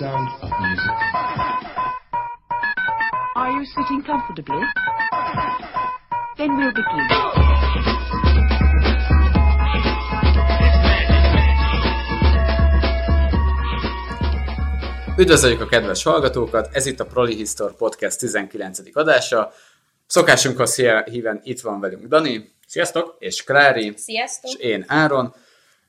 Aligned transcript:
sound 0.00 0.28
of 0.40 0.50
music. 0.60 0.96
Are 3.36 3.50
you 3.56 3.64
sitting 3.74 4.02
comfortably? 4.02 4.62
Then 6.38 6.50
we'll 6.56 6.72
begin. 6.72 7.06
Üdvözöljük 15.18 15.60
a 15.60 15.66
kedves 15.66 16.02
hallgatókat, 16.02 16.68
ez 16.72 16.86
itt 16.86 17.00
a 17.00 17.04
Proli 17.04 17.34
Histor 17.34 17.76
Podcast 17.76 18.18
19. 18.18 18.78
adása. 18.92 19.52
Szokásunkhoz 20.06 20.76
híven 21.04 21.40
itt 21.42 21.60
van 21.60 21.80
velünk 21.80 22.06
Dani. 22.06 22.50
Sziasztok! 22.66 23.16
És 23.18 23.44
Klári. 23.44 23.92
Sziasztok! 23.96 24.50
És 24.50 24.66
én 24.66 24.84
Áron. 24.88 25.34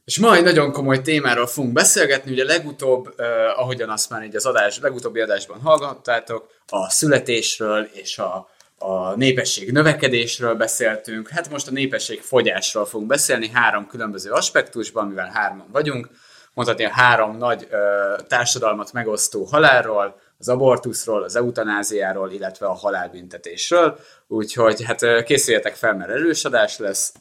És 0.05 0.19
ma 0.19 0.35
egy 0.35 0.43
nagyon 0.43 0.71
komoly 0.71 1.01
témáról 1.01 1.47
fogunk 1.47 1.73
beszélgetni, 1.73 2.31
ugye 2.31 2.43
legutóbb, 2.43 3.13
eh, 3.17 3.59
ahogyan 3.59 3.89
azt 3.89 4.09
már 4.09 4.23
így 4.23 4.35
az 4.35 4.45
adás, 4.45 4.79
legutóbbi 4.79 5.19
adásban 5.19 5.59
hallgattátok, 5.59 6.47
a 6.67 6.89
születésről 6.89 7.83
és 7.93 8.17
a, 8.17 8.49
a 8.77 9.15
népesség 9.15 9.71
növekedésről 9.71 10.55
beszéltünk. 10.55 11.29
Hát 11.29 11.49
most 11.49 11.67
a 11.67 11.71
népesség 11.71 12.21
fogyásról 12.21 12.85
fogunk 12.85 13.09
beszélni 13.09 13.49
három 13.49 13.87
különböző 13.87 14.31
aspektusban, 14.31 15.07
mivel 15.07 15.31
hárman 15.33 15.67
vagyunk. 15.71 16.09
Mondhatni 16.53 16.85
a 16.85 16.91
három 16.91 17.37
nagy 17.37 17.67
ö, 17.69 18.15
társadalmat 18.27 18.93
megosztó 18.93 19.43
halálról, 19.43 20.19
az 20.37 20.49
abortuszról, 20.49 21.23
az 21.23 21.35
eutanáziáról, 21.35 22.31
illetve 22.31 22.65
a 22.65 22.73
halálbüntetésről. 22.73 23.99
Úgyhogy 24.27 24.83
hát 24.83 25.23
készüljetek 25.23 25.75
fel, 25.75 25.93
mert 25.93 26.09
erős 26.09 26.45
adás 26.45 26.77
lesz. 26.77 27.13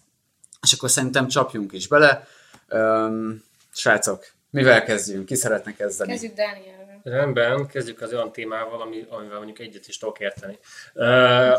És 0.63 0.73
akkor 0.73 0.91
szerintem 0.91 1.29
csapjunk 1.29 1.73
is 1.73 1.89
bele. 1.89 2.27
Öm, 2.71 3.45
srácok, 3.73 4.27
mivel 4.51 4.85
kezdjünk? 4.85 5.27
Ki 5.27 5.35
szeretne 5.35 5.75
kezdeni? 5.75 6.11
Kezdjük 6.11 6.35
Dánielről. 6.35 7.01
Rendben, 7.03 7.67
kezdjük 7.67 8.01
az 8.01 8.13
olyan 8.13 8.33
témával, 8.33 8.81
ami, 8.81 9.07
amivel 9.09 9.37
mondjuk 9.37 9.59
egyet 9.59 9.89
is 9.89 9.99
tudok 9.99 10.21
érteni. 10.21 10.59
Uh, 10.95 11.57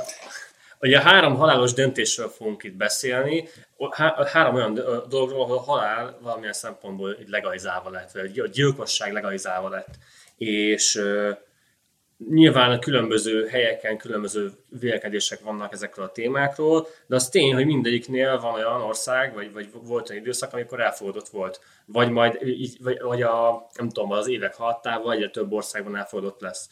ugye 0.79 1.01
három 1.01 1.35
halálos 1.35 1.73
döntésről 1.73 2.29
fogunk 2.29 2.63
itt 2.63 2.75
beszélni. 2.75 3.49
Há- 3.91 4.27
három 4.27 4.55
olyan 4.55 4.73
do- 4.73 5.07
dologról, 5.07 5.41
ahol 5.43 5.57
a 5.57 5.61
halál 5.61 6.17
valamilyen 6.21 6.53
szempontból 6.53 7.17
legalizálva 7.27 7.89
lett, 7.89 8.11
vagy 8.11 8.39
a 8.39 8.47
gyilkosság 8.47 9.13
legalizálva 9.13 9.69
lett. 9.69 9.95
És 10.37 10.95
uh, 10.95 11.37
nyilván 12.29 12.71
a 12.71 12.79
különböző 12.79 13.47
helyeken 13.47 13.97
különböző 13.97 14.51
vélekedések 14.79 15.39
vannak 15.39 15.73
ezekről 15.73 16.05
a 16.05 16.11
témákról, 16.11 16.87
de 17.07 17.15
az 17.15 17.29
tény, 17.29 17.53
hogy 17.53 17.65
mindegyiknél 17.65 18.39
van 18.39 18.53
olyan 18.53 18.81
ország, 18.81 19.33
vagy, 19.33 19.53
vagy 19.53 19.69
volt 19.83 20.09
olyan 20.09 20.21
időszak, 20.21 20.53
amikor 20.53 20.79
elfogadott 20.79 21.29
volt. 21.29 21.59
Vagy 21.85 22.09
majd, 22.09 22.39
vagy, 22.83 23.01
vagy 23.01 23.21
a, 23.21 23.67
nem 23.77 23.89
tudom, 23.89 24.11
az 24.11 24.27
évek 24.27 24.55
haladtával 24.55 25.13
egyre 25.13 25.29
több 25.29 25.51
országban 25.51 25.95
elfogadott 25.95 26.41
lesz. 26.41 26.69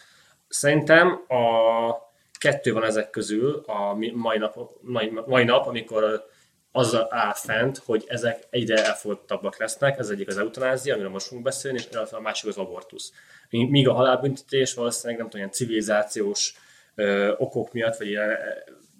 Szerintem 0.47 1.07
a 1.27 2.07
kettő 2.39 2.73
van 2.73 2.83
ezek 2.83 3.09
közül 3.09 3.63
a 3.65 3.97
mai 4.13 4.37
nap, 4.37 4.57
mai, 4.81 5.11
mai 5.25 5.43
nap 5.43 5.67
amikor 5.67 6.27
az 6.71 6.97
áll 7.09 7.33
fent, 7.33 7.77
hogy 7.77 8.03
ezek 8.07 8.43
egyre 8.49 8.85
elfogadottabbak 8.85 9.57
lesznek, 9.57 9.97
ez 9.97 10.09
egyik 10.09 10.27
az 10.27 10.37
eutanázia, 10.37 10.93
amiről 10.93 11.11
most 11.11 11.25
fogunk 11.25 11.45
beszélni, 11.45 11.77
és 11.77 11.87
a 12.11 12.19
másik 12.19 12.49
az 12.49 12.57
abortusz. 12.57 13.11
Míg 13.49 13.87
a 13.87 13.93
halálbüntetés 13.93 14.73
valószínűleg 14.73 15.17
nem 15.17 15.29
tudom, 15.29 15.41
ilyen 15.41 15.55
civilizációs 15.55 16.53
ö, 16.95 17.33
okok 17.37 17.73
miatt, 17.73 17.97
vagy 17.97 18.07
ilyen 18.07 18.37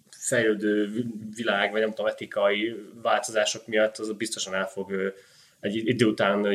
fejlődő 0.09 0.91
vi- 0.91 1.35
világ, 1.35 1.71
vagy 1.71 1.81
nem 1.81 1.89
tudom, 1.89 2.05
etikai 2.05 2.75
változások 3.01 3.67
miatt 3.67 3.97
az 3.97 4.11
biztosan 4.11 4.53
el 4.53 4.67
fog 4.67 5.13
egy 5.59 5.75
idő 5.75 6.05
után 6.05 6.45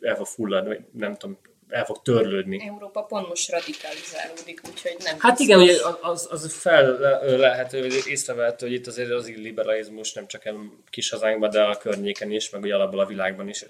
el 0.00 0.14
fog 0.14 0.26
fulladni, 0.26 0.86
nem 0.92 1.14
tudom, 1.14 1.38
el 1.68 1.84
fog 1.84 2.02
törlődni. 2.02 2.62
Európa 2.66 3.02
pont 3.02 3.28
most 3.28 3.50
radikalizálódik, 3.50 4.60
úgyhogy 4.70 4.96
nem 5.04 5.16
Hát 5.18 5.38
igen, 5.38 5.60
ugye 5.60 5.74
az, 6.00 6.28
az 6.30 6.56
fel 6.56 6.98
le- 6.98 7.36
lehető, 7.36 7.86
észrevehető, 8.06 8.66
hogy 8.66 8.74
itt 8.74 8.86
azért 8.86 9.10
az 9.10 9.28
illiberalizmus 9.28 10.12
nem 10.12 10.26
csak 10.26 10.42
kis 10.90 11.10
hazánkban, 11.10 11.50
de 11.50 11.62
a 11.62 11.76
környéken 11.76 12.30
is, 12.30 12.50
meg 12.50 12.62
ugye 12.62 12.74
alapból 12.74 13.00
a 13.00 13.06
világban 13.06 13.48
is 13.48 13.64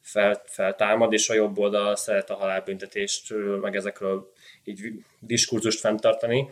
fel, 0.00 0.42
feltámad, 0.46 1.12
és 1.12 1.28
a 1.28 1.34
jobb 1.34 1.58
oldal 1.58 1.96
szeret 1.96 2.30
a 2.30 2.34
halálbüntetést, 2.34 3.34
meg 3.60 3.76
ezekről 3.76 4.32
így 4.64 4.80
diskurzust 5.18 5.80
fenntartani. 5.80 6.50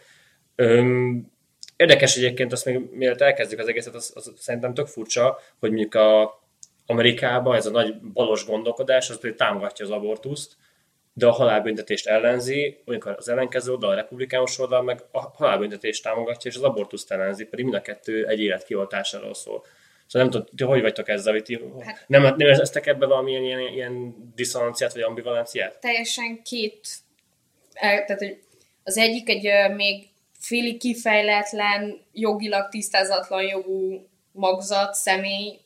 Öm, 0.54 1.32
érdekes 1.76 2.16
egyébként, 2.16 2.52
azt 2.52 2.64
még 2.64 2.78
mielőtt 2.90 3.20
elkezdjük 3.20 3.60
az 3.60 3.68
egészet, 3.68 3.94
az, 3.94 4.12
az 4.14 4.32
szerintem 4.36 4.74
tök 4.74 4.86
furcsa, 4.86 5.38
hogy 5.58 5.70
mondjuk 5.70 5.94
a 5.94 6.38
Amerikában 6.86 7.56
ez 7.56 7.66
a 7.66 7.70
nagy 7.70 8.00
balos 8.00 8.46
gondolkodás, 8.46 9.10
az 9.10 9.18
pedig 9.18 9.36
támogatja 9.36 9.84
az 9.84 9.90
abortuszt, 9.90 10.56
de 11.20 11.26
a 11.26 11.32
halálbüntetést 11.32 12.06
ellenzi, 12.06 12.82
amikor 12.84 13.14
az 13.18 13.28
ellenkező 13.28 13.72
oldal, 13.72 13.90
a 13.90 13.94
republikánus 13.94 14.58
oldal 14.58 14.82
meg 14.82 15.00
a 15.12 15.20
halálbüntetést 15.20 16.02
támogatja, 16.02 16.50
és 16.50 16.56
az 16.56 16.62
abortuszt 16.62 17.12
ellenzi, 17.12 17.44
pedig 17.44 17.64
mind 17.64 17.76
a 17.76 17.80
kettő 17.80 18.26
egy 18.26 18.40
élet 18.40 18.64
kioltásáról 18.64 19.34
szól. 19.34 19.64
Szóval 20.06 20.28
nem 20.28 20.30
tudom, 20.30 20.46
ti 20.56 20.64
hogy 20.64 20.80
vagytok 20.80 21.08
ezzel, 21.08 21.32
hogy 21.32 21.42
ti 21.42 21.60
Hát- 21.84 22.04
nem, 22.06 22.22
nem 22.22 22.38
éreztek 22.38 22.86
ebbe 22.86 23.06
valamilyen 23.06 23.44
ilyen, 23.44 23.60
ilyen 23.60 24.14
diszonanciát, 24.34 24.92
vagy 24.92 25.02
ambivalenciát? 25.02 25.80
Teljesen 25.80 26.42
két, 26.42 26.88
tehát 27.80 28.18
hogy 28.18 28.38
az 28.84 28.96
egyik 28.96 29.28
egy 29.28 29.74
még 29.74 30.08
félig 30.38 30.78
kifejletlen, 30.78 32.00
jogilag 32.12 32.68
tisztázatlan 32.68 33.42
jogú 33.42 34.08
magzat, 34.32 34.94
személy, 34.94 35.58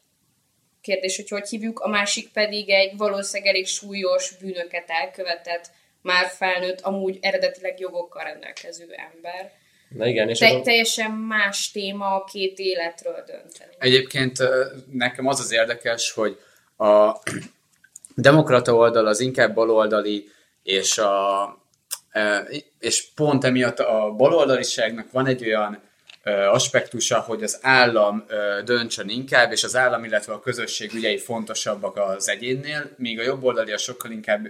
kérdés, 0.85 1.17
hogy 1.17 1.29
hogy 1.29 1.49
hívjuk, 1.49 1.81
a 1.81 1.89
másik 1.89 2.29
pedig 2.33 2.71
egy 2.71 2.97
valószínűleg 2.97 3.55
elég 3.55 3.67
súlyos 3.67 4.37
bűnöket 4.41 4.85
elkövetett, 4.87 5.71
már 6.03 6.27
felnőtt, 6.27 6.81
amúgy 6.81 7.19
eredetileg 7.21 7.81
jogokkal 7.81 8.25
rendelkező 8.25 8.87
ember. 9.13 9.53
Na 9.89 10.07
igen, 10.07 10.29
és 10.29 10.39
Te, 10.39 10.55
az, 10.55 10.63
teljesen 10.63 11.11
más 11.11 11.71
téma 11.71 12.15
a 12.15 12.25
két 12.25 12.59
életről 12.59 13.25
dönteni. 13.27 13.73
Egyébként 13.79 14.39
nekem 14.93 15.27
az 15.27 15.41
az 15.41 15.53
érdekes, 15.53 16.13
hogy 16.13 16.39
a 16.77 17.13
demokrata 18.15 18.75
oldal 18.75 19.07
az 19.07 19.21
inkább 19.21 19.55
baloldali, 19.55 20.29
és, 20.63 20.99
a, 20.99 21.59
és 22.79 23.07
pont 23.15 23.45
emiatt 23.45 23.79
a 23.79 24.15
baloldaliságnak 24.17 25.11
van 25.11 25.27
egy 25.27 25.45
olyan 25.45 25.83
aspektusa, 26.51 27.21
hogy 27.21 27.43
az 27.43 27.59
állam 27.63 28.25
döntsön 28.65 29.09
inkább, 29.09 29.53
és 29.53 29.65
az 29.65 29.77
állam, 29.77 30.05
illetve 30.05 30.33
a 30.33 30.41
közösség 30.41 30.95
ügyei 30.95 31.19
fontosabbak 31.19 31.97
az 31.97 32.29
egyénnél, 32.29 32.91
míg 32.97 33.19
a 33.19 33.23
jobboldali 33.23 33.73
a 33.73 33.79
sokkal 33.79 34.11
inkább 34.11 34.47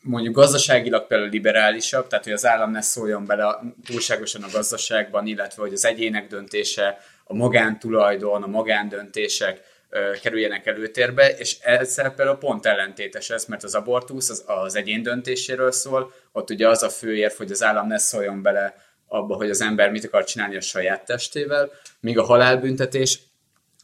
mondjuk 0.00 0.34
gazdaságilag 0.34 1.06
például 1.06 1.30
liberálisabb, 1.30 2.06
tehát 2.06 2.24
hogy 2.24 2.32
az 2.32 2.46
állam 2.46 2.70
ne 2.70 2.80
szóljon 2.80 3.26
bele 3.26 3.58
túlságosan 3.86 4.42
a 4.42 4.48
gazdaságban, 4.52 5.26
illetve 5.26 5.62
hogy 5.62 5.72
az 5.72 5.84
egyének 5.84 6.26
döntése, 6.26 7.00
a 7.24 7.34
magántulajdon, 7.34 8.42
a 8.42 8.46
magándöntések 8.46 9.60
kerüljenek 10.22 10.66
előtérbe, 10.66 11.36
és 11.36 11.58
ezzel 11.60 12.10
például 12.10 12.38
pont 12.38 12.66
ellentétes 12.66 13.30
ez, 13.30 13.44
mert 13.44 13.64
az 13.64 13.74
abortusz 13.74 14.30
az, 14.30 14.44
az 14.46 14.76
egyén 14.76 15.02
döntéséről 15.02 15.72
szól, 15.72 16.12
ott 16.32 16.50
ugye 16.50 16.68
az 16.68 16.82
a 16.82 16.88
fő 16.88 17.32
hogy 17.36 17.50
az 17.50 17.62
állam 17.62 17.86
ne 17.86 17.98
szóljon 17.98 18.42
bele 18.42 18.85
abba, 19.08 19.34
hogy 19.34 19.50
az 19.50 19.60
ember 19.60 19.90
mit 19.90 20.04
akar 20.04 20.24
csinálni 20.24 20.56
a 20.56 20.60
saját 20.60 21.04
testével, 21.04 21.70
míg 22.00 22.18
a 22.18 22.24
halálbüntetés 22.24 23.18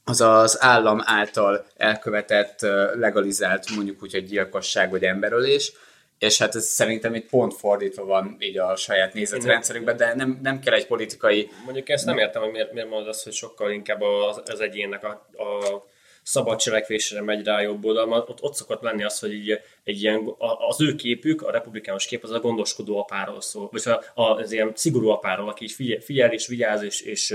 az 0.04 0.20
az 0.20 0.62
állam 0.62 1.00
által 1.04 1.66
elkövetett, 1.76 2.60
legalizált 2.94 3.74
mondjuk 3.74 4.02
úgy, 4.02 4.12
hogy 4.12 4.24
gyilkosság 4.24 4.90
vagy 4.90 5.04
emberölés, 5.04 5.72
és 6.18 6.38
hát 6.38 6.54
ez 6.54 6.64
szerintem 6.64 7.14
itt 7.14 7.28
pont 7.28 7.54
fordítva 7.54 8.04
van 8.04 8.36
így 8.38 8.58
a 8.58 8.76
saját 8.76 9.14
nézetrendszerükben, 9.14 9.96
de 9.96 10.14
nem, 10.14 10.38
nem 10.42 10.60
kell 10.60 10.74
egy 10.74 10.86
politikai 10.86 11.50
Mondjuk 11.64 11.88
ezt 11.88 12.04
nem 12.04 12.18
értem, 12.18 12.42
hogy 12.42 12.50
miért, 12.50 12.72
miért 12.72 12.88
mondod 12.88 13.08
azt, 13.08 13.24
hogy 13.24 13.32
sokkal 13.32 13.70
inkább 13.70 14.00
az, 14.00 14.42
az 14.44 14.60
egyénnek 14.60 15.04
a, 15.04 15.28
a 15.42 15.84
szabad 16.22 16.58
cselekvésre 16.58 17.22
megy 17.22 17.44
rá 17.44 17.56
a 17.56 17.60
jobb 17.60 17.84
oldal, 17.84 18.06
mert 18.06 18.28
ott, 18.28 18.42
ott 18.42 18.54
szokott 18.54 18.82
lenni 18.82 19.04
az, 19.04 19.18
hogy 19.18 19.32
így, 19.32 19.60
egy 19.84 20.02
ilyen, 20.02 20.34
az 20.68 20.80
ő 20.80 20.94
képük, 20.94 21.42
a 21.42 21.50
republikánus 21.50 22.06
kép, 22.06 22.24
az 22.24 22.30
a 22.30 22.40
gondoskodó 22.40 22.98
apáról 22.98 23.40
szól, 23.40 23.68
vagy 23.72 23.82
a, 23.84 24.22
a, 24.22 24.34
az 24.34 24.52
ilyen 24.52 24.72
szigorú 24.74 25.08
apáról, 25.08 25.48
aki 25.48 25.64
így 25.64 25.72
figyel, 25.72 26.00
figyel 26.00 26.32
és 26.32 26.46
vigyáz 26.46 26.82
és, 26.82 27.00
és, 27.00 27.34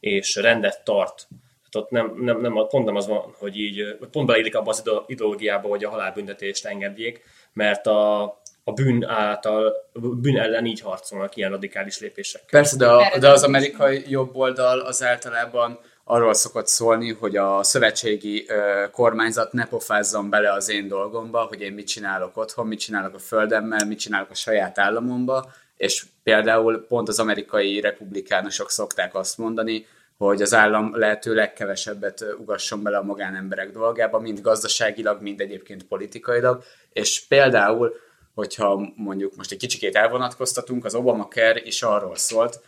és 0.00 0.34
rendet 0.36 0.84
tart. 0.84 1.26
Tehát 1.70 1.86
ott 1.86 1.90
nem, 1.90 2.14
nem, 2.18 2.40
nem, 2.40 2.66
pont 2.68 2.84
nem 2.84 2.96
az 2.96 3.06
van, 3.06 3.34
hogy 3.38 3.56
így, 3.58 3.96
pont 4.10 4.26
beleillik 4.26 4.56
abba 4.56 4.70
az 4.70 4.82
ide- 4.84 5.02
ideológiába, 5.06 5.68
hogy 5.68 5.84
a 5.84 5.90
halálbüntetést 5.90 6.66
engedjék, 6.66 7.22
mert 7.52 7.86
a, 7.86 8.22
a 8.64 8.72
bűn 8.72 9.04
által, 9.04 9.74
a 9.92 9.98
bűn 9.98 10.38
ellen 10.38 10.66
így 10.66 10.80
harcolnak 10.80 11.36
ilyen 11.36 11.50
radikális 11.50 12.00
lépések. 12.00 12.42
Persze, 12.50 12.76
de, 12.76 12.86
a, 12.86 13.18
de 13.18 13.28
az 13.28 13.42
amerikai 13.42 14.04
jobb 14.08 14.36
oldal 14.36 14.80
az 14.80 15.02
általában 15.02 15.80
arról 16.12 16.34
szokott 16.34 16.66
szólni, 16.66 17.12
hogy 17.12 17.36
a 17.36 17.62
szövetségi 17.62 18.46
kormányzat 18.90 19.52
ne 19.52 19.66
pofázzon 19.66 20.30
bele 20.30 20.52
az 20.52 20.70
én 20.70 20.88
dolgomba, 20.88 21.40
hogy 21.40 21.60
én 21.60 21.72
mit 21.72 21.86
csinálok 21.86 22.36
otthon, 22.36 22.66
mit 22.66 22.78
csinálok 22.78 23.14
a 23.14 23.18
földemmel, 23.18 23.86
mit 23.86 23.98
csinálok 23.98 24.30
a 24.30 24.34
saját 24.34 24.78
államomba, 24.78 25.52
és 25.76 26.06
például 26.22 26.86
pont 26.88 27.08
az 27.08 27.18
amerikai 27.18 27.80
republikánusok 27.80 28.70
szokták 28.70 29.14
azt 29.14 29.38
mondani, 29.38 29.86
hogy 30.18 30.42
az 30.42 30.54
állam 30.54 30.98
lehető 30.98 31.34
legkevesebbet 31.34 32.24
ugasson 32.38 32.82
bele 32.82 32.96
a 32.96 33.02
magánemberek 33.02 33.70
dolgába, 33.70 34.18
mind 34.18 34.40
gazdaságilag, 34.40 35.22
mind 35.22 35.40
egyébként 35.40 35.84
politikailag, 35.84 36.62
és 36.92 37.26
például 37.28 37.92
hogyha 38.34 38.92
mondjuk 38.96 39.36
most 39.36 39.52
egy 39.52 39.58
kicsikét 39.58 39.96
elvonatkoztatunk, 39.96 40.84
az 40.84 40.94
Obamacare 40.94 41.60
is 41.62 41.82
arról 41.82 42.16
szólt, 42.16 42.60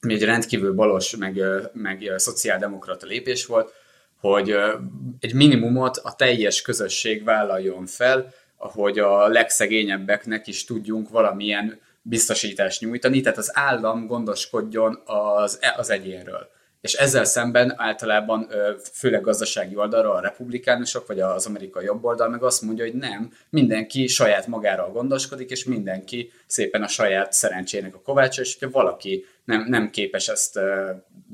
ami 0.00 0.14
egy 0.14 0.24
rendkívül 0.24 0.72
balos, 0.72 1.16
meg, 1.16 1.42
meg 1.72 2.12
szociáldemokrata 2.16 3.06
lépés 3.06 3.46
volt, 3.46 3.72
hogy 4.20 4.54
egy 5.20 5.34
minimumot 5.34 5.96
a 5.96 6.14
teljes 6.14 6.62
közösség 6.62 7.24
vállaljon 7.24 7.86
fel, 7.86 8.32
ahogy 8.56 8.98
a 8.98 9.28
legszegényebbeknek 9.28 10.46
is 10.46 10.64
tudjunk 10.64 11.08
valamilyen 11.08 11.80
biztosítást 12.02 12.80
nyújtani, 12.80 13.20
tehát 13.20 13.38
az 13.38 13.50
állam 13.52 14.06
gondoskodjon 14.06 15.02
az, 15.04 15.58
az 15.76 15.90
egyénről. 15.90 16.48
És 16.80 16.92
ezzel 16.94 17.24
szemben 17.24 17.74
általában, 17.76 18.48
főleg 18.92 19.20
gazdasági 19.20 19.76
oldalra 19.76 20.14
a 20.14 20.20
republikánusok, 20.20 21.06
vagy 21.06 21.20
az 21.20 21.46
amerikai 21.46 21.84
jobb 21.84 22.04
oldal 22.04 22.28
meg 22.28 22.42
azt 22.42 22.62
mondja, 22.62 22.84
hogy 22.84 22.94
nem, 22.94 23.32
mindenki 23.50 24.06
saját 24.06 24.46
magára 24.46 24.90
gondoskodik, 24.92 25.50
és 25.50 25.64
mindenki 25.64 26.32
szépen 26.46 26.82
a 26.82 26.88
saját 26.88 27.32
szerencsének 27.32 27.94
a 27.94 28.00
kovácsa, 28.00 28.42
és 28.42 28.56
hogyha 28.58 28.78
valaki 28.78 29.24
nem, 29.48 29.64
nem 29.68 29.90
képes 29.90 30.28
ezt 30.28 30.60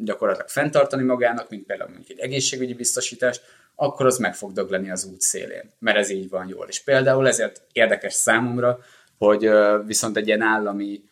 gyakorlatilag 0.05 0.49
fenntartani 0.49 1.03
magának, 1.03 1.49
mint 1.49 1.67
például 1.67 1.91
mondjuk 1.91 2.11
egy 2.11 2.25
egészségügyi 2.25 2.75
biztosítást, 2.75 3.43
akkor 3.75 4.07
az 4.07 4.19
meg 4.19 4.35
fog 4.35 4.53
dögleni 4.53 4.91
az 4.91 5.05
út 5.05 5.21
szélén, 5.21 5.71
mert 5.79 5.97
ez 5.97 6.11
így 6.11 6.29
van 6.29 6.49
jól. 6.49 6.67
És 6.69 6.83
például 6.83 7.29
ezért 7.29 7.63
érdekes 7.73 8.13
számomra, 8.13 8.79
hogy 9.19 9.51
viszont 9.87 10.17
egy 10.17 10.27
ilyen 10.27 10.41
állami 10.41 11.03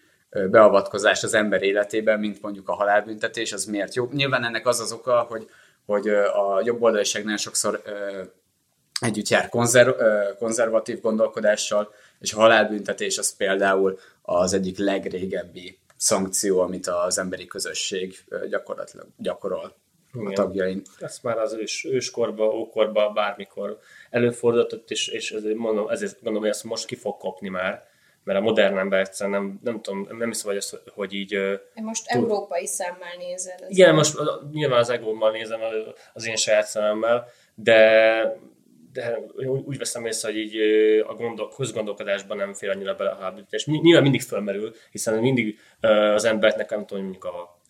beavatkozás 0.50 1.22
az 1.22 1.34
ember 1.34 1.62
életében, 1.62 2.18
mint 2.18 2.42
mondjuk 2.42 2.68
a 2.68 2.74
halálbüntetés, 2.74 3.52
az 3.52 3.64
miért 3.64 3.94
jó. 3.94 4.08
Nyilván 4.12 4.44
ennek 4.44 4.66
az 4.66 4.80
az 4.80 4.92
oka, 4.92 5.26
hogy, 5.28 5.48
hogy 5.86 6.08
a 6.08 6.62
jobb 6.64 6.82
oldaliság 6.82 7.22
nagyon 7.22 7.36
sokszor 7.36 7.82
együtt 9.00 9.28
jár 9.28 9.48
konzerv, 9.48 9.90
konzervatív 10.38 11.00
gondolkodással, 11.00 11.94
és 12.20 12.32
a 12.32 12.40
halálbüntetés 12.40 13.18
az 13.18 13.36
például 13.36 13.98
az 14.22 14.52
egyik 14.52 14.78
legrégebbi 14.78 15.78
szankció, 16.02 16.60
amit 16.60 16.86
az 16.86 17.18
emberi 17.18 17.46
közösség 17.46 18.24
gyakorlatilag 18.48 19.06
gyakorol 19.16 19.74
Igen. 20.14 20.26
a 20.26 20.32
tagjain. 20.32 20.82
Ezt 20.98 21.22
már 21.22 21.38
az 21.38 21.52
ős, 21.52 21.84
őskorba, 21.84 22.44
ókorba, 22.44 23.10
bármikor 23.10 23.78
előfordultott, 24.10 24.90
és, 24.90 25.08
és 25.08 25.30
ezért 25.30 25.56
mondom, 25.56 25.88
ezért 25.88 26.14
gondolom, 26.14 26.40
hogy 26.40 26.50
ezt 26.50 26.64
most 26.64 26.86
ki 26.86 26.94
fog 26.94 27.16
kopni 27.16 27.48
már 27.48 27.90
mert 28.24 28.38
a 28.38 28.42
modern 28.42 28.78
ember 28.78 29.00
egyszerűen 29.00 29.40
nem, 29.40 29.60
nem 29.62 29.80
tudom, 29.80 30.08
nem 30.18 30.28
hiszem, 30.28 30.46
hogy, 30.46 30.56
ezt, 30.56 30.82
hogy 30.94 31.12
így... 31.12 31.38
Most 31.74 32.08
túl... 32.08 32.22
európai 32.22 32.66
szemmel 32.66 33.16
nézed. 33.18 33.64
Igen, 33.68 33.94
most 33.94 34.18
nyilván 34.52 34.78
az 34.78 34.90
egómmal 34.90 35.30
nézem 35.30 35.60
az 36.12 36.26
én 36.26 36.36
saját 36.36 36.66
szememmel, 36.66 37.28
de, 37.54 38.40
de 38.92 39.18
úgy 39.66 39.78
veszem 39.78 40.06
észre, 40.06 40.28
hogy 40.28 40.38
így 40.38 40.56
a 41.06 41.14
gondol, 41.14 41.48
közgondolkodásban 41.56 42.36
nem 42.36 42.54
fél 42.54 42.70
annyira 42.70 42.94
bele 42.94 43.10
a 43.10 43.16
háborítás. 43.20 43.66
Nyilván 43.66 44.02
mindig 44.02 44.22
fölmerül, 44.22 44.74
hiszen 44.90 45.18
mindig 45.18 45.58
az 46.14 46.24
embernek 46.24 46.70
nem 46.70 46.86
tudom, 46.86 47.02
mondjuk 47.02 47.24
a, 47.24 47.60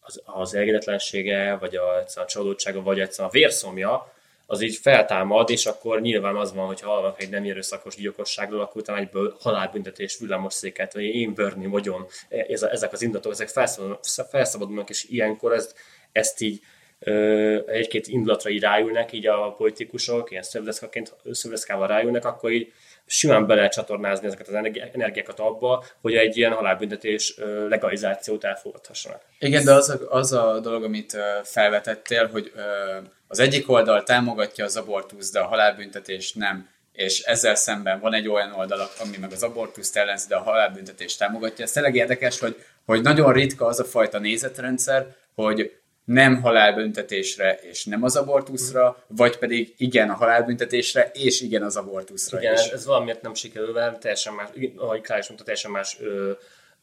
az, 0.00 0.22
az 0.24 0.54
elégedetlensége, 0.54 1.56
vagy 1.56 1.76
a, 1.76 1.96
a 2.14 2.24
csalódtsága, 2.24 2.82
vagy 2.82 3.00
egyszerűen 3.00 3.28
a 3.28 3.32
vérszomja, 3.32 4.12
az 4.50 4.60
így 4.60 4.76
feltámad, 4.76 5.50
és 5.50 5.66
akkor 5.66 6.00
nyilván 6.00 6.36
az 6.36 6.54
van, 6.54 6.66
hogy 6.66 6.80
hallnak 6.80 7.22
egy 7.22 7.30
nem 7.30 7.44
erőszakos 7.44 7.96
gyilkosságról, 7.96 8.60
akkor 8.60 8.80
utána 8.80 8.98
egyből 8.98 9.36
halálbüntetés, 9.40 10.18
villámosszéket, 10.18 10.92
vagy 10.92 11.02
én 11.02 11.34
bőrni, 11.34 11.66
mogyon, 11.66 12.06
ez, 12.28 12.62
ezek 12.62 12.92
az 12.92 13.02
indatok, 13.02 13.32
ezek 13.32 13.68
felszabadulnak, 14.30 14.90
és 14.90 15.04
ilyenkor 15.04 15.52
ezt, 15.52 15.74
ezt 16.12 16.40
így 16.40 16.60
egy-két 17.66 18.06
indulatra 18.06 18.50
így 18.50 18.60
ráülnek, 18.60 19.12
így 19.12 19.26
a 19.26 19.54
politikusok, 19.56 20.30
ilyen 20.30 20.42
szövdeszkával 21.30 21.86
ráülnek, 21.86 22.24
akkor 22.24 22.52
így 22.52 22.72
simán 23.06 23.46
be 23.46 23.54
lehet 23.54 23.72
csatornázni 23.72 24.26
ezeket 24.26 24.48
az 24.48 24.54
energiákat 24.92 25.38
abba, 25.38 25.84
hogy 26.00 26.14
egy 26.14 26.36
ilyen 26.36 26.52
halálbüntetés 26.52 27.34
legalizációt 27.68 28.44
elfogadhassanak. 28.44 29.22
Igen, 29.38 29.64
de 29.64 29.72
az 29.72 29.88
a, 29.88 29.98
az 30.08 30.32
a 30.32 30.60
dolog, 30.60 30.84
amit 30.84 31.16
felvetettél, 31.42 32.26
hogy 32.26 32.52
az 33.28 33.38
egyik 33.38 33.70
oldal 33.70 34.02
támogatja 34.02 34.64
az 34.64 34.76
abortusz, 34.76 35.30
de 35.30 35.40
a 35.40 35.46
halálbüntetés 35.46 36.32
nem, 36.32 36.68
és 36.92 37.20
ezzel 37.20 37.54
szemben 37.54 38.00
van 38.00 38.14
egy 38.14 38.28
olyan 38.28 38.52
oldal, 38.52 38.88
ami 38.98 39.16
meg 39.20 39.32
az 39.32 39.42
abortuszt 39.42 39.96
ellenzi, 39.96 40.28
de 40.28 40.36
a 40.36 40.42
halálbüntetést 40.42 41.18
támogatja. 41.18 41.64
Ez 41.64 41.72
tényleg 41.72 41.94
érdekes, 41.94 42.38
hogy, 42.38 42.56
hogy 42.86 43.02
nagyon 43.02 43.32
ritka 43.32 43.66
az 43.66 43.80
a 43.80 43.84
fajta 43.84 44.18
nézetrendszer, 44.18 45.06
hogy 45.34 45.77
nem 46.08 46.40
halálbüntetésre 46.42 47.58
és 47.62 47.84
nem 47.84 48.02
az 48.02 48.16
abortuszra, 48.16 49.04
vagy 49.06 49.38
pedig 49.38 49.74
igen 49.76 50.10
a 50.10 50.14
halálbüntetésre 50.14 51.10
és 51.14 51.40
igen 51.40 51.62
az 51.62 51.76
abortuszra 51.76 52.40
igen, 52.40 52.54
is. 52.54 52.60
ez 52.60 52.86
valamiért 52.86 53.22
nem 53.22 53.34
sikerül, 53.34 53.72
mert 53.72 54.00
teljesen 54.00 54.34
más, 54.34 54.48
ahogy 54.76 55.00
Klári 55.00 55.22
mondta, 55.26 55.44
teljesen 55.44 55.70
más 55.70 55.96
ö, 56.00 56.32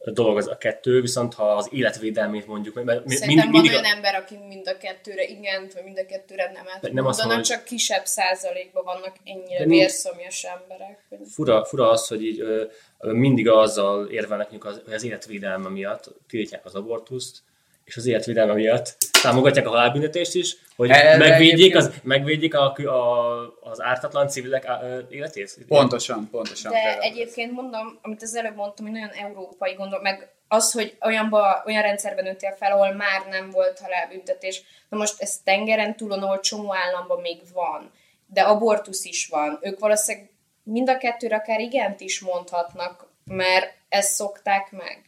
dolog 0.03 0.37
az 0.37 0.47
a 0.47 0.57
kettő, 0.57 1.01
viszont 1.01 1.33
ha 1.33 1.55
az 1.55 1.69
életvédelmét 1.71 2.47
mondjuk... 2.47 2.83
Mert 2.83 3.09
Szerintem 3.09 3.49
mind, 3.49 3.65
van 3.65 3.73
olyan 3.73 3.83
a... 3.83 3.95
ember, 3.95 4.15
aki 4.15 4.37
mind 4.47 4.67
a 4.67 4.77
kettőre 4.77 5.23
igen, 5.23 5.69
vagy 5.73 5.83
mind 5.83 5.97
a 5.97 6.05
kettőre 6.05 6.51
nem 6.53 6.65
át. 6.75 6.91
Nem 6.91 7.05
azt 7.05 7.23
mondom, 7.23 7.41
csak 7.41 7.63
kisebb 7.63 8.05
százalékban 8.05 8.83
vannak 8.83 9.15
ennyire 9.23 9.65
vérszomjas 9.65 10.43
emberek. 10.43 11.07
Fura, 11.29 11.65
fura 11.65 11.89
az, 11.89 12.07
hogy 12.07 12.25
így 12.25 12.39
ö, 12.39 12.63
mindig 12.99 13.49
azzal 13.49 14.07
érvelnek, 14.07 14.49
hogy 14.49 14.81
az 14.93 15.03
életvédelme 15.03 15.69
miatt 15.69 16.09
tiltják 16.27 16.65
az 16.65 16.75
abortuszt, 16.75 17.37
és 17.85 17.97
az 17.97 18.05
életvédelme 18.05 18.53
miatt 18.53 18.97
támogatják 19.25 19.65
a 19.65 19.69
halálbüntetést 19.69 20.35
is, 20.35 20.57
hogy 20.75 20.89
Erre 20.89 21.17
megvédjék, 21.17 21.75
az, 21.75 21.91
megvédjék 22.03 22.55
a, 22.55 22.73
a, 22.73 23.37
az 23.61 23.81
ártatlan 23.81 24.27
civilek 24.27 24.67
életét? 25.09 25.57
Pontosan, 25.67 26.27
pontosan. 26.31 26.71
De 26.71 26.81
például. 26.81 27.01
egyébként 27.01 27.51
mondom, 27.51 27.99
amit 28.01 28.21
az 28.21 28.35
előbb 28.35 28.55
mondtam, 28.55 28.85
hogy 28.85 28.95
nagyon 28.95 29.09
európai 29.09 29.73
gondol, 29.73 30.01
meg 30.01 30.29
az, 30.47 30.71
hogy 30.71 30.97
olyanba, 31.05 31.63
olyan 31.65 31.81
rendszerben 31.81 32.23
nőttél 32.23 32.51
fel, 32.51 32.71
ahol 32.71 32.93
már 32.93 33.25
nem 33.29 33.49
volt 33.49 33.79
halálbüntetés. 33.79 34.61
Na 34.89 34.97
most 34.97 35.21
ez 35.21 35.37
tengeren 35.43 35.95
túlon, 35.95 36.23
ahol 36.23 36.39
csomó 36.39 36.75
államban 36.75 37.21
még 37.21 37.41
van, 37.53 37.91
de 38.27 38.41
abortusz 38.41 39.05
is 39.05 39.27
van. 39.27 39.59
Ők 39.61 39.79
valószínűleg 39.79 40.29
mind 40.63 40.89
a 40.89 40.97
kettőre 40.97 41.35
akár 41.35 41.59
igent 41.59 41.99
is 41.99 42.19
mondhatnak, 42.19 43.07
mert 43.23 43.73
ezt 43.89 44.13
szokták 44.13 44.71
meg. 44.71 45.03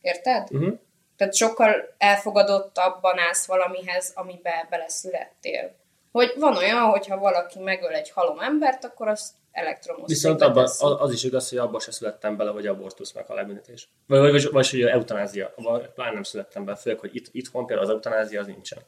Érted? 0.00 0.48
Uh-huh. 0.50 0.78
Tehát 1.18 1.34
sokkal 1.34 1.94
elfogadottabban 1.98 3.18
állsz 3.18 3.46
valamihez, 3.46 4.12
amibe 4.14 4.66
beleszülettél. 4.70 5.74
Hogy 6.12 6.34
van 6.36 6.56
olyan, 6.56 6.90
hogyha 6.90 7.18
valaki 7.18 7.58
megöl 7.58 7.92
egy 7.92 8.10
halom 8.10 8.40
embert, 8.40 8.84
akkor 8.84 9.08
azt 9.08 9.32
elektromos. 9.52 10.06
Viszont 10.06 10.40
abban, 10.40 10.62
az, 10.62 10.82
az 10.98 11.12
is 11.12 11.24
igaz, 11.24 11.48
hogy 11.48 11.58
abban 11.58 11.80
se 11.80 11.90
születtem 11.90 12.36
bele, 12.36 12.50
hogy 12.50 12.66
abortusz 12.66 13.12
meg 13.12 13.26
halálbüntetés. 13.26 13.88
Vagy, 14.06 14.18
vagy, 14.18 14.30
vagy, 14.30 14.48
vagy 14.52 14.70
hogy 14.70 14.80
eutanázia. 14.80 15.54
Pláne 15.94 16.12
nem 16.12 16.22
születtem 16.22 16.64
bele, 16.64 16.76
főleg, 16.76 16.98
hogy 16.98 17.14
itt, 17.14 17.26
itthon 17.32 17.66
például 17.66 17.88
az 17.88 17.94
eutanázia 17.94 18.40
az 18.40 18.46
nincsen. 18.46 18.78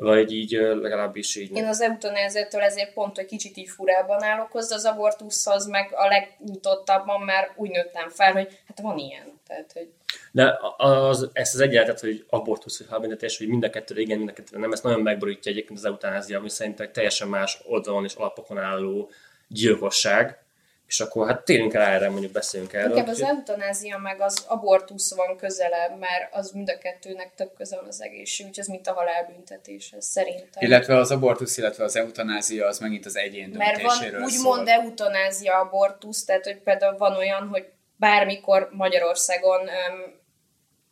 Vagy 0.00 0.32
így 0.32 0.50
legalábbis 0.50 1.36
így. 1.36 1.56
Én 1.56 1.66
az 1.66 1.80
eutanáziától 1.80 2.60
ezért 2.60 2.92
pont, 2.92 3.16
hogy 3.16 3.26
kicsit 3.26 3.56
így 3.56 3.68
furában 3.68 4.22
állok 4.22 4.52
hozzá, 4.52 4.74
az 4.74 4.84
abortuszhoz 4.84 5.66
meg 5.66 5.90
a 5.94 6.06
legnyitottabban 6.06 7.20
már 7.20 7.52
úgy 7.56 7.70
nőttem 7.70 8.08
fel, 8.08 8.32
hogy 8.32 8.58
hát 8.66 8.80
van 8.80 8.98
ilyen. 8.98 9.40
Tehát, 9.46 9.72
hogy... 9.72 9.88
De 10.32 10.58
az, 10.76 11.30
ezt 11.32 11.54
az 11.54 11.60
egyenletet, 11.60 12.00
hogy 12.00 12.24
abortusz 12.28 12.78
vagy 12.78 12.86
halálbüntetés, 12.86 13.38
hogy 13.38 13.48
mind 13.48 13.64
a 13.64 13.70
kettőre 13.70 14.00
igen, 14.00 14.18
mind 14.18 14.30
a 14.30 14.32
kettőre 14.32 14.60
nem, 14.60 14.72
ezt 14.72 14.82
nagyon 14.82 15.00
megborítja 15.00 15.50
egyébként 15.50 15.78
az 15.78 15.84
eutanázia, 15.84 16.38
ami 16.38 16.48
szerintem 16.48 16.92
teljesen 16.92 17.28
más 17.28 17.60
oldalon 17.64 18.04
és 18.04 18.14
alapokon 18.14 18.58
álló 18.58 19.10
gyilkosság, 19.48 20.38
és 20.88 21.00
akkor 21.00 21.26
hát 21.26 21.44
térjünk 21.44 21.74
el 21.74 21.82
erre, 21.82 22.10
mondjuk 22.10 22.32
beszéljünk 22.32 22.72
erről. 22.72 22.96
Inkább 22.96 23.08
az 23.08 23.22
eutanázia 23.22 23.98
meg 23.98 24.20
az 24.20 24.44
abortusz 24.46 25.14
van 25.14 25.36
közelebb, 25.36 25.98
mert 25.98 26.34
az 26.34 26.50
mind 26.50 26.68
a 26.70 26.78
kettőnek 26.78 27.34
több 27.34 27.54
köze 27.56 27.76
van 27.76 27.86
az 27.86 28.02
egészség, 28.02 28.46
úgyhogy 28.46 28.64
ez 28.64 28.70
mint 28.70 28.86
a 28.86 28.92
halálbüntetéshez 28.92 30.04
szerintem. 30.04 30.62
Illetve 30.62 30.96
az 30.96 31.10
abortusz, 31.10 31.56
illetve 31.56 31.84
az 31.84 31.96
eutanázia 31.96 32.66
az 32.66 32.78
megint 32.78 33.06
az 33.06 33.16
egyén 33.16 33.48
Mert 33.48 33.82
van 33.82 34.22
úgymond 34.22 34.68
eutanázia 34.68 35.58
abortusz, 35.58 36.24
tehát 36.24 36.44
hogy 36.44 36.58
például 36.58 36.96
van 36.96 37.16
olyan, 37.16 37.48
hogy 37.48 37.68
bármikor 37.96 38.68
Magyarországon 38.72 39.60
um, 39.60 40.20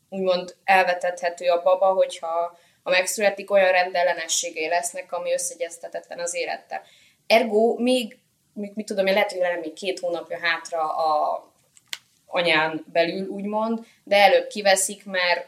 úgymond 0.08 0.54
elvetethető 0.64 1.48
a 1.48 1.62
baba, 1.62 1.86
hogyha 1.86 2.58
ha 2.82 2.90
megszületik, 2.90 3.50
olyan 3.50 3.70
rendellenességei 3.72 4.68
lesznek, 4.68 5.12
ami 5.12 5.32
összegyeztetetlen 5.32 6.18
az 6.18 6.34
élettel. 6.34 6.82
Ergo 7.26 7.74
még 7.78 8.18
mit, 8.56 8.74
mit 8.74 8.86
tudom 8.86 9.06
én, 9.06 9.12
lehet, 9.12 9.32
hogy 9.32 9.40
lenne 9.40 9.60
még 9.60 9.72
két 9.72 9.98
hónapja 9.98 10.38
hátra 10.38 10.96
a 10.96 11.44
anyán 12.26 12.84
belül, 12.92 13.28
úgymond, 13.28 13.86
de 14.04 14.16
előbb 14.16 14.46
kiveszik, 14.46 15.04
mert 15.04 15.46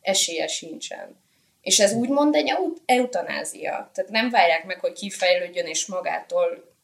esélye 0.00 0.46
sincsen. 0.46 1.18
És 1.60 1.80
ez 1.80 1.92
úgymond 1.92 2.34
egy 2.34 2.54
eutanázia. 2.84 3.90
Tehát 3.94 4.10
nem 4.10 4.30
várják 4.30 4.64
meg, 4.64 4.80
hogy 4.80 4.92
kifejlődjön 4.92 5.66
és 5.66 5.86
magától 5.86 6.74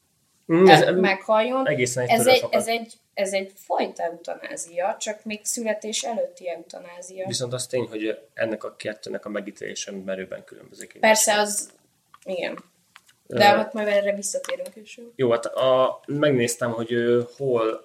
mm, 0.52 0.66
ez, 0.66 0.94
meghaljon. 0.94 1.68
Egészen 1.68 2.06
ez, 2.06 2.26
egy, 2.26 2.44
ez, 2.50 2.66
egy, 2.66 2.92
ez 3.14 3.32
egy 3.32 3.52
fajta 3.54 4.02
eutanázia, 4.02 4.96
csak 5.00 5.24
még 5.24 5.40
születés 5.44 6.02
előtti 6.02 6.48
eutanázia. 6.48 7.26
Viszont 7.26 7.52
az 7.52 7.66
tény, 7.66 7.86
hogy 7.86 8.18
ennek 8.34 8.64
a 8.64 8.76
kettőnek 8.76 9.24
a 9.24 9.28
megítélése 9.28 9.92
merőben 9.92 10.44
különbözik. 10.44 10.96
Persze, 11.00 11.38
az 11.38 11.70
igen. 12.24 12.64
De 13.26 13.44
hát 13.44 13.72
majd 13.72 13.88
erre 13.88 14.14
visszatérünk 14.14 14.76
is. 14.76 15.00
Jó, 15.14 15.30
hát 15.30 15.46
a, 15.46 16.00
megnéztem, 16.06 16.70
hogy 16.70 16.94
hol 17.36 17.84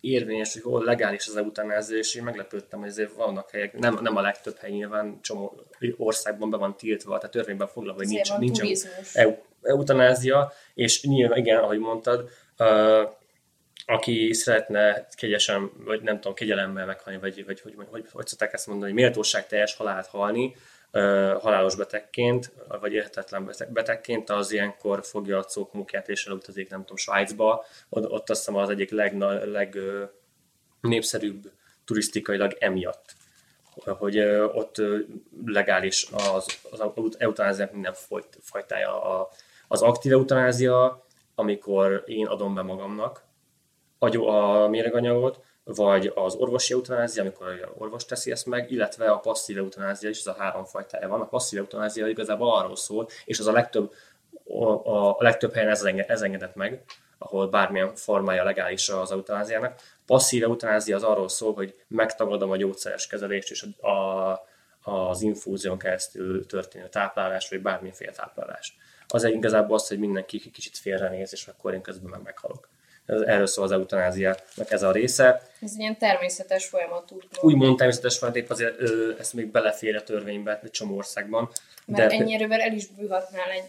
érvényes, 0.00 0.52
hogy 0.52 0.62
hol 0.62 0.84
legális 0.84 1.26
az 1.26 1.36
eutanázia, 1.36 1.96
és 1.96 2.14
én 2.14 2.22
meglepődtem, 2.22 2.80
hogy 2.80 2.88
azért 2.88 3.12
vannak 3.12 3.50
helyek, 3.50 3.78
nem, 3.78 3.98
nem 4.02 4.16
a 4.16 4.20
legtöbb 4.20 4.56
hely 4.56 4.70
nyilván, 4.70 5.18
csomó 5.22 5.60
országban 5.96 6.50
be 6.50 6.56
van 6.56 6.76
tiltva, 6.76 7.16
tehát 7.16 7.30
törvényben 7.30 7.68
foglalva, 7.68 7.98
hogy 7.98 8.08
nincs, 8.08 8.36
nincs 8.38 8.84
eu, 9.12 9.34
eutanázia, 9.62 10.52
és 10.74 11.02
nyilván, 11.02 11.38
igen, 11.38 11.58
ahogy 11.58 11.78
mondtad, 11.78 12.28
uh, 12.58 13.08
aki 13.86 14.32
szeretne 14.32 15.06
kegyesen, 15.16 15.70
vagy 15.84 16.02
nem 16.02 16.14
tudom, 16.14 16.34
kegyelemmel 16.34 16.86
meghalni, 16.86 17.20
vagy, 17.20 17.44
vagy 17.44 17.60
hogy, 17.60 17.74
hogy, 17.76 17.86
hogy, 17.90 18.04
hogy 18.12 18.26
szokták 18.26 18.52
ezt 18.52 18.66
mondani, 18.66 18.92
hogy 18.92 19.00
méltóság 19.00 19.46
teljes 19.46 19.74
halált 19.74 20.06
halni, 20.06 20.56
halálos 21.40 21.76
betegként, 21.76 22.52
vagy 22.80 22.92
érhetetlen 22.92 23.44
beteg- 23.44 23.72
betegként, 23.72 24.30
az 24.30 24.52
ilyenkor 24.52 25.04
fogja 25.04 25.38
a 25.38 25.44
cókmukját 25.44 26.08
és 26.08 26.26
elutazik, 26.26 26.70
nem 26.70 26.80
tudom, 26.80 26.96
Svájcba, 26.96 27.64
ott, 27.88 28.30
azt 28.30 28.38
hiszem 28.38 28.56
az 28.56 28.68
egyik 28.68 28.90
legna, 28.90 29.44
leg, 29.44 29.74
ö, 29.74 30.04
népszerűbb 30.80 31.50
turisztikailag 31.84 32.56
emiatt 32.58 33.14
hogy 33.84 34.18
ott 34.52 34.82
legális 35.46 36.08
az, 36.12 36.58
az 36.70 36.90
eutanáziának 37.18 37.72
minden 37.74 37.94
fajtája. 38.40 39.28
Az 39.68 39.82
aktív 39.82 40.12
eutanázia, 40.12 41.06
amikor 41.34 42.02
én 42.06 42.26
adom 42.26 42.54
be 42.54 42.62
magamnak 42.62 43.22
a 43.98 44.66
méreganyagot, 44.68 45.44
vagy 45.64 46.12
az 46.14 46.34
orvosi 46.34 46.72
eutanázia, 46.72 47.22
amikor 47.22 47.46
a 47.46 47.72
orvos 47.78 48.04
teszi 48.04 48.30
ezt 48.30 48.46
meg, 48.46 48.70
illetve 48.70 49.10
a 49.10 49.18
passzív 49.18 49.58
eutanázia 49.58 50.08
is, 50.08 50.18
ez 50.18 50.26
a 50.26 50.36
három 50.38 50.64
fajtája 50.64 51.08
van. 51.08 51.20
A 51.20 51.26
passzív 51.26 51.58
eutanázia 51.58 52.08
igazából 52.08 52.56
arról 52.56 52.76
szól, 52.76 53.08
és 53.24 53.38
az 53.38 53.46
a 53.46 53.52
legtöbb, 53.52 53.92
a, 54.44 55.08
a 55.08 55.16
legtöbb 55.18 55.52
helyen 55.52 55.68
ez, 55.68 55.82
enge, 55.82 56.04
ez 56.04 56.22
engedett 56.22 56.54
meg, 56.54 56.84
ahol 57.18 57.48
bármilyen 57.48 57.94
formája 57.94 58.44
legális 58.44 58.88
az 58.88 59.10
eutanáziának. 59.10 59.80
Passzív 60.06 60.42
eutanázia 60.42 60.96
az 60.96 61.02
arról 61.02 61.28
szól, 61.28 61.54
hogy 61.54 61.74
megtagadom 61.88 62.50
a 62.50 62.56
gyógyszeres 62.56 63.06
kezelést 63.06 63.50
és 63.50 63.66
a, 63.80 63.88
a, 63.88 64.40
az 64.82 65.22
infúzión 65.22 65.78
keresztül 65.78 66.46
történő 66.46 66.88
táplálás, 66.88 67.48
vagy 67.48 67.62
bármiféle 67.62 68.12
táplálás. 68.12 68.76
Az 69.08 69.24
egy 69.24 69.34
igazából 69.34 69.74
az, 69.74 69.88
hogy 69.88 69.98
mindenki 69.98 70.50
kicsit 70.50 70.76
félrenéz, 70.78 71.32
és 71.32 71.46
akkor 71.46 71.74
én 71.74 71.82
közben 71.82 72.10
meg 72.10 72.22
meghalok. 72.22 72.69
Ez, 73.10 73.20
erről 73.20 73.46
szól 73.46 73.64
az 73.64 73.72
eutanáziának 73.72 74.40
ez 74.68 74.82
a 74.82 74.92
része. 74.92 75.42
Ez 75.60 75.76
ilyen 75.76 75.98
természetes 75.98 76.66
folyamat 76.66 77.12
úgy 77.12 77.26
Úgymond 77.40 77.76
természetes 77.76 78.18
van, 78.18 78.34
épp 78.34 78.50
azért 78.50 78.80
ö, 78.80 79.12
ezt 79.18 79.34
még 79.34 79.50
belefér 79.50 79.96
a 79.96 80.02
törvénybe 80.02 80.60
egy 80.62 80.70
csomó 80.70 80.96
országban. 80.96 81.50
Mert 81.86 82.12
ennyi 82.12 82.34
erővel 82.34 82.60
el 82.60 82.72
is 82.72 82.86
bűhatnál 82.86 83.50
egy 83.50 83.64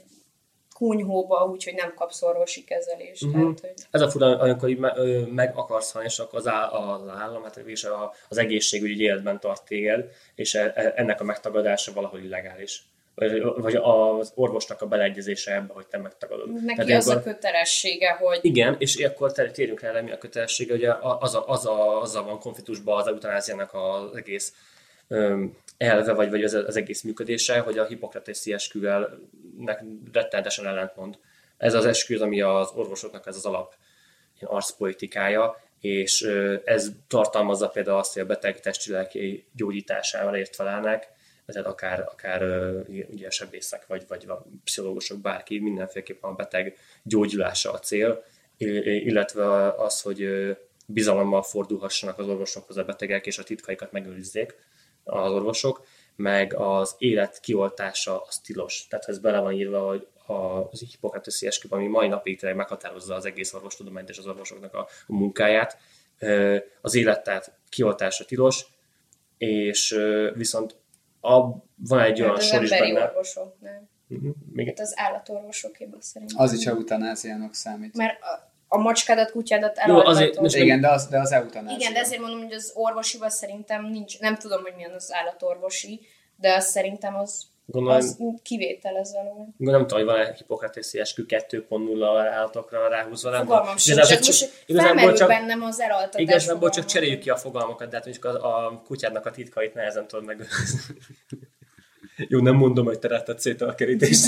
kunyhóba, 0.74 1.46
úgyhogy 1.46 1.74
nem 1.74 1.94
kapsz 1.96 2.22
orvosi 2.22 2.64
kezelést. 2.64 3.24
Mhm. 3.24 3.32
Tehát, 3.34 3.60
hogy 3.60 3.74
Ez 3.92 4.02
a 4.02 4.10
fura, 4.10 4.40
amikor 4.40 4.70
így 4.70 4.78
me- 4.78 4.98
ö, 4.98 5.26
meg 5.26 5.54
akarsz 5.56 5.92
halni, 5.92 6.08
és 6.08 6.20
akkor 6.20 6.40
az, 6.40 6.48
áll, 6.48 6.70
az 6.70 7.08
állam, 7.08 7.44
hát 7.44 7.58
és 7.58 7.88
az 8.30 8.38
egészségügy 8.38 8.90
így 8.90 9.00
életben 9.00 9.40
tart 9.40 9.66
téged, 9.66 10.10
és 10.36 10.54
e- 10.56 10.72
e- 10.76 10.94
ennek 10.96 11.22
a 11.22 11.24
megtagadása 11.24 11.94
valahogy 11.94 12.24
illegális. 12.24 12.84
Vagy, 13.16 13.42
vagy 13.42 13.76
az 13.76 14.32
orvosnak 14.36 14.82
a 14.82 14.86
beleegyezése 14.86 15.56
ebbe, 15.56 15.74
hogy 15.74 15.88
te 15.88 15.98
megtagadod. 15.98 16.54
neki 16.54 16.66
Tehát 16.66 16.80
az 16.80 17.08
a 17.08 17.12
ilyenkor- 17.12 17.34
kötelessége, 17.34 18.12
hogy 18.12 18.40
Igen, 18.42 18.76
és 18.80 18.96
akkor 18.96 19.32
térjünk 19.32 19.80
rá, 19.80 19.92
le, 19.92 20.02
mi 20.02 20.12
a 20.12 20.18
kötelessége, 20.18 20.74
ugye 20.74 20.94
az 21.02 21.36
a, 21.36 21.48
az 21.48 21.66
a, 21.66 22.02
azzal 22.02 22.24
van 22.24 22.40
konfliktusban 22.40 23.00
az 23.00 23.08
eutanáziának 23.08 23.74
az 23.74 24.16
egész 24.16 24.54
öm, 25.08 25.58
elve, 25.78 26.14
vagy, 26.14 26.30
vagy 26.30 26.44
az, 26.44 26.54
az 26.54 26.76
egész 26.76 27.02
működése, 27.02 27.60
hogy 27.60 27.78
a 27.78 27.86
hipokratészi 27.86 28.54
esküvel 28.54 29.20
rettenetesen 30.12 30.68
ellentmond. 30.68 31.18
Ez 31.58 31.74
az 31.74 31.86
eskü, 31.86 32.20
ami 32.20 32.42
az 32.42 32.72
orvosoknak 32.76 33.28
ez 33.28 33.36
az 33.36 33.46
alap 33.46 33.74
arcpolitikája, 34.42 35.56
és 35.80 36.22
ez 36.64 36.92
tartalmazza 37.08 37.68
például 37.68 37.98
azt, 37.98 38.14
hogy 38.14 38.22
a 38.22 38.26
beteg 38.26 38.60
testi-lelki 38.60 39.48
gyógyításával 39.56 40.36
ért 40.36 40.56
felelnek, 40.56 41.10
tehát 41.52 41.68
akár, 41.68 42.00
akár 42.00 42.42
ugye 42.88 43.30
sebészek, 43.30 43.88
vagy, 43.88 44.06
vagy 44.08 44.28
pszichológusok, 44.64 45.22
bárki, 45.22 45.60
mindenféleképpen 45.60 46.30
a 46.30 46.36
beteg 46.36 46.78
gyógyulása 47.04 47.72
a 47.72 47.80
cél, 47.80 48.24
illetve 48.58 49.72
az, 49.72 50.02
hogy 50.02 50.30
bizalommal 50.88 51.44
fordulhassanak 51.44 52.20
az 52.20 52.28
orvosokhoz 52.28 52.78
a 52.78 52.84
betegek, 52.84 53.26
és 53.26 53.38
a 53.38 53.44
titkaikat 53.44 53.92
megőrizzék 53.92 54.56
az 55.04 55.32
orvosok, 55.32 55.86
meg 56.16 56.54
az 56.56 56.96
élet 56.98 57.40
kioltása 57.40 58.22
az 58.22 58.40
tilos. 58.40 58.88
Tehát 58.88 59.08
ez 59.08 59.20
bele 59.20 59.40
van 59.40 59.52
írva, 59.52 59.88
hogy 59.88 60.08
az 60.72 60.80
hipokrateszi 60.80 61.48
esküvő, 61.48 61.76
ami 61.76 61.88
mai 61.88 62.08
napig 62.08 62.40
tényleg 62.40 62.58
meghatározza 62.58 63.16
az 63.16 63.26
egész 63.26 63.54
orvostudományt 63.54 64.10
és 64.10 64.18
az 64.18 64.28
orvosoknak 64.28 64.74
a, 64.74 64.88
munkáját. 65.08 65.78
Az 66.82 66.96
élet 66.96 67.24
tehát 67.24 67.54
kioltása 67.70 68.26
tilos, 68.26 68.66
és 69.38 69.98
viszont 70.34 70.76
a, 71.22 71.40
van 71.76 72.00
egy 72.00 72.22
olyan 72.22 72.34
hát 72.36 72.44
sor 72.44 72.64
is 72.64 72.70
emberi 72.72 72.94
benne. 72.94 73.06
orvosok, 73.06 73.56
nem? 73.60 73.90
Mhm, 74.08 74.30
Még 74.54 74.68
Hát 74.68 74.80
az 74.80 74.94
állatorvosokéban 74.96 76.02
szerintem. 76.02 76.38
Az 76.40 76.54
is 76.54 76.66
eutanáziának 76.66 77.54
számít. 77.54 77.96
Mert 77.98 78.22
a, 78.22 78.52
a 78.68 78.78
macskádat, 78.78 79.32
kutyádat 79.32 79.78
azért 79.78 79.90
elaltatod. 79.90 80.42
most 80.42 80.56
Igen, 80.56 80.82
de 80.82 80.90
az, 80.90 81.08
de 81.08 81.20
az 81.20 81.32
eutanázia. 81.32 81.78
Igen, 81.78 81.94
de 81.94 82.00
ezért 82.00 82.22
mondom, 82.22 82.44
hogy 82.44 82.54
az 82.54 82.72
orvosiban 82.76 83.30
szerintem 83.30 83.86
nincs, 83.86 84.20
nem 84.20 84.38
tudom, 84.38 84.62
hogy 84.62 84.74
milyen 84.76 84.94
az 84.94 85.14
állatorvosi, 85.14 86.00
de 86.36 86.54
az 86.54 86.66
szerintem 86.66 87.16
az, 87.16 87.44
Gondolom, 87.72 87.98
az 87.98 88.18
kivétel 88.44 88.98
ez 88.98 89.12
alól. 89.14 89.48
nem 89.58 89.88
tudom, 89.88 89.98
hogy 89.98 90.16
van-e 90.16 90.34
hipokrateszi 90.38 91.00
eskü 91.00 91.26
2.0 91.28 92.30
állatokra 92.32 92.88
ráhúzva, 92.88 93.30
nem 93.30 93.40
Fogalmam 93.46 93.78
sincs, 93.78 94.00
csak 94.00 94.26
most 94.26 94.64
igazából 94.66 95.14
csak- 95.14 95.28
bennem 95.28 95.62
az 95.64 95.80
elaltatás 95.80 96.22
Igazából 96.22 96.70
csak 96.70 96.86
cseréljük 96.86 97.20
ki 97.20 97.30
a 97.30 97.36
fogalmakat, 97.36 97.90
de 97.90 97.96
hát 97.96 98.06
mondjuk 98.06 98.26
a, 98.26 98.66
a 98.66 98.82
kutyádnak 98.86 99.26
a 99.26 99.32
titkait 99.32 99.74
nehezen 99.74 100.08
tudod 100.08 100.26
meg. 100.26 100.48
Jó, 102.28 102.40
nem 102.40 102.56
mondom, 102.56 102.86
hogy 102.86 103.00
te 103.00 103.08
ráttad 103.08 103.40
szét 103.40 103.62
a 103.62 103.76
kerítést. 103.76 104.26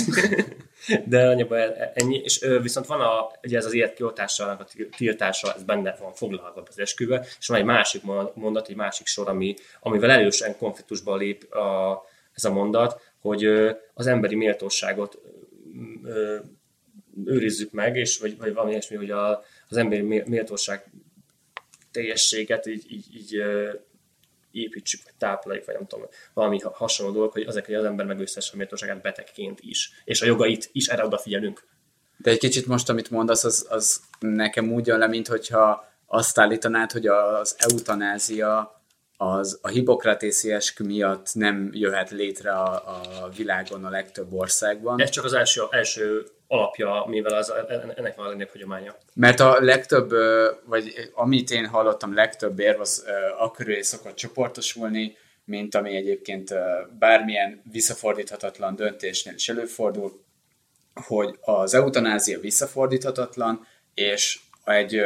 De 1.06 1.28
annyiban 1.28 1.58
ennyi. 1.94 2.16
És 2.24 2.42
ö, 2.42 2.60
viszont 2.60 2.86
van 2.86 3.00
a, 3.00 3.30
ugye 3.42 3.56
ez 3.56 3.64
az 3.64 3.74
életkioltásának 3.74 4.60
a 4.60 4.64
til- 4.64 4.96
tiltása, 4.96 5.52
ez 5.54 5.62
benne 5.62 5.96
van 6.00 6.12
foglalva 6.12 6.62
az 6.68 6.78
esküvő, 6.78 7.20
és 7.38 7.46
van 7.46 7.58
egy 7.58 7.64
másik 7.64 8.02
mondat, 8.34 8.68
egy 8.68 8.76
másik 8.76 9.06
sor, 9.06 9.28
ami, 9.28 9.54
amivel 9.80 10.10
erősen 10.10 10.56
konfliktusba 10.56 11.16
lép 11.16 11.52
a, 11.52 12.02
ez 12.34 12.44
a 12.44 12.52
mondat, 12.52 13.12
hogy 13.24 13.44
az 13.94 14.06
emberi 14.06 14.34
méltóságot 14.34 15.18
őrizzük 17.24 17.72
meg, 17.72 17.96
és 17.96 18.18
vagy, 18.18 18.36
vagy 18.36 18.52
valami 18.52 18.70
ilyesmi, 18.70 18.96
hogy 18.96 19.10
a, 19.10 19.42
az 19.68 19.76
emberi 19.76 20.02
mé- 20.02 20.26
méltóság 20.26 20.90
teljességet 21.90 22.66
így, 22.66 22.92
így, 22.92 23.16
így 23.16 23.42
építsük, 24.50 25.00
vagy 25.04 25.14
tápláljuk, 25.18 25.66
vagy 25.66 25.74
nem 25.74 25.86
tudom, 25.86 26.06
valami 26.34 26.58
ha- 26.58 26.74
hasonló 26.74 27.12
dolog, 27.12 27.32
hogy 27.32 27.42
azért, 27.42 27.66
hogy 27.66 27.74
az 27.74 27.84
ember 27.84 28.06
megőszhesse 28.06 28.50
a 28.52 28.56
méltóságát 28.56 29.02
betegként 29.02 29.60
is, 29.60 29.90
és 30.04 30.22
a 30.22 30.26
jogait 30.26 30.68
is 30.72 30.86
erre 30.86 31.04
odafigyelünk. 31.04 31.66
De 32.16 32.30
egy 32.30 32.38
kicsit 32.38 32.66
most, 32.66 32.88
amit 32.88 33.10
mondasz, 33.10 33.44
az, 33.44 33.66
az 33.70 34.00
nekem 34.18 34.72
úgy 34.72 34.86
jön 34.86 34.98
le, 34.98 35.06
mint 35.06 35.26
hogyha 35.26 35.92
azt 36.06 36.38
állítanád, 36.38 36.92
hogy 36.92 37.06
az 37.06 37.56
eutanázia 37.58 38.83
az 39.16 39.58
a 39.62 39.68
hipokratészi 39.68 40.52
eskü 40.52 40.84
miatt 40.84 41.34
nem 41.34 41.70
jöhet 41.72 42.10
létre 42.10 42.52
a, 42.52 42.72
a 43.24 43.28
világon 43.36 43.84
a 43.84 43.90
legtöbb 43.90 44.32
országban. 44.32 45.00
Ez 45.00 45.10
csak 45.10 45.24
az 45.24 45.32
első, 45.32 45.62
első 45.70 46.26
alapja, 46.46 47.04
mivel 47.06 47.34
az, 47.34 47.52
ennek 47.96 48.16
van 48.16 48.26
a 48.26 48.28
legnagyobb 48.28 48.52
hagyománya. 48.52 48.96
Mert 49.14 49.40
a 49.40 49.56
legtöbb, 49.60 50.10
vagy 50.64 51.10
amit 51.14 51.50
én 51.50 51.66
hallottam, 51.66 52.14
legtöbb 52.14 52.58
érv 52.58 52.80
az 52.80 53.04
ö, 53.06 53.12
akkörül 53.38 53.82
szokott 53.82 54.14
csoportosulni, 54.14 55.16
mint 55.44 55.74
ami 55.74 55.96
egyébként 55.96 56.54
bármilyen 56.98 57.62
visszafordíthatatlan 57.72 58.76
döntésnél 58.76 59.34
is 59.34 59.48
előfordul, 59.48 60.22
hogy 60.94 61.38
az 61.40 61.74
eutanázia 61.74 62.40
visszafordíthatatlan, 62.40 63.66
és 63.94 64.40
egy 64.64 65.02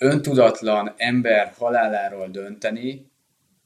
öntudatlan 0.00 0.94
ember 0.96 1.52
haláláról 1.58 2.28
dönteni, 2.28 3.10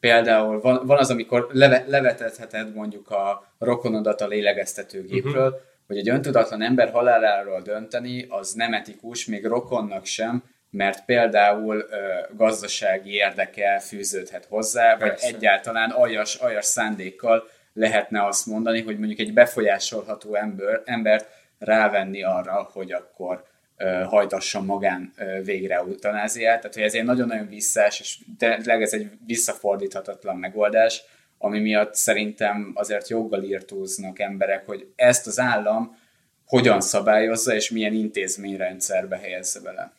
például 0.01 0.61
van, 0.61 0.87
van 0.87 0.99
az, 0.99 1.11
amikor 1.11 1.49
leve, 1.53 1.85
levetetheted 1.87 2.75
mondjuk 2.75 3.11
a 3.11 3.55
rokonodat 3.59 4.21
a 4.21 4.27
lélegeztetőgépről, 4.27 5.47
uh-huh. 5.47 5.61
hogy 5.87 5.97
egy 5.97 6.09
öntudatlan 6.09 6.63
ember 6.63 6.91
haláláról 6.91 7.61
dönteni, 7.61 8.27
az 8.29 8.53
nem 8.53 8.75
etikus, 8.75 9.27
még 9.27 9.45
rokonnak 9.45 10.05
sem, 10.05 10.45
mert 10.71 11.05
például 11.05 11.77
ö, 11.77 11.97
gazdasági 12.37 13.13
érdeke 13.13 13.79
fűződhet 13.79 14.45
hozzá, 14.45 14.97
vagy 14.97 15.09
Persze. 15.09 15.27
egyáltalán 15.27 15.91
aljas, 15.91 16.35
aljas 16.35 16.65
szándékkal 16.65 17.49
lehetne 17.73 18.27
azt 18.27 18.47
mondani, 18.47 18.83
hogy 18.83 18.99
mondjuk 18.99 19.19
egy 19.19 19.33
befolyásolható 19.33 20.35
ember, 20.35 20.83
embert 20.85 21.29
rávenni 21.59 22.23
arra, 22.23 22.71
hogy 22.73 22.93
akkor 22.93 23.45
ö, 23.77 24.03
hajtasson 24.07 24.65
magán 24.65 25.15
végre 25.45 25.75
eutanáziát. 25.75 26.59
Tehát, 26.59 26.75
hogy 26.75 26.83
ez 26.83 26.95
egy 26.95 27.05
nagyon-nagyon 27.05 27.49
visszás, 27.49 28.01
és 28.01 28.19
tényleg 28.39 28.83
ez 28.83 28.93
egy 28.93 29.11
visszafordíthatatlan 29.27 30.37
megoldás, 30.37 31.03
ami 31.39 31.61
miatt 31.61 31.95
szerintem 31.95 32.73
azért 32.75 33.09
joggal 33.09 33.43
írtóznak 33.43 34.19
emberek, 34.19 34.67
hogy 34.67 34.93
ezt 34.97 35.27
az 35.27 35.39
állam 35.39 35.97
hogyan 36.47 36.81
szabályozza, 36.81 37.55
és 37.55 37.71
milyen 37.71 37.93
intézményrendszerbe 37.93 39.17
helyezze 39.17 39.61
bele. 39.61 39.93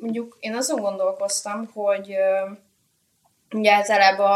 Mondjuk 0.00 0.36
én 0.40 0.54
azon 0.54 0.80
gondolkoztam, 0.80 1.70
hogy 1.72 2.14
ugye 3.54 3.72
általában 3.72 4.30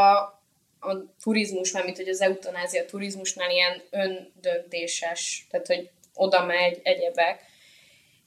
a, 0.80 0.88
a 0.88 1.14
turizmus, 1.22 1.72
mármint 1.72 1.96
hogy 1.96 2.08
az 2.08 2.20
eutanázia 2.20 2.84
turizmusnál 2.84 3.50
ilyen 3.50 3.82
öndöntéses, 3.90 5.46
tehát 5.50 5.66
hogy 5.66 5.90
oda 6.14 6.44
megy, 6.44 6.80
egyebek. 6.82 7.50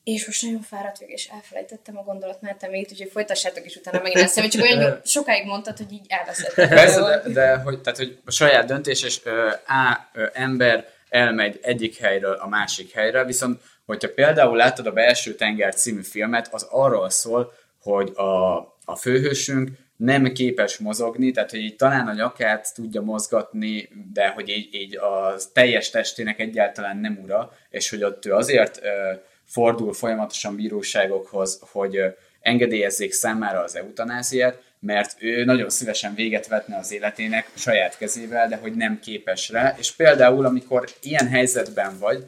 És 0.05 0.25
most 0.25 0.41
nagyon 0.41 0.61
fáradt 0.61 0.97
vagyok, 0.97 1.13
és 1.13 1.27
elfelejtettem 1.27 1.97
a 1.97 2.03
gondolatmenetem 2.03 2.71
végét, 2.71 2.91
úgyhogy 2.91 3.11
folytassátok 3.11 3.65
is 3.65 3.75
utána 3.75 4.01
megint 4.01 4.23
eszembe. 4.23 4.49
Csak 4.49 4.61
olyan 4.61 5.01
sokáig 5.05 5.45
mondtad, 5.45 5.77
hogy 5.77 5.91
így 5.91 6.05
elveszettem. 6.07 6.69
Persze, 6.69 7.01
de, 7.01 7.29
de 7.33 7.55
hogy, 7.55 7.81
tehát, 7.81 7.99
hogy 7.99 8.17
a 8.25 8.31
saját 8.31 8.65
döntés, 8.65 9.03
és 9.03 9.19
ö, 9.23 9.47
A 9.47 10.07
ö, 10.13 10.25
ember 10.33 10.87
elmegy 11.09 11.59
egyik 11.61 11.97
helyről 11.97 12.33
a 12.33 12.47
másik 12.47 12.91
helyre, 12.91 13.23
viszont 13.23 13.61
hogyha 13.85 14.13
például 14.13 14.55
láttad 14.55 14.87
a 14.87 14.91
Belső 14.91 15.35
Tenger 15.35 15.75
című 15.75 16.01
filmet, 16.01 16.53
az 16.53 16.67
arról 16.69 17.09
szól, 17.09 17.53
hogy 17.81 18.11
a, 18.15 18.55
a 18.85 18.95
főhősünk 18.95 19.69
nem 19.95 20.31
képes 20.33 20.77
mozogni, 20.77 21.31
tehát 21.31 21.51
hogy 21.51 21.59
így 21.59 21.75
talán 21.75 22.07
a 22.07 22.13
nyakát 22.13 22.73
tudja 22.73 23.01
mozgatni, 23.01 23.89
de 24.13 24.27
hogy 24.27 24.49
így, 24.49 24.73
így 24.73 24.97
a 24.97 25.35
teljes 25.53 25.89
testének 25.89 26.39
egyáltalán 26.39 26.97
nem 26.97 27.19
ura, 27.23 27.51
és 27.69 27.89
hogy 27.89 28.03
ott 28.03 28.25
ő 28.25 28.33
azért 28.33 28.79
ö, 28.83 29.13
fordul 29.45 29.93
folyamatosan 29.93 30.55
bíróságokhoz, 30.55 31.59
hogy 31.61 31.97
engedélyezzék 32.41 33.13
számára 33.13 33.59
az 33.59 33.75
eutanáziát, 33.75 34.63
mert 34.79 35.15
ő 35.19 35.43
nagyon 35.43 35.69
szívesen 35.69 36.15
véget 36.15 36.47
vetne 36.47 36.77
az 36.77 36.91
életének 36.91 37.49
saját 37.53 37.97
kezével, 37.97 38.47
de 38.47 38.55
hogy 38.55 38.75
nem 38.75 38.99
képes 38.99 39.49
rá. 39.49 39.75
És 39.77 39.91
például, 39.91 40.45
amikor 40.45 40.89
ilyen 41.01 41.27
helyzetben 41.27 41.99
vagy, 41.99 42.23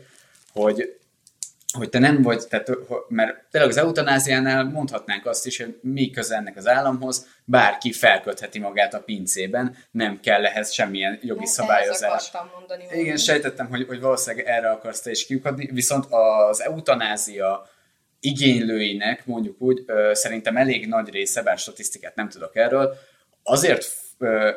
hogy 0.53 0.96
hogy 1.77 1.89
te 1.89 2.00
nem 2.00 2.22
vagy, 2.22 2.48
tehát, 2.50 2.69
mert 3.07 3.43
tényleg 3.51 3.69
az 3.69 3.77
eutanáziánál 3.77 4.63
mondhatnánk 4.63 5.25
azt 5.25 5.46
is, 5.46 5.57
hogy 5.57 5.79
mi 5.81 6.10
köze 6.10 6.36
ennek 6.36 6.57
az 6.57 6.67
államhoz, 6.67 7.27
bárki 7.46 7.91
felkötheti 7.91 8.60
magát 8.60 8.93
a 8.93 9.00
pincében, 9.00 9.75
nem 9.91 10.19
kell 10.19 10.46
ehhez 10.46 10.72
semmilyen 10.72 11.19
jogi 11.22 11.43
Ezt 11.43 11.53
szabályozás. 11.53 12.31
mondani. 12.57 12.84
Igen, 12.84 12.98
valami. 12.98 13.17
sejtettem, 13.17 13.67
hogy, 13.67 13.86
hogy 13.88 14.00
valószínűleg 14.00 14.46
erre 14.48 14.69
akarsz 14.69 15.01
te 15.01 15.10
is 15.12 15.25
kiukadni, 15.25 15.69
viszont 15.74 16.05
az 16.10 16.62
eutanázia 16.62 17.69
igénylőinek, 18.19 19.25
mondjuk 19.25 19.62
úgy, 19.62 19.86
szerintem 20.12 20.57
elég 20.57 20.88
nagy 20.88 21.10
része, 21.10 21.41
bár 21.41 21.57
statisztikát 21.57 22.15
nem 22.15 22.29
tudok 22.29 22.55
erről, 22.55 22.98
azért 23.43 23.88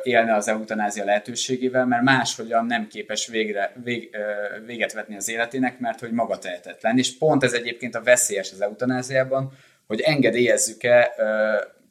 élne 0.03 0.35
az 0.35 0.47
eutanázia 0.47 1.05
lehetőségével, 1.05 1.85
mert 1.85 2.03
máshogyan 2.03 2.65
nem 2.65 2.87
képes 2.87 3.27
végre, 3.27 3.73
vég, 3.83 4.17
véget 4.65 4.93
vetni 4.93 5.15
az 5.15 5.29
életének, 5.29 5.79
mert 5.79 5.99
hogy 5.99 6.11
maga 6.11 6.37
tehetetlen. 6.37 6.97
És 6.97 7.17
pont 7.17 7.43
ez 7.43 7.53
egyébként 7.53 7.95
a 7.95 8.03
veszélyes 8.03 8.51
az 8.51 8.61
eutanáziában, 8.61 9.51
hogy 9.87 9.99
engedélyezzük-e 10.01 11.11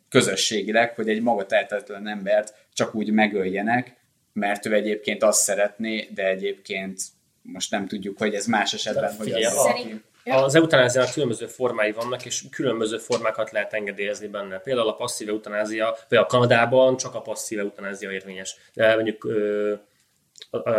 közösségileg, 0.09 0.95
hogy 0.95 1.09
egy 1.09 1.23
maga 1.23 1.47
tehetetlen 1.47 2.09
embert 2.09 2.55
csak 2.73 2.95
úgy 2.95 3.11
megöljenek, 3.13 3.97
mert 4.33 4.67
ő 4.67 4.75
egyébként 4.75 5.23
azt 5.23 5.43
szeretné, 5.43 6.09
de 6.15 6.27
egyébként 6.27 7.01
most 7.43 7.71
nem 7.71 7.87
tudjuk, 7.87 8.19
hogy 8.19 8.35
ez 8.35 8.47
más 8.47 8.73
esetben, 8.73 9.15
hogy 9.17 9.33
az 9.33 9.53
Szerint-. 9.53 10.05
Az 10.25 10.55
eutanáziának 10.55 11.13
különböző 11.13 11.47
formái 11.47 11.93
vannak, 11.93 12.25
és 12.25 12.45
különböző 12.51 12.99
formákat 12.99 13.51
lehet 13.51 13.73
engedélyezni 13.73 14.27
benne. 14.27 14.59
Például 14.59 14.89
a 14.89 14.95
passzív 14.95 15.29
eutanázia, 15.29 15.97
vagy 16.09 16.19
a 16.19 16.27
Kanadában 16.27 16.97
csak 16.97 17.15
a 17.15 17.21
passzív 17.21 17.59
eutanázia 17.59 18.11
érvényes. 18.11 18.57
De 18.75 18.95
mondjuk 18.95 19.29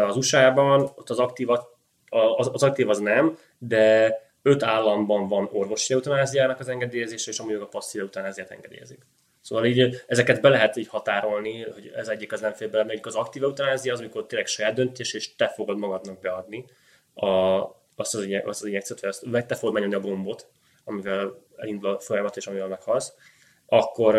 az 0.07 0.15
USA-ban 0.15 0.81
ott 0.81 1.09
az 1.09 1.19
aktív, 1.19 1.49
az, 1.49 2.49
az 2.51 2.63
aktív 2.63 2.89
az 2.89 2.99
nem, 2.99 3.37
de 3.57 4.15
öt 4.41 4.63
államban 4.63 5.27
van 5.27 5.49
orvosi 5.51 5.93
eutanáziának 5.93 6.59
az 6.59 6.67
engedélyezése, 6.67 7.31
és 7.31 7.39
amúgy 7.39 7.53
a 7.53 7.65
passzív 7.65 8.01
eutanáziát 8.01 8.51
engedélyezik. 8.51 8.99
Szóval 9.41 9.65
így 9.65 10.03
ezeket 10.07 10.41
be 10.41 10.49
lehet 10.49 10.75
így 10.75 10.87
határolni, 10.87 11.63
hogy 11.63 11.91
ez 11.95 12.07
egyik 12.07 12.31
az 12.31 12.41
nem 12.41 12.53
fér 12.53 12.69
bele, 12.69 12.83
mondjuk 12.83 13.05
az 13.05 13.15
aktív 13.15 13.43
eutanázia 13.43 13.93
az, 13.93 13.99
amikor 13.99 14.25
tényleg 14.25 14.47
saját 14.47 14.73
döntés, 14.73 15.13
és 15.13 15.35
te 15.35 15.47
fogod 15.47 15.77
magadnak 15.77 16.19
beadni 16.19 16.65
a, 17.13 17.61
azt, 18.01 18.15
az, 18.15 18.23
inje- 18.23 18.45
azt 18.47 18.61
az 18.61 18.67
injekciót, 18.67 18.99
vagy, 18.99 19.09
azt, 19.09 19.23
vagy 19.25 19.45
te 19.45 19.55
fogod 19.55 19.73
megnyomni 19.73 19.95
a 19.95 20.09
gombot, 20.09 20.47
amivel 20.83 21.45
elindul 21.57 21.89
a 21.89 21.99
folyamat, 21.99 22.37
és 22.37 22.47
amivel 22.47 22.67
meghalsz, 22.67 23.13
akkor 23.65 24.15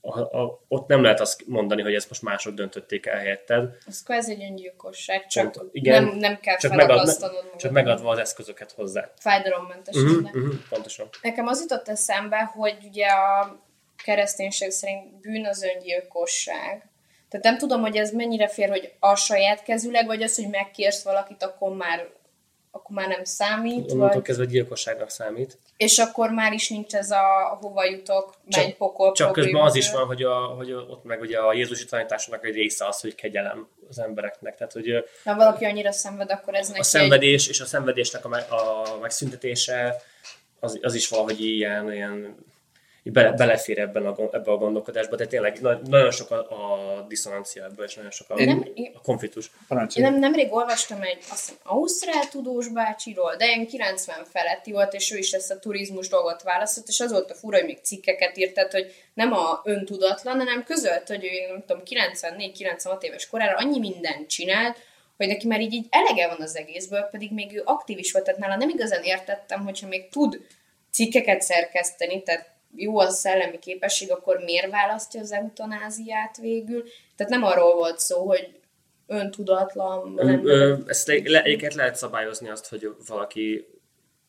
a, 0.00 0.20
a, 0.20 0.60
ott 0.68 0.86
nem 0.86 1.02
lehet 1.02 1.20
azt 1.20 1.46
mondani, 1.46 1.82
hogy 1.82 1.94
ezt 1.94 2.08
most 2.08 2.22
mások 2.22 2.54
döntötték 2.54 3.06
el 3.06 3.18
helyetted, 3.18 3.76
Ez 3.86 4.02
kvázi 4.02 4.32
egy 4.32 4.42
öngyilkosság, 4.42 5.26
csak 5.26 5.52
Pont, 5.52 5.68
igen, 5.72 6.04
nem, 6.04 6.16
nem 6.16 6.38
kell 6.40 6.56
csak, 6.56 6.70
megad, 6.70 6.86
felakasztanod 6.88 7.44
magad. 7.44 7.58
csak 7.58 7.72
megadva 7.72 8.10
az 8.10 8.18
eszközöket 8.18 8.72
hozzá. 8.72 9.10
Fájdalommentesen. 9.18 10.02
Uh-huh, 10.02 10.22
de- 10.22 10.38
uh-huh, 10.38 10.54
pontosan. 10.68 11.08
Nekem 11.22 11.46
az 11.46 11.60
jutott 11.60 11.88
eszembe, 11.88 12.38
hogy 12.38 12.76
ugye 12.88 13.06
a 13.06 13.58
kereszténység 14.04 14.70
szerint 14.70 15.20
bűn 15.20 15.46
az 15.46 15.62
öngyilkosság. 15.62 16.88
Tehát 17.28 17.46
nem 17.46 17.58
tudom, 17.58 17.80
hogy 17.80 17.96
ez 17.96 18.12
mennyire 18.12 18.48
fér, 18.48 18.68
hogy 18.68 18.92
a 18.98 19.14
saját 19.14 19.62
kezüleg, 19.62 20.06
vagy 20.06 20.22
az, 20.22 20.34
hogy 20.36 20.48
megkérsz 20.48 21.02
valakit, 21.02 21.42
akkor 21.42 21.76
már, 21.76 22.08
akkor 22.70 22.96
már 22.96 23.08
nem 23.08 23.24
számít, 23.24 23.90
Onnantól 23.90 24.08
vagy, 24.08 24.22
kezdve 24.22 24.44
gyilkosságnak 24.44 25.10
számít. 25.10 25.58
és 25.76 25.98
akkor 25.98 26.30
már 26.30 26.52
is 26.52 26.68
nincs 26.68 26.94
ez 26.94 27.10
a 27.10 27.58
hova 27.60 27.84
jutok, 27.84 28.34
menj 28.56 28.72
pokol 28.72 29.12
Csak 29.12 29.32
közben 29.32 29.62
az 29.62 29.74
is 29.74 29.92
van, 29.92 30.06
hogy, 30.06 30.22
a, 30.22 30.34
hogy 30.34 30.72
ott 30.72 31.04
meg 31.04 31.20
ugye 31.20 31.38
a 31.38 31.52
Jézusi 31.52 31.84
tanításnak 31.84 32.44
egy 32.44 32.54
része 32.54 32.86
az, 32.86 33.00
hogy 33.00 33.14
kegyelem 33.14 33.68
az 33.88 33.98
embereknek. 33.98 34.56
Tehát, 34.56 34.72
hogy 34.72 35.04
Ha 35.24 35.34
valaki 35.34 35.64
annyira 35.64 35.92
szenved, 35.92 36.30
akkor 36.30 36.54
ez 36.54 36.68
neki 36.68 36.80
a 36.80 36.84
szenvedés 36.84 37.48
és 37.48 37.60
a 37.60 37.64
szenvedésnek 37.64 38.24
a, 38.24 38.28
me- 38.28 38.50
a 38.50 38.98
megszüntetése 39.00 40.02
az, 40.60 40.78
az 40.82 40.94
is 40.94 41.08
valahogy 41.08 41.40
ilyen, 41.40 41.92
ilyen 41.92 42.36
bele, 43.12 43.32
belefér 43.32 43.78
ebben 43.78 44.06
a, 44.06 44.14
ebbe 44.32 44.50
a 44.50 44.56
gondolkodásba, 44.56 45.16
de 45.16 45.26
tényleg 45.26 45.60
na- 45.60 45.80
nagyon 45.84 46.10
sok 46.10 46.30
a, 46.30 46.36
a 46.36 47.00
diszonancia 47.08 47.64
ebből, 47.64 47.86
és 47.86 47.94
nagyon 47.94 48.10
sok 48.10 48.30
a, 48.30 48.44
Nem, 48.44 48.64
a 48.94 49.00
konfliktus. 49.00 49.50
Parancsolj. 49.68 50.06
Én 50.06 50.12
nem, 50.12 50.20
nemrég 50.20 50.52
olvastam 50.52 51.02
egy, 51.02 51.18
azt 51.30 51.40
hiszem, 51.40 51.56
Ausztrál 51.62 52.28
tudós 52.28 52.68
bácsiról, 52.68 53.36
de 53.36 53.46
ilyen 53.46 53.66
90 53.66 54.24
feletti 54.24 54.72
volt, 54.72 54.92
és 54.94 55.12
ő 55.12 55.16
is 55.18 55.32
ezt 55.32 55.50
a 55.50 55.58
turizmus 55.58 56.08
dolgot 56.08 56.42
választott, 56.42 56.88
és 56.88 57.00
az 57.00 57.12
volt 57.12 57.30
a 57.30 57.34
fura, 57.34 57.56
hogy 57.56 57.66
még 57.66 57.78
cikkeket 57.82 58.36
írt, 58.36 58.54
tehát, 58.54 58.72
hogy 58.72 58.94
nem 59.14 59.32
a 59.32 59.60
öntudatlan, 59.64 60.36
hanem 60.36 60.64
közölt, 60.64 61.08
hogy 61.08 61.24
ő, 61.24 61.52
nem 61.52 61.64
tudom, 61.66 61.82
94-96 61.84 63.02
éves 63.02 63.28
korára 63.28 63.56
annyi 63.56 63.78
mindent 63.78 64.28
csinált, 64.28 64.76
hogy 65.16 65.26
neki 65.26 65.46
már 65.46 65.60
így, 65.60 65.72
így 65.72 65.86
elege 65.90 66.28
van 66.28 66.40
az 66.40 66.56
egészből, 66.56 67.02
pedig 67.02 67.32
még 67.32 67.56
ő 67.56 67.62
aktív 67.64 67.98
is 67.98 68.12
volt, 68.12 68.24
tehát 68.24 68.40
nála 68.40 68.56
nem 68.56 68.68
igazán 68.68 69.02
értettem, 69.02 69.64
hogyha 69.64 69.88
még 69.88 70.08
tud 70.08 70.40
cikkeket 70.90 71.40
szerkeszteni, 71.40 72.22
tehát 72.22 72.56
jó 72.76 72.98
az 72.98 73.08
a 73.08 73.16
szellemi 73.16 73.58
képesség, 73.58 74.10
akkor 74.12 74.38
miért 74.38 74.70
választja 74.70 75.20
az 75.20 75.32
eutanáziát 75.32 76.36
végül? 76.36 76.82
Tehát 77.16 77.32
nem 77.32 77.42
arról 77.42 77.74
volt 77.74 77.98
szó, 77.98 78.26
hogy 78.26 78.60
öntudatlan, 79.06 80.14
Ö, 80.16 80.22
hanem 80.22 80.46
ö, 80.46 80.76
Ezt 80.86 81.06
le, 81.08 81.20
le, 81.24 81.42
egyébként 81.42 81.74
lehet 81.74 81.96
szabályozni 81.96 82.48
azt, 82.48 82.68
hogy 82.68 82.88
valaki 83.06 83.66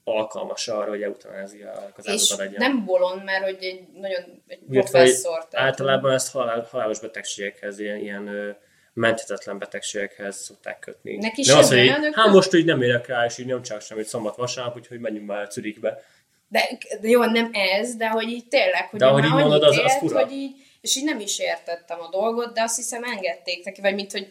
alkalmas 0.04 0.68
arra, 0.68 0.90
hogy 0.90 1.02
eutanáziának 1.02 1.98
az 1.98 2.36
legyen. 2.38 2.54
nem 2.58 2.86
bolond, 2.86 3.24
mert 3.24 3.44
hogy 3.44 3.58
egy 3.64 3.88
nagyon 3.94 4.44
egy 4.48 4.60
professzor. 4.70 5.48
tehát- 5.48 5.68
Általában 5.68 6.12
ezt 6.12 6.32
halál, 6.32 6.68
halálos 6.72 7.00
betegségekhez, 7.00 7.80
ilyen, 7.80 7.98
ilyen 7.98 8.58
menthetetlen 8.94 9.58
betegségekhez 9.58 10.36
szokták 10.38 10.80
kötni. 10.80 11.16
Neki 11.16 11.44
nem 11.46 11.58
az, 11.58 11.70
hogy 11.70 11.90
hát 12.12 12.32
most 12.32 12.54
így 12.54 12.66
nem 12.66 12.82
érek 12.82 13.08
rá, 13.08 13.26
és 13.26 13.38
így 13.38 13.46
nem 13.46 13.62
csak 13.62 13.82
semmit 13.82 14.06
szombat 14.06 14.36
vasárnap, 14.36 14.76
úgyhogy 14.76 15.00
menjünk 15.00 15.28
már 15.28 15.52
Zürichbe. 15.52 16.04
De, 16.52 16.70
de 17.02 17.08
jó, 17.08 17.24
nem 17.24 17.50
ez, 17.54 17.96
de 17.96 18.08
hogy 18.08 18.30
így 18.30 18.48
tényleg, 18.48 18.88
hogy 18.90 19.00
De 19.00 19.06
ahogy 19.06 19.24
így 19.26 19.32
mondod, 19.34 19.64
az- 19.64 19.78
az 19.78 19.98
fura. 19.98 20.20
hogy 20.20 20.32
így, 20.32 20.52
és 20.82 20.96
így 20.96 21.04
nem 21.04 21.20
is 21.20 21.40
értettem 21.40 22.00
a 22.02 22.10
dolgot, 22.10 22.54
de 22.54 22.62
azt 22.62 22.76
hiszem 22.76 23.04
engedték 23.04 23.66
neki, 23.66 23.82
vagy 23.82 23.94
mint, 23.96 24.12
hogy 24.12 24.28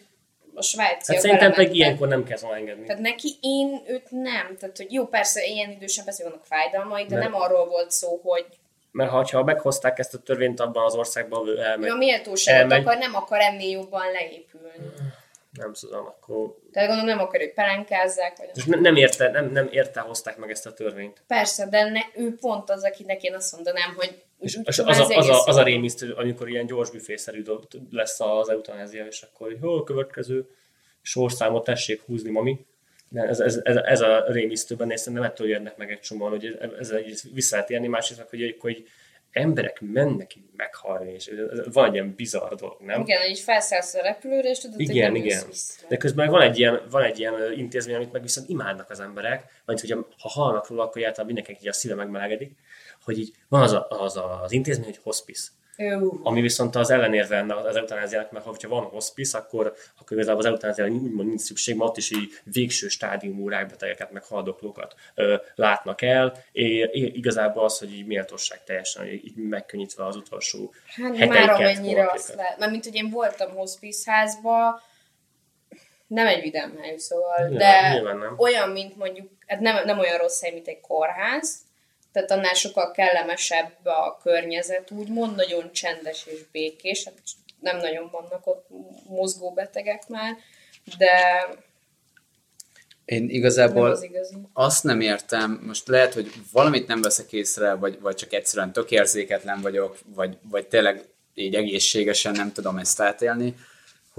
a 0.54 0.62
svájciak 0.62 1.07
Hát 1.07 1.20
szerintem 1.20 1.48
belementek. 1.50 1.74
ilyenkor 1.76 2.09
nem 2.09 2.24
kell 2.24 2.38
volna 2.40 2.57
engedni. 2.57 2.87
Tehát 2.87 3.02
neki 3.02 3.28
én 3.40 3.83
őt 3.87 4.11
nem. 4.11 4.57
Tehát, 4.61 4.76
hogy 4.76 4.92
jó, 4.92 5.07
persze 5.07 5.44
ilyen 5.46 5.70
idősen 5.70 6.04
persze 6.04 6.22
vannak 6.24 6.44
fájdalmai, 6.46 7.04
de 7.07 7.16
Mert- 7.16 7.31
nem 7.31 7.40
arról 7.40 7.66
volt 7.66 7.90
szó, 7.90 8.20
hogy 8.22 8.46
Mert 8.90 9.11
ha, 9.11 9.28
ha 9.33 9.42
meghozták 9.44 9.98
ezt 9.98 10.14
a 10.14 10.18
törvényt 10.18 10.61
abban 10.61 10.85
az 10.85 10.94
országban, 10.94 11.48
ő 11.48 11.59
elmegy, 11.61 11.88
ő 11.88 11.92
a 11.92 11.96
méltóságot 11.96 12.61
elmegy. 12.72 12.81
akar, 12.87 12.96
nem 12.98 13.14
akar 13.14 13.40
ennél 13.40 13.70
jobban 13.70 14.11
leépülni. 14.12 14.72
Nem 15.59 15.73
tudom, 15.73 16.07
akkor... 16.07 16.55
Tehát 16.73 16.88
gondolom 16.88 17.16
nem 17.16 17.27
akar, 17.27 17.40
hogy 17.40 17.53
pelenkázzák, 17.53 18.37
vagy 18.37 18.51
És 18.55 18.64
ne- 18.64 18.81
nem 18.81 18.97
érte, 18.97 19.31
nem, 19.31 19.51
nem 19.51 19.68
érte 19.71 20.01
hozták 20.01 20.37
meg 20.37 20.51
ezt 20.51 20.66
a 20.66 20.73
törvényt. 20.73 21.23
Persze, 21.27 21.66
de 21.66 21.85
ne, 21.85 22.01
ő 22.14 22.35
pont 22.40 22.71
az, 22.71 22.85
akinek 22.85 23.23
én 23.23 23.35
azt 23.35 23.53
mondanám, 23.55 23.94
hogy 23.97 24.23
És, 24.38 24.57
úgy 24.57 24.66
az, 24.66 24.79
a, 24.79 24.90
ez 24.90 24.99
az, 24.99 25.29
a, 25.29 25.44
az 25.44 25.57
a 25.57 25.62
rémisztő, 25.62 26.12
amikor 26.12 26.49
ilyen 26.49 26.66
gyors 26.66 26.90
büfészerű 26.90 27.42
lesz 27.90 28.21
az 28.21 28.49
eutanázia, 28.49 29.07
és 29.07 29.23
akkor 29.23 29.47
hogy 29.47 29.59
hol 29.61 29.85
következő 29.85 30.49
sorszámot 31.03 31.64
tessék 31.64 32.01
húzni, 32.01 32.31
mami. 32.31 32.66
De 33.11 33.23
ez, 33.23 33.40
ez, 33.40 33.61
ez, 33.62 33.77
ez 33.77 34.01
a 34.01 34.25
rémisztőben, 34.29 34.90
és 34.90 35.01
szerintem 35.01 35.31
ettől 35.31 35.49
jönnek 35.49 35.77
meg 35.77 35.90
egy 35.90 36.01
csomóan, 36.01 36.31
hogy 36.31 36.59
ez, 36.79 36.90
ez 36.90 37.23
vissza 37.33 37.55
lehet 37.55 37.71
érni, 37.71 37.87
másrészt 37.87 38.27
hogy, 38.31 38.57
hogy 38.61 38.88
emberek 39.38 39.81
mennek 39.81 40.37
így 40.37 40.48
meghalni, 40.57 41.12
és 41.12 41.31
van 41.72 41.87
egy 41.87 41.92
ilyen 41.92 42.14
bizarr 42.14 42.55
dolog, 42.55 42.81
nem? 42.81 43.01
Igen, 43.01 43.20
hogy 43.20 43.31
így 43.31 43.38
felszállsz 43.38 43.94
a 43.94 44.03
repülőre, 44.03 44.48
és 44.48 44.59
tudod, 44.59 44.77
hogy 44.77 44.88
Igen, 44.88 45.16
jössz 45.16 45.77
igen. 45.77 45.88
De 45.88 45.96
közben 45.96 46.31
van 46.31 46.42
egy 46.42 46.59
ilyen, 46.59 46.83
van 46.90 47.03
egy 47.03 47.18
ilyen 47.18 47.53
intézmény, 47.57 47.94
amit 47.94 48.12
meg 48.12 48.22
viszont 48.22 48.48
imádnak 48.48 48.90
az 48.90 49.01
emberek, 49.01 49.44
vagy 49.64 49.81
hogy 49.81 49.90
ha 49.90 50.29
hallnak 50.29 50.68
róla, 50.68 50.83
akkor 50.83 50.96
általában 50.96 51.27
mindenkinek 51.27 51.62
így 51.62 51.68
a 51.68 51.72
szíve 51.72 51.94
megmelegedik, 51.94 52.57
hogy 53.05 53.18
így 53.18 53.33
van 53.48 53.62
az, 53.62 53.72
a, 53.72 53.87
az 53.88 54.16
a, 54.16 54.42
az 54.42 54.53
intézmény, 54.53 54.87
hogy 54.87 55.01
hospice. 55.03 55.48
Ami 56.23 56.41
viszont 56.41 56.77
az 56.77 56.91
ellenérve 56.91 57.37
ennek 57.37 57.57
az 57.57 57.77
eutanáziának, 57.77 58.31
mert 58.31 58.45
ha 58.45 58.69
van 58.69 58.85
hospice, 58.85 59.38
akkor, 59.38 59.75
akkor 60.01 60.17
igazából 60.17 60.41
az 60.41 60.47
eutanáziára 60.47 60.91
úgymond 60.93 61.29
nincs 61.29 61.41
szükség, 61.41 61.77
mert 61.77 61.91
ott 61.91 61.97
is 61.97 62.11
így 62.11 62.31
végső 62.45 62.88
stádiumú 62.88 63.49
rákbetegeket, 63.49 64.11
meg 64.12 64.25
haldoklókat 64.25 64.95
ö, 65.14 65.37
látnak 65.55 66.03
el. 66.03 66.33
É, 66.53 66.62
é, 66.79 66.91
igazából 66.93 67.64
az, 67.64 67.79
hogy 67.79 67.93
így 67.93 68.07
méltóság 68.07 68.64
teljesen, 68.64 69.07
így 69.07 69.37
megkönnyítve 69.37 70.07
az 70.07 70.17
utolsó 70.17 70.73
Hát 70.87 71.29
már 71.29 71.51
amennyire 71.51 72.11
azt 72.12 72.35
lehet. 72.35 72.59
Mert 72.59 72.71
mint 72.71 72.85
hogy 72.85 72.95
én 72.95 73.11
voltam 73.11 73.51
hospice 73.51 74.11
házba, 74.12 74.83
nem 76.07 76.27
egy 76.27 76.43
vidám 76.43 76.77
hely, 76.81 76.97
szóval, 76.97 77.49
Nyilván- 77.49 77.59
de 77.59 77.93
nyilván 77.93 78.19
nem. 78.19 78.35
olyan, 78.38 78.69
mint 78.71 78.97
mondjuk, 78.97 79.29
hát 79.47 79.61
nem, 79.61 79.85
nem 79.85 79.99
olyan 79.99 80.19
rossz 80.19 80.43
hely, 80.43 80.53
mint 80.53 80.69
egy 80.69 80.81
kórház, 80.81 81.67
tehát 82.12 82.31
annál 82.31 82.55
sokkal 82.55 82.90
kellemesebb 82.90 83.87
a 83.87 84.18
környezet, 84.23 84.90
úgymond, 84.90 85.37
nagyon 85.37 85.73
csendes 85.73 86.27
és 86.27 86.40
békés, 86.53 87.05
hát 87.05 87.14
nem 87.61 87.77
nagyon 87.77 88.09
vannak 88.11 88.47
ott 88.47 88.66
mozgó 89.09 89.53
betegek 89.53 90.09
már, 90.09 90.37
de 90.99 91.11
Én 93.05 93.29
igazából 93.29 93.90
az 93.90 94.03
igazi. 94.03 94.35
azt 94.53 94.85
nem 94.85 95.01
értem, 95.01 95.62
most 95.66 95.88
lehet, 95.88 96.14
hogy 96.14 96.33
valamit 96.53 96.87
nem 96.87 97.03
veszek 97.03 97.33
észre, 97.33 97.75
vagy, 97.75 98.01
vagy 98.01 98.14
csak 98.14 98.33
egyszerűen 98.33 98.73
tök 98.73 98.90
érzéketlen 98.90 99.61
vagyok, 99.61 99.99
vagy, 100.14 100.38
vagy 100.42 100.66
tényleg 100.66 101.05
így 101.35 101.55
egészségesen 101.55 102.33
nem 102.33 102.53
tudom 102.53 102.77
ezt 102.77 103.01
átélni, 103.01 103.55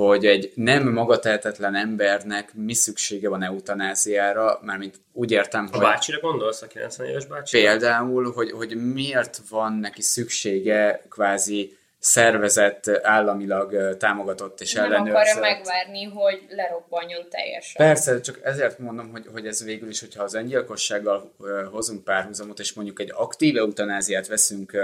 hogy 0.06 0.26
egy 0.26 0.52
nem 0.56 0.92
magatehetetlen 0.92 1.76
embernek 1.76 2.54
mi 2.54 2.74
szüksége 2.74 3.30
van 3.30 3.44
eutanáziára, 3.44 4.60
mármint 4.62 4.96
úgy 5.14 5.32
értem, 5.32 5.68
A 5.72 5.76
hogy 5.78 5.80
bácsira 5.86 6.20
gondolsz, 6.20 6.62
a 6.62 6.68
90 6.68 7.08
éves 7.08 7.26
bácsi? 7.26 7.58
például, 7.58 8.32
hogy, 8.32 8.52
hogy 8.52 8.94
miért 8.94 9.42
van 9.50 9.74
neki 9.74 10.02
szüksége 10.02 11.04
kvázi 11.10 11.78
szervezett, 12.00 12.88
államilag 13.02 13.98
támogatott 13.98 14.62
és 14.62 14.74
Nem 14.74 14.84
ellenőrzött. 14.84 15.16
akarja 15.16 15.40
megvárni, 15.40 16.04
hogy 16.04 16.46
lerobbanjon 16.50 17.30
teljesen. 17.30 17.86
Persze, 17.86 18.20
csak 18.20 18.40
ezért 18.44 18.80
mondom, 18.80 19.12
hogy, 19.12 19.26
hogy 19.32 19.48
ez 19.48 19.64
végül 19.64 19.90
is, 19.90 20.00
hogyha 20.00 20.24
az 20.24 20.34
öngyilkossággal 20.34 21.34
hozunk 21.72 22.04
párhuzamot, 22.04 22.60
és 22.60 22.74
mondjuk 22.74 23.00
egy 23.00 23.12
aktív 23.16 23.58
eutanáziát 23.58 24.28
veszünk 24.28 24.78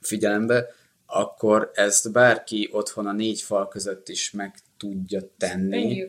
figyelembe, 0.00 0.66
akkor 1.06 1.70
ezt 1.74 2.12
bárki 2.12 2.68
otthon 2.72 3.06
a 3.06 3.12
négy 3.12 3.40
fal 3.40 3.68
között 3.68 4.08
is 4.08 4.30
meg 4.30 4.54
tudja 4.78 5.20
tenni. 5.38 6.06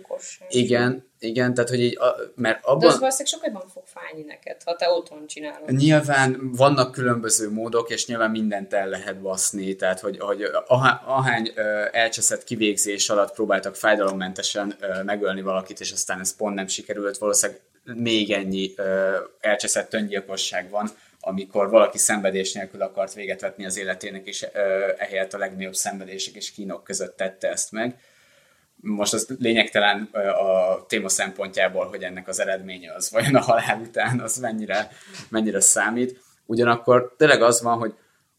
Igen, 0.49 1.09
igen, 1.19 1.53
tehát 1.53 1.69
hogy 1.69 1.79
így, 1.79 1.97
a, 1.97 2.15
mert 2.35 2.61
De 2.61 2.67
az 2.67 2.71
abban 2.71 2.99
valószínűleg 2.99 3.27
sokkal 3.27 3.51
jobban 3.51 3.67
fog 3.67 3.83
fájni 3.85 4.21
neked, 4.21 4.63
ha 4.65 4.75
te 4.75 4.89
otthon 4.89 5.27
csinálod. 5.27 5.71
nyilván 5.71 6.51
vannak 6.51 6.91
különböző 6.91 7.51
módok, 7.51 7.89
és 7.89 8.07
nyilván 8.07 8.31
mindent 8.31 8.73
el 8.73 8.89
lehet 8.89 9.21
baszni, 9.21 9.75
tehát 9.75 9.99
hogy, 9.99 10.19
hogy 10.19 10.43
ahá- 10.67 11.01
ahány 11.05 11.51
elcseszett 11.91 12.43
kivégzés 12.43 13.09
alatt 13.09 13.33
próbáltak 13.33 13.75
fájdalommentesen 13.75 14.75
megölni 15.03 15.41
valakit, 15.41 15.79
és 15.79 15.91
aztán 15.91 16.19
ez 16.19 16.35
pont 16.35 16.55
nem 16.55 16.67
sikerült, 16.67 17.17
valószínűleg 17.17 17.61
még 17.83 18.31
ennyi 18.31 18.73
elcseszett 19.39 19.93
öngyilkosság 19.93 20.69
van, 20.69 20.89
amikor 21.27 21.69
valaki 21.69 21.97
szenvedés 21.97 22.53
nélkül 22.53 22.81
akart 22.81 23.13
véget 23.13 23.41
vetni 23.41 23.65
az 23.65 23.77
életének, 23.77 24.27
és 24.27 24.41
ehelyett 24.97 25.33
a 25.33 25.37
legnagyobb 25.37 25.73
szenvedések 25.73 26.35
és 26.35 26.51
kínok 26.51 26.83
között 26.83 27.17
tette 27.17 27.49
ezt 27.49 27.71
meg. 27.71 27.99
Most 28.75 29.13
az 29.13 29.35
lényegtelen 29.39 30.09
a 30.13 30.85
téma 30.85 31.09
szempontjából, 31.09 31.85
hogy 31.87 32.03
ennek 32.03 32.27
az 32.27 32.39
eredménye 32.39 32.93
az 32.93 33.11
vajon 33.11 33.35
a 33.35 33.41
halál 33.41 33.79
után, 33.79 34.19
az 34.19 34.37
mennyire, 34.37 34.91
mennyire 35.29 35.59
számít. 35.59 36.19
Ugyanakkor 36.45 37.15
tényleg 37.17 37.41
az 37.41 37.61
van, 37.61 37.77
hogy 37.77 37.93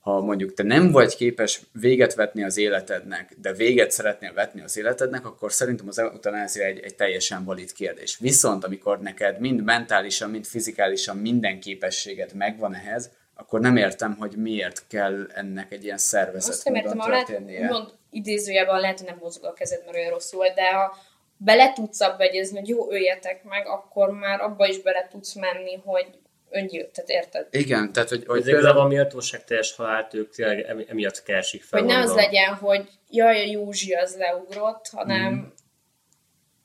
ha 0.06 0.20
mondjuk 0.20 0.54
te 0.54 0.62
nem 0.62 0.90
vagy 0.90 1.16
képes 1.16 1.60
véget 1.72 2.14
vetni 2.14 2.44
az 2.44 2.56
életednek, 2.56 3.34
de 3.40 3.52
véget 3.52 3.90
szeretnél 3.90 4.32
vetni 4.32 4.60
az 4.60 4.76
életednek, 4.76 5.26
akkor 5.26 5.52
szerintem 5.52 5.88
az 5.88 5.98
eutanázia 5.98 6.64
egy, 6.64 6.78
egy 6.78 6.94
teljesen 6.94 7.44
valid 7.44 7.72
kérdés. 7.72 8.18
Viszont 8.18 8.64
amikor 8.64 9.00
neked 9.00 9.40
mind 9.40 9.64
mentálisan, 9.64 10.30
mind 10.30 10.44
fizikálisan 10.44 11.16
minden 11.16 11.60
képességet 11.60 12.32
megvan 12.32 12.74
ehhez, 12.74 13.10
akkor 13.34 13.60
nem 13.60 13.76
értem, 13.76 14.16
hogy 14.18 14.36
miért 14.36 14.82
kell 14.88 15.26
ennek 15.34 15.72
egy 15.72 15.84
ilyen 15.84 15.98
szervezet 15.98 16.50
Azt 16.50 16.64
nem 16.64 16.74
értem, 16.74 16.96
módon 16.96 17.04
ha 17.04 17.10
lehet, 17.10 17.62
úgymond 17.62 17.92
idézőjelben 18.10 18.80
lehet, 18.80 18.98
hogy 18.98 19.08
nem 19.08 19.18
mozog 19.20 19.44
a 19.44 19.52
kezed, 19.52 19.82
mert 19.84 19.96
olyan 19.96 20.10
rosszul 20.10 20.46
de 20.54 20.72
ha 20.72 20.96
bele 21.36 21.72
tudsz 21.72 22.00
abba 22.00 22.22
egyezni, 22.22 22.58
hogy 22.58 22.68
jó, 22.68 22.90
öljetek 22.90 23.44
meg, 23.44 23.66
akkor 23.66 24.10
már 24.10 24.40
abba 24.40 24.66
is 24.66 24.82
bele 24.82 25.08
tudsz 25.10 25.34
menni, 25.34 25.80
hogy 25.84 26.06
öngyil, 26.56 26.90
tehát 26.90 27.10
érted? 27.24 27.46
Igen, 27.50 27.92
tehát 27.92 28.08
hogy, 28.08 28.24
hogy 28.26 28.40
Ez 28.40 28.48
igazából 28.48 28.80
a 28.82 28.86
méltóság 28.86 29.44
teljes 29.44 29.74
halált 29.74 30.14
ők 30.14 30.30
tényleg 30.34 30.60
emi- 30.60 30.86
emiatt 30.88 31.22
keresik 31.22 31.62
fel. 31.62 31.80
Hogy 31.80 31.88
ne 31.88 31.98
az 31.98 32.14
legyen, 32.14 32.54
hogy 32.54 32.88
jaj, 33.10 33.38
a 33.38 33.46
Józsi 33.50 33.92
az 33.92 34.16
leugrott, 34.16 34.88
hanem 34.92 35.32
Mhm. 35.32 35.44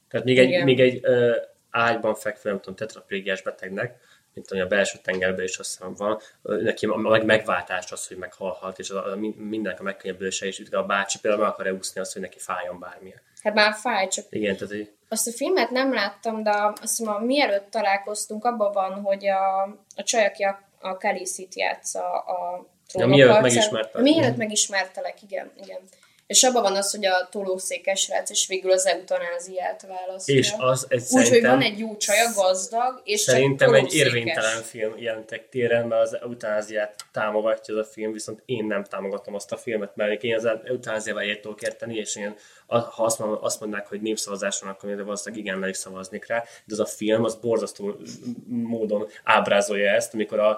Tehát 0.10 0.26
még 0.26 0.40
egy, 0.40 0.64
még 0.64 0.80
egy 0.80 1.00
ö, 1.02 1.36
ágyban 1.70 2.16
fekvő, 2.16 2.50
nem 2.50 2.60
tudom, 2.60 2.76
tetraplégiás 2.76 3.42
betegnek, 3.42 4.00
mint 4.34 4.52
ami 4.52 4.62
a 4.62 4.68
belső 4.68 4.98
tengerben 5.04 5.46
is 5.46 5.58
azt 5.58 5.78
hiszem 5.78 5.94
van, 5.94 6.20
neki 6.42 6.86
a 6.86 6.96
meg 6.96 7.26
megváltás 7.26 7.92
az, 7.92 8.08
hogy 8.08 8.18
meghalhat, 8.18 8.80
és 8.80 8.90
a, 8.90 9.12
a, 9.12 9.16
min- 9.16 9.38
mindennek 9.38 9.80
a 9.80 9.84
megkönnyebbülése 9.84 10.48
is, 10.48 10.62
a 10.72 10.84
bácsi 10.84 11.20
például 11.20 11.44
meg 11.44 11.52
akarja 11.52 11.74
úszni 11.74 12.02
azt, 12.02 12.14
hogy 12.14 12.22
neki 12.22 12.40
fájjon 12.40 12.80
bármilyen. 12.80 13.22
hát 13.42 13.54
már 13.54 13.74
fáj, 13.74 14.08
csak 14.08 14.26
Igen, 14.30 14.58
tehát 14.58 14.74
hogy 14.74 14.92
Azt 15.14 15.28
a 15.28 15.32
filmet 15.32 15.70
nem 15.70 15.94
láttam, 15.94 16.44
de 16.44 16.52
azt 16.82 16.98
hiszem, 16.98 17.14
a 17.14 17.20
mielőtt 17.20 17.72
találkoztunk, 17.72 18.46
abban 18.46 18.72
van, 18.72 19.02
hogy 19.02 19.28
a, 19.28 19.62
a 19.96 20.04
csaj, 20.04 20.26
aki 20.26 20.44
a, 20.44 20.60
a 20.80 20.98
Kaliszit 20.98 21.56
játsza 21.56 22.20
a 22.20 22.66
Ja, 22.94 23.06
mielőtt 23.06 23.26
trónokharcán- 23.26 23.42
megismertelek. 23.42 24.04
Mielőtt 24.04 24.38
megismertelek, 24.38 25.22
igen, 25.24 25.52
igen. 25.64 25.80
És 26.32 26.44
abban 26.44 26.62
van 26.62 26.76
az, 26.76 26.92
hogy 26.92 27.06
a 27.06 27.28
tolószékes 27.32 28.00
srác, 28.00 28.30
és 28.30 28.48
végül 28.48 28.72
az 28.72 28.86
eutanáziát 28.86 29.86
választja. 29.88 30.36
és 30.36 30.54
az 30.58 30.86
egy 30.90 31.04
Úgyhogy 31.10 31.42
van 31.42 31.62
egy 31.62 31.80
jó 31.80 31.98
csaja, 31.98 32.32
gazdag, 32.36 33.02
és 33.04 33.20
szerintem 33.20 33.74
egy 33.74 33.94
érvénytelen 33.94 34.62
film 34.62 34.94
jelentek 34.98 35.50
téren, 35.50 35.88
mert 35.88 36.02
az 36.02 36.18
eutanáziát 36.22 36.96
támogatja 37.12 37.78
az 37.78 37.88
a 37.88 37.90
film, 37.92 38.12
viszont 38.12 38.42
én 38.46 38.66
nem 38.66 38.84
támogatom 38.84 39.36
azt 39.36 39.52
a 39.52 39.58
filmet, 39.58 39.96
mert 39.96 40.24
én 40.24 40.36
az 40.36 40.46
eutanáziával 40.46 41.24
egyet 41.24 41.42
tudok 41.42 41.62
érteni, 41.62 41.96
és 41.96 42.16
én, 42.16 42.36
a- 42.68 42.80
ha 42.80 43.04
azt, 43.04 43.20
azt 43.20 43.60
mondják, 43.60 43.88
hogy 43.88 44.02
népszavazáson, 44.02 44.70
akkor 44.70 44.90
én 44.90 45.04
valószínűleg 45.04 45.46
igennel 45.46 45.70
is 45.70 45.78
szavaznék 45.78 46.28
rá, 46.28 46.44
de 46.66 46.74
az 46.74 46.80
a 46.80 46.86
film 46.86 47.24
az 47.24 47.36
borzasztó 47.36 47.96
módon 48.48 49.08
ábrázolja 49.24 49.92
ezt, 49.92 50.14
amikor 50.14 50.40
a, 50.40 50.50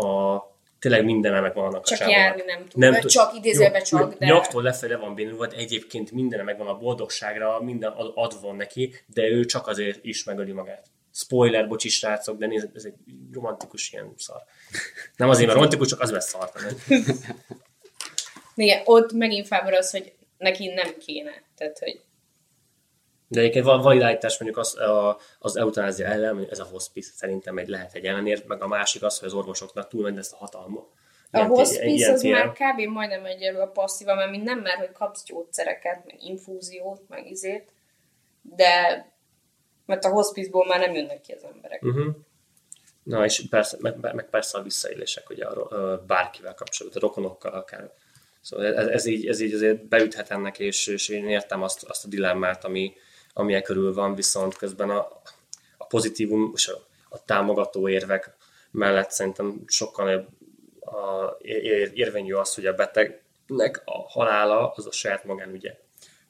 a 0.00 0.36
tényleg 0.82 1.04
minden 1.04 1.42
meg 1.42 1.54
van 1.54 1.64
annak 1.64 1.84
Csak 1.84 2.00
a 2.00 2.00
csávónak. 2.00 2.20
járni 2.20 2.42
nem 2.46 2.68
tud. 2.68 2.84
Vagy 2.84 3.06
csak 3.06 3.34
idézőjelben 3.34 3.82
csak, 3.82 4.14
de- 4.14 4.26
Nyaktól 4.26 4.62
lefelé 4.62 4.94
van 4.94 5.14
bénulva, 5.14 5.46
de 5.46 5.56
egyébként 5.56 6.10
minden 6.10 6.44
megvan 6.44 6.66
a 6.66 6.74
boldogságra, 6.78 7.60
minden 7.62 7.90
ad- 7.92 8.12
adva 8.14 8.52
neki, 8.52 8.94
de 9.06 9.22
ő 9.28 9.44
csak 9.44 9.66
azért 9.66 10.04
is 10.04 10.24
megöli 10.24 10.52
magát. 10.52 10.86
Spoiler, 11.14 11.68
bocsi 11.68 11.88
srácok, 11.88 12.38
de 12.38 12.46
nézd, 12.46 12.68
ez 12.74 12.84
egy 12.84 12.94
romantikus 13.32 13.92
ilyen 13.92 14.12
szar. 14.16 14.42
Nem 15.16 15.28
azért, 15.28 15.44
mert 15.46 15.54
romantikus, 15.58 15.88
csak 15.88 16.00
az 16.00 16.10
lesz 16.10 16.28
szar. 16.28 16.50
nem? 16.88 16.98
Igen, 18.54 18.82
ott 18.84 19.12
megint 19.12 19.46
felmerül 19.46 19.78
az, 19.78 19.90
hogy 19.90 20.12
neki 20.38 20.66
nem 20.66 20.96
kéne. 20.98 21.42
Tehát, 21.56 21.78
hogy 21.78 22.00
De 23.32 23.40
egyébként 23.40 23.64
van 23.64 23.80
validálítás 23.80 24.38
mondjuk 24.38 24.60
az, 24.60 24.78
a, 24.78 25.18
az 25.38 25.56
eutanázia 25.56 26.06
ellen, 26.06 26.46
ez 26.50 26.58
a 26.58 26.64
hospice 26.64 27.10
szerintem 27.14 27.58
egy 27.58 27.68
lehet 27.68 27.94
egy 27.94 28.04
ellenért, 28.04 28.46
meg 28.46 28.62
a 28.62 28.66
másik 28.66 29.02
az, 29.02 29.18
hogy 29.18 29.28
az 29.28 29.34
orvosoknak 29.34 29.88
túl 29.88 30.02
megy 30.02 30.16
ezt 30.16 30.32
a 30.32 30.36
hatalma. 30.36 30.88
A 31.30 31.44
hospice 31.44 32.12
az 32.12 32.20
téren. 32.20 32.46
már 32.46 32.52
kb. 32.52 32.80
majdnem 32.80 33.24
egyelő 33.24 33.58
a 33.58 33.66
passzíva, 33.66 34.14
mert 34.14 34.30
mind 34.30 34.44
nem 34.44 34.58
mer, 34.58 34.76
hogy 34.76 34.92
kapsz 34.92 35.24
gyógyszereket, 35.24 36.02
meg 36.06 36.22
infúziót, 36.22 37.00
meg 37.08 37.30
izét, 37.30 37.72
de 38.42 39.06
mert 39.86 40.04
a 40.04 40.08
hospice-ból 40.08 40.66
már 40.66 40.80
nem 40.80 40.94
jönnek 40.94 41.20
ki 41.20 41.32
az 41.32 41.44
emberek. 41.54 41.82
Uh-huh. 41.82 42.14
Na 43.02 43.24
és 43.24 43.46
persze, 43.50 43.76
meg, 43.80 44.14
meg 44.14 44.28
persze 44.30 44.58
a 44.58 44.62
visszaélések, 44.62 45.30
ugye 45.30 45.44
a, 45.44 46.04
bárkivel 46.06 46.54
kapcsolatban, 46.54 47.02
a 47.02 47.06
rokonokkal 47.06 47.52
akár. 47.52 47.90
Szóval 48.40 48.74
ez, 48.76 48.86
ez, 48.86 49.06
így, 49.06 49.26
ez 49.26 49.40
így 49.40 49.54
azért 49.54 49.88
beüthet 49.88 50.30
ennek, 50.30 50.58
és, 50.58 50.86
és 50.86 51.08
én 51.08 51.28
értem 51.28 51.62
azt, 51.62 51.84
azt 51.84 52.04
a 52.04 52.08
dilemmát, 52.08 52.64
ami, 52.64 52.94
ami 53.32 53.62
körül 53.62 53.94
van, 53.94 54.14
viszont 54.14 54.56
közben 54.56 54.90
a, 54.90 55.08
a 55.76 55.86
pozitívum 55.86 56.52
és 56.54 56.68
a, 56.68 56.86
a 57.08 57.24
támogató 57.24 57.88
érvek 57.88 58.36
mellett 58.70 59.10
szerintem 59.10 59.62
sokkal 59.66 60.04
nagyobb 60.04 60.26
a, 60.80 61.36
ér, 61.40 61.90
érvényű 61.94 62.32
az, 62.32 62.54
hogy 62.54 62.66
a 62.66 62.74
betegnek 62.74 63.82
a 63.84 64.08
halála 64.08 64.72
az 64.76 64.86
a 64.86 64.92
saját 64.92 65.24
magánügye. 65.24 65.74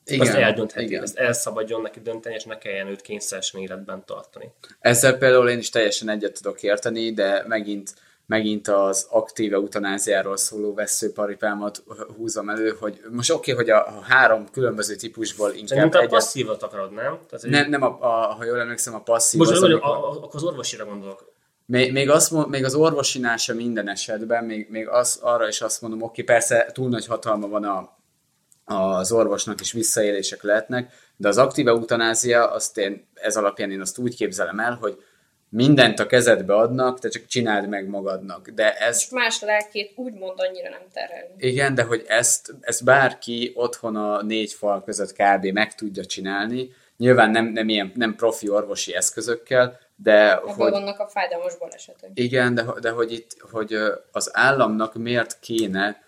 Igen, 0.05 0.27
azt 0.27 0.37
eldöntheti, 0.37 0.85
igen. 0.85 1.03
ezt 1.03 1.17
elszabadjon 1.17 1.83
neki 1.83 2.01
dönteni, 2.01 2.35
és 2.35 2.45
ne 2.45 2.59
kelljen 2.59 2.87
őt 2.87 3.01
kényszeresen 3.01 3.61
életben 3.61 4.05
tartani. 4.05 4.53
Ezzel 4.81 5.19
például 5.19 5.49
én 5.49 5.59
is 5.59 5.71
teljesen 5.71 6.09
egyet 6.09 6.33
tudok 6.33 6.62
érteni, 6.62 7.12
de 7.12 7.45
megint, 7.47 7.95
megint 8.27 8.69
az 8.69 9.07
aktív 9.11 9.53
eutanáziáról 9.53 10.37
szóló 10.37 10.75
veszőparipámat 10.75 11.83
húzom 12.17 12.49
elő, 12.49 12.77
hogy 12.81 13.01
most 13.11 13.31
oké, 13.31 13.53
okay, 13.53 13.65
hogy 13.65 13.73
a, 13.73 13.87
a 13.87 14.01
három 14.01 14.47
különböző 14.53 14.95
típusból 14.95 15.51
inkább 15.51 15.69
Szerintem 15.69 16.01
a 16.01 16.03
egyet... 16.03 16.15
passzívat 16.15 16.63
akarod, 16.63 16.93
nem? 16.93 17.19
Tehát, 17.31 17.47
Nem, 17.47 17.71
nem 17.71 17.83
a, 17.83 17.99
a, 18.01 18.35
ha 18.35 18.45
jól 18.45 18.61
emlékszem, 18.61 18.95
a 18.95 19.03
passzív 19.03 19.41
Most 19.41 19.53
az, 19.53 19.63
amikor... 19.63 19.91
a, 19.91 20.09
a, 20.09 20.11
akkor 20.11 20.35
az 20.35 20.43
orvosira 20.43 20.85
gondolok. 20.85 21.33
még, 21.67 21.93
még, 21.93 22.11
azt, 22.11 22.47
még 22.47 22.65
az 22.65 22.75
orvosinál 22.75 23.37
sem 23.37 23.57
minden 23.57 23.89
esetben, 23.89 24.45
még, 24.45 24.67
még 24.71 24.89
az, 24.89 25.19
arra 25.23 25.49
is 25.49 25.61
azt 25.61 25.81
mondom, 25.81 26.03
oké, 26.03 26.23
persze 26.23 26.71
túl 26.73 26.89
nagy 26.89 27.07
hatalma 27.07 27.49
van 27.49 27.65
a, 27.65 28.01
az 28.65 29.13
orvosnak 29.13 29.61
is 29.61 29.73
visszaélések 29.73 30.43
lehetnek, 30.43 30.93
de 31.17 31.29
az 31.29 31.39
aktív 31.39 31.69
eutanázia, 31.69 32.51
azt 32.51 32.79
én, 32.79 33.09
ez 33.15 33.37
alapján 33.37 33.71
én 33.71 33.81
azt 33.81 33.99
úgy 33.99 34.17
képzelem 34.17 34.59
el, 34.59 34.79
hogy 34.81 35.03
mindent 35.55 35.99
a 35.99 36.07
kezedbe 36.07 36.55
adnak, 36.55 36.99
te 36.99 37.09
csak 37.09 37.27
csináld 37.27 37.69
meg 37.69 37.87
magadnak. 37.88 38.49
De 38.49 38.75
ez, 38.77 38.97
És 38.97 39.09
más 39.11 39.41
lelkét 39.41 39.93
úgymond 39.97 40.38
annyira 40.41 40.69
nem 40.69 40.83
terelni. 40.93 41.35
igen, 41.38 41.75
de 41.75 41.83
hogy 41.83 42.05
ezt, 42.07 42.55
ezt 42.61 42.85
bárki 42.85 43.53
otthon 43.55 43.97
a 43.97 44.23
négy 44.23 44.53
fal 44.53 44.83
között 44.85 45.12
kb. 45.12 45.45
meg 45.45 45.75
tudja 45.75 46.05
csinálni, 46.05 46.71
nyilván 46.97 47.31
nem, 47.31 47.45
nem 47.47 47.69
ilyen 47.69 47.93
nem 47.95 48.15
profi 48.15 48.49
orvosi 48.49 48.95
eszközökkel, 48.95 49.79
de 49.97 50.33
Ebből 50.33 50.53
hogy, 50.55 50.71
vannak 50.71 50.99
a 50.99 51.07
fájdalmas 51.09 51.57
balesetek. 51.59 52.11
igen, 52.15 52.55
de, 52.55 52.65
de 52.81 52.91
hogy 52.91 53.12
itt, 53.12 53.37
hogy 53.51 53.77
az 54.12 54.31
államnak 54.33 54.95
miért 54.95 55.38
kéne 55.41 56.03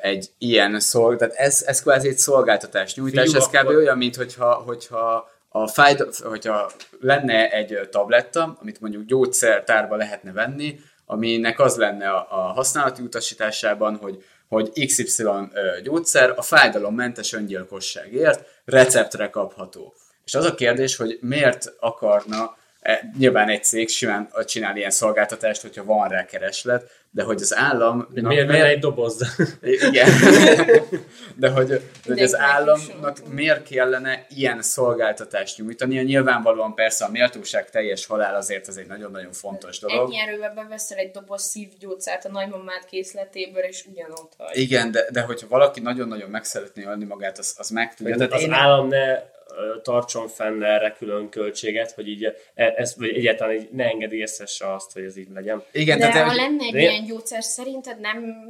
egy 0.00 0.30
ilyen 0.38 0.80
szolg, 0.80 1.18
tehát 1.18 1.34
ez, 1.34 1.62
ez 1.66 1.82
kvázi 1.82 2.08
egy 2.08 2.18
szolgáltatás 2.18 2.94
nyújtás, 2.94 3.30
Fiú, 3.30 3.36
ez 3.40 3.48
kb. 3.48 3.68
olyan, 3.68 3.96
mint 3.98 4.16
hogyha, 4.16 4.52
hogyha 4.54 5.30
a 5.52 5.66
fájd, 5.66 6.14
hogyha 6.22 6.70
lenne 7.00 7.50
egy 7.50 7.88
tabletta, 7.90 8.56
amit 8.60 8.80
mondjuk 8.80 9.04
gyógyszertárba 9.04 9.96
lehetne 9.96 10.32
venni, 10.32 10.80
aminek 11.06 11.60
az 11.60 11.76
lenne 11.76 12.10
a, 12.10 12.26
a 12.30 12.52
használati 12.52 13.02
utasításában, 13.02 13.96
hogy 13.96 14.24
hogy 14.52 14.86
XY 14.86 15.24
gyógyszer 15.82 16.32
a 16.36 16.42
fájdalommentes 16.42 17.32
öngyilkosságért 17.32 18.46
receptre 18.64 19.30
kapható. 19.30 19.94
És 20.24 20.34
az 20.34 20.44
a 20.44 20.54
kérdés, 20.54 20.96
hogy 20.96 21.18
miért 21.20 21.74
akarna 21.80 22.56
nyilván 23.18 23.48
egy 23.48 23.64
cég 23.64 23.88
simán 23.88 24.28
csinál 24.44 24.76
ilyen 24.76 24.90
szolgáltatást, 24.90 25.62
hogyha 25.62 25.84
van 25.84 26.08
rá 26.08 26.24
kereslet, 26.24 26.90
de 27.14 27.22
hogy 27.22 27.40
az 27.40 27.56
állam... 27.56 28.08
De 28.10 28.22
miért 28.22 28.46
venne 28.46 28.66
egy 28.66 28.78
doboz? 28.78 29.36
Igen. 29.60 30.08
De 31.36 31.48
hogy, 31.48 31.66
de 31.66 31.80
hogy 32.06 32.22
az 32.22 32.36
államnak 32.36 33.28
miért 33.28 33.68
kellene 33.68 34.26
ilyen 34.28 34.62
szolgáltatást 34.62 35.58
nyújtania? 35.58 36.02
Nyilvánvalóan 36.02 36.74
persze 36.74 37.04
a 37.04 37.10
méltóság 37.10 37.70
teljes 37.70 38.06
halál 38.06 38.34
azért 38.34 38.68
ez 38.68 38.76
egy 38.76 38.86
nagyon-nagyon 38.86 39.32
fontos 39.32 39.78
dolog. 39.78 40.08
Ennyi 40.08 40.20
erővel 40.20 40.54
beveszel 40.54 40.98
egy 40.98 41.10
doboz 41.10 41.42
szívgyógyszert 41.42 42.24
a 42.24 42.30
nagymamád 42.30 42.84
készletéből, 42.84 43.62
és 43.62 43.84
ugyanott 43.90 44.32
hagy. 44.38 44.56
Igen, 44.56 44.90
de, 44.90 45.06
de 45.10 45.20
hogyha 45.20 45.46
valaki 45.48 45.80
nagyon-nagyon 45.80 46.30
meg 46.30 46.44
szeretné 46.44 46.84
ölni 46.84 47.04
magát, 47.04 47.38
az, 47.38 47.54
az 47.58 47.70
meg 47.70 47.94
tudja. 47.94 48.16
Tehát 48.16 48.30
Tehát 48.30 48.44
az 48.44 48.48
én, 48.48 48.54
állam 48.54 48.88
ne 48.88 49.18
tartson 49.82 50.28
fenn 50.28 50.62
erre 50.62 50.94
külön 50.98 51.28
költséget, 51.28 51.90
hogy 51.92 52.08
így 52.08 52.24
e- 52.54 52.74
ez, 52.76 52.96
vagy 52.96 53.08
egyáltalán 53.08 53.54
így 53.54 53.68
ne 53.72 53.84
engedélyezhesse 53.84 54.72
azt, 54.74 54.92
hogy 54.92 55.02
ez 55.02 55.16
így 55.16 55.28
legyen. 55.34 55.62
igen, 55.72 55.98
De 55.98 56.08
tehát 56.08 56.28
ha 56.28 56.34
lenne 56.34 56.64
egy 56.64 56.72
de- 56.72 56.80
ilyen 56.80 57.04
gyógyszer, 57.04 57.42
szerinted 57.42 58.00
nem 58.00 58.46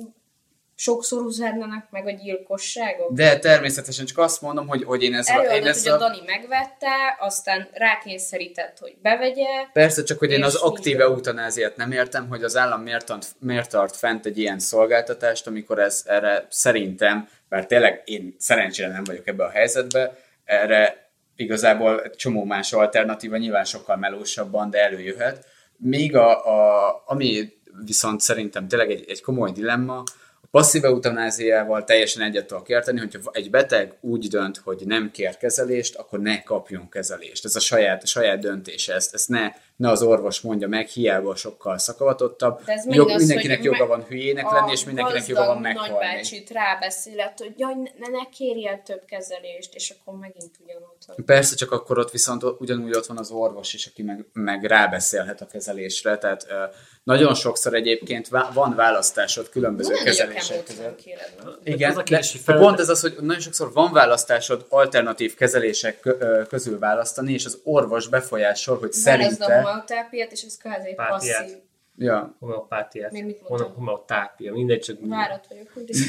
sokszor 0.75 1.23
uzádnának 1.23 1.87
meg 1.91 2.07
a 2.07 2.11
gyilkosságok? 2.11 3.13
de 3.13 3.39
természetesen 3.39 4.07
csak 4.07 4.19
azt 4.19 4.41
mondom, 4.41 4.69
hogy, 4.69 4.85
hogy 4.85 5.03
én 5.03 5.13
én 5.13 5.21
Előadott, 5.25 5.59
hogy 5.59 5.67
ezzel 5.67 5.95
a 5.95 5.99
Dani 5.99 6.23
megvette, 6.27 7.17
aztán 7.19 7.69
rákényszerített, 7.73 8.79
hogy 8.79 8.97
bevegye. 9.03 9.65
Persze, 9.73 10.03
csak 10.03 10.19
hogy 10.19 10.31
én 10.31 10.45
az 10.45 10.55
aktív 10.55 11.01
eutanáziát 11.01 11.77
nem 11.77 11.93
értem, 11.93 12.29
hogy 12.29 12.43
az 12.43 12.57
állam 12.57 12.83
miért 12.83 13.07
tart, 13.07 13.27
miért 13.39 13.71
tart 13.71 13.97
fent 13.97 14.27
egy 14.27 14.39
ilyen 14.39 14.59
szolgáltatást, 14.59 15.47
amikor 15.47 15.79
ez 15.79 16.03
erre 16.07 16.47
szerintem, 16.51 17.29
bár 17.49 17.67
tényleg 17.67 18.03
én 18.05 18.35
szerencsére 18.39 18.89
nem 18.89 19.05
vagyok 19.05 19.27
ebbe 19.27 19.45
a 19.45 19.51
helyzetbe, 19.51 20.17
erre 20.45 21.11
igazából 21.37 22.03
egy 22.03 22.17
csomó 22.17 22.45
más 22.45 22.73
alternatíva, 22.73 23.37
nyilván 23.37 23.65
sokkal 23.65 23.97
melósabban, 23.97 24.71
de 24.71 24.83
előjöhet. 24.85 25.47
Míg 25.77 26.17
a, 26.17 26.47
a, 26.47 27.03
ami 27.07 27.53
viszont 27.85 28.21
szerintem 28.21 28.69
tényleg 28.69 28.91
egy, 28.91 29.05
egy 29.09 29.23
komoly 29.23 29.51
dilemma, 29.51 30.03
a 30.43 30.47
passzív 30.51 30.85
eutanáziával 30.85 31.85
teljesen 31.85 32.23
egyet 32.23 32.47
tudok 32.47 32.69
érteni, 32.69 32.99
hogyha 32.99 33.19
egy 33.33 33.51
beteg 33.51 33.97
úgy 34.01 34.29
dönt, 34.29 34.57
hogy 34.57 34.83
nem 34.87 35.11
kér 35.11 35.37
kezelést, 35.37 35.97
akkor 35.97 36.21
ne 36.21 36.43
kapjon 36.43 36.89
kezelést. 36.89 37.45
Ez 37.45 37.57
a 37.57 37.61
saját, 37.61 38.03
a 38.03 38.07
saját 38.07 38.39
döntése, 38.39 38.95
ezt, 38.95 39.15
ezt 39.15 39.29
ne, 39.29 39.51
ne 39.77 39.91
az 39.91 40.03
orvos 40.03 40.41
mondja 40.41 40.69
meg, 40.69 40.87
hiába 40.87 41.35
sokkal 41.35 41.79
szakavatottabb. 41.79 42.65
De 42.65 42.73
ez 42.73 42.85
Jog, 42.89 43.09
az, 43.11 43.19
mindenkinek 43.19 43.57
hogy 43.57 43.65
joga 43.65 43.79
me- 43.79 43.89
van 43.89 44.05
hülyének 44.05 44.51
lenni, 44.51 44.71
és 44.73 44.85
mindenkinek 44.85 45.27
joga 45.27 45.47
van 45.47 45.59
meghalni. 45.61 45.93
nagybácsit 45.93 46.51
rábeszélet, 46.51 47.39
hogy 47.39 47.55
jaj, 47.57 47.75
ne, 47.75 48.09
ne 48.09 48.29
kérjél 48.37 48.83
több 48.85 49.05
kezelést, 49.05 49.75
és 49.75 49.95
akkor 50.01 50.19
megint 50.19 50.51
ugyanott 50.65 51.03
van. 51.07 51.17
Persze, 51.25 51.57
csak 51.57 51.71
akkor 51.73 51.99
ott 51.99 52.11
viszont 52.11 52.43
ugyanúgy 52.59 52.97
ott 52.97 53.07
van 53.07 53.19
az 53.19 53.31
orvos 53.31 53.75
is, 53.75 53.87
aki 53.87 54.03
meg, 54.03 54.27
meg 54.33 54.65
rábeszélhet 54.65 55.41
a 55.41 55.47
kezelésre. 55.47 56.19
Tehát 56.19 56.47
ö, 56.49 56.65
nagyon 57.03 57.35
sokszor 57.35 57.75
egyébként 57.75 58.29
vá- 58.29 58.53
van 58.55 58.75
választásod 58.75 59.49
különböző 59.49 59.95
a 59.95 60.03
kezelések 60.05 60.65
között. 60.65 61.03
Igen, 61.65 61.91
az 61.91 61.97
a 61.97 61.99
de, 61.99 62.05
kérdés, 62.05 62.33
de 62.33 62.39
fel- 62.39 62.59
pont 62.59 62.81
ez 62.81 62.89
az, 62.89 63.01
hogy 63.01 63.17
nagyon 63.21 63.41
sokszor 63.41 63.73
van 63.73 63.93
választásod 63.93 64.67
alternatív 64.69 65.35
kezelések 65.35 66.09
közül 66.49 66.79
választani, 66.79 67.33
és 67.33 67.45
az 67.45 67.59
orvos 67.65 68.09
befolyásol, 68.09 68.79
hogy 68.79 68.91
Válaszd 69.05 69.41
a 69.41 69.45
szerinte... 69.45 69.62
homeotápiát, 69.63 70.33
és 70.33 70.43
ez 70.43 70.57
kvázi 70.57 70.89
egy 70.89 70.95
Pátiát. 70.95 71.43
passzív. 71.43 71.57
Ja, 71.97 72.37
Homeopátiát. 72.39 73.11
Még 73.13 73.25
mit 73.25 73.37
mondtam? 73.41 73.59
Homo- 73.59 73.75
Homeotápia, 73.77 74.53
mindegy, 74.53 74.81
csak 74.81 74.97
Várat 75.01 75.47
vagyok. 75.49 75.71
mindig. 75.75 75.97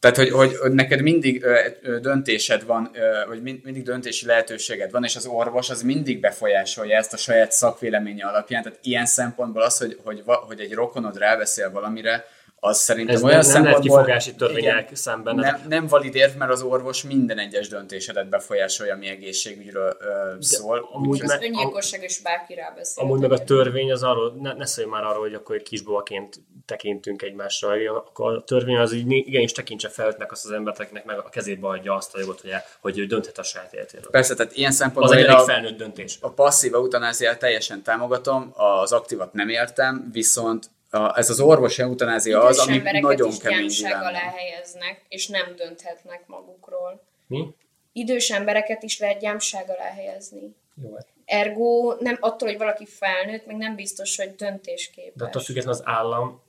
Tehát, 0.00 0.16
hogy, 0.16 0.30
hogy 0.30 0.56
hogy 0.56 0.72
neked 0.72 1.00
mindig 1.02 1.42
ö, 1.42 1.60
ö, 1.82 1.98
döntésed 2.00 2.64
van, 2.64 2.90
ö, 2.94 3.24
vagy 3.26 3.42
mind- 3.42 3.64
mindig 3.64 3.82
döntési 3.82 4.26
lehetőséged 4.26 4.90
van, 4.90 5.04
és 5.04 5.16
az 5.16 5.26
orvos 5.26 5.70
az 5.70 5.82
mindig 5.82 6.20
befolyásolja 6.20 6.96
ezt 6.96 7.12
a 7.12 7.16
saját 7.16 7.52
szakvéleménye 7.52 8.26
alapján. 8.26 8.62
Tehát 8.62 8.78
ilyen 8.82 9.06
szempontból 9.06 9.62
az, 9.62 9.78
hogy, 9.78 9.98
hogy, 10.04 10.22
hogy 10.24 10.60
egy 10.60 10.72
rokonod 10.72 11.18
rábeszél 11.18 11.70
valamire, 11.70 12.24
az 12.66 12.78
szerintem 12.78 13.14
ez 13.14 13.22
olyan 13.22 13.40
nem, 13.40 13.52
nem 13.52 13.64
lehet 13.64 13.78
kifogási 13.80 14.34
törvények 14.34 14.82
Igen. 14.82 14.94
szemben. 14.94 15.34
nem, 15.34 15.64
nem 15.68 15.86
valid 15.86 16.14
érv, 16.14 16.36
mert 16.36 16.50
az 16.50 16.62
orvos 16.62 17.02
minden 17.02 17.38
egyes 17.38 17.68
döntésedet 17.68 18.28
befolyásolja, 18.28 18.94
ami 18.94 19.06
egészségügyről 19.08 19.96
ö, 20.00 20.34
szól. 20.40 20.88
amúgy 20.92 21.08
Úgyhogy- 21.08 21.28
meg- 21.28 21.42
Öngyilkosság 21.42 22.02
és 22.02 22.20
bárki 22.22 22.54
rábeszél. 22.54 23.04
Amúgy 23.04 23.20
meg 23.20 23.32
a 23.32 23.44
törvény 23.44 23.92
az 23.92 24.02
arról, 24.02 24.34
ne, 24.40 24.52
ne 24.54 24.66
szólj 24.66 24.86
már 24.88 25.04
arról, 25.04 25.20
hogy 25.20 25.34
akkor 25.34 25.56
egy 25.56 25.62
kisbóaként 25.62 26.40
tekintünk 26.66 27.22
egymásra, 27.22 27.68
akkor 27.96 28.34
a 28.36 28.42
törvény 28.44 28.76
az 28.76 28.92
így 28.92 29.10
igenis 29.10 29.52
tekintse 29.52 29.88
felőttnek 29.88 30.32
azt 30.32 30.44
az 30.44 30.50
embert, 30.50 30.80
akinek 30.80 31.04
meg 31.04 31.18
a 31.18 31.28
kezébe 31.28 31.68
adja 31.68 31.94
azt 31.94 32.14
a 32.14 32.18
jogot, 32.18 32.40
hogy, 32.40 32.50
el, 32.50 32.64
hogy 32.80 32.98
ő 32.98 33.06
dönthet 33.06 33.38
a 33.38 33.42
saját 33.42 33.72
életéről. 33.72 34.10
Persze, 34.10 34.34
tehát 34.34 34.56
ilyen 34.56 34.70
Az 34.70 34.76
szempontból 34.76 35.16
egy 35.16 35.22
én 35.22 35.28
elég 35.28 35.40
a, 35.40 35.44
felnőtt 35.44 35.76
döntés. 35.76 36.18
a 36.20 36.30
passzív 36.30 36.74
eutanáziát 36.74 37.38
teljesen 37.38 37.82
támogatom, 37.82 38.52
az 38.54 38.92
aktívat 38.92 39.32
nem 39.32 39.48
értem, 39.48 40.08
viszont 40.12 40.70
a, 40.90 41.18
ez 41.18 41.30
az 41.30 41.40
orvosi 41.40 41.82
eutanázia 41.82 42.42
az, 42.42 42.56
Idős 42.56 42.66
ami 42.66 42.76
embereket 42.76 43.02
nagyon 43.02 43.28
is 43.28 43.38
kemény 43.38 43.92
alá 43.92 44.32
helyeznek, 44.36 45.02
és 45.08 45.26
nem 45.26 45.54
dönthetnek 45.56 46.26
magukról. 46.26 47.02
Mi? 47.26 47.54
Idős 47.92 48.30
embereket 48.30 48.82
is 48.82 48.98
lehet 48.98 49.20
gyámság 49.20 49.70
alá 49.70 49.90
helyezni. 49.94 50.54
Jó, 50.82 50.94
hát. 50.94 51.06
Ergo 51.24 51.94
nem 51.98 52.16
attól, 52.20 52.48
hogy 52.48 52.58
valaki 52.58 52.86
felnőtt, 52.86 53.46
meg 53.46 53.56
nem 53.56 53.74
biztos, 53.74 54.16
hogy 54.16 54.34
döntésképes. 54.34 55.12
De 55.14 55.24
attól 55.24 55.42
függetlenül 55.42 55.80
az 55.80 55.86
állam, 55.86 56.42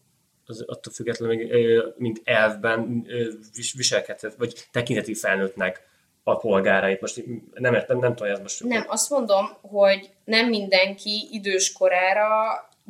az, 0.45 0.63
attól 0.67 0.93
függetlenül, 0.93 1.36
még, 1.36 1.54
mint 1.97 2.21
elvben 2.23 3.08
viselkedhet, 3.76 4.36
vagy 4.36 4.67
tekintheti 4.71 5.13
felnőttnek 5.13 5.82
a 6.23 6.36
polgárait. 6.36 7.02
Most 7.02 7.23
nem 7.54 7.73
értem, 7.73 8.00
nem 8.00 8.15
tudom, 8.15 8.34
ez 8.34 8.39
most... 8.39 8.63
Nem, 8.63 8.86
azt 8.88 9.10
mondom, 9.10 9.45
hogy 9.62 10.10
nem 10.23 10.47
mindenki 10.47 11.28
idős 11.32 11.71
korára 11.71 12.30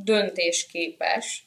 döntésképes, 0.04 1.46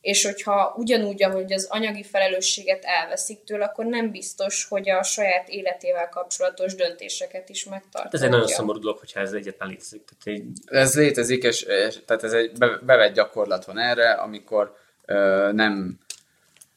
és 0.00 0.24
hogyha 0.24 0.74
ugyanúgy, 0.76 1.22
ahogy 1.22 1.52
az 1.52 1.66
anyagi 1.70 2.02
felelősséget 2.02 2.84
elveszik 2.84 3.44
tőle, 3.44 3.64
akkor 3.64 3.84
nem 3.84 4.10
biztos, 4.10 4.66
hogy 4.68 4.90
a 4.90 5.02
saját 5.02 5.48
életével 5.48 6.08
kapcsolatos 6.08 6.74
döntéseket 6.74 7.48
is 7.48 7.64
megtartja. 7.64 8.00
Hát 8.00 8.14
ez 8.14 8.22
egy 8.22 8.30
nagyon 8.30 8.46
szomorú 8.46 8.78
dolog, 8.78 8.98
hogyha 8.98 9.20
ez 9.20 9.32
egyetlen 9.32 9.68
létezik. 9.68 10.02
Tehát 10.04 10.40
egy, 10.40 10.46
Ez 10.64 10.96
létezik, 10.96 11.42
és, 11.42 11.62
és 11.62 11.94
tehát 12.06 12.22
ez 12.22 12.32
egy 12.32 12.52
be- 12.58 12.78
bevett 12.82 13.14
gyakorlat 13.14 13.64
van 13.64 13.78
erre, 13.78 14.10
amikor 14.10 14.74
ö, 15.04 15.48
nem 15.52 15.98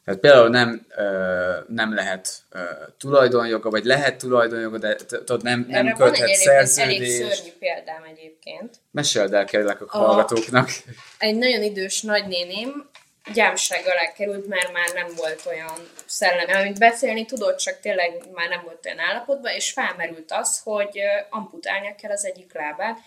tehát 0.05 0.19
például 0.19 0.49
nem, 0.49 0.85
ö, 0.97 1.57
nem 1.67 1.93
lehet 1.93 2.29
ö, 2.49 2.59
tulajdonjoga, 2.97 3.69
vagy 3.69 3.83
lehet 3.85 4.17
tulajdonjoga, 4.17 4.77
de 4.77 4.95
tudod, 4.95 5.43
nem, 5.43 5.65
nem 5.69 5.87
Erre 5.87 5.95
van 5.95 6.07
egy 6.13 6.19
köthet 6.19 6.23
elég, 6.23 6.37
szerződést. 6.37 7.33
szörnyű 7.35 7.51
példám 7.59 8.03
egyébként. 8.03 8.75
Meséld 8.91 9.33
el 9.33 9.45
kérlek 9.45 9.81
a 9.81 9.85
A- 9.87 9.97
hallgatóknak. 9.97 10.69
Egy 11.17 11.35
nagyon 11.35 11.63
idős 11.63 12.01
nagynéném 12.01 12.89
gyámság 13.33 13.81
alá 13.85 14.11
került, 14.13 14.47
mert 14.47 14.71
már 14.73 14.89
nem 14.93 15.07
volt 15.15 15.41
olyan 15.45 15.89
szellemi, 16.05 16.51
amit 16.51 16.79
beszélni 16.79 17.25
tudott, 17.25 17.57
csak 17.57 17.79
tényleg 17.79 18.11
már 18.33 18.49
nem 18.49 18.61
volt 18.63 18.85
olyan 18.85 18.99
állapotban, 18.99 19.51
és 19.53 19.71
felmerült 19.71 20.31
az, 20.31 20.61
hogy 20.63 20.99
amputálnia 21.29 21.95
kell 22.01 22.11
az 22.11 22.25
egyik 22.25 22.53
lábát, 22.53 22.97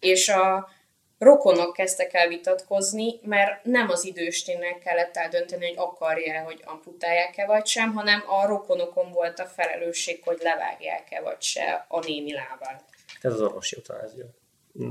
és 0.00 0.28
a 0.28 0.68
rokonok 1.18 1.72
kezdtek 1.72 2.14
el 2.14 2.28
vitatkozni, 2.28 3.20
mert 3.22 3.64
nem 3.64 3.88
az 3.88 4.04
idősnének 4.04 4.78
kellett 4.78 5.16
eldönteni, 5.16 5.66
hogy 5.66 5.74
akarja 5.78 6.42
hogy 6.42 6.60
amputálják-e 6.64 7.46
vagy 7.46 7.66
sem, 7.66 7.92
hanem 7.92 8.24
a 8.26 8.46
rokonokon 8.46 9.12
volt 9.12 9.38
a 9.38 9.46
felelősség, 9.46 10.20
hogy 10.24 10.38
levágják-e 10.42 11.20
vagy 11.20 11.42
se 11.42 11.84
a 11.88 11.98
néni 12.06 12.32
lábát. 12.32 12.84
ez 13.20 13.32
az 13.32 13.40
orvosi 13.40 13.76
eutanázia. 13.76 14.24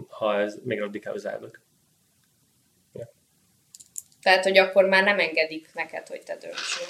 Ha 0.07 0.39
ez 0.39 0.55
még 0.63 0.79
radikálizálok. 0.79 1.61
Tehát, 4.21 4.43
hogy 4.43 4.57
akkor 4.57 4.85
már 4.85 5.03
nem 5.03 5.19
engedik 5.19 5.69
neked, 5.73 6.07
hogy 6.07 6.21
te 6.23 6.35
döntsél. 6.37 6.87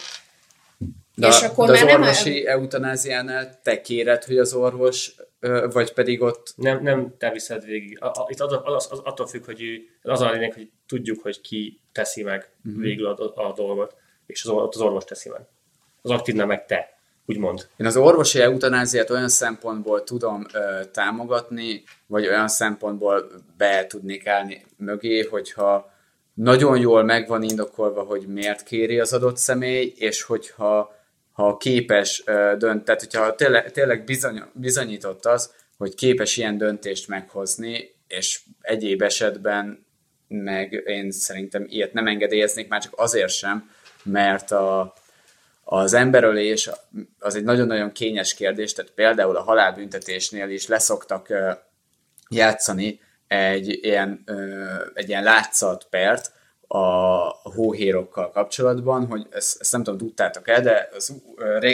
De, 1.16 1.28
És 1.28 1.42
akkor 1.42 1.66
de 1.68 1.72
az 1.74 1.80
már 1.80 1.88
nem- 1.88 2.02
orvosi 2.02 2.48
eutanáziánál 2.48 3.60
te 3.62 3.82
kéred, 3.82 4.24
hogy 4.24 4.38
az 4.38 4.54
orvos, 4.54 5.16
vagy 5.72 5.94
pedig 5.94 6.22
ott 6.22 6.54
Nem, 6.56 6.84
nem 6.84 7.14
te 7.18 7.32
viszed 7.32 7.66
végig. 7.66 7.98
A, 8.02 8.06
a, 8.06 8.28
itt 8.30 8.40
az, 8.40 8.60
az, 8.64 8.88
az, 8.92 9.00
attól 9.00 9.28
függ, 9.28 9.46
hogy 9.46 9.62
az 10.02 10.22
a 10.22 10.32
lényeg, 10.32 10.54
hogy 10.54 10.72
tudjuk, 10.88 11.22
hogy 11.22 11.42
ki 11.42 11.82
teszi 11.92 12.24
meg 12.24 12.50
uh-huh. 12.66 12.82
végül 12.82 13.06
a, 13.06 13.48
a 13.50 13.54
dolgot, 13.54 13.96
és 14.26 14.46
az, 14.46 14.52
az 14.70 14.82
orvos 14.82 15.04
teszi 15.04 15.30
meg. 15.30 15.42
Az 16.02 16.12
aktív 16.12 16.36
nem 16.36 16.48
meg 16.48 16.66
te, 16.66 16.98
úgymond. 17.26 17.68
Én 17.78 17.86
az 17.86 17.98
orvosi 17.98 18.40
eutanáziát 18.40 19.10
olyan 19.10 19.30
szempontból 19.30 20.04
tudom 20.04 20.46
ö, 20.54 20.86
támogatni, 20.92 21.84
vagy 22.08 22.28
olyan 22.28 22.48
szempontból 22.48 23.32
be 23.58 23.88
tudnék 23.88 24.28
állni 24.28 24.66
mögé, 24.78 25.22
hogyha 25.22 25.92
nagyon 26.34 26.80
jól 26.80 27.04
meg 27.04 27.28
van 27.28 27.44
indokolva, 27.44 28.04
hogy 28.04 28.28
miért 28.28 28.64
kéri 28.64 29.00
az 29.00 29.14
adott 29.14 29.38
személy, 29.38 29.94
és 29.98 30.22
hogyha 30.22 30.96
ha 31.34 31.58
képes 31.58 32.24
dönt, 32.58 32.84
tehát 32.86 33.00
hogyha 33.00 33.36
tényleg, 33.36 33.72
tényleg 33.72 34.04
bizony, 34.04 34.44
bizonyított 34.54 35.26
az, 35.26 35.54
hogy 35.78 35.96
képes 35.96 36.38
ilyen 36.38 36.58
döntést 36.58 37.08
meghozni, 37.08 37.96
és 38.08 38.42
egyéb 38.62 39.02
esetben 39.02 39.86
meg 40.28 40.84
én 40.86 41.12
szerintem 41.12 41.66
ilyet 41.68 41.94
nem 41.94 42.08
engedélyeznék, 42.08 42.68
már 42.68 42.82
csak 42.82 42.94
azért 42.96 43.32
sem, 43.34 43.70
mert 44.04 44.52
a, 44.52 44.94
az 45.64 45.94
emberölés 45.94 46.70
az 47.20 47.36
egy 47.36 47.44
nagyon-nagyon 47.44 47.92
kényes 47.92 48.34
kérdés, 48.34 48.74
tehát 48.74 48.92
például 48.92 49.36
a 49.36 49.44
halálbüntetésnél 49.44 50.50
is 50.50 50.68
leszoktak 50.68 51.28
játszani 52.30 53.00
egy 53.28 53.80
ilyen, 53.82 54.24
egy 54.94 55.10
ilyen 55.10 55.24
látszatpert 55.24 56.32
a 56.74 57.40
hóhérokkal 57.44 58.32
kapcsolatban, 58.32 59.06
hogy 59.06 59.28
ezt, 59.32 59.62
ezt 59.62 59.72
nem 59.72 59.84
tudom, 59.84 60.00
tudtátok 60.00 60.48
el, 60.48 60.62
de 60.62 60.90
az, 60.96 61.14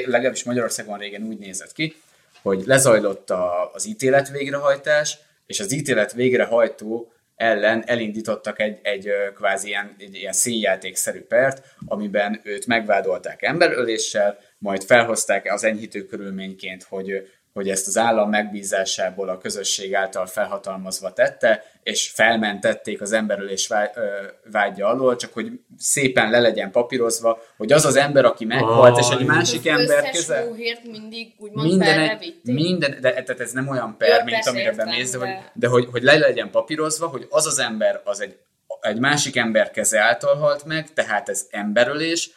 legalábbis 0.06 0.44
Magyarországon 0.44 0.98
régen 0.98 1.24
úgy 1.24 1.38
nézett 1.38 1.72
ki, 1.72 1.96
hogy 2.42 2.64
lezajlott 2.66 3.30
a, 3.30 3.72
az 3.74 3.88
ítélet 3.88 4.30
végrehajtás, 4.30 5.18
és 5.46 5.60
az 5.60 5.74
ítélet 5.74 6.14
végrehajtó 6.14 7.12
ellen 7.36 7.84
elindítottak 7.86 8.60
egy, 8.60 8.80
egy 8.82 9.10
kvázi 9.36 9.68
ilyen, 9.68 9.96
egy 10.00 10.16
ilyen 10.16 10.34
színjátékszerű 10.34 11.22
pert, 11.22 11.64
amiben 11.86 12.42
őt 12.44 12.68
megvádolták 12.68 13.42
emberöléssel, 13.42 14.38
majd 14.58 14.84
felhozták 14.84 15.54
az 15.54 15.64
enyhítő 15.64 16.06
körülményként, 16.06 16.84
hogy, 16.84 17.30
hogy 17.54 17.70
ezt 17.70 17.88
az 17.88 17.98
állam 17.98 18.30
megbízásából 18.30 19.30
a 19.30 19.38
közösség 19.38 19.96
által 19.96 20.26
felhatalmazva 20.26 21.14
tette, 21.14 21.64
és 21.84 22.10
felmentették 22.10 23.02
az 23.02 23.12
emberölés 23.12 23.70
vágya 24.52 24.88
alól, 24.88 25.16
csak 25.16 25.34
hogy 25.34 25.52
szépen 25.78 26.30
le 26.30 26.40
legyen 26.40 26.72
papírozva, 26.72 27.42
hogy 27.58 27.72
az 27.72 27.86
az 27.86 27.96
ember, 27.96 28.26
aki 28.26 28.46
meghalt, 28.46 28.98
és 28.98 29.10
egy 29.10 29.26
másik 29.26 29.60
Az 29.60 29.80
ember 29.80 30.10
közel 30.10 30.48
hóhért 30.48 30.84
mindig 30.84 31.34
úgymond 31.38 31.68
minden, 31.68 32.00
egy, 32.00 32.40
minden, 32.44 32.98
de 33.02 33.12
tehát 33.12 33.40
ez 33.40 33.52
nem 33.52 33.68
olyan 33.68 33.96
per, 33.98 34.18
Jó, 34.18 34.24
mint 34.24 34.48
amire 34.48 34.72
bemész, 34.72 35.12
de, 35.12 35.18
de- 35.18 35.26
hogy, 35.26 35.44
de 35.54 35.68
hogy, 35.68 35.88
hogy 35.92 36.04
le 36.04 36.18
legyen 36.18 36.52
papírozva, 36.52 37.08
hogy 37.08 37.28
az 37.30 37.46
az 37.46 37.60
ember 37.60 38.02
az 38.04 38.22
egy, 38.22 38.38
egy 38.82 39.00
másik 39.00 39.36
ember 39.36 39.72
keze 39.72 40.00
által 40.00 40.36
halt 40.36 40.66
meg, 40.66 40.94
tehát 40.94 41.30
ez 41.30 41.48
emberölés, 41.50 42.30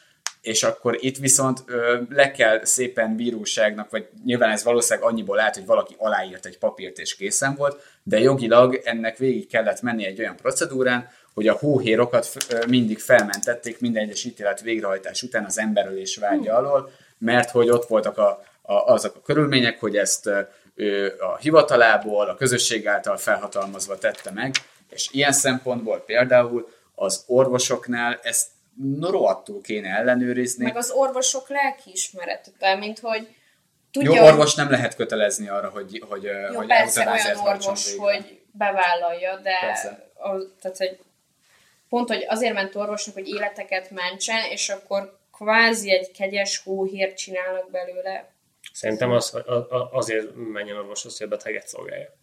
és 0.42 0.62
akkor 0.62 0.96
itt 1.00 1.16
viszont 1.16 1.62
ö, 1.66 2.00
le 2.09 2.31
kell 2.31 2.64
szépen 2.64 3.16
bíróságnak, 3.16 3.90
vagy 3.90 4.09
nyilván 4.24 4.50
ez 4.50 4.64
valószínűleg 4.64 5.09
annyiból 5.09 5.40
állt, 5.40 5.55
hogy 5.55 5.66
valaki 5.66 5.94
aláírt 5.98 6.46
egy 6.46 6.59
papírt 6.59 6.98
és 6.98 7.16
készen 7.16 7.55
volt, 7.55 7.83
de 8.02 8.18
jogilag 8.20 8.81
ennek 8.85 9.16
végig 9.16 9.48
kellett 9.48 9.83
menni 9.83 10.07
egy 10.07 10.20
olyan 10.20 10.37
procedúrán, 10.37 11.09
hogy 11.35 11.48
a 11.48 11.52
hóhérokat 11.52 12.28
mindig 12.68 12.98
felmentették 12.98 13.81
minden 13.81 14.02
egyes 14.02 14.24
ítélet 14.24 14.61
végrehajtás 14.61 15.22
után 15.22 15.44
az 15.44 15.59
emberölés 15.59 16.16
vágya 16.16 16.57
alól, 16.57 16.90
mert 17.18 17.50
hogy 17.50 17.70
ott 17.70 17.87
voltak 17.87 18.18
a, 18.18 18.44
a, 18.62 18.72
azok 18.72 19.16
a 19.16 19.22
körülmények, 19.22 19.81
hogy 19.81 19.96
ezt 19.96 20.31
ö, 20.74 21.07
a 21.18 21.37
hivatalából, 21.37 22.28
a 22.28 22.35
közösség 22.35 22.87
által 22.87 23.16
felhatalmazva 23.16 23.98
tette 23.98 24.31
meg, 24.31 24.55
és 24.90 25.09
ilyen 25.12 25.33
szempontból 25.33 26.02
például 26.07 26.68
az 26.94 27.24
orvosoknál 27.26 28.18
ezt 28.22 28.46
rohadtul 29.01 29.61
kéne 29.61 29.88
ellenőrizni. 29.88 30.64
Meg 30.64 30.77
az 30.77 30.90
orvosok 30.90 31.49
lelkiismerete, 31.49 32.77
mint 32.77 32.99
hogy 32.99 33.29
tudja, 33.90 34.14
Jó, 34.14 34.25
orvos 34.25 34.55
nem 34.55 34.71
lehet 34.71 34.95
kötelezni 34.95 35.49
arra, 35.49 35.68
hogy, 35.68 36.05
hogy, 36.09 36.23
Jó, 36.23 36.57
hogy 36.57 36.66
persze 36.66 37.11
olyan 37.11 37.38
orvos, 37.38 37.90
végre. 37.90 38.03
hogy 38.03 38.40
bevállalja, 38.53 39.37
de 39.37 39.59
Persze. 39.61 40.11
az, 40.14 40.49
tehát, 40.61 40.77
hogy 40.77 40.99
pont, 41.88 42.09
hogy 42.09 42.25
azért 42.29 42.55
ment 42.55 42.75
orvosnak, 42.75 43.14
hogy 43.14 43.29
életeket 43.29 43.90
mentsen, 43.90 44.45
és 44.51 44.68
akkor 44.68 45.18
kvázi 45.33 45.92
egy 45.92 46.11
kegyes 46.11 46.59
hóhért 46.64 47.16
csinálnak 47.16 47.71
belőle. 47.71 48.31
Szerintem 48.73 49.11
az, 49.11 49.42
azért 49.90 50.27
menjen 50.35 50.77
orvoshoz, 50.77 51.18
hogy 51.18 51.27
a 51.27 51.31
beteget 51.31 51.68
szolgálja. 51.68 52.14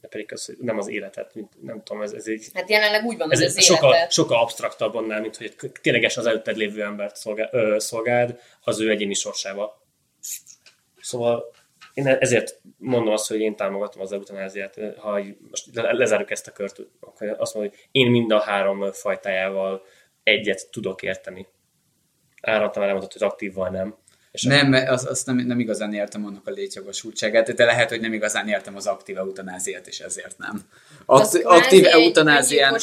De 0.00 0.08
pedig 0.08 0.32
az, 0.32 0.44
hogy 0.44 0.56
nem 0.60 0.78
az 0.78 0.88
életet, 0.88 1.34
mint, 1.34 1.62
nem 1.62 1.82
tudom, 1.82 2.02
ez, 2.02 2.12
ez 2.12 2.26
egy 2.26 2.46
Hát 2.54 2.70
jelenleg 2.70 3.04
úgy 3.04 3.16
van, 3.16 3.30
ez 3.32 3.38
hogy 3.38 3.46
az 3.46 3.64
sokkal, 3.64 3.90
életet. 3.94 4.12
sokkal 4.12 4.38
absztraktabb 4.38 4.94
annál, 4.94 5.20
mint 5.20 5.36
hogy 5.36 5.54
ténylegesen 5.82 6.22
az 6.22 6.28
előtted 6.28 6.56
lévő 6.56 6.82
embert 6.82 7.16
szolgál, 7.16 7.48
ö, 7.52 7.78
szolgáld 7.78 8.40
az 8.60 8.80
ő 8.80 8.90
egyéni 8.90 9.14
sorsával. 9.14 9.82
Szóval 11.00 11.54
én 11.94 12.06
ezért 12.06 12.60
mondom 12.78 13.12
azt, 13.12 13.28
hogy 13.28 13.40
én 13.40 13.56
támogatom 13.56 14.02
az 14.02 14.12
eutanáziát. 14.12 14.78
Ha 14.98 15.20
így 15.20 15.36
most 15.50 15.66
le- 15.74 15.92
lezárjuk 15.92 16.30
ezt 16.30 16.46
a 16.46 16.52
kört, 16.52 16.78
akkor 17.00 17.34
azt 17.38 17.54
mondom, 17.54 17.72
hogy 17.72 17.88
én 17.90 18.10
mind 18.10 18.30
a 18.30 18.40
három 18.40 18.92
fajtájával 18.92 19.82
egyet 20.22 20.70
tudok 20.70 21.02
érteni. 21.02 21.46
Áramtam 22.42 22.82
elmondott, 22.82 23.12
hogy 23.12 23.22
aktív 23.22 23.54
vagy 23.54 23.70
nem. 23.70 23.96
És 24.36 24.42
Nem, 24.42 24.72
azt 24.72 25.06
az 25.06 25.24
nem, 25.24 25.36
nem 25.36 25.60
igazán 25.60 25.94
értem 25.94 26.24
annak 26.24 26.46
a 26.46 26.50
létjogosultságát, 26.50 27.54
de 27.54 27.64
lehet, 27.64 27.88
hogy 27.88 28.00
nem 28.00 28.12
igazán 28.12 28.48
értem 28.48 28.76
az 28.76 28.86
aktív 28.86 29.18
eutanáziát, 29.18 29.86
és 29.86 30.00
ezért 30.00 30.38
nem. 30.38 30.62
Az 31.06 31.40
aktív 31.44 31.86
eutanázián... 31.86 32.76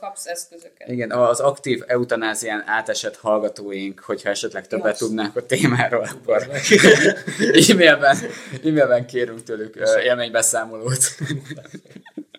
kapsz 0.00 0.26
eszközöket. 0.26 0.88
Igen, 0.88 1.10
az 1.10 1.40
aktív 1.40 1.82
eutanázián 1.86 2.62
átesett 2.66 3.16
hallgatóink, 3.16 4.00
hogyha 4.00 4.28
esetleg 4.28 4.66
többet 4.66 5.00
Jó. 5.00 5.06
tudnák 5.06 5.36
a 5.36 5.46
témáról, 5.46 6.08
akkor 6.10 6.48
e-mailben, 7.68 8.16
e-mailben 8.64 9.06
kérünk 9.06 9.42
tőlük 9.42 9.74
élménybeszámolót. 10.04 11.04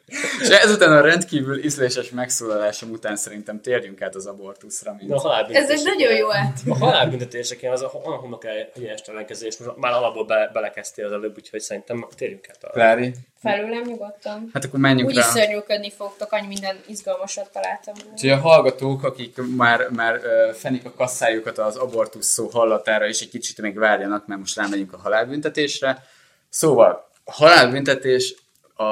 És 0.41 0.49
ezután 0.49 0.91
a 0.91 1.01
rendkívül 1.01 1.63
ízléses 1.63 2.09
megszólalásom 2.09 2.89
után 2.89 3.15
szerintem 3.15 3.61
térjünk 3.61 4.01
át 4.01 4.15
az 4.15 4.25
abortuszra. 4.25 4.93
Mint... 4.97 5.09
De 5.09 5.15
a 5.15 5.19
halálbüntetés- 5.19 5.69
Ez 5.69 5.79
egy 5.79 5.85
nagyon 5.85 6.15
jó 6.15 6.33
át. 6.33 6.59
A 6.69 6.77
halálbüntetéseken 6.77 7.71
az 7.71 7.81
a 7.81 7.91
olyan 8.05 8.19
homlok 8.19 8.45
egyenes 8.75 9.01
ellenkezés, 9.01 9.57
most 9.57 9.77
már 9.77 9.91
alapból 9.91 10.25
be, 10.25 10.49
belekezdtél 10.53 11.05
az 11.05 11.11
előbb, 11.11 11.35
úgyhogy 11.37 11.59
szerintem 11.59 12.07
térjünk 12.17 12.49
át 12.49 12.63
arra. 12.63 12.73
Klári? 12.73 13.13
Felőlem 13.41 13.81
nyugodtan. 13.85 14.49
Hát 14.53 14.63
akkor 14.65 14.79
menjünk 14.79 15.09
Úgyis 15.09 15.23
rá. 15.23 15.29
szörnyűködni 15.29 15.91
fogtok, 15.91 16.31
annyi 16.31 16.47
minden 16.47 16.75
izgalmasat 16.87 17.51
találtam. 17.51 17.93
Úgyhogy 18.11 18.29
a 18.29 18.37
hallgatók, 18.37 19.03
akik 19.03 19.37
már, 19.55 19.87
már 19.89 20.19
fenik 20.53 20.85
a 20.85 20.93
kasszájukat 20.93 21.57
az 21.57 21.75
abortusz 21.75 22.27
szó 22.27 22.47
hallatára, 22.47 23.07
és 23.07 23.21
egy 23.21 23.29
kicsit 23.29 23.61
még 23.61 23.77
várjanak, 23.77 24.27
mert 24.27 24.39
most 24.39 24.55
rámegyünk 24.55 24.93
a 24.93 24.97
halálbüntetésre. 24.97 26.03
Szóval, 26.49 27.09
a 27.23 27.31
halálbüntetés 27.31 28.35
a, 28.75 28.83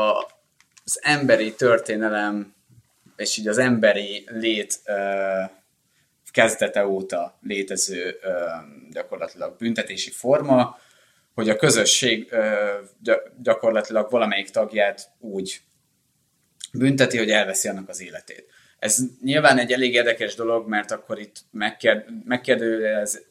az 0.90 1.00
emberi 1.02 1.54
történelem, 1.54 2.54
és 3.16 3.38
így 3.38 3.48
az 3.48 3.58
emberi 3.58 4.28
lét 4.28 4.82
kezdete 6.32 6.88
óta 6.88 7.40
létező 7.42 8.20
gyakorlatilag 8.92 9.58
büntetési 9.58 10.12
forma, 10.12 10.80
hogy 11.34 11.50
a 11.50 11.56
közösség 11.56 12.36
gyakorlatilag 13.42 14.12
valamelyik 14.12 14.50
tagját 14.50 15.10
úgy 15.20 15.62
bünteti, 16.74 17.18
hogy 17.18 17.32
elveszi 17.32 17.68
annak 17.68 17.90
az 17.90 18.02
életét. 18.02 18.46
Ez 18.80 18.98
nyilván 19.24 19.58
egy 19.58 19.72
elég 19.72 19.94
érdekes 19.94 20.36
dolog, 20.36 20.68
mert 20.68 20.92
akkor 20.92 21.20
itt 21.20 21.36
megkér, 21.52 22.06
megkérdőjelez, 22.26 23.22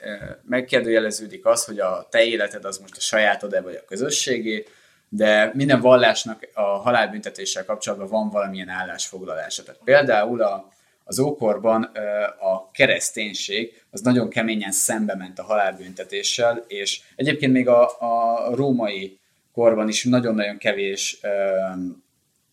megkérdőjeleződik 0.43 1.47
az, 1.47 1.65
hogy 1.65 1.81
a 1.81 2.07
te 2.11 2.25
életed 2.25 2.65
az 2.65 2.79
most 2.79 2.97
a 2.97 3.01
sajátod-e 3.01 3.61
vagy 3.61 3.75
a 3.75 3.85
közösségé, 3.85 4.65
de 5.09 5.51
minden 5.55 5.81
vallásnak 5.81 6.49
a 6.55 6.63
halálbüntetéssel 6.63 7.65
kapcsolatban 7.65 8.09
van 8.09 8.31
valamilyen 8.31 8.69
állásfoglalása. 8.69 9.63
Tehát 9.63 9.81
például 9.85 10.43
a, 10.43 10.69
az 11.05 11.19
ókorban 11.19 11.83
a 12.41 12.71
kereszténység 12.71 13.83
az 13.91 14.01
nagyon 14.01 14.29
keményen 14.29 14.73
szembe 14.73 15.15
ment 15.15 15.39
a 15.39 15.43
halálbüntetéssel, 15.43 16.65
és 16.67 17.01
egyébként 17.17 17.53
még 17.53 17.69
a, 17.69 18.01
a 18.01 18.55
római 18.55 19.19
korban 19.53 19.89
is 19.89 20.05
nagyon-nagyon 20.05 20.59
kevés 20.59 21.21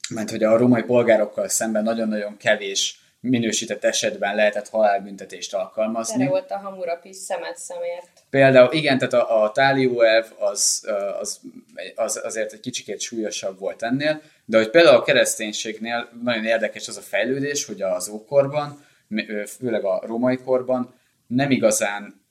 mert 0.10 0.30
hogy 0.30 0.44
a 0.44 0.58
római 0.58 0.84
polgárokkal 0.84 1.48
szemben 1.48 1.84
nagyon-nagyon 1.84 2.38
kevés 2.38 3.00
minősített 3.30 3.84
esetben 3.84 4.36
lehetett 4.36 4.70
halálbüntetést 4.70 5.54
alkalmazni. 5.54 6.22
Erre 6.22 6.30
volt 6.30 6.52
a 6.52 6.58
Hammurapi 6.58 7.14
szemet 7.14 7.58
szemért. 7.58 8.10
Például 8.30 8.74
igen, 8.74 8.98
tehát 8.98 9.14
a, 9.14 9.44
a 9.44 9.52
tálióelv 9.52 10.32
az, 10.38 10.88
az, 11.20 11.40
az 11.96 12.22
azért 12.24 12.54
egy 12.54 12.60
kicsikét 12.60 13.00
súlyosabb 13.00 13.60
volt 13.60 13.84
ennél, 13.84 14.22
de 14.46 14.58
hogy 14.58 14.70
például 14.70 14.96
a 14.96 15.04
kereszténységnél 15.04 16.10
nagyon 16.24 16.46
érdekes 16.46 16.88
az 16.88 16.98
a 16.98 17.02
fejlődés, 17.02 17.66
hogy 17.66 17.82
az 17.82 18.10
ókorban 18.10 18.86
főleg 19.48 19.84
a 19.84 20.02
római 20.06 20.38
korban, 20.38 20.94
nem 21.28 21.52
igazán 21.52 22.22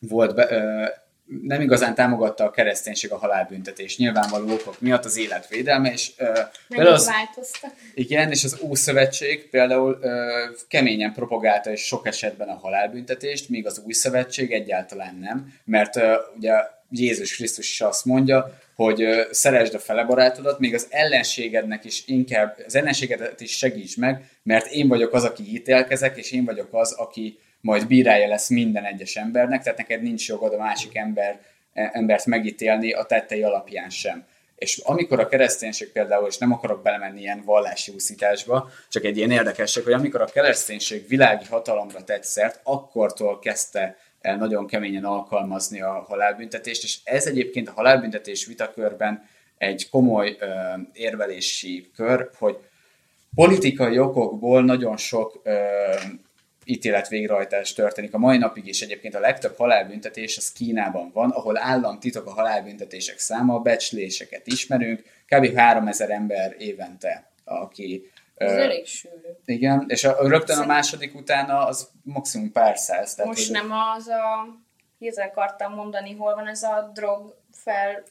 volt 0.00 0.34
be, 0.34 1.03
nem 1.42 1.60
igazán 1.60 1.94
támogatta 1.94 2.44
a 2.44 2.50
kereszténység 2.50 3.12
a 3.12 3.16
halálbüntetést, 3.16 3.98
nyilvánvaló 3.98 4.52
okok 4.52 4.80
miatt 4.80 5.04
az 5.04 5.16
életvédelme, 5.16 5.92
és 5.92 6.10
uh, 6.18 6.86
az, 6.86 7.06
változtak. 7.06 7.72
Igen, 7.94 8.30
és 8.30 8.44
az 8.44 8.58
Ószövetség 8.62 9.50
például 9.50 9.98
uh, 10.02 10.10
keményen 10.68 11.12
propagálta 11.12 11.70
és 11.70 11.80
sok 11.80 12.06
esetben 12.06 12.48
a 12.48 12.58
halálbüntetést, 12.58 13.48
míg 13.48 13.66
az 13.66 13.82
Új 13.84 13.92
Szövetség 13.92 14.52
egyáltalán 14.52 15.18
nem, 15.20 15.52
mert 15.64 15.96
uh, 15.96 16.02
ugye 16.36 16.52
Jézus 16.90 17.36
Krisztus 17.36 17.70
is 17.70 17.80
azt 17.80 18.04
mondja, 18.04 18.58
hogy 18.74 19.02
uh, 19.02 19.20
szeresd 19.30 19.74
a 19.74 19.78
fele 19.78 20.04
barátodat, 20.04 20.58
még 20.58 20.74
az 20.74 20.86
ellenségednek 20.90 21.84
is 21.84 22.02
inkább, 22.06 22.62
az 22.66 22.74
ellenségedet 22.74 23.40
is 23.40 23.56
segíts 23.56 23.96
meg, 23.96 24.28
mert 24.42 24.66
én 24.66 24.88
vagyok 24.88 25.12
az, 25.12 25.24
aki 25.24 25.42
ítélkezek, 25.54 26.16
és 26.16 26.32
én 26.32 26.44
vagyok 26.44 26.68
az, 26.70 26.92
aki 26.92 27.38
majd 27.64 27.86
bírája 27.86 28.28
lesz 28.28 28.48
minden 28.48 28.84
egyes 28.84 29.16
embernek, 29.16 29.62
tehát 29.62 29.78
neked 29.78 30.02
nincs 30.02 30.28
jogod 30.28 30.52
a 30.52 30.56
másik 30.56 30.96
ember, 30.96 31.40
e, 31.72 31.90
embert 31.92 32.26
megítélni 32.26 32.92
a 32.92 33.02
tettei 33.04 33.42
alapján 33.42 33.90
sem. 33.90 34.26
És 34.56 34.78
amikor 34.78 35.20
a 35.20 35.28
kereszténység 35.28 35.92
például, 35.92 36.26
és 36.26 36.38
nem 36.38 36.52
akarok 36.52 36.82
belemenni 36.82 37.20
ilyen 37.20 37.42
vallási 37.44 37.92
úszításba, 37.92 38.70
csak 38.88 39.04
egy 39.04 39.16
ilyen 39.16 39.30
érdekesség, 39.30 39.84
hogy 39.84 39.92
amikor 39.92 40.20
a 40.20 40.24
kereszténység 40.24 41.08
világi 41.08 41.44
hatalomra 41.44 42.04
tett 42.04 42.24
szert, 42.24 42.60
akkortól 42.62 43.38
kezdte 43.38 43.96
el 44.20 44.36
nagyon 44.36 44.66
keményen 44.66 45.04
alkalmazni 45.04 45.80
a 45.80 46.04
halálbüntetést, 46.08 46.82
és 46.82 46.98
ez 47.04 47.26
egyébként 47.26 47.68
a 47.68 47.72
halálbüntetés 47.72 48.46
vitakörben 48.46 49.28
egy 49.58 49.88
komoly 49.90 50.36
ö, 50.38 50.46
érvelési 50.92 51.90
kör, 51.96 52.30
hogy 52.38 52.56
politikai 53.34 53.98
okokból 53.98 54.62
nagyon 54.64 54.96
sok 54.96 55.40
ö, 55.44 55.54
ítélet 56.64 57.08
végrehajtás 57.08 57.72
történik. 57.72 58.14
A 58.14 58.18
mai 58.18 58.38
napig 58.38 58.66
is 58.66 58.80
egyébként 58.80 59.14
a 59.14 59.20
legtöbb 59.20 59.56
halálbüntetés 59.56 60.36
az 60.36 60.52
Kínában 60.52 61.10
van, 61.12 61.30
ahol 61.30 61.58
államtitok 61.58 62.26
a 62.26 62.32
halálbüntetések 62.32 63.18
száma, 63.18 63.58
becsléseket 63.58 64.46
ismerünk, 64.46 65.02
kb. 65.26 65.56
3000 65.56 66.10
ember 66.10 66.54
évente, 66.58 67.30
aki 67.44 68.10
ez 68.34 68.52
uh, 68.52 68.58
elég 68.58 68.86
sűrű. 68.86 69.28
Igen, 69.44 69.84
és 69.88 70.04
a, 70.04 70.28
rögtön 70.28 70.58
a 70.58 70.66
második 70.66 71.14
utána 71.14 71.66
az 71.66 71.88
maximum 72.02 72.52
pár 72.52 72.76
száz. 72.76 73.14
Tehát 73.14 73.30
Most 73.30 73.52
nem 73.52 73.70
az 73.96 74.08
a, 74.08 74.46
hirtelen 74.98 75.28
akartam 75.28 75.74
mondani, 75.74 76.14
hol 76.14 76.34
van 76.34 76.48
ez 76.48 76.62
a 76.62 76.90
drog 76.94 77.36
fel 77.52 78.02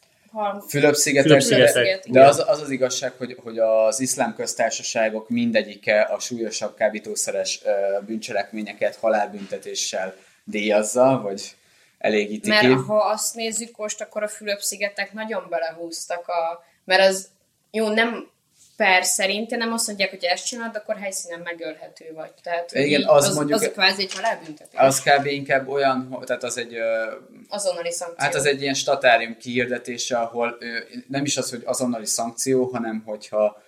Fülöp-szigetek, 0.67 1.27
Fülöp-szigetek 1.27 2.03
de, 2.05 2.19
de 2.19 2.27
az, 2.27 2.43
az 2.47 2.61
az 2.61 2.69
igazság, 2.69 3.13
hogy, 3.17 3.38
hogy 3.43 3.59
az 3.59 3.99
iszlám 3.99 4.36
köztársaságok 4.36 5.29
mindegyike 5.29 6.01
a 6.01 6.19
súlyosabb 6.19 6.75
kábítószeres 6.75 7.61
bűncselekményeket 8.05 8.95
halálbüntetéssel 8.95 10.15
díjazza, 10.43 11.19
vagy 11.23 11.55
elégíti 11.97 12.49
Mert 12.49 12.61
ki. 12.61 12.73
ha 12.73 12.97
azt 12.97 13.36
nézzük 13.36 13.77
most, 13.77 14.01
akkor 14.01 14.23
a 14.23 14.27
Fülöp-szigetek 14.27 15.13
nagyon 15.13 15.45
belehúztak 15.49 16.27
a... 16.27 16.63
Mert 16.86 17.07
az 17.07 17.27
jó, 17.71 17.88
nem 17.88 18.29
per 18.76 19.03
szerint, 19.03 19.49
nem 19.49 19.74
azt 19.74 19.88
mondják, 19.88 20.09
hogy 20.09 20.24
ezt 20.24 20.45
csinálod, 20.45 20.76
akkor 20.76 20.97
helyszínen 20.97 21.39
megölhető 21.39 22.11
vagy. 22.13 22.32
Tehát, 22.43 22.71
Igen, 22.71 23.03
az, 23.07 23.28
az, 23.28 23.36
mondjuk, 23.36 23.61
az 23.61 23.69
kvázi 23.74 24.01
egy 24.01 24.13
halálbüntetés. 24.13 24.80
Az 24.80 25.01
kb. 25.01 25.26
inkább 25.26 25.67
olyan, 25.67 26.24
tehát 26.26 26.43
az 26.43 26.57
egy... 26.57 26.78
Azonnali 27.49 27.91
szankció. 27.91 28.26
Hát 28.26 28.36
az 28.36 28.45
egy 28.45 28.61
ilyen 28.61 28.74
statárium 28.74 29.38
kiirdetése, 29.38 30.17
ahol 30.17 30.57
nem 31.07 31.26
is 31.26 31.38
az, 31.38 31.49
hogy 31.49 31.61
azonnali 31.65 32.05
szankció, 32.05 32.65
hanem 32.65 33.03
hogyha 33.05 33.61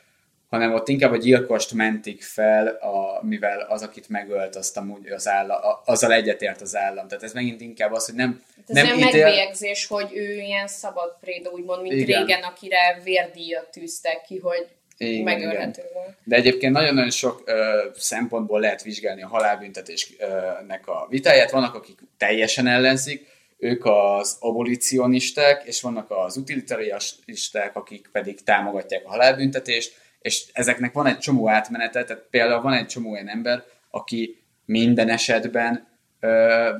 hanem 0.50 0.74
ott 0.74 0.88
inkább 0.88 1.12
a 1.12 1.18
gyilkost 1.18 1.74
mentik 1.74 2.24
fel, 2.24 2.68
a, 2.68 3.20
mivel 3.22 3.60
az, 3.60 3.82
akit 3.82 4.10
megölt, 4.10 4.56
azt 4.56 4.78
amúgy 4.78 5.08
az 5.08 5.28
állam, 5.28 5.58
azzal 5.86 6.14
egyetért 6.14 6.62
az 6.62 6.76
állam. 6.76 7.08
Tehát 7.08 7.24
ez 7.24 7.34
megint 7.34 7.62
inkább 7.62 7.92
az, 7.92 8.06
hogy 8.06 8.16
nem... 8.16 8.44
Hát 8.56 8.70
ez 8.70 8.76
nem 8.76 8.98
ítél... 8.98 9.24
megbélyegzés, 9.24 9.86
hogy 9.86 10.10
ő 10.14 10.34
ilyen 10.34 10.68
szabad 10.68 11.18
préda, 11.22 11.50
úgymond, 11.50 11.82
mint 11.82 11.94
Igen. 11.94 12.20
régen, 12.20 12.44
akire 12.44 13.02
vérdíjat 13.04 13.72
tűztek 13.72 14.22
ki, 14.22 14.40
hogy 14.40 14.68
igen, 14.98 15.24
megölhető 15.24 15.82
igen. 15.82 15.94
volt. 15.94 16.18
De 16.24 16.36
egyébként 16.36 16.74
nagyon-nagyon 16.74 17.10
sok 17.10 17.42
ö, 17.46 17.86
szempontból 17.96 18.60
lehet 18.60 18.84
vizsgálni 18.84 19.24
a 19.24 19.28
halálbüntetésnek 19.28 20.88
a 20.88 21.08
vitáját. 21.10 21.52
Vannak, 21.52 21.76
akik 21.76 22.00
teljesen 22.18 22.68
ellenzik, 22.68 23.28
ők 23.58 23.86
az 23.86 24.38
abolicionisták, 24.40 25.64
és 25.66 25.82
vannak 25.82 26.12
az 26.12 26.38
utilitarianisták, 26.38 27.76
akik 27.76 28.10
pedig 28.12 28.44
támogatják 28.44 29.06
a 29.06 29.10
halálbüntetést, 29.10 30.04
és 30.20 30.44
ezeknek 30.54 30.94
van 30.94 31.06
egy 31.06 31.18
csomó 31.18 31.50
átmenete, 31.50 32.04
tehát 32.04 32.24
például 32.30 32.62
van 32.62 32.74
egy 32.74 32.86
csomó 32.86 33.12
olyan 33.12 33.30
ember, 33.30 33.64
aki 33.90 34.44
minden 34.66 35.10
esetben 35.10 35.88
ö, 36.20 36.76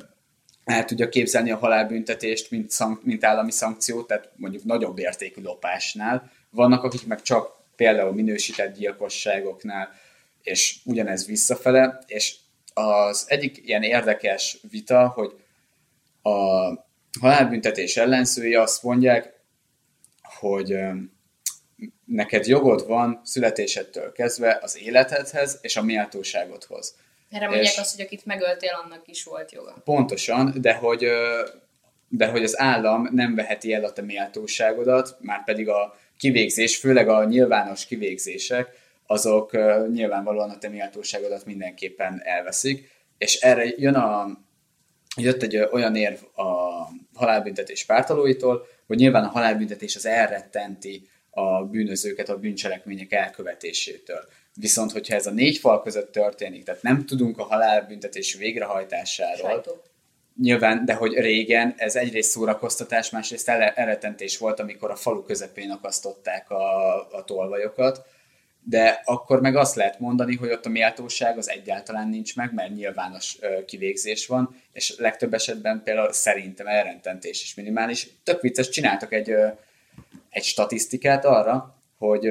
el 0.64 0.84
tudja 0.84 1.08
képzelni 1.08 1.50
a 1.50 1.56
halálbüntetést, 1.56 2.50
mint, 2.50 2.70
szank, 2.70 3.04
mint 3.04 3.24
állami 3.24 3.50
szankciót, 3.50 4.06
tehát 4.06 4.30
mondjuk 4.36 4.64
nagyobb 4.64 4.98
értékű 4.98 5.42
lopásnál. 5.42 6.30
Vannak, 6.50 6.82
akik 6.82 7.06
meg 7.06 7.22
csak 7.22 7.56
például 7.76 8.12
minősített 8.12 8.76
gyilkosságoknál, 8.76 9.94
és 10.42 10.76
ugyanez 10.84 11.26
visszafele, 11.26 12.02
és 12.06 12.34
az 12.74 13.24
egyik 13.28 13.60
ilyen 13.64 13.82
érdekes 13.82 14.58
vita, 14.70 15.08
hogy 15.08 15.32
a 16.22 16.68
halálbüntetés 17.20 17.96
ellenszői 17.96 18.54
azt 18.54 18.82
mondják, 18.82 19.32
hogy 20.22 20.76
neked 22.04 22.46
jogod 22.46 22.86
van 22.86 23.20
születésedtől 23.24 24.12
kezdve 24.12 24.58
az 24.62 24.78
életedhez 24.78 25.58
és 25.62 25.76
a 25.76 25.82
méltóságodhoz. 25.82 26.94
Erre 27.30 27.46
mondják 27.46 27.72
és 27.72 27.78
azt, 27.78 27.96
hogy 27.96 28.04
akit 28.04 28.26
megöltél, 28.26 28.80
annak 28.84 29.02
is 29.08 29.24
volt 29.24 29.52
joga. 29.52 29.76
Pontosan, 29.84 30.54
de 30.60 30.74
hogy, 30.74 31.06
de 32.08 32.26
hogy 32.26 32.42
az 32.42 32.60
állam 32.60 33.08
nem 33.12 33.34
veheti 33.34 33.72
el 33.72 33.84
a 33.84 33.92
te 33.92 34.02
méltóságodat, 34.02 35.16
már 35.20 35.44
pedig 35.44 35.68
a 35.68 35.98
kivégzés, 36.18 36.76
főleg 36.76 37.08
a 37.08 37.24
nyilvános 37.24 37.86
kivégzések, 37.86 38.68
azok 39.06 39.50
nyilvánvalóan 39.92 40.50
a 40.50 40.58
te 40.58 40.68
méltóságodat 40.68 41.44
mindenképpen 41.44 42.20
elveszik, 42.24 42.90
és 43.18 43.34
erre 43.34 43.64
jön 43.76 43.94
a, 43.94 44.38
jött 45.16 45.42
egy 45.42 45.56
olyan 45.56 45.96
érv 45.96 46.18
a 46.34 46.88
halálbüntetés 47.14 47.84
pártalóitól, 47.84 48.66
hogy 48.86 48.96
nyilván 48.96 49.24
a 49.24 49.28
halálbüntetés 49.28 49.96
az 49.96 50.06
elrettenti 50.06 51.08
a 51.30 51.64
bűnözőket 51.64 52.28
a 52.28 52.38
bűncselekmények 52.38 53.12
elkövetésétől. 53.12 54.28
Viszont, 54.54 54.92
hogyha 54.92 55.14
ez 55.14 55.26
a 55.26 55.30
négy 55.30 55.58
fal 55.58 55.82
között 55.82 56.12
történik, 56.12 56.64
tehát 56.64 56.82
nem 56.82 57.06
tudunk 57.06 57.38
a 57.38 57.44
halálbüntetés 57.44 58.34
végrehajtásáról, 58.34 59.50
Sajtó 59.50 59.82
nyilván, 60.40 60.84
de 60.84 60.94
hogy 60.94 61.12
régen 61.12 61.74
ez 61.76 61.96
egyrészt 61.96 62.30
szórakoztatás, 62.30 63.10
másrészt 63.10 63.48
elretentés 63.48 64.38
volt, 64.38 64.60
amikor 64.60 64.90
a 64.90 64.96
falu 64.96 65.22
közepén 65.22 65.70
akasztották 65.70 66.50
a, 66.50 66.94
a 67.16 67.24
tolvajokat, 67.24 68.06
de 68.68 69.02
akkor 69.04 69.40
meg 69.40 69.56
azt 69.56 69.74
lehet 69.74 70.00
mondani, 70.00 70.36
hogy 70.36 70.50
ott 70.50 70.66
a 70.66 70.68
méltóság 70.68 71.38
az 71.38 71.50
egyáltalán 71.50 72.08
nincs 72.08 72.36
meg, 72.36 72.54
mert 72.54 72.74
nyilvános 72.74 73.38
kivégzés 73.66 74.26
van, 74.26 74.62
és 74.72 74.94
legtöbb 74.98 75.34
esetben 75.34 75.82
például 75.84 76.12
szerintem 76.12 76.66
elrententés 76.66 77.42
is 77.42 77.54
minimális. 77.54 78.08
Tök 78.24 78.40
vicces, 78.40 78.68
csináltak 78.68 79.12
egy, 79.12 79.34
egy 80.30 80.44
statisztikát 80.44 81.24
arra, 81.24 81.74
hogy 81.98 82.26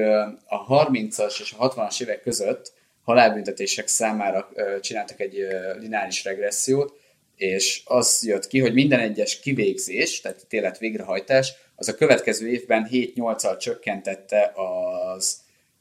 a 0.46 0.86
30-as 0.88 1.40
és 1.40 1.54
a 1.58 1.74
60-as 1.74 2.02
évek 2.02 2.22
között 2.22 2.72
halálbüntetések 3.04 3.86
számára 3.86 4.48
csináltak 4.80 5.20
egy 5.20 5.46
lineáris 5.78 6.24
regressziót, 6.24 7.00
és 7.36 7.82
az 7.84 8.22
jött 8.26 8.46
ki, 8.46 8.60
hogy 8.60 8.74
minden 8.74 9.00
egyes 9.00 9.40
kivégzés, 9.40 10.20
tehát 10.20 10.46
télet 10.48 10.78
végrehajtás, 10.78 11.52
az 11.74 11.88
a 11.88 11.94
következő 11.94 12.48
évben 12.48 12.88
7-8-al 12.90 13.58
csökkentette 13.58 14.52
az 14.54 15.36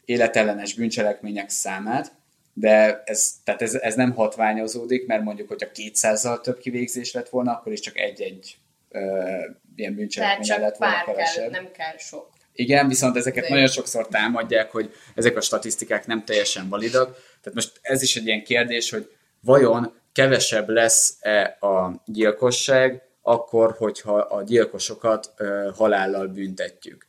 életellenes 0.05 0.73
bűncselekmények 0.73 1.49
számát, 1.49 2.11
de 2.53 3.03
ez, 3.05 3.33
tehát 3.43 3.61
ez, 3.61 3.73
ez 3.73 3.95
nem 3.95 4.13
hatványozódik, 4.13 5.07
mert 5.07 5.23
mondjuk, 5.23 5.47
hogyha 5.47 5.69
200-zal 5.73 6.41
több 6.41 6.57
kivégzés 6.57 7.13
lett 7.13 7.29
volna, 7.29 7.51
akkor 7.51 7.71
is 7.71 7.79
csak 7.79 7.97
egy-egy 7.97 8.57
ö, 8.89 9.39
ilyen 9.75 9.95
bűncselekmény 9.95 10.59
lett 10.59 10.77
volna 10.77 11.03
kevesebb. 11.05 11.51
Kell, 11.51 11.61
nem 11.61 11.71
kell 11.71 11.97
sok. 11.97 12.29
Igen, 12.53 12.87
viszont 12.87 13.17
ezeket 13.17 13.43
de... 13.43 13.49
nagyon 13.49 13.67
sokszor 13.67 14.07
támadják, 14.07 14.71
hogy 14.71 14.93
ezek 15.15 15.37
a 15.37 15.41
statisztikák 15.41 16.07
nem 16.07 16.25
teljesen 16.25 16.69
validak. 16.69 17.11
Tehát 17.13 17.53
most 17.53 17.79
ez 17.81 18.01
is 18.01 18.15
egy 18.15 18.25
ilyen 18.25 18.43
kérdés, 18.43 18.89
hogy 18.89 19.11
vajon 19.41 19.93
kevesebb 20.15 20.69
lesz-e 20.69 21.57
a 21.59 22.01
gyilkosság, 22.05 23.01
akkor, 23.21 23.75
hogyha 23.77 24.17
a 24.17 24.43
gyilkosokat 24.43 25.33
ö, 25.37 25.69
halállal 25.75 26.27
büntetjük. 26.27 27.05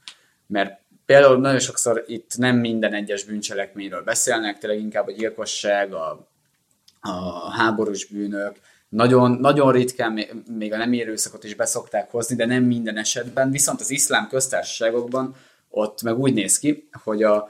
Mert 0.46 0.80
például 1.04 1.40
nagyon 1.40 1.58
sokszor 1.58 2.04
itt 2.06 2.36
nem 2.36 2.56
minden 2.56 2.94
egyes 2.94 3.24
bűncselekményről 3.24 4.02
beszélnek, 4.02 4.58
tényleg 4.58 4.80
inkább 4.80 5.06
a 5.06 5.12
gyilkosság, 5.12 5.94
a, 5.94 6.28
a 7.00 7.50
háborús 7.50 8.06
bűnök, 8.06 8.56
nagyon, 8.88 9.30
nagyon 9.30 9.72
ritkán 9.72 10.20
még 10.58 10.72
a 10.72 10.76
nem 10.76 10.92
érőszakot 10.92 11.44
is 11.44 11.54
beszokták 11.54 12.10
hozni, 12.10 12.36
de 12.36 12.46
nem 12.46 12.62
minden 12.62 12.96
esetben. 12.96 13.50
Viszont 13.50 13.80
az 13.80 13.90
iszlám 13.90 14.28
köztársaságokban 14.28 15.34
ott 15.68 16.02
meg 16.02 16.18
úgy 16.18 16.34
néz 16.34 16.58
ki, 16.58 16.88
hogy 17.02 17.22
a, 17.22 17.48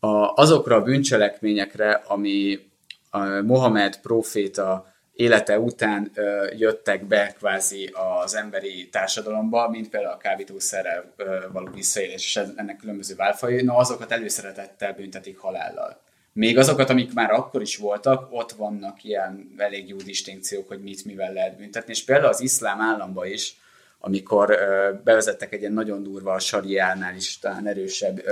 a, 0.00 0.34
azokra 0.34 0.76
a 0.76 0.82
bűncselekményekre, 0.82 1.92
ami 1.92 2.69
a 3.10 3.18
Mohamed 3.42 3.96
proféta 3.96 4.92
élete 5.12 5.58
után 5.58 6.10
jöttek 6.56 7.04
be 7.04 7.32
kvázi 7.38 7.94
az 8.22 8.34
emberi 8.34 8.88
társadalomba, 8.88 9.68
mint 9.68 9.88
például 9.88 10.12
a 10.12 10.16
kábítószerrel 10.16 11.14
való 11.52 11.70
visszaélés 11.74 12.26
és 12.26 12.36
ennek 12.56 12.76
különböző 12.76 13.14
válfajai, 13.14 13.62
na 13.62 13.76
azokat 13.76 14.12
előszeretettel 14.12 14.92
büntetik 14.92 15.38
halállal. 15.38 16.00
Még 16.32 16.58
azokat, 16.58 16.90
amik 16.90 17.12
már 17.14 17.30
akkor 17.30 17.60
is 17.60 17.76
voltak, 17.76 18.28
ott 18.30 18.52
vannak 18.52 19.04
ilyen 19.04 19.54
elég 19.56 19.88
jó 19.88 19.96
distinkciók, 19.96 20.68
hogy 20.68 20.82
mit 20.82 21.04
mivel 21.04 21.32
lehet 21.32 21.56
büntetni, 21.56 21.92
és 21.92 22.04
például 22.04 22.28
az 22.28 22.40
iszlám 22.40 22.80
államba 22.80 23.26
is, 23.26 23.56
amikor 23.98 24.50
ö, 24.50 24.90
bevezettek 25.04 25.52
egy 25.52 25.60
ilyen 25.60 25.72
nagyon 25.72 26.02
durva 26.02 26.32
a 26.32 26.38
sariánál 26.38 27.14
is 27.14 27.38
talán 27.38 27.66
erősebb 27.66 28.22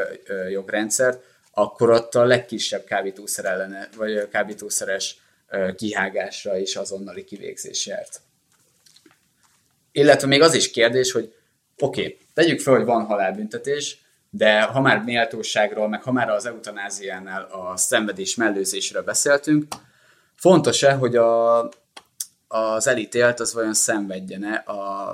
jogrendszert, 0.50 1.22
akkor 1.58 1.90
ott 1.90 2.14
a 2.14 2.24
legkisebb 2.24 2.84
kábítószer 2.84 3.44
ellene, 3.44 3.88
vagy 3.96 4.28
kábítószeres 4.28 5.16
kihágásra 5.76 6.56
is 6.56 6.76
azonnali 6.76 7.24
kivégzés 7.24 7.86
járt. 7.86 8.20
Illetve 9.92 10.26
még 10.26 10.42
az 10.42 10.54
is 10.54 10.70
kérdés, 10.70 11.12
hogy 11.12 11.34
oké, 11.78 12.00
okay, 12.00 12.18
tegyük 12.34 12.60
fel, 12.60 12.74
hogy 12.74 12.84
van 12.84 13.04
halálbüntetés, 13.04 13.98
de 14.30 14.62
ha 14.62 14.80
már 14.80 15.02
méltóságról, 15.02 15.88
meg 15.88 16.02
ha 16.02 16.12
már 16.12 16.30
az 16.30 16.46
eutanáziánál 16.46 17.42
a 17.42 17.76
szenvedés 17.76 18.34
mellőzésről 18.34 19.02
beszéltünk, 19.02 19.66
fontos-e, 20.34 20.92
hogy 20.92 21.16
a, 21.16 21.58
az 22.48 22.86
elítélt 22.86 23.40
az 23.40 23.54
vajon 23.54 23.74
szenvedjen-e 23.74 24.64
a, 24.66 25.12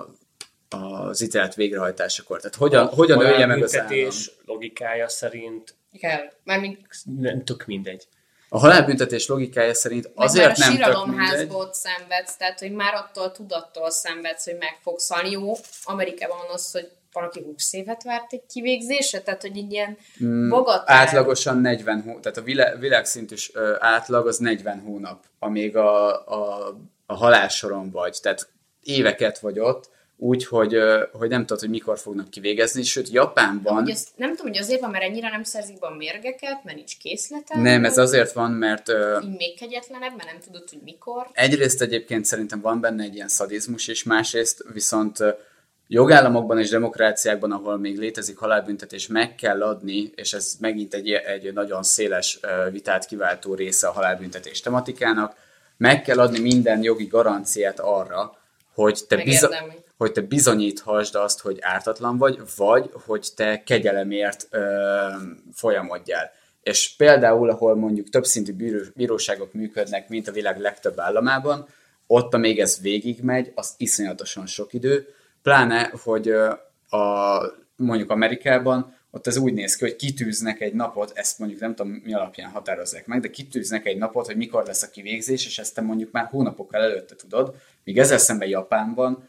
az 0.68 1.20
ítélet 1.20 1.55
végrehajtásakor? 1.55 2.40
Tehát 2.40 2.57
hogyan, 2.57 2.86
hogyan 2.86 3.20
ölje 3.20 3.47
meg 3.47 3.62
az 3.62 3.78
állam? 3.78 4.11
logikája 4.45 5.09
szerint 5.09 5.74
Kell. 6.01 6.32
Mármint 6.45 6.78
nem 7.05 7.45
tök 7.45 7.64
mindegy. 7.66 8.07
A 8.49 8.59
halálbüntetés 8.59 9.26
logikája 9.26 9.74
szerint 9.74 10.11
azért 10.14 10.51
Azért 10.51 10.59
már 10.59 10.68
a 10.68 10.70
nem 10.70 10.92
tök 10.92 11.07
mindegy. 11.07 11.26
síralomházból 11.26 11.72
szenvedsz, 11.72 12.36
tehát 12.36 12.59
hogy 12.59 12.72
már 12.72 12.95
attól 12.95 13.32
tudattól 13.32 13.90
szenvedsz, 13.90 14.45
hogy 14.45 14.57
meg 14.59 14.78
fogsz 14.82 15.09
halni. 15.09 15.30
Jó, 15.30 15.53
Amerikában 15.84 16.36
van 16.38 16.51
az, 16.51 16.70
hogy 16.72 16.88
valaki 17.12 17.42
20 17.42 17.72
évet 17.72 18.03
várt 18.03 18.32
egy 18.32 18.42
kivégzésre, 18.53 19.20
tehát 19.20 19.40
hogy 19.40 19.57
így 19.57 19.72
ilyen 19.72 19.97
Mm, 20.24 20.49
bagatell. 20.49 20.97
Átlagosan 20.97 21.59
40 21.59 22.03
hónap, 22.03 22.20
tehát 22.22 22.38
a 22.38 22.42
vilá- 22.42 22.78
világszintű 22.78 23.34
átlag 23.78 24.26
az 24.26 24.38
40 24.38 24.80
hónap, 24.80 25.24
amíg 25.38 25.76
a, 25.76 26.26
a, 26.28 26.74
a 27.07 27.14
halálsoron 27.14 27.90
vagy. 27.90 28.18
Tehát 28.22 28.49
éveket 28.82 29.38
vagy 29.38 29.59
ott, 29.59 29.90
úgy, 30.17 30.47
hogy, 30.47 30.77
hogy 31.12 31.29
nem 31.29 31.41
tudod, 31.41 31.61
hogy 31.61 31.71
mikor 31.71 31.99
fognak 31.99 32.31
kivégezni, 32.31 32.83
sőt 32.83 33.09
Japánban... 33.09 33.75
Hogy 33.75 33.91
ez, 33.91 34.07
nem 34.17 34.37
tudom, 34.37 34.53
hogy 34.53 34.61
azért 34.61 34.81
van, 34.81 34.91
mert 34.91 35.05
ennyire 35.05 35.29
nem 35.29 35.43
szerzik 35.43 35.79
be 35.79 35.87
a 35.87 35.95
mérgeket, 35.95 36.65
mert 36.65 36.77
nincs 36.77 36.99
készlete. 36.99 37.61
Nem, 37.61 37.85
ez 37.85 37.99
azért 37.99 38.33
van, 38.33 38.51
mert 38.51 38.89
Így 39.23 39.37
még 39.37 39.59
kegyetlenebb, 39.59 40.17
mert 40.17 40.31
nem 40.31 40.41
tudod, 40.45 40.69
hogy 40.71 40.81
mikor. 40.85 41.27
egyrészt 41.33 41.83
egyébként 41.83 42.25
szerintem 42.25 42.61
van 42.61 42.81
benne 42.81 43.03
egy 43.03 43.15
ilyen 43.15 43.29
szadizmus 43.29 43.89
is, 43.89 44.03
másrészt 44.03 44.65
viszont 44.73 45.19
jogállamokban 45.89 46.59
és 46.59 46.69
demokráciákban, 46.69 47.53
ahol 47.53 47.79
még 47.79 47.99
létezik 47.99 48.37
halálbüntetés, 48.37 49.07
meg 49.07 49.35
kell 49.35 49.62
adni, 49.62 50.12
és 50.15 50.33
ez 50.33 50.57
megint 50.61 50.95
egy, 50.95 51.11
egy 51.11 51.53
nagyon 51.53 51.83
széles 51.83 52.41
vitát 52.71 53.07
kiváltó 53.07 53.55
része 53.55 53.87
a 53.87 53.93
halálbüntetés 53.93 54.61
tematikának, 54.61 55.35
meg 55.77 56.03
kell 56.03 56.19
adni 56.19 56.41
minden 56.41 56.83
jogi 56.83 57.07
garanciát 57.07 57.81
arra, 57.81 58.39
hogy 58.75 59.01
te, 59.09 59.17
bizo- 59.17 59.51
Megérdemli. 59.51 59.84
Hogy 59.97 60.12
te 60.12 60.20
bizonyíthasd 60.20 61.14
azt, 61.14 61.40
hogy 61.40 61.59
ártatlan 61.61 62.18
vagy, 62.18 62.38
vagy 62.57 62.90
hogy 62.92 63.28
te 63.36 63.62
kegyelemért 63.62 64.49
ö, 64.51 65.09
folyamodjál. 65.53 66.30
És 66.62 66.95
például, 66.97 67.51
ahol 67.51 67.76
mondjuk 67.76 68.09
többszintű 68.09 68.53
bíró- 68.53 68.90
bíróságok 68.95 69.53
működnek, 69.53 70.09
mint 70.09 70.28
a 70.28 70.32
világ 70.32 70.61
legtöbb 70.61 70.99
államában, 71.01 71.68
ott, 72.07 72.34
amíg 72.34 72.61
ez 72.61 72.80
végigmegy, 72.80 73.53
az 73.55 73.74
iszonyatosan 73.76 74.47
sok 74.47 74.72
idő, 74.72 75.07
pláne, 75.42 75.92
hogy 76.03 76.28
a, 76.88 77.40
mondjuk 77.76 78.11
Amerikában 78.11 78.97
ott 79.11 79.26
ez 79.26 79.36
úgy 79.36 79.53
néz 79.53 79.76
ki, 79.76 79.84
hogy 79.84 79.97
kitűznek 79.97 80.61
egy 80.61 80.74
napot, 80.74 81.12
ezt 81.14 81.38
mondjuk 81.38 81.61
nem 81.61 81.74
tudom 81.74 81.92
mi 82.05 82.14
alapján 82.14 82.51
határozzák 82.51 83.07
meg, 83.07 83.20
de 83.20 83.30
kitűznek 83.30 83.86
egy 83.86 83.97
napot, 83.97 84.26
hogy 84.26 84.36
mikor 84.36 84.64
lesz 84.66 84.82
a 84.82 84.90
kivégzés, 84.90 85.47
és 85.47 85.59
ezt 85.59 85.74
te 85.74 85.80
mondjuk 85.80 86.11
már 86.12 86.26
hónapokkal 86.26 86.82
előtte 86.82 87.14
tudod, 87.14 87.55
míg 87.84 87.99
ezzel 87.99 88.18
szemben 88.18 88.49
Japánban 88.49 89.28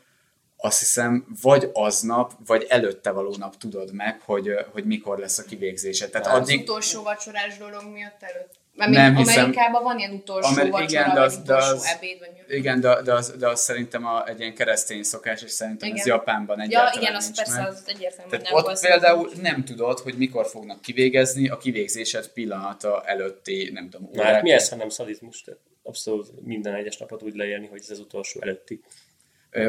azt 0.66 0.80
hiszem, 0.80 1.26
vagy 1.42 1.70
aznap, 1.74 2.32
vagy 2.46 2.66
előtte 2.70 3.12
való 3.12 3.36
nap 3.38 3.58
tudod 3.58 3.94
meg, 3.94 4.22
hogy, 4.22 4.50
hogy 4.72 4.86
mikor 4.86 5.18
lesz 5.20 5.38
a 5.38 5.44
kivégzése. 5.44 6.10
Tehát 6.10 6.28
Az 6.28 6.34
addig, 6.34 6.60
utolsó 6.62 7.04
vacsorás 7.04 7.58
dolog 7.58 7.84
miatt 7.94 8.22
előtt. 8.24 8.54
Mert 8.74 8.92
Nem 8.92 9.02
nem 9.14 9.16
hiszem. 9.16 9.44
Amerikában 9.44 9.84
van 9.84 9.98
ilyen 10.00 10.12
utolsó 10.14 10.54
vacsora, 10.56 10.84
igen, 10.84 11.14
de 11.14 11.22
az- 11.22 11.36
de 11.42 11.54
utolsó 11.54 11.76
az- 11.76 11.86
ebéd, 11.86 12.20
vagy 12.20 12.30
igen, 12.58 12.80
de, 12.80 13.02
de, 13.02 13.14
az, 13.14 13.34
de 13.40 13.48
az 13.50 13.60
szerintem 13.62 14.06
a, 14.06 14.28
egy 14.28 14.40
ilyen 14.40 14.54
keresztény 14.56 15.04
szokás, 15.04 15.42
és 15.44 15.52
szerintem 15.52 15.90
ez 15.92 15.96
Igen. 15.96 16.08
Japánban 16.18 16.58
Ja, 16.58 16.64
egyáltalán 16.64 17.02
igen, 17.02 17.16
az 17.16 17.24
nincs 17.24 17.38
persze, 17.38 17.58
meg. 17.62 17.68
az 17.68 17.84
egyértelmű, 17.86 18.30
Tehát 18.30 18.46
nem 18.46 18.54
ott 18.56 18.66
volt 18.66 18.80
például 18.82 19.30
nem 19.42 19.64
tudod, 19.66 20.00
hogy 20.00 20.18
mikor 20.18 20.46
fognak 20.48 20.82
kivégezni 20.82 21.48
a 21.50 21.58
kivégzésed 21.58 22.28
pillanata 22.28 23.04
előtti, 23.06 23.70
nem 23.74 23.90
tudom, 23.90 24.10
Na, 24.14 24.24
hát 24.24 24.42
mi 24.42 24.52
ez, 24.52 24.70
ha 24.70 24.76
nem 24.76 24.90
szadizmus? 24.90 25.44
Abszolút 25.84 26.28
minden 26.46 26.74
egyes 26.74 26.98
napot 26.98 27.24
úgy 27.24 27.36
leélni, 27.36 27.68
hogy 27.68 27.80
ez 27.84 27.90
az 27.90 28.00
utolsó 28.00 28.42
előtti. 28.42 28.82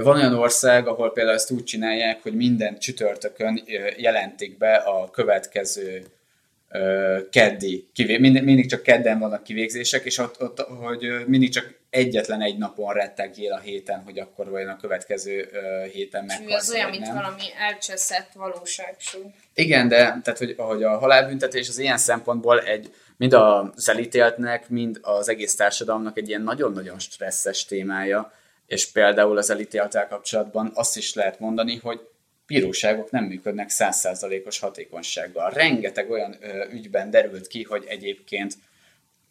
Van 0.03 0.17
olyan 0.17 0.35
ország, 0.35 0.87
ahol 0.87 1.13
például 1.13 1.37
ezt 1.37 1.51
úgy 1.51 1.65
csinálják, 1.65 2.23
hogy 2.23 2.35
minden 2.35 2.79
csütörtökön 2.79 3.63
jelentik 3.97 4.59
be 4.59 4.75
a 4.75 5.11
következő 5.11 6.05
keddi, 7.31 7.89
mindig, 7.97 8.43
mindig 8.43 8.69
csak 8.69 8.83
kedden 8.83 9.19
vannak 9.19 9.43
kivégzések, 9.43 10.05
és 10.05 10.19
ott, 10.19 10.43
ott 10.43 10.61
hogy 10.61 11.25
mindig 11.27 11.53
csak 11.53 11.75
egyetlen 11.91 12.43
egy 12.43 12.59
napon 12.59 12.93
rettegjél 12.93 13.53
a 13.53 13.59
héten, 13.59 14.03
hogy 14.05 14.19
akkor 14.19 14.51
vajon 14.51 14.69
a 14.69 14.77
következő 14.77 15.49
héten 15.93 16.25
meghalsz, 16.25 16.69
az 16.69 16.75
olyan, 16.75 16.91
mint 16.91 17.07
valami 17.07 17.43
elcseszett 17.59 18.31
valóságsú. 18.35 19.33
Igen, 19.55 19.89
de 19.89 19.97
tehát, 19.97 20.39
hogy, 20.39 20.55
hogy 20.57 20.83
a 20.83 20.99
halálbüntetés 20.99 21.69
az 21.69 21.79
ilyen 21.79 21.99
szempontból 21.99 22.61
egy 22.61 22.95
mind 23.17 23.33
az 23.33 23.89
elítéltnek, 23.89 24.69
mind 24.69 24.99
az 25.03 25.29
egész 25.29 25.57
társadalomnak 25.57 26.19
egy 26.19 26.29
ilyen 26.29 26.43
nagyon-nagyon 26.43 26.99
stresszes 26.99 27.65
témája, 27.65 28.33
és 28.67 28.91
például 28.91 29.39
az 29.39 29.51
elítéltel 29.51 30.09
kapcsolatban 30.09 30.71
azt 30.75 30.97
is 30.97 31.15
lehet 31.15 31.41
mondani, 31.41 31.77
hogy 31.77 32.01
bíróságok 32.47 33.11
nem 33.11 33.25
működnek 33.25 33.69
százszázalékos 33.69 34.59
hatékonysággal. 34.59 35.51
Rengeteg 35.51 36.11
olyan 36.11 36.37
ö, 36.41 36.65
ügyben 36.73 37.11
derült 37.11 37.47
ki, 37.47 37.63
hogy 37.63 37.85
egyébként 37.89 38.55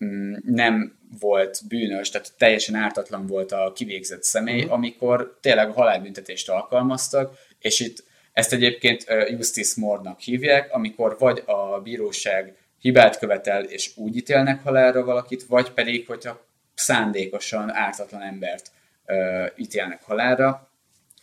mm, 0.06 0.34
nem 0.46 0.98
volt 1.20 1.60
bűnös, 1.68 2.10
tehát 2.10 2.34
teljesen 2.38 2.76
ártatlan 2.76 3.26
volt 3.28 3.52
a 3.52 3.72
kivégzett 3.76 4.24
személy, 4.24 4.66
amikor 4.70 5.38
tényleg 5.42 5.70
a 5.70 5.74
halálbüntetést 5.74 6.50
alkalmaztak, 6.50 7.38
és 7.60 7.80
itt 7.80 8.04
ezt 8.34 8.54
egyébként 8.54 9.06
justice 9.30 9.82
mordnak 9.82 10.20
hívják, 10.20 10.74
amikor 10.74 11.16
vagy 11.20 11.44
a 11.46 11.82
bíróság 11.82 12.56
hibát 12.80 13.18
követel, 13.20 13.64
és 13.64 13.92
úgy 13.96 14.16
ítélnek 14.16 14.64
halálra 14.64 15.04
valakit, 15.04 15.44
vagy 15.44 15.72
pedig, 15.72 16.08
hogyha 16.08 16.46
szándékosan 16.74 17.74
ártatlan 17.74 18.22
embert 18.22 18.72
ítélnek 19.56 20.04
halálra. 20.04 20.70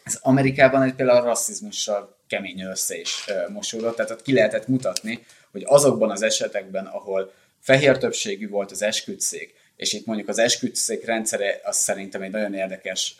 Ez 0.04 0.18
Amerikában 0.22 0.82
egy 0.82 0.94
például 0.94 1.18
a 1.22 1.24
rasszizmussal 1.24 2.18
keményen 2.28 2.70
össze 2.70 2.96
is 2.96 3.24
mosódott, 3.48 3.96
tehát 3.96 4.10
ott 4.10 4.22
ki 4.22 4.32
lehetett 4.32 4.66
mutatni, 4.66 5.26
hogy 5.52 5.62
azokban 5.66 6.10
az 6.10 6.22
esetekben, 6.22 6.86
ahol 6.86 7.32
fehér 7.60 7.98
többségű 7.98 8.48
volt 8.48 8.70
az 8.70 8.82
esküdszék, 8.82 9.54
és 9.76 9.92
itt 9.92 10.06
mondjuk 10.06 10.28
az 10.28 10.38
esküdszék 10.38 11.04
rendszere, 11.04 11.60
az 11.64 11.76
szerintem 11.76 12.22
egy 12.22 12.30
nagyon 12.30 12.54
érdekes 12.54 13.16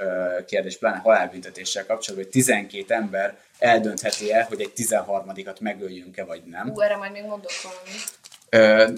kérdés, 0.47 0.79
pláne 0.79 0.99
halálbüntetéssel 0.99 1.87
kapcsolatban, 1.87 2.31
hogy 2.33 2.43
12 2.43 2.95
ember 2.95 3.39
eldöntheti 3.59 4.33
el, 4.33 4.45
hogy 4.45 4.61
egy 4.61 4.73
13-at 4.77 5.61
megöljünk-e, 5.61 6.25
vagy 6.25 6.43
nem. 6.45 6.71
Ú, 6.71 6.81
erre 6.81 6.97
majd 6.97 7.13
még 7.13 7.25
mondok 7.25 7.51
valami. 7.63 8.91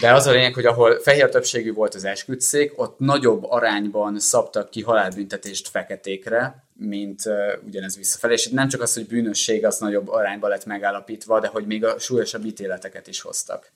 De 0.00 0.12
az 0.12 0.26
a 0.26 0.30
lényeg, 0.30 0.54
hogy 0.54 0.66
ahol 0.66 1.00
fehér 1.00 1.28
többségű 1.28 1.72
volt 1.72 1.94
az 1.94 2.04
esküdszék, 2.04 2.80
ott 2.80 2.98
nagyobb 2.98 3.44
arányban 3.44 4.20
szabtak 4.20 4.70
ki 4.70 4.82
halálbüntetést 4.82 5.68
feketékre, 5.68 6.64
mint 6.72 7.24
uh, 7.24 7.52
ugyanez 7.66 7.96
visszafelé. 7.96 8.32
És 8.32 8.46
itt 8.46 8.52
nem 8.52 8.68
csak 8.68 8.80
az, 8.80 8.94
hogy 8.94 9.06
bűnösség 9.06 9.64
az 9.64 9.78
nagyobb 9.78 10.08
arányban 10.08 10.50
lett 10.50 10.64
megállapítva, 10.64 11.40
de 11.40 11.48
hogy 11.48 11.66
még 11.66 11.84
a 11.84 11.98
súlyosabb 11.98 12.44
ítéleteket 12.44 13.06
is 13.06 13.20
hoztak. 13.20 13.72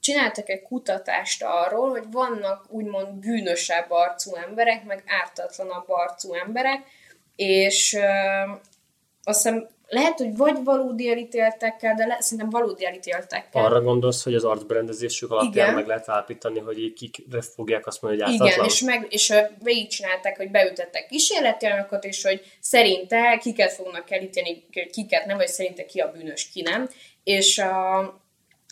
Csináltak 0.00 0.48
egy 0.48 0.62
kutatást 0.62 1.44
arról, 1.46 1.90
hogy 1.90 2.04
vannak 2.10 2.64
úgymond 2.68 3.14
bűnösebb 3.14 3.86
arcú 3.88 4.34
emberek, 4.34 4.84
meg 4.84 5.02
ártatlanabb 5.06 5.84
arcú 5.88 6.34
emberek, 6.34 6.86
és 7.36 7.94
ö, 7.94 8.02
azt 9.22 9.42
hiszem 9.42 9.68
lehet, 9.88 10.18
hogy 10.18 10.36
vagy 10.36 10.64
valódi 10.64 11.10
elítéltekkel, 11.10 11.94
de 11.94 12.06
le, 12.06 12.16
szerintem 12.20 12.50
valódi 12.50 12.86
elítéltekkel. 12.86 13.64
Arra 13.64 13.80
gondolsz, 13.80 14.24
hogy 14.24 14.34
az 14.34 14.44
arcberendezésük 14.44 15.30
alapján 15.30 15.52
Igen. 15.52 15.74
meg 15.74 15.86
lehet 15.86 16.08
állapítani, 16.08 16.58
hogy 16.58 16.92
kikre 16.92 17.40
fogják 17.40 17.86
azt 17.86 18.02
mondani, 18.02 18.22
hogy 18.22 18.32
ártatlan? 18.32 18.56
Igen, 18.56 18.70
és, 18.74 18.80
meg, 18.80 19.06
és 19.10 19.34
végigcsinálták, 19.62 20.36
hogy 20.36 20.50
beütettek 20.50 21.06
kísérletjelenokat, 21.06 22.04
és 22.04 22.22
hogy 22.22 22.40
szerinte 22.60 23.38
kiket 23.40 23.72
fognak 23.72 24.10
elítélni, 24.10 24.66
kiket 24.92 25.26
nem, 25.26 25.36
vagy 25.36 25.48
szerinte 25.48 25.84
ki 25.84 26.00
a 26.00 26.10
bűnös, 26.10 26.48
ki 26.48 26.62
nem. 26.62 26.88
És 27.24 27.58
a, 27.58 28.00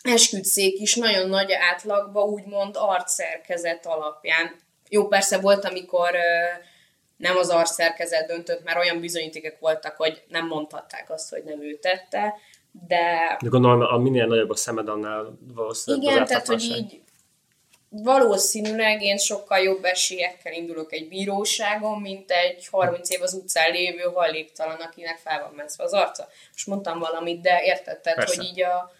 esküdszék 0.01 0.79
is 0.79 0.95
nagyon 0.95 1.29
nagy 1.29 1.51
átlagba, 1.71 2.21
úgymond 2.21 2.75
arcszerkezet 2.79 3.85
alapján. 3.85 4.55
Jó, 4.89 5.07
persze 5.07 5.39
volt, 5.39 5.65
amikor 5.65 6.15
ö, 6.15 6.45
nem 7.17 7.37
az 7.37 7.49
arcszerkezet 7.49 8.27
döntött, 8.27 8.63
mert 8.63 8.77
olyan 8.77 8.99
bizonyítékek 8.99 9.59
voltak, 9.59 9.95
hogy 9.95 10.23
nem 10.27 10.47
mondhatták 10.47 11.09
azt, 11.09 11.29
hogy 11.29 11.43
nem 11.43 11.61
ő 11.61 11.75
tette, 11.75 12.33
de 12.87 13.37
De 13.39 13.49
gondolom, 13.49 13.81
a 13.81 13.97
minél 13.97 14.25
nagyobb 14.25 14.49
a 14.49 14.55
szemed, 14.55 14.87
annál 14.87 15.37
valószínűleg 15.53 16.11
igen, 16.11 16.25
tehát 16.25 16.47
hogy 16.47 16.61
így 16.61 17.01
valószínűleg 17.89 19.01
én 19.01 19.17
sokkal 19.17 19.59
jobb 19.59 19.83
esélyekkel 19.83 20.53
indulok 20.53 20.93
egy 20.93 21.07
bíróságon, 21.07 22.01
mint 22.01 22.31
egy 22.31 22.67
30 22.71 23.09
év 23.09 23.21
az 23.21 23.33
utcán 23.33 23.71
lévő 23.71 24.01
hajléktalan, 24.01 24.79
akinek 24.79 25.17
fel 25.17 25.41
van 25.41 25.53
messzve 25.55 25.83
az 25.83 25.93
arca. 25.93 26.27
Most 26.51 26.67
mondtam 26.67 26.99
valamit, 26.99 27.41
de 27.41 27.61
érted, 27.63 27.99
tehát, 27.99 28.19
Persze. 28.19 28.35
hogy 28.35 28.45
így 28.45 28.61
a... 28.61 28.91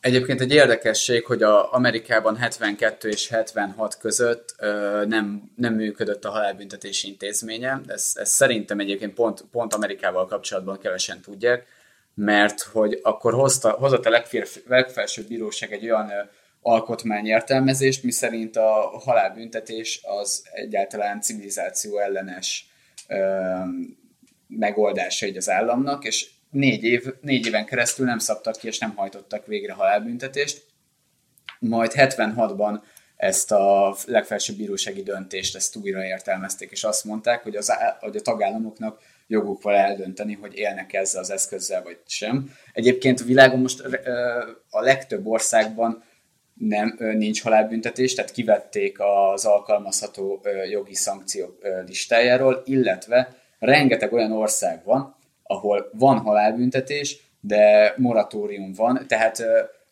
Egyébként 0.00 0.40
egy 0.40 0.52
érdekesség, 0.52 1.24
hogy 1.24 1.42
a 1.42 1.72
Amerikában 1.72 2.36
72 2.36 3.08
és 3.08 3.28
76 3.28 3.98
között 3.98 4.54
ö, 4.58 5.04
nem, 5.08 5.52
nem 5.56 5.74
működött 5.74 6.24
a 6.24 6.30
halálbüntetési 6.30 7.08
intézménye. 7.08 7.80
Ez, 7.86 8.12
ez 8.14 8.30
szerintem 8.30 8.78
egyébként 8.80 9.14
pont, 9.14 9.44
pont 9.50 9.74
Amerikával 9.74 10.26
kapcsolatban 10.26 10.78
kevesen 10.78 11.20
tudják, 11.20 11.66
mert 12.14 12.60
hogy 12.60 13.00
akkor 13.02 13.32
hozta, 13.32 13.70
hozott 13.70 14.06
a 14.06 14.10
legfér, 14.10 14.48
legfelsőbb 14.66 15.26
bíróság 15.26 15.72
egy 15.72 15.84
olyan 15.84 16.10
ö, 16.10 16.20
alkotmányértelmezést, 16.60 18.02
miszerint 18.02 18.56
a 18.56 19.00
halálbüntetés 19.04 20.00
az 20.02 20.44
egyáltalán 20.52 21.20
civilizáció 21.20 21.98
ellenes 21.98 22.66
ö, 23.08 23.18
megoldása 24.48 25.26
így 25.26 25.36
az 25.36 25.50
államnak, 25.50 26.04
és 26.04 26.30
négy, 26.50 26.84
év, 26.84 27.04
négy 27.20 27.46
éven 27.46 27.64
keresztül 27.64 28.06
nem 28.06 28.18
szabtak 28.18 28.56
ki, 28.56 28.66
és 28.66 28.78
nem 28.78 28.94
hajtottak 28.96 29.46
végre 29.46 29.72
halálbüntetést. 29.72 30.62
Majd 31.58 31.92
76-ban 31.94 32.80
ezt 33.16 33.52
a 33.52 33.96
legfelsőbb 34.06 34.56
bírósági 34.56 35.02
döntést 35.02 35.56
ezt 35.56 35.76
újra 35.76 36.04
értelmezték, 36.04 36.70
és 36.70 36.84
azt 36.84 37.04
mondták, 37.04 37.42
hogy, 37.42 37.56
az, 37.56 37.72
hogy 38.00 38.16
a 38.16 38.20
tagállamoknak 38.20 39.00
joguk 39.26 39.62
van 39.62 39.74
eldönteni, 39.74 40.34
hogy 40.34 40.56
élnek 40.56 40.92
ezzel 40.92 41.20
az 41.20 41.30
eszközzel, 41.30 41.82
vagy 41.82 41.98
sem. 42.06 42.50
Egyébként 42.72 43.20
a 43.20 43.24
világon 43.24 43.60
most 43.60 43.80
a 44.70 44.80
legtöbb 44.80 45.26
országban 45.26 46.04
nem, 46.54 46.96
nincs 46.98 47.42
halálbüntetés, 47.42 48.14
tehát 48.14 48.30
kivették 48.30 48.96
az 48.98 49.44
alkalmazható 49.44 50.42
jogi 50.70 50.94
szankciók 50.94 51.58
listájáról, 51.86 52.62
illetve 52.64 53.36
rengeteg 53.58 54.12
olyan 54.12 54.32
ország 54.32 54.84
van, 54.84 55.15
ahol 55.46 55.90
van 55.92 56.18
halálbüntetés, 56.18 57.18
de 57.40 57.94
moratórium 57.96 58.72
van, 58.72 59.04
tehát 59.08 59.42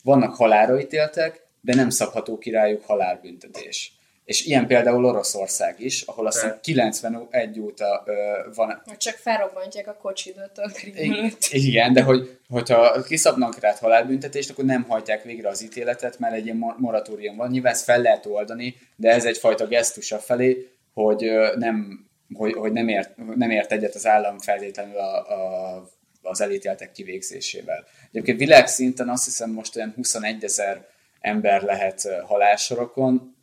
vannak 0.03 0.35
halálra 0.35 0.81
ítéltek, 0.81 1.47
de 1.61 1.75
nem 1.75 1.91
szabható 1.91 2.39
királyuk 2.39 2.85
halálbüntetés. 2.85 3.93
És 4.25 4.45
ilyen 4.47 4.67
például 4.67 5.05
Oroszország 5.05 5.81
is, 5.81 6.03
ahol 6.03 6.27
azt 6.27 6.41
hiszem 6.41 6.59
91 6.63 7.61
óta 7.61 8.03
ö, 8.07 8.13
van 8.55 8.83
Csak 8.99 9.15
felrobbantják 9.15 9.87
a 9.87 9.97
kocsidat 10.03 10.59
a 10.59 10.71
előtt. 10.97 11.47
igen, 11.51 11.93
de 11.93 12.03
hogy, 12.03 12.39
hogyha 12.49 13.03
kiszabnak 13.03 13.59
rád 13.59 13.79
halálbüntetést, 13.79 14.51
akkor 14.51 14.65
nem 14.65 14.83
hajtják 14.83 15.23
végre 15.23 15.49
az 15.49 15.63
ítéletet, 15.63 16.19
mert 16.19 16.35
egy 16.35 16.45
ilyen 16.45 16.57
mo- 16.57 16.79
moratórium 16.79 17.37
van. 17.37 17.51
Nyilván 17.51 17.73
ezt 17.73 17.85
fel 17.85 18.01
lehet 18.01 18.27
oldani, 18.27 18.75
de 18.97 19.11
ez 19.11 19.25
egyfajta 19.25 19.67
gesztus 19.67 20.13
a 20.13 20.19
felé, 20.19 20.69
hogy 20.95 21.25
ö, 21.25 21.55
nem, 21.57 22.07
hogy, 22.35 22.53
hogy 22.53 22.73
nem, 22.73 22.89
ért, 22.89 23.17
nem 23.35 23.51
ért 23.51 23.73
egyet 23.73 23.95
az 23.95 24.07
állam 24.07 24.39
feltétlenül 24.39 24.97
a, 24.97 25.29
a, 25.29 25.89
az 26.23 26.41
elítéltek 26.41 26.93
kivégzésével. 26.93 27.85
Egyébként 28.09 28.39
világszinten 28.39 29.09
azt 29.09 29.25
hiszem 29.25 29.51
most 29.51 29.77
olyan 29.77 29.93
21 29.97 30.45
ezer 30.45 30.87
ember 31.21 31.63
lehet 31.63 32.09
halálsorokon, 32.27 33.37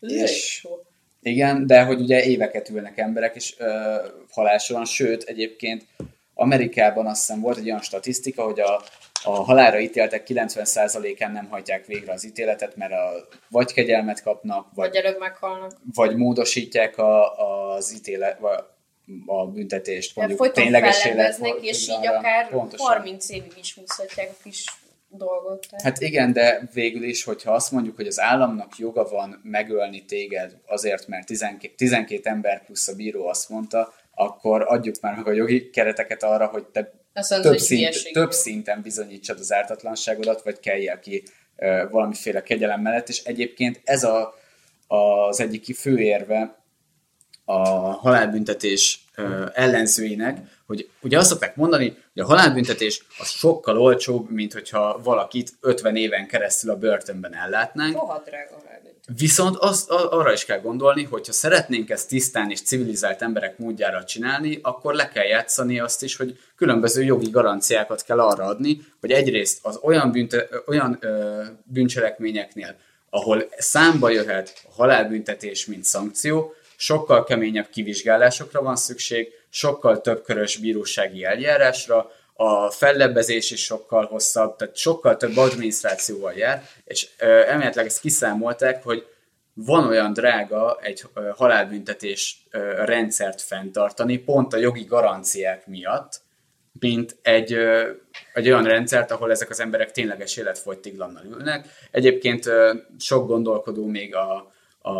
elég 0.00 0.16
És- 0.20 0.66
igen, 1.22 1.66
de 1.66 1.82
hogy 1.82 2.00
ugye 2.00 2.24
éveket 2.24 2.68
ülnek 2.68 2.98
emberek 2.98 3.36
is 3.36 3.54
ö, 3.58 3.94
halálsoron, 4.30 4.84
sőt 4.84 5.22
egyébként 5.22 5.86
Amerikában 6.34 7.06
azt 7.06 7.26
hiszem 7.26 7.40
volt 7.40 7.58
egy 7.58 7.66
olyan 7.66 7.80
statisztika, 7.80 8.42
hogy 8.42 8.60
a, 8.60 8.82
a 9.24 9.30
halálra 9.30 9.80
ítéltek 9.80 10.26
90%-án 10.28 11.32
nem 11.32 11.48
hajtják 11.48 11.86
végre 11.86 12.12
az 12.12 12.24
ítéletet, 12.24 12.76
mert 12.76 12.92
a, 12.92 13.28
vagy 13.48 13.72
kegyelmet 13.72 14.22
kapnak, 14.22 14.66
vagy, 14.74 14.88
Vagy 14.88 14.96
előbb 14.96 15.18
meghalnak. 15.18 15.72
vagy 15.94 16.16
módosítják 16.16 16.98
a, 16.98 17.38
az 17.74 17.94
ítélet, 17.94 18.38
vagy 18.38 18.58
a 19.26 19.46
büntetést, 19.46 20.16
mondjuk 20.16 20.52
tényleges 20.52 21.02
fellebeznek, 21.02 21.54
és 21.60 21.88
így 21.88 22.06
akár 22.06 22.48
Pontosan. 22.48 22.86
30 22.86 23.28
évig 23.28 23.52
is 23.58 23.74
húzhatják 23.74 24.30
a 24.30 24.42
kis 24.42 24.64
dolgot. 25.08 25.66
Tehát. 25.70 25.82
Hát 25.82 26.00
igen, 26.00 26.32
de 26.32 26.68
végül 26.72 27.02
is, 27.02 27.24
hogyha 27.24 27.52
azt 27.52 27.70
mondjuk, 27.70 27.96
hogy 27.96 28.06
az 28.06 28.20
államnak 28.20 28.78
joga 28.78 29.08
van 29.08 29.40
megölni 29.42 30.04
téged 30.04 30.56
azért, 30.66 31.06
mert 31.06 31.26
12, 31.26 31.74
12 31.76 32.28
ember 32.28 32.64
plusz 32.64 32.88
a 32.88 32.94
bíró 32.94 33.26
azt 33.26 33.48
mondta, 33.48 33.92
akkor 34.14 34.64
adjuk 34.66 35.00
már 35.00 35.16
meg 35.16 35.26
a 35.26 35.32
jogi 35.32 35.70
kereteket 35.70 36.22
arra, 36.22 36.46
hogy 36.46 36.64
te 36.64 36.99
Azt 37.20 37.30
mondod, 37.30 37.50
több, 37.50 37.58
hogy 37.58 37.68
szint, 37.68 38.12
több 38.12 38.32
szinten 38.32 38.82
bizonyítsad 38.82 39.38
az 39.38 39.52
ártatlanságodat, 39.52 40.42
vagy 40.42 40.60
kelljél 40.60 40.98
ki 40.98 41.22
valamiféle 41.90 42.42
kegyelem 42.42 42.80
mellett, 42.80 43.08
és 43.08 43.22
egyébként 43.22 43.80
ez 43.84 44.04
a, 44.04 44.34
az 44.86 45.40
egyik 45.40 45.76
fő 45.76 45.98
érve 45.98 46.59
a 47.50 47.90
halálbüntetés 47.92 49.04
ellenzőinek, 49.52 50.38
hogy 50.66 50.88
ugye 51.00 51.18
azt 51.18 51.28
szokták 51.28 51.56
mondani, 51.56 51.96
hogy 52.14 52.22
a 52.22 52.26
halálbüntetés 52.26 53.02
az 53.18 53.28
sokkal 53.28 53.78
olcsóbb, 53.78 54.30
mint 54.30 54.52
hogyha 54.52 55.00
valakit 55.02 55.52
50 55.60 55.96
éven 55.96 56.26
keresztül 56.26 56.70
a 56.70 56.76
börtönben 56.76 57.34
ellátnánk. 57.34 57.94
Rohadt 57.94 58.28
drága 58.28 58.56
rábent. 58.64 58.94
Viszont 59.16 59.56
azt, 59.56 59.90
arra 59.90 60.32
is 60.32 60.44
kell 60.44 60.60
gondolni, 60.60 61.04
hogy 61.04 61.26
ha 61.26 61.32
szeretnénk 61.32 61.90
ezt 61.90 62.08
tisztán 62.08 62.50
és 62.50 62.62
civilizált 62.62 63.22
emberek 63.22 63.58
módjára 63.58 64.04
csinálni, 64.04 64.58
akkor 64.62 64.94
le 64.94 65.08
kell 65.08 65.24
játszani 65.24 65.80
azt 65.80 66.02
is, 66.02 66.16
hogy 66.16 66.38
különböző 66.56 67.02
jogi 67.02 67.30
garanciákat 67.30 68.04
kell 68.04 68.20
arra 68.20 68.44
adni, 68.44 68.80
hogy 69.00 69.10
egyrészt 69.10 69.58
az 69.62 69.78
olyan, 69.82 70.12
bünte, 70.12 70.48
olyan 70.66 70.98
ö, 71.00 71.42
bűncselekményeknél, 71.62 72.76
ahol 73.10 73.44
számba 73.58 74.10
jöhet 74.10 74.62
a 74.68 74.72
halálbüntetés, 74.74 75.66
mint 75.66 75.84
szankció, 75.84 76.54
sokkal 76.80 77.24
keményebb 77.24 77.68
kivizsgálásokra 77.68 78.62
van 78.62 78.76
szükség, 78.76 79.28
sokkal 79.48 80.00
több 80.00 80.22
körös 80.22 80.56
bírósági 80.56 81.24
eljárásra, 81.24 82.10
a 82.34 82.70
fellebbezés 82.70 83.50
is 83.50 83.64
sokkal 83.64 84.06
hosszabb, 84.06 84.56
tehát 84.56 84.76
sokkal 84.76 85.16
több 85.16 85.36
adminisztrációval 85.36 86.32
jár, 86.32 86.62
és 86.84 87.08
ö, 87.18 87.26
elméletileg 87.26 87.86
ezt 87.86 88.00
kiszámolták, 88.00 88.82
hogy 88.82 89.06
van 89.54 89.86
olyan 89.86 90.12
drága 90.12 90.78
egy 90.82 91.04
halálbüntetés 91.36 92.46
rendszert 92.84 93.40
fenntartani, 93.40 94.18
pont 94.18 94.52
a 94.52 94.56
jogi 94.56 94.84
garanciák 94.84 95.66
miatt, 95.66 96.20
mint 96.80 97.16
egy, 97.22 97.52
egy 98.32 98.46
olyan 98.48 98.64
rendszert, 98.64 99.10
ahol 99.10 99.30
ezek 99.30 99.50
az 99.50 99.60
emberek 99.60 99.90
tényleges 99.90 100.36
életfogytiglannal 100.36 101.24
ülnek. 101.24 101.68
Egyébként 101.90 102.50
sok 102.98 103.26
gondolkodó 103.26 103.86
még 103.86 104.14
a, 104.14 104.52
a 104.90 104.94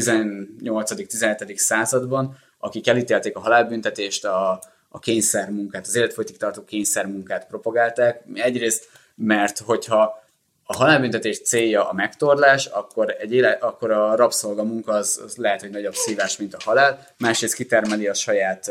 18.-17. 0.00 1.56
században, 1.56 2.36
akik 2.58 2.88
elítélték 2.88 3.36
a 3.36 3.40
halálbüntetést, 3.40 4.24
a, 4.24 4.62
a 4.88 4.98
kényszermunkát, 4.98 5.86
az 5.86 5.96
életfogytig 5.96 6.36
tartó 6.36 6.64
kényszermunkát 6.64 7.46
propagálták. 7.46 8.22
Egyrészt, 8.34 8.88
mert 9.14 9.58
hogyha 9.58 10.24
a 10.64 10.76
halálbüntetés 10.76 11.42
célja 11.42 11.88
a 11.88 11.92
megtorlás, 11.92 12.66
akkor, 12.66 13.16
egy 13.18 13.32
éle, 13.32 13.50
akkor 13.50 13.90
a 13.90 14.16
rabszolgamunka 14.16 14.92
az, 14.92 15.20
az 15.24 15.36
lehet, 15.36 15.60
hogy 15.60 15.70
nagyobb 15.70 15.94
szívás, 15.94 16.36
mint 16.36 16.54
a 16.54 16.58
halál. 16.64 17.06
Másrészt 17.18 17.54
kitermeli 17.54 18.06
a 18.06 18.14
saját 18.14 18.70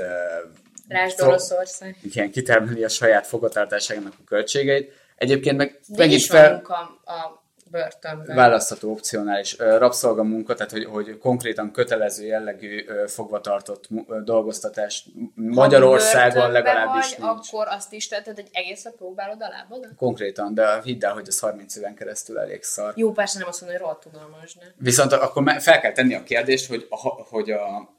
Lásd 0.87 1.21
Oroszország. 1.21 1.97
igen, 2.03 2.31
kitermeli 2.31 2.83
a 2.83 2.89
saját 2.89 3.27
fogatartásának 3.27 4.13
a 4.19 4.23
költségeit. 4.25 4.91
Egyébként 5.15 5.57
meg 5.57 5.79
De 5.87 5.97
megint 5.97 6.21
fel, 6.21 6.51
munka 6.51 6.75
a 7.05 7.44
börtönben. 7.75 8.35
választható 8.35 8.91
opcionális 8.91 9.57
rabszolgamunka, 9.57 10.53
tehát 10.53 10.71
hogy, 10.71 10.85
hogy 10.85 11.17
konkrétan 11.17 11.71
kötelező 11.71 12.25
jellegű 12.25 12.85
fogvatartott 13.07 13.87
dolgoztatás 14.23 15.07
Magyarországon 15.35 16.51
legalábbis 16.51 17.15
vagy, 17.15 17.19
nincs. 17.19 17.49
akkor 17.49 17.67
azt 17.67 17.93
is 17.93 18.07
tetted, 18.07 18.35
hogy 18.35 18.49
egészre 18.51 18.89
próbálod 18.91 19.41
a 19.41 19.47
lábadat? 19.49 19.95
Konkrétan, 19.95 20.53
de 20.53 20.81
hidd 20.83 21.05
el, 21.05 21.13
hogy 21.13 21.27
az 21.27 21.39
30 21.39 21.75
éven 21.75 21.95
keresztül 21.95 22.39
elég 22.39 22.63
szar. 22.63 22.93
Jó, 22.95 23.11
persze 23.11 23.39
nem 23.39 23.47
azt 23.47 23.61
mondom, 23.61 23.79
hogy 23.79 23.87
rohadt 23.87 24.05
unalmas, 24.13 24.53
ne? 24.55 24.65
Viszont 24.77 25.11
akkor 25.11 25.51
fel 25.59 25.79
kell 25.79 25.91
tenni 25.91 26.13
a 26.13 26.23
kérdést, 26.23 26.67
hogy 26.67 26.87
a, 26.89 26.97
hogy 27.29 27.51
a, 27.51 27.93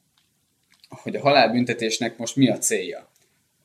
hogy 1.03 1.16
a 1.16 1.20
halálbüntetésnek 1.20 2.16
most 2.16 2.37
mi 2.37 2.51
a 2.51 2.59
célja. 2.59 3.09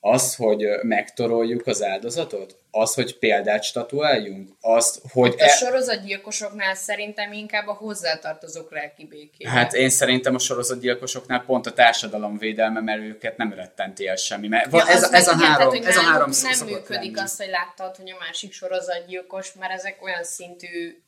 Az, 0.04 0.36
hogy 0.36 0.66
megtoroljuk 0.82 1.68
az 1.68 1.84
áldozatot? 1.84 2.60
Az, 2.72 2.94
hogy 2.94 3.18
példát 3.18 3.64
statuáljunk? 3.64 4.50
Azt, 4.62 5.02
hogy... 5.12 5.36
A 5.38 5.48
sorozatgyilkosoknál 5.48 6.76
szerintem 6.76 7.32
inkább 7.32 7.68
a 7.68 7.74
hozzátartozók 7.74 8.72
lelki 8.72 9.06
békére. 9.06 9.50
Hát 9.50 9.74
én 9.74 9.90
szerintem 9.90 10.36
a 10.36 10.40
sorozatgyilkosoknál 10.40 11.44
pont 11.46 11.66
a 11.66 11.74
társadalom 11.74 12.38
védelme, 12.38 12.80
mert 12.80 13.02
őket 13.02 13.38
nem 13.38 13.54
rettenti 13.54 14.08
el 14.08 14.16
semmi. 14.16 14.48
Mert 14.48 14.74
Ja, 14.74 14.88
ez, 14.88 15.04
az 15.04 15.14
ez, 15.14 15.28
a 15.28 15.34
igen, 15.36 15.46
három, 15.46 15.58
tehát, 15.58 15.86
hogy 15.86 15.86
ez 15.86 15.98
a 15.98 16.02
három 16.02 16.30
nem 16.42 16.68
működik 16.68 17.16
lenni. 17.16 17.20
azt, 17.20 17.38
hogy 17.38 17.50
láttad, 17.50 17.96
hogy 17.96 18.12
a 18.12 18.18
másik 18.20 18.54
sorozatgyilkos, 18.54 19.54
mert 19.54 19.74
ezek 19.74 20.04
olyan 20.04 20.24
szintű 20.24 21.02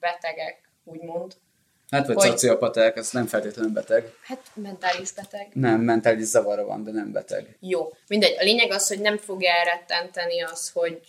betegek, 0.00 0.70
úgymond. 0.84 1.34
Hát 1.90 2.06
vagy 2.06 2.16
hogy- 2.16 2.26
szociopaták, 2.26 2.96
ez 2.96 3.10
nem 3.10 3.26
feltétlenül 3.26 3.72
beteg. 3.72 4.12
Hát 4.22 4.40
mentális 4.54 5.12
beteg. 5.12 5.48
Nem, 5.52 5.80
mentális 5.80 6.24
zavara 6.24 6.64
van, 6.64 6.84
de 6.84 6.90
nem 6.90 7.12
beteg. 7.12 7.56
Jó. 7.60 7.92
Mindegy. 8.06 8.36
A 8.38 8.42
lényeg 8.42 8.70
az, 8.70 8.88
hogy 8.88 9.00
nem 9.00 9.16
fogja 9.16 9.50
elrettenteni 9.52 10.42
az, 10.42 10.70
hogy 10.74 11.00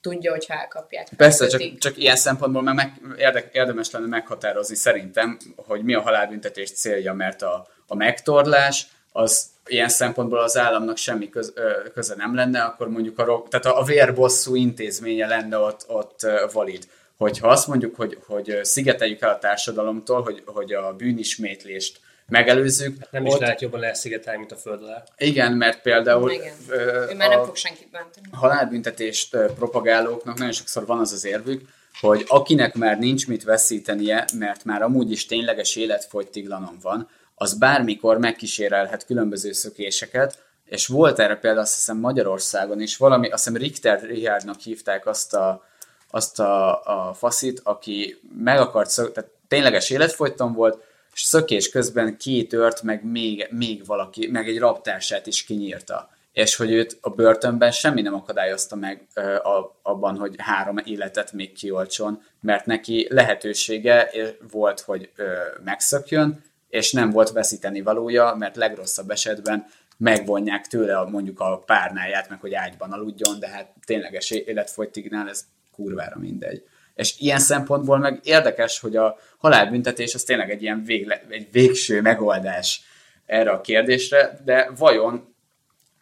tudja, 0.00 0.30
hogy 0.30 0.44
elkapják. 0.48 1.08
Persze, 1.16 1.46
csak, 1.46 1.78
csak 1.78 1.96
ilyen 1.96 2.16
szempontból 2.16 2.62
meg, 2.62 2.74
meg 2.74 2.92
érde, 3.18 3.48
érdemes 3.52 3.90
lenne 3.90 4.06
meghatározni 4.06 4.74
szerintem, 4.74 5.38
hogy 5.56 5.84
mi 5.84 5.94
a 5.94 6.00
halálbüntetés 6.00 6.72
célja, 6.72 7.12
mert 7.12 7.42
a, 7.42 7.68
a 7.86 7.94
megtorlás 7.94 8.86
az 9.12 9.46
ilyen 9.66 9.88
szempontból 9.88 10.38
az 10.38 10.56
államnak 10.56 10.96
semmi 10.96 11.28
köz, 11.28 11.52
köze 11.94 12.14
nem 12.14 12.34
lenne, 12.34 12.62
akkor 12.62 12.88
mondjuk 12.88 13.18
a, 13.18 13.42
tehát 13.48 13.66
a, 13.66 13.78
a 13.78 13.84
vérbosszú 13.84 14.54
intézménye 14.54 15.26
lenne 15.26 15.58
ott, 15.58 15.84
ott 15.88 16.26
valid. 16.52 16.88
Hogyha 17.20 17.48
azt 17.48 17.66
mondjuk, 17.66 17.96
hogy, 17.96 18.18
hogy 18.26 18.58
szigeteljük 18.62 19.20
el 19.20 19.30
a 19.30 19.38
társadalomtól, 19.38 20.22
hogy, 20.22 20.42
hogy 20.46 20.72
a 20.72 20.92
bűnismétlést 20.92 22.00
megelőzzük, 22.28 22.96
Nem 23.10 23.26
is 23.26 23.32
ott, 23.32 23.40
lehet 23.40 23.60
jobban 23.60 23.80
leszigetelni, 23.80 24.38
mint 24.38 24.52
a 24.52 24.56
föld 24.56 24.82
alá. 24.82 25.02
igen, 25.16 25.52
mert 25.52 25.80
például 25.82 26.30
Igen. 26.30 26.54
ö, 26.68 27.06
Ő 27.10 27.14
már 27.16 27.28
nem 27.28 27.40
a- 27.40 27.44
fog 27.44 27.56
senkit 27.56 27.90
bántani. 27.90 28.26
halálbüntetést 28.32 29.36
propagálóknak 29.36 30.38
nagyon 30.38 30.52
sokszor 30.52 30.86
van 30.86 30.98
az 30.98 31.12
az 31.12 31.24
érvük, 31.24 31.68
hogy 32.00 32.24
akinek 32.28 32.74
már 32.74 32.98
nincs 32.98 33.26
mit 33.28 33.44
veszítenie, 33.44 34.24
mert 34.34 34.64
már 34.64 34.82
amúgy 34.82 35.10
is 35.10 35.26
tényleges 35.26 35.76
életfogytiglanom 35.76 36.78
van, 36.82 37.08
az 37.34 37.54
bármikor 37.54 38.18
megkísérelhet 38.18 39.06
különböző 39.06 39.52
szökéseket, 39.52 40.38
és 40.64 40.86
volt 40.86 41.18
erre 41.18 41.36
például 41.36 41.62
azt 41.62 41.74
hiszem 41.74 41.96
Magyarországon 41.98 42.80
is, 42.80 42.96
valami, 42.96 43.28
azt 43.30 43.44
hiszem 43.44 43.60
Richter 43.60 44.00
Richardnak 44.02 44.60
hívták 44.60 45.06
azt 45.06 45.34
a, 45.34 45.64
azt 46.10 46.40
a, 46.40 46.82
a 47.08 47.14
faszit, 47.14 47.60
aki 47.64 48.20
meg 48.38 48.58
akart 48.58 48.90
szök, 48.90 49.12
tehát 49.12 49.30
tényleges 49.48 49.90
életfogyton 49.90 50.52
volt, 50.52 50.82
és 51.14 51.22
szökés 51.22 51.68
közben 51.68 52.16
két 52.16 52.52
ört, 52.52 52.82
meg 52.82 53.04
még, 53.04 53.46
még 53.50 53.86
valaki, 53.86 54.26
meg 54.26 54.48
egy 54.48 54.58
raptársát 54.58 55.26
is 55.26 55.44
kinyírta. 55.44 56.10
És 56.32 56.56
hogy 56.56 56.72
őt 56.72 56.98
a 57.00 57.10
börtönben 57.10 57.70
semmi 57.70 58.02
nem 58.02 58.14
akadályozta 58.14 58.76
meg 58.76 59.06
ö, 59.14 59.34
a, 59.34 59.76
abban, 59.82 60.16
hogy 60.16 60.34
három 60.38 60.76
életet 60.84 61.32
még 61.32 61.52
kioltson, 61.52 62.22
mert 62.40 62.66
neki 62.66 63.06
lehetősége 63.10 64.10
volt, 64.50 64.80
hogy 64.80 65.10
ö, 65.16 65.32
megszökjön, 65.64 66.44
és 66.68 66.92
nem 66.92 67.10
volt 67.10 67.30
veszíteni 67.30 67.82
valója, 67.82 68.34
mert 68.38 68.56
legrosszabb 68.56 69.10
esetben 69.10 69.66
megvonják 69.96 70.66
tőle 70.66 70.98
a, 70.98 71.08
mondjuk 71.08 71.40
a 71.40 71.62
párnáját, 71.66 72.28
meg 72.28 72.40
hogy 72.40 72.54
ágyban 72.54 72.92
aludjon, 72.92 73.38
de 73.38 73.48
hát 73.48 73.72
tényleges 73.84 74.30
életfogytignál 74.30 75.28
ez 75.28 75.44
kurvára 75.72 76.18
mindegy. 76.18 76.62
És 76.94 77.14
ilyen 77.18 77.38
szempontból 77.38 77.98
meg 77.98 78.20
érdekes, 78.22 78.80
hogy 78.80 78.96
a 78.96 79.16
halálbüntetés 79.38 80.14
az 80.14 80.22
tényleg 80.22 80.50
egy 80.50 80.62
ilyen 80.62 80.82
végle, 80.84 81.22
egy 81.28 81.48
végső 81.52 82.00
megoldás 82.00 82.82
erre 83.26 83.50
a 83.50 83.60
kérdésre, 83.60 84.40
de 84.44 84.70
vajon 84.76 85.34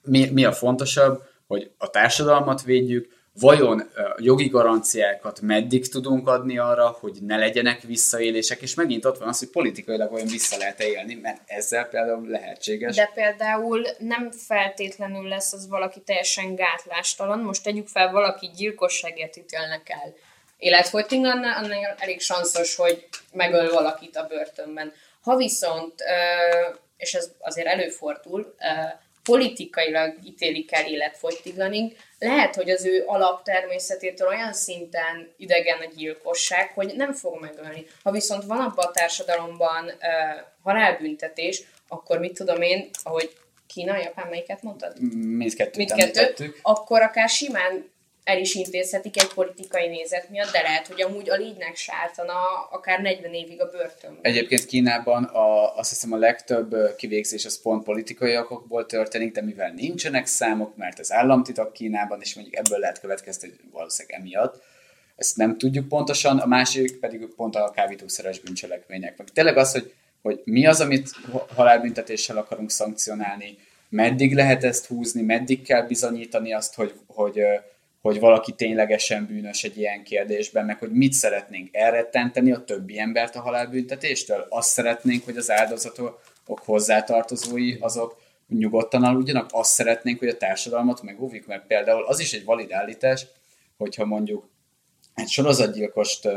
mi, 0.03 0.31
mi 0.31 0.45
a 0.45 0.53
fontosabb, 0.53 1.23
hogy 1.47 1.71
a 1.79 1.91
társadalmat 1.91 2.63
védjük, 2.63 3.18
vajon 3.41 3.91
jogi 4.17 4.49
garanciákat 4.49 5.41
meddig 5.41 5.89
tudunk 5.89 6.29
adni 6.29 6.59
arra, 6.59 6.97
hogy 7.01 7.19
ne 7.21 7.37
legyenek 7.37 7.81
visszaélések, 7.81 8.63
és 8.63 8.75
megint 8.75 9.05
ott 9.05 9.19
van 9.19 9.29
az, 9.29 9.39
hogy 9.39 9.49
politikailag 9.49 10.11
vajon 10.11 10.27
vissza 10.27 10.57
lehet 10.57 10.81
élni, 10.81 11.15
mert 11.15 11.41
ezzel 11.47 11.85
például 11.85 12.29
lehetséges. 12.29 12.97
De 12.97 13.11
például 13.15 13.87
nem 13.99 14.31
feltétlenül 14.31 15.29
lesz 15.29 15.53
az 15.53 15.69
valaki 15.69 16.01
teljesen 16.01 16.55
gátlástalan. 16.55 17.39
Most 17.39 17.63
tegyük 17.63 17.89
fel, 17.89 18.11
valaki 18.11 18.51
gyilkosságért 18.57 19.37
ítélnek 19.37 19.89
el. 19.89 20.15
Életfogytiglan, 20.59 21.45
annál 21.45 21.95
elég 21.99 22.21
sanszos, 22.21 22.77
hogy 22.77 23.09
megöl 23.33 23.73
valakit 23.73 24.17
a 24.17 24.27
börtönben. 24.29 24.93
Ha 25.23 25.37
viszont, 25.37 25.95
és 26.97 27.15
ez 27.15 27.31
azért 27.39 27.67
előfordul, 27.67 28.55
politikailag 29.29 30.15
ítélik 30.25 30.73
el 30.73 30.87
életfogytiglanig, 30.87 31.97
lehet, 32.19 32.55
hogy 32.55 32.71
az 32.71 32.85
ő 32.85 33.05
alaptermészetétől 33.07 34.29
olyan 34.29 34.53
szinten 34.53 35.33
idegen 35.37 35.79
a 35.79 35.93
gyilkosság, 35.97 36.71
hogy 36.75 36.93
nem 36.97 37.13
fog 37.13 37.41
megölni. 37.41 37.87
Ha 38.03 38.11
viszont 38.11 38.45
van 38.45 38.61
abban 38.61 38.87
a 38.87 38.91
társadalomban 38.91 39.85
uh, 39.85 39.93
halálbüntetés, 40.63 41.63
akkor 41.89 42.19
mit 42.19 42.35
tudom 42.35 42.63
én, 42.63 42.91
ahogy 43.03 43.31
Kína, 43.67 43.97
Japán, 43.97 44.29
melyiket 44.29 44.63
mondtad? 44.63 45.01
Mindkettőt 45.15 45.77
Mindkettőt, 45.77 46.59
akkor 46.63 47.03
akár 47.03 47.29
simán 47.29 47.91
el 48.29 48.39
is 48.39 48.55
intézhetik 48.55 49.23
egy 49.23 49.33
politikai 49.35 49.89
nézet 49.89 50.31
miatt, 50.31 50.53
de 50.53 50.63
lehet, 50.63 50.87
hogy 50.87 51.03
amúgy 51.03 51.31
a 51.31 51.37
légynek 51.37 51.77
sártana 51.77 52.35
akár 52.71 53.01
40 53.01 53.33
évig 53.33 53.61
a 53.61 53.71
börtönben. 53.71 54.19
Egyébként 54.23 54.65
Kínában 54.65 55.25
a, 55.25 55.77
azt 55.77 55.89
hiszem 55.89 56.13
a 56.13 56.17
legtöbb 56.17 56.95
kivégzés 56.97 57.45
az 57.45 57.63
pont 57.63 57.85
politikai 57.85 58.37
okokból 58.37 58.87
történik, 58.87 59.33
de 59.33 59.43
mivel 59.43 59.71
nincsenek 59.71 60.27
számok, 60.27 60.77
mert 60.77 60.99
ez 60.99 61.13
államtitok 61.13 61.73
Kínában, 61.73 62.21
és 62.21 62.35
mondjuk 62.35 62.57
ebből 62.57 62.79
lehet 62.79 63.01
következtetni, 63.01 63.57
valószínűleg 63.73 64.21
emiatt, 64.21 64.63
ezt 65.17 65.37
nem 65.37 65.59
tudjuk 65.59 65.89
pontosan, 65.89 66.39
a 66.39 66.47
másik 66.47 67.01
pedig 67.01 67.27
pont 67.37 67.57
a 67.57 67.71
kábítószeres 67.71 68.41
bűncselekmények. 68.41 69.19
Meg 69.19 69.29
tényleg 69.29 69.57
az, 69.57 69.73
hogy, 69.73 69.93
hogy 70.23 70.41
mi 70.45 70.67
az, 70.67 70.81
amit 70.81 71.11
halálbüntetéssel 71.55 72.37
akarunk 72.37 72.71
szankcionálni, 72.71 73.59
meddig 73.89 74.35
lehet 74.35 74.65
ezt 74.65 74.87
húzni, 74.87 75.23
meddig 75.23 75.63
kell 75.63 75.83
bizonyítani 75.83 76.53
azt, 76.53 76.75
hogy, 76.75 76.95
hogy, 77.07 77.41
hogy 78.01 78.19
valaki 78.21 78.53
ténylegesen 78.53 79.27
bűnös 79.27 79.65
egy 79.65 79.77
ilyen 79.79 80.03
kérdésben, 80.03 80.65
meg 80.65 80.79
hogy 80.79 80.91
mit 80.91 81.13
szeretnénk 81.13 81.69
elrettenteni 81.77 82.53
a 82.53 82.65
többi 82.65 82.99
embert 82.99 83.37
a 83.37 83.41
halálbüntetéstől. 83.41 84.47
Azt 84.49 84.69
szeretnénk, 84.69 85.25
hogy 85.25 85.37
az 85.37 85.51
áldozatok 85.51 86.21
hozzátartozói 86.45 87.77
azok 87.81 88.21
nyugodtan 88.49 89.05
aludjanak, 89.05 89.49
azt 89.53 89.73
szeretnénk, 89.73 90.19
hogy 90.19 90.29
a 90.29 90.37
társadalmat 90.37 91.03
megóvjuk, 91.03 91.47
mert 91.47 91.67
például 91.67 92.05
az 92.05 92.21
is 92.21 92.33
egy 92.33 92.45
valid 92.45 92.73
állítás, 92.73 93.27
hogyha 93.77 94.05
mondjuk 94.05 94.49
egy 95.15 95.29
sorozatgyilkost 95.29 96.29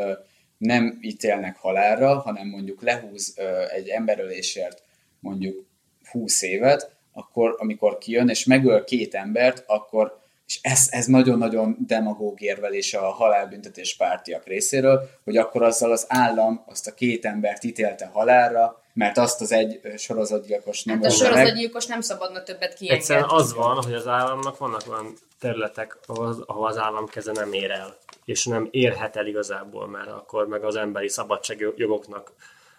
nem 0.58 0.98
ítélnek 1.02 1.58
halálra, 1.58 2.20
hanem 2.20 2.48
mondjuk 2.48 2.82
lehúz 2.82 3.40
egy 3.74 3.88
emberölésért 3.88 4.84
mondjuk 5.20 5.66
20 6.12 6.42
évet, 6.42 6.96
akkor 7.14 7.56
amikor 7.58 7.98
kijön 7.98 8.30
és 8.30 8.46
megöl 8.46 8.84
két 8.84 9.16
embert, 9.16 9.64
akkor 9.68 10.21
és 10.52 10.60
ez, 10.62 10.88
ez 10.90 11.06
nagyon-nagyon 11.06 11.78
demagóg 11.80 12.42
érvelés 12.42 12.94
a 12.94 13.12
halálbüntetés 13.12 13.96
pártiak 13.96 14.46
részéről, 14.46 15.10
hogy 15.24 15.38
akkor 15.38 15.64
azzal 15.64 15.92
az 15.92 16.06
állam 16.08 16.64
azt 16.68 16.88
a 16.88 16.94
két 16.94 17.26
embert 17.26 17.64
ítélte 17.64 18.06
halálra, 18.06 18.84
mert 18.94 19.18
azt 19.18 19.42
az 19.42 19.52
egy 19.52 19.80
sorozatgyilkos 19.98 20.84
nem 20.84 20.96
Hát 21.02 21.06
a 21.06 21.10
sorozatgyilkos 21.10 21.86
nem 21.86 22.02
szabadna 22.02 22.44
többet 22.44 22.74
kiengedni. 22.74 22.96
Egyszerűen 22.96 23.30
az 23.30 23.54
van, 23.54 23.84
hogy 23.84 23.94
az 23.94 24.08
államnak 24.08 24.58
vannak 24.58 24.82
olyan 24.90 25.14
területek, 25.40 25.98
ahol 26.06 26.28
az, 26.28 26.44
ahol 26.46 26.68
az 26.68 26.78
állam 26.78 27.08
keze 27.08 27.32
nem 27.32 27.54
ér 27.54 27.72
el, 27.72 27.98
és 28.26 28.46
nem 28.46 28.68
érhet 28.72 29.16
el 29.16 29.28
igazából, 29.28 29.88
mert 29.88 30.10
akkor 30.10 30.48
meg 30.48 30.64
az 30.64 30.76
emberi 30.76 31.10
szabadságjogoknak 31.10 32.34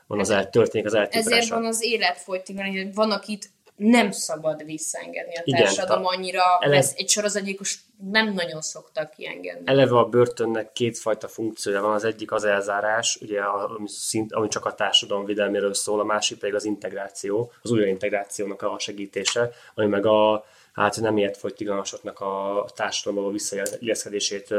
van 0.06 0.18
az 0.18 0.30
el, 0.30 0.50
történik 0.50 0.86
az 0.86 0.94
Ezért 0.94 1.14
eltiprása. 1.14 1.54
van 1.54 1.64
az 1.64 1.82
életfogytiglan, 1.82 2.70
hogy 2.70 2.94
van, 2.94 3.10
akit 3.10 3.50
nem 3.76 4.10
szabad 4.10 4.64
visszaengedni 4.64 5.36
a 5.36 5.42
Igen, 5.44 5.62
társadalom 5.62 6.02
ta- 6.02 6.12
annyira, 6.14 6.42
ele- 6.60 6.76
ez 6.76 6.92
egy 6.96 7.08
sorozatgyilkos 7.08 7.78
nem 8.10 8.32
nagyon 8.32 8.60
szoktak 8.60 9.10
kiengedni. 9.10 9.62
Eleve 9.64 9.98
a 9.98 10.04
börtönnek 10.04 10.72
kétfajta 10.72 11.28
funkciója 11.28 11.80
van, 11.80 11.92
az 11.94 12.04
egyik 12.04 12.32
az 12.32 12.44
elzárás, 12.44 13.18
ugye, 13.20 13.40
ami, 13.40 13.88
szint, 13.88 14.32
ami 14.32 14.48
csak 14.48 14.64
a 14.64 14.74
társadalom 14.74 15.24
védelméről 15.24 15.74
szól, 15.74 16.00
a 16.00 16.04
másik 16.04 16.38
pedig 16.38 16.54
az 16.54 16.64
integráció, 16.64 17.52
az 17.62 17.70
újraintegrációnak 17.70 18.62
a 18.62 18.78
segítése, 18.78 19.50
ami 19.74 19.86
meg 19.86 20.06
a 20.06 20.44
hát 20.72 21.00
nem 21.00 21.16
ilyet 21.18 21.36
fogytiglanosoknak 21.36 22.20
a 22.20 22.64
társadalomba 22.74 23.30
visszailleszkedését 23.32 24.54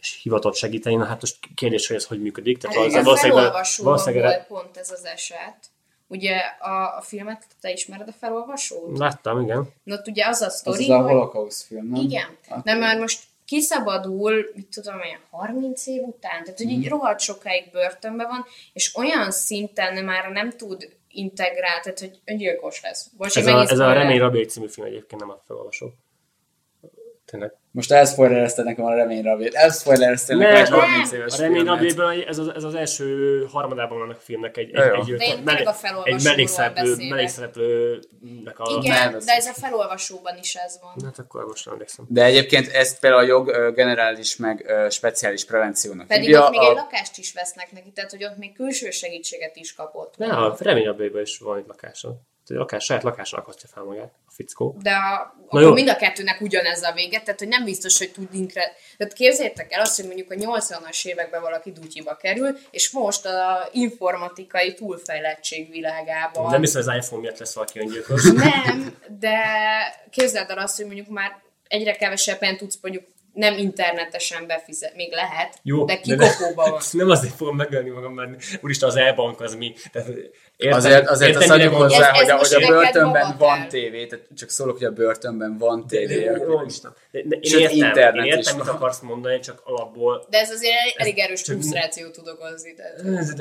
és 0.00 0.18
hivatott 0.22 0.54
segíteni. 0.54 0.94
Na 0.94 1.04
hát 1.04 1.20
most 1.20 1.36
kérdés, 1.54 1.86
hogy 1.86 1.96
ez 1.96 2.04
hogy 2.06 2.22
működik. 2.22 2.58
Tehát 2.58 2.76
Ez 2.76 3.04
valószínűleg- 3.04 3.52
valószínűleg- 3.82 4.46
volt 4.48 4.62
pont 4.64 4.76
ez 4.76 4.90
az 4.90 5.04
eset. 5.04 5.56
Ugye 6.14 6.36
a, 6.58 6.96
a 6.96 7.00
filmet, 7.00 7.44
te 7.60 7.70
ismered 7.72 8.08
a 8.08 8.12
felolvasót? 8.12 8.98
Láttam, 8.98 9.40
igen. 9.40 9.68
Na, 9.82 9.94
ott 9.94 10.06
ugye 10.06 10.26
az 10.26 10.40
a 10.40 10.46
Az 10.46 10.56
sztori, 10.56 10.84
az 10.84 10.90
a 10.90 11.02
hogy... 11.02 11.10
holokauszt 11.12 11.66
film, 11.66 11.86
nem? 11.86 12.02
Igen. 12.02 12.26
De 12.64 12.74
már 12.74 12.98
most 12.98 13.22
kiszabadul, 13.44 14.50
mit 14.54 14.66
tudom 14.74 15.00
én, 15.00 15.18
30 15.30 15.86
év 15.86 16.02
után, 16.02 16.42
tehát 16.42 16.56
hogy 16.56 16.66
Mhm. 16.66 16.74
így 16.74 16.88
rohadt 16.88 17.20
sokáig 17.20 17.70
börtönben 17.70 18.26
van, 18.26 18.44
és 18.72 18.96
olyan 18.96 19.30
szinten 19.30 20.04
már 20.04 20.30
nem 20.30 20.50
tud 20.50 20.96
integrál, 21.08 21.80
tehát 21.80 21.98
hogy 21.98 22.20
öngyilkos 22.24 22.80
lesz. 22.82 23.06
Bocs, 23.16 23.36
Ez 23.36 23.46
a, 23.46 23.60
ez 23.60 23.78
a. 23.78 23.92
Remény 23.92 24.18
Rabé 24.18 24.42
című 24.42 24.66
film 24.68 24.86
egyébként 24.86 25.20
nem 25.20 25.30
a 25.30 25.42
felolvasó. 25.46 25.92
Tényleg. 27.24 27.52
Most 27.74 27.92
elspoilerezted 27.92 28.64
nekem 28.64 28.84
a 28.84 28.94
reményrabét. 28.94 29.54
Elspoilerezted 29.54 30.36
nekem 30.36 30.54
egy 30.56 30.70
Ne, 30.70 30.76
30 30.76 31.12
a 31.12 31.16
éves 31.16 31.38
Remény 31.38 31.54
filmet. 31.56 31.74
Napjében 31.74 32.24
ez 32.28 32.38
az, 32.38 32.48
ez 32.54 32.62
az 32.64 32.74
első 32.74 33.40
harmadában 33.52 34.00
annak 34.00 34.16
a 34.16 34.20
filmnek 34.20 34.56
egy, 34.56 34.74
egy, 34.74 35.10
egy, 35.10 35.20
egy, 35.20 35.66
a 35.66 35.74
egy 36.04 36.22
mellékszereplő, 36.22 36.96
mellékszereplőnek 37.08 38.58
a... 38.58 38.80
Igen, 38.82 39.12
de 39.24 39.32
ez 39.32 39.46
a 39.46 39.52
felolvasóban 39.52 40.36
is 40.38 40.54
ez 40.54 40.78
van. 40.82 40.92
Hát 41.04 41.18
akkor 41.18 41.44
most 41.46 41.64
nem 41.64 41.74
emlékszem. 41.74 42.04
De 42.08 42.24
egyébként 42.24 42.68
ezt 42.72 43.00
például 43.00 43.22
a 43.22 43.26
jog 43.26 43.72
generális 43.74 44.36
meg 44.36 44.72
speciális 44.90 45.44
prevenciónak 45.44 46.06
Pedig 46.06 46.24
hívja. 46.24 46.44
ott 46.44 46.50
még 46.50 46.60
a- 46.60 46.68
egy 46.70 46.74
lakást 46.76 47.18
is 47.18 47.32
vesznek 47.32 47.72
neki, 47.72 47.92
tehát 47.92 48.10
hogy 48.10 48.24
ott 48.24 48.36
még 48.36 48.54
külső 48.54 48.90
segítséget 48.90 49.56
is 49.56 49.74
kapott. 49.74 50.14
De 50.16 50.26
a 50.26 50.56
Remény 50.58 50.84
Napjában 50.84 51.20
is 51.20 51.38
van 51.38 51.58
egy 51.58 51.64
lakása. 51.66 52.08
Tehát 52.46 52.62
a 52.62 52.64
lakás, 52.64 52.84
saját 52.84 53.02
lakásra 53.02 53.38
akasztja 53.38 53.68
fel 53.72 53.82
magát 53.82 54.12
a 54.26 54.30
fickó. 54.30 54.76
De 54.82 54.90
a, 54.90 55.34
Na 55.50 55.60
akkor 55.60 55.72
mind 55.72 55.88
a 55.88 55.96
kettőnek 55.96 56.40
ugyanez 56.40 56.82
a 56.82 56.92
vége, 56.92 57.20
tehát 57.20 57.38
hogy 57.38 57.48
nem 57.48 57.64
biztos, 57.64 57.98
hogy 57.98 58.12
tud 58.12 58.34
inkre... 58.34 58.72
Tehát 58.96 59.12
képzeljétek 59.12 59.72
el 59.72 59.80
azt, 59.80 59.96
hogy 59.96 60.06
mondjuk 60.06 60.30
a 60.30 60.34
80-as 60.34 61.06
években 61.06 61.40
valaki 61.40 61.72
dutyiba 61.72 62.16
kerül, 62.16 62.58
és 62.70 62.90
most 62.90 63.26
a 63.26 63.68
informatikai 63.72 64.74
túlfejlettség 64.74 65.70
világában. 65.70 66.50
Nem 66.50 66.60
hiszem, 66.60 66.80
az 66.80 66.94
iPhone 66.96 67.22
miatt 67.22 67.38
lesz 67.38 67.54
valaki 67.54 67.78
öngyilkos. 67.78 68.22
Nem, 68.32 68.96
de 69.18 69.38
képzeld 70.10 70.50
el 70.50 70.58
azt, 70.58 70.76
hogy 70.76 70.86
mondjuk 70.86 71.08
már 71.08 71.42
egyre 71.68 71.96
kevesebben 71.96 72.56
tudsz 72.56 72.78
mondjuk 72.82 73.04
nem 73.34 73.58
internetesen 73.58 74.46
befizet, 74.46 74.94
még 74.94 75.12
lehet, 75.12 75.58
Jó, 75.62 75.84
de 75.84 76.00
kikopóban 76.00 76.70
van. 76.70 76.80
Nem 76.92 77.10
azért 77.10 77.34
fogom 77.34 77.56
megölni 77.56 77.90
magam, 77.90 78.14
mert 78.14 78.44
úristen, 78.60 78.88
az 78.88 78.96
e-bank 78.96 79.40
az 79.40 79.54
mi. 79.54 79.74
Tehát, 79.92 80.08
értem, 80.56 80.78
Azért, 80.78 81.08
azért 81.08 81.30
értem, 81.30 81.50
azt 81.50 81.58
adjuk 81.60 81.74
hozzá, 81.74 81.96
Ez- 81.96 82.02
ez 82.02 82.20
hogy 82.20 82.30
a, 82.30 82.36
most 82.36 82.52
hogy 82.52 82.62
a 82.62 82.68
börtönben 82.68 83.36
van 83.38 83.68
tévé, 83.68 84.06
tehát 84.06 84.26
csak 84.36 84.48
szólok, 84.50 84.76
hogy 84.76 84.86
a 84.86 84.90
börtönben 84.90 85.58
van 85.58 85.86
tévé. 85.86 86.24
Jó, 86.24 86.62
Isten. 86.62 86.94
De- 87.10 87.22
de 87.24 87.36
Én 87.36 87.42
Sőt, 87.50 87.60
értem, 87.60 87.76
internet 87.76 88.26
én 88.26 88.38
is 88.38 88.46
értem, 88.46 88.56
mit 88.56 88.68
akarsz 88.68 89.00
mondani, 89.00 89.38
csak 89.38 89.60
alapból 89.64 90.26
De 90.30 90.38
ez 90.38 90.50
azért 90.50 90.74
elég, 90.80 90.94
elég 90.96 91.18
erős 91.18 91.42
frusztrációt 91.42 92.12
tud 92.12 92.28
okozni. 92.28 92.74
Ez 93.16 93.34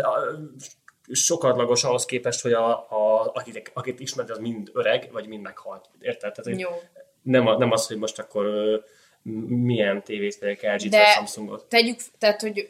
sokadlagos 1.11 1.83
ahhoz 1.83 2.05
képest, 2.05 2.41
hogy 2.41 2.53
a, 2.53 2.69
a, 2.69 3.31
akit, 3.33 3.71
akit 3.73 3.99
ismert, 3.99 4.29
az 4.29 4.37
mind 4.37 4.69
öreg, 4.73 5.09
vagy 5.11 5.27
mind 5.27 5.41
meghalt. 5.41 5.89
Érted? 5.99 6.33
Tehát, 6.33 6.67
nem, 7.21 7.47
a, 7.47 7.57
nem 7.57 7.71
az, 7.71 7.87
hogy 7.87 7.97
most 7.97 8.19
akkor 8.19 8.45
ö, 8.45 8.77
milyen 9.47 10.03
tévét 10.03 10.37
vegyek 10.39 10.61
LG-t 10.61 10.91
vagy 10.95 11.05
Samsungot. 11.15 11.65
Tegyük, 11.65 11.99
tehát, 12.17 12.41
hogy 12.41 12.69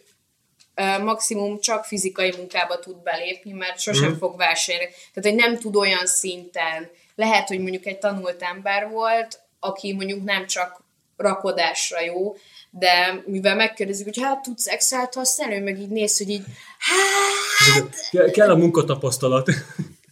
maximum 1.03 1.59
csak 1.59 1.85
fizikai 1.85 2.33
munkába 2.37 2.79
tud 2.79 2.95
belépni, 3.03 3.51
mert 3.51 3.79
sosem 3.79 4.09
Mhm. 4.09 4.17
fog 4.17 4.37
versenyre. 4.37 4.85
Tehát, 5.13 5.29
hogy 5.29 5.35
nem 5.35 5.59
tud 5.59 5.75
olyan 5.75 6.05
szinten. 6.05 6.89
Lehet, 7.15 7.47
hogy 7.47 7.59
mondjuk 7.59 7.85
egy 7.85 7.99
tanult 7.99 8.41
ember 8.41 8.89
volt, 8.89 9.39
aki 9.59 9.93
mondjuk 9.93 10.23
nem 10.23 10.45
csak 10.47 10.81
rakodásra 11.17 12.01
jó, 12.01 12.35
de 12.69 13.21
mivel 13.25 13.55
megkérdezik, 13.55 14.05
hogy 14.05 14.19
hát 14.21 14.41
tudsz 14.41 14.67
Excel-t 14.67 15.13
használni, 15.13 15.55
ő 15.55 15.63
meg 15.63 15.79
így 15.79 15.89
néz, 15.89 16.17
hogy 16.17 16.29
így, 16.29 16.43
hát, 16.79 18.09
Ke- 18.11 18.31
Kell 18.31 18.49
a 18.49 18.55
munkatapasztalat. 18.55 19.49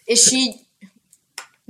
és 0.03 0.31
így 0.31 0.55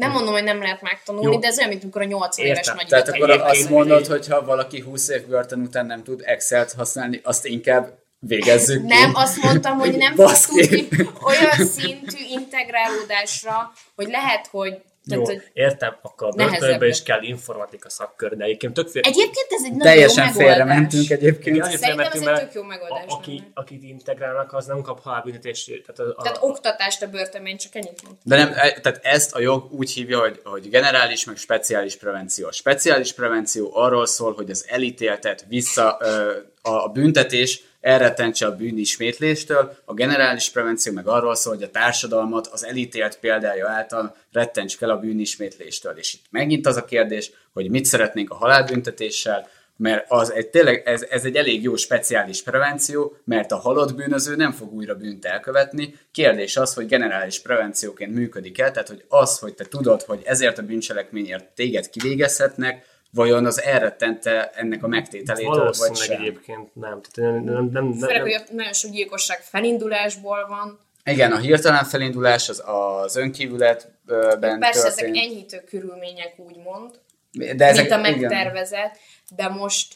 nem 0.01 0.11
mondom, 0.11 0.33
hogy 0.33 0.43
nem 0.43 0.61
lehet 0.61 0.81
megtanulni, 0.81 1.33
Jó. 1.33 1.39
De 1.39 1.47
ez 1.47 1.57
olyan, 1.57 1.69
mint 1.69 1.83
amikor 1.83 2.01
a 2.01 2.05
80 2.05 2.45
éves 2.45 2.57
Értem. 2.57 2.75
nagy 2.75 2.87
Tehát 2.87 3.07
akkor 3.07 3.29
azt 3.29 3.69
mondod, 3.69 4.07
hogy 4.07 4.27
ha 4.27 4.45
valaki 4.45 4.79
20 4.79 5.09
év 5.09 5.27
börtön 5.27 5.61
után 5.61 5.85
nem 5.85 6.03
tud 6.03 6.21
Excel-t 6.23 6.73
használni, 6.73 7.19
azt 7.23 7.45
inkább 7.45 7.99
végezzük 8.19 8.81
ki. 8.81 8.87
Nem, 8.87 9.11
azt 9.13 9.43
mondtam, 9.43 9.77
hogy 9.77 9.97
nem 9.97 10.15
fog 10.15 10.31
tudni 10.45 10.87
olyan 11.21 11.67
szintű 11.67 12.17
integrálódásra, 12.29 13.71
hogy 13.95 14.07
lehet, 14.07 14.47
hogy... 14.47 14.81
Jó, 15.05 15.23
Tehát, 15.23 15.49
értem, 15.53 15.95
akkor 16.01 16.27
a 16.27 16.31
börtönbe 16.31 16.87
is 16.87 17.03
kell 17.03 17.23
informatika 17.23 17.89
szakkör, 17.89 18.35
de 18.37 18.43
egyébként 18.43 18.73
tök 18.73 18.87
fél... 18.87 19.01
egyébként 19.05 19.47
ez 19.49 19.63
egy 19.63 19.71
nagyon 19.71 19.79
Teljesen 19.79 20.25
jó 20.25 20.29
megoldás. 20.31 20.55
félre 20.55 20.73
mentünk 20.73 21.09
egyébként. 21.09 21.55
Igen, 21.55 21.69
Szerintem 21.69 21.99
ez 21.99 22.11
félrementünk, 22.11 22.37
egy 22.37 22.45
tök 22.45 22.53
jó 22.53 22.63
megoldás 22.63 23.03
a, 23.07 23.13
aki, 23.13 23.31
lenne. 23.31 23.51
akit 23.53 23.83
integrálnak, 23.83 24.53
az 24.53 24.65
nem 24.65 24.81
kap 24.81 25.01
halálbüntetést. 25.03 25.65
Tehát, 25.65 25.99
a, 25.99 26.19
a, 26.19 26.21
Tehát 26.23 26.37
oktatást 26.41 27.01
a 27.01 27.07
börtönben, 27.07 27.57
csak 27.57 27.75
ennyit 27.75 28.03
mondtam. 28.03 28.17
De 28.23 28.35
nem, 28.35 28.51
e- 28.55 28.79
tehát 28.79 28.99
ezt 29.03 29.35
a 29.35 29.39
jog 29.39 29.71
úgy 29.71 29.91
hívja, 29.91 30.19
hogy, 30.19 30.41
hogy 30.43 30.69
generális, 30.69 31.25
meg 31.25 31.37
speciális 31.37 31.95
prevenció. 31.95 32.47
A 32.47 32.51
speciális 32.51 33.13
prevenció 33.13 33.71
arról 33.73 34.05
szól, 34.05 34.33
hogy 34.33 34.49
az 34.49 34.65
elítéltet 34.69 35.45
vissza 35.47 35.97
ö, 36.01 36.31
a, 36.61 36.69
a 36.83 36.87
büntetés 36.87 37.61
elrettentse 37.81 38.45
a 38.45 38.55
bűnismétléstől, 38.55 39.77
a 39.85 39.93
generális 39.93 40.49
prevenció 40.49 40.93
meg 40.93 41.07
arról 41.07 41.35
szól, 41.35 41.53
hogy 41.53 41.63
a 41.63 41.69
társadalmat 41.69 42.47
az 42.47 42.65
elítélt 42.65 43.19
példája 43.19 43.69
által 43.69 44.15
rettents 44.31 44.77
el 44.79 44.89
a 44.89 44.97
bűnismétléstől. 44.97 45.97
És 45.97 46.13
itt 46.13 46.25
megint 46.29 46.67
az 46.67 46.75
a 46.75 46.85
kérdés, 46.85 47.31
hogy 47.53 47.69
mit 47.69 47.85
szeretnénk 47.85 48.29
a 48.29 48.35
halálbüntetéssel, 48.35 49.47
mert 49.81 50.05
az 50.07 50.31
egy, 50.31 50.49
tényleg 50.49 50.81
ez, 50.85 51.05
ez 51.09 51.25
egy 51.25 51.35
elég 51.35 51.63
jó 51.63 51.75
speciális 51.75 52.43
prevenció, 52.43 53.17
mert 53.23 53.51
a 53.51 53.57
halott 53.57 53.95
bűnöző 53.95 54.35
nem 54.35 54.51
fog 54.51 54.73
újra 54.73 54.95
bűnt 54.95 55.25
elkövetni. 55.25 55.95
Kérdés 56.11 56.57
az, 56.57 56.73
hogy 56.73 56.85
generális 56.85 57.39
prevencióként 57.39 58.13
működik-e, 58.13 58.71
tehát 58.71 58.87
hogy 58.87 59.03
az, 59.07 59.39
hogy 59.39 59.53
te 59.53 59.65
tudod, 59.65 60.01
hogy 60.01 60.21
ezért 60.25 60.57
a 60.57 60.61
bűncselekményért 60.61 61.45
téged 61.45 61.89
kivégezhetnek, 61.89 62.85
vajon 63.13 63.45
az 63.45 63.61
elrettente 63.61 64.49
ennek 64.55 64.83
a 64.83 64.87
megtételétől, 64.87 65.49
vagy 65.49 65.57
valószínűleg 65.57 66.03
sem. 66.03 66.21
egyébként 66.21 66.75
nem. 66.75 67.01
Tehát 67.11 67.31
nem, 67.31 67.43
nem, 67.43 67.69
nem, 67.71 67.93
Főleg, 67.93 68.15
nem, 68.15 68.21
hogy 68.21 68.43
nagyon 68.55 68.73
sok 68.73 68.91
gyilkosság 68.91 69.39
felindulásból 69.41 70.45
van. 70.47 70.79
Igen, 71.03 71.31
a 71.31 71.37
hirtelen 71.37 71.83
felindulás 71.83 72.49
az 72.49 72.63
az 72.65 73.15
önkívületben 73.15 74.59
Persze 74.59 74.87
ezek 74.87 75.05
történt. 75.05 75.25
enyhítő 75.25 75.63
körülmények, 75.69 76.33
úgymond, 76.37 76.99
De 77.31 77.65
ezek, 77.65 77.89
mint 77.89 78.05
a 78.05 78.07
igen. 78.07 78.19
megtervezett, 78.19 78.97
de 79.35 79.47
most 79.47 79.93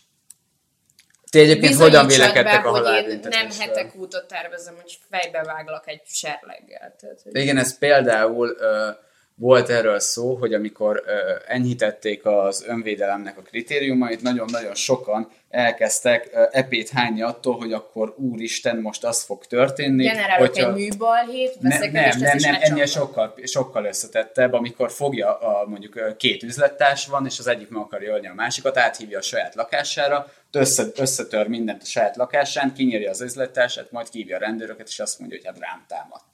Ti 1.29 1.39
egyébként 1.39 1.75
hogyan 1.75 2.07
vélekedtek 2.07 2.61
be, 2.63 2.69
a 2.69 2.71
hogy 2.71 2.77
én 2.77 2.83
nem 2.83 2.93
halálbüntetésről? 2.93 3.67
hetek 3.67 3.91
óta 3.99 4.25
tervezem, 4.25 4.75
hogy 4.81 4.97
fejbe 5.09 5.43
váglak 5.43 5.87
egy 5.87 6.01
serleggel. 6.05 6.95
Tehát, 6.99 7.21
hogy... 7.23 7.35
Igen, 7.35 7.57
ez 7.57 7.77
például 7.77 8.55
ö, 8.59 8.89
volt 9.37 9.69
erről 9.69 9.99
szó, 9.99 10.35
hogy 10.35 10.53
amikor 10.53 11.03
enyhítették 11.47 12.25
az 12.25 12.65
önvédelemnek 12.67 13.37
a 13.37 13.41
kritériumait, 13.41 14.21
nagyon-nagyon 14.21 14.75
sokan 14.75 15.31
elkezdtek 15.49 16.29
epét 16.51 16.89
hányni 16.89 17.21
attól, 17.21 17.57
hogy 17.57 17.73
akkor 17.73 18.13
úristen, 18.17 18.77
most 18.77 19.03
az 19.03 19.23
fog 19.23 19.45
történni. 19.45 20.03
Generálok 20.03 20.47
hogyha- 20.47 20.69
egy 20.69 20.75
műbalhét, 20.75 21.59
ne, 21.59 21.77
nem, 21.77 21.91
nem, 21.91 22.35
is 22.35 22.43
nem, 22.43 22.57
ennél 22.59 22.85
sokkal, 22.85 23.33
sokkal 23.43 23.85
összetettebb, 23.85 24.53
amikor 24.53 24.91
fogja 24.91 25.39
a, 25.39 25.67
mondjuk 25.67 26.17
két 26.17 26.43
üzlettárs 26.43 27.07
van, 27.07 27.25
és 27.25 27.39
az 27.39 27.47
egyik 27.47 27.69
meg 27.69 27.81
akarja 27.81 28.13
ölni 28.13 28.27
a 28.27 28.33
másikat, 28.33 28.77
áthívja 28.77 29.17
a 29.17 29.21
saját 29.21 29.55
lakására, 29.55 30.31
össze, 30.51 30.83
összetör 30.95 31.47
mindent 31.47 31.81
a 31.81 31.85
saját 31.85 32.15
lakásán, 32.15 32.73
kinyírja 32.73 33.09
az 33.09 33.21
üzlettársát, 33.21 33.91
majd 33.91 34.09
kívja 34.09 34.35
a 34.35 34.39
rendőröket, 34.39 34.87
és 34.87 34.99
azt 34.99 35.19
mondja, 35.19 35.37
hogy 35.37 35.45
hát 35.45 35.59
rám 35.59 35.85
támadt. 35.87 36.25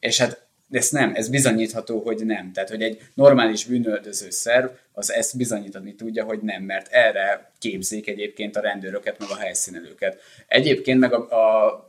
És 0.00 0.18
hát 0.18 0.45
ez 0.70 0.88
nem, 0.88 1.14
ez 1.14 1.28
bizonyítható, 1.28 2.00
hogy 2.00 2.24
nem. 2.24 2.52
Tehát, 2.52 2.68
hogy 2.68 2.82
egy 2.82 3.00
normális 3.14 3.64
bűnöldöző 3.64 4.30
szerv 4.30 4.66
az 4.92 5.12
ezt 5.12 5.36
bizonyítani 5.36 5.94
tudja, 5.94 6.24
hogy 6.24 6.40
nem, 6.40 6.62
mert 6.62 6.92
erre 6.92 7.52
képzik 7.58 8.08
egyébként 8.08 8.56
a 8.56 8.60
rendőröket, 8.60 9.18
meg 9.18 9.28
a 9.30 9.36
helyszínelőket. 9.36 10.20
Egyébként 10.46 11.00
meg 11.00 11.12
a, 11.12 11.18
a 11.18 11.84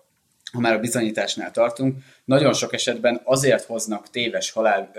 ha 0.52 0.60
már 0.60 0.74
a 0.74 0.80
bizonyításnál 0.80 1.52
tartunk, 1.52 1.98
nagyon 2.26 2.54
sok 2.54 2.74
esetben 2.74 3.22
azért 3.24 3.64
hoznak 3.64 4.10
téves 4.10 4.52
halál, 4.52 4.92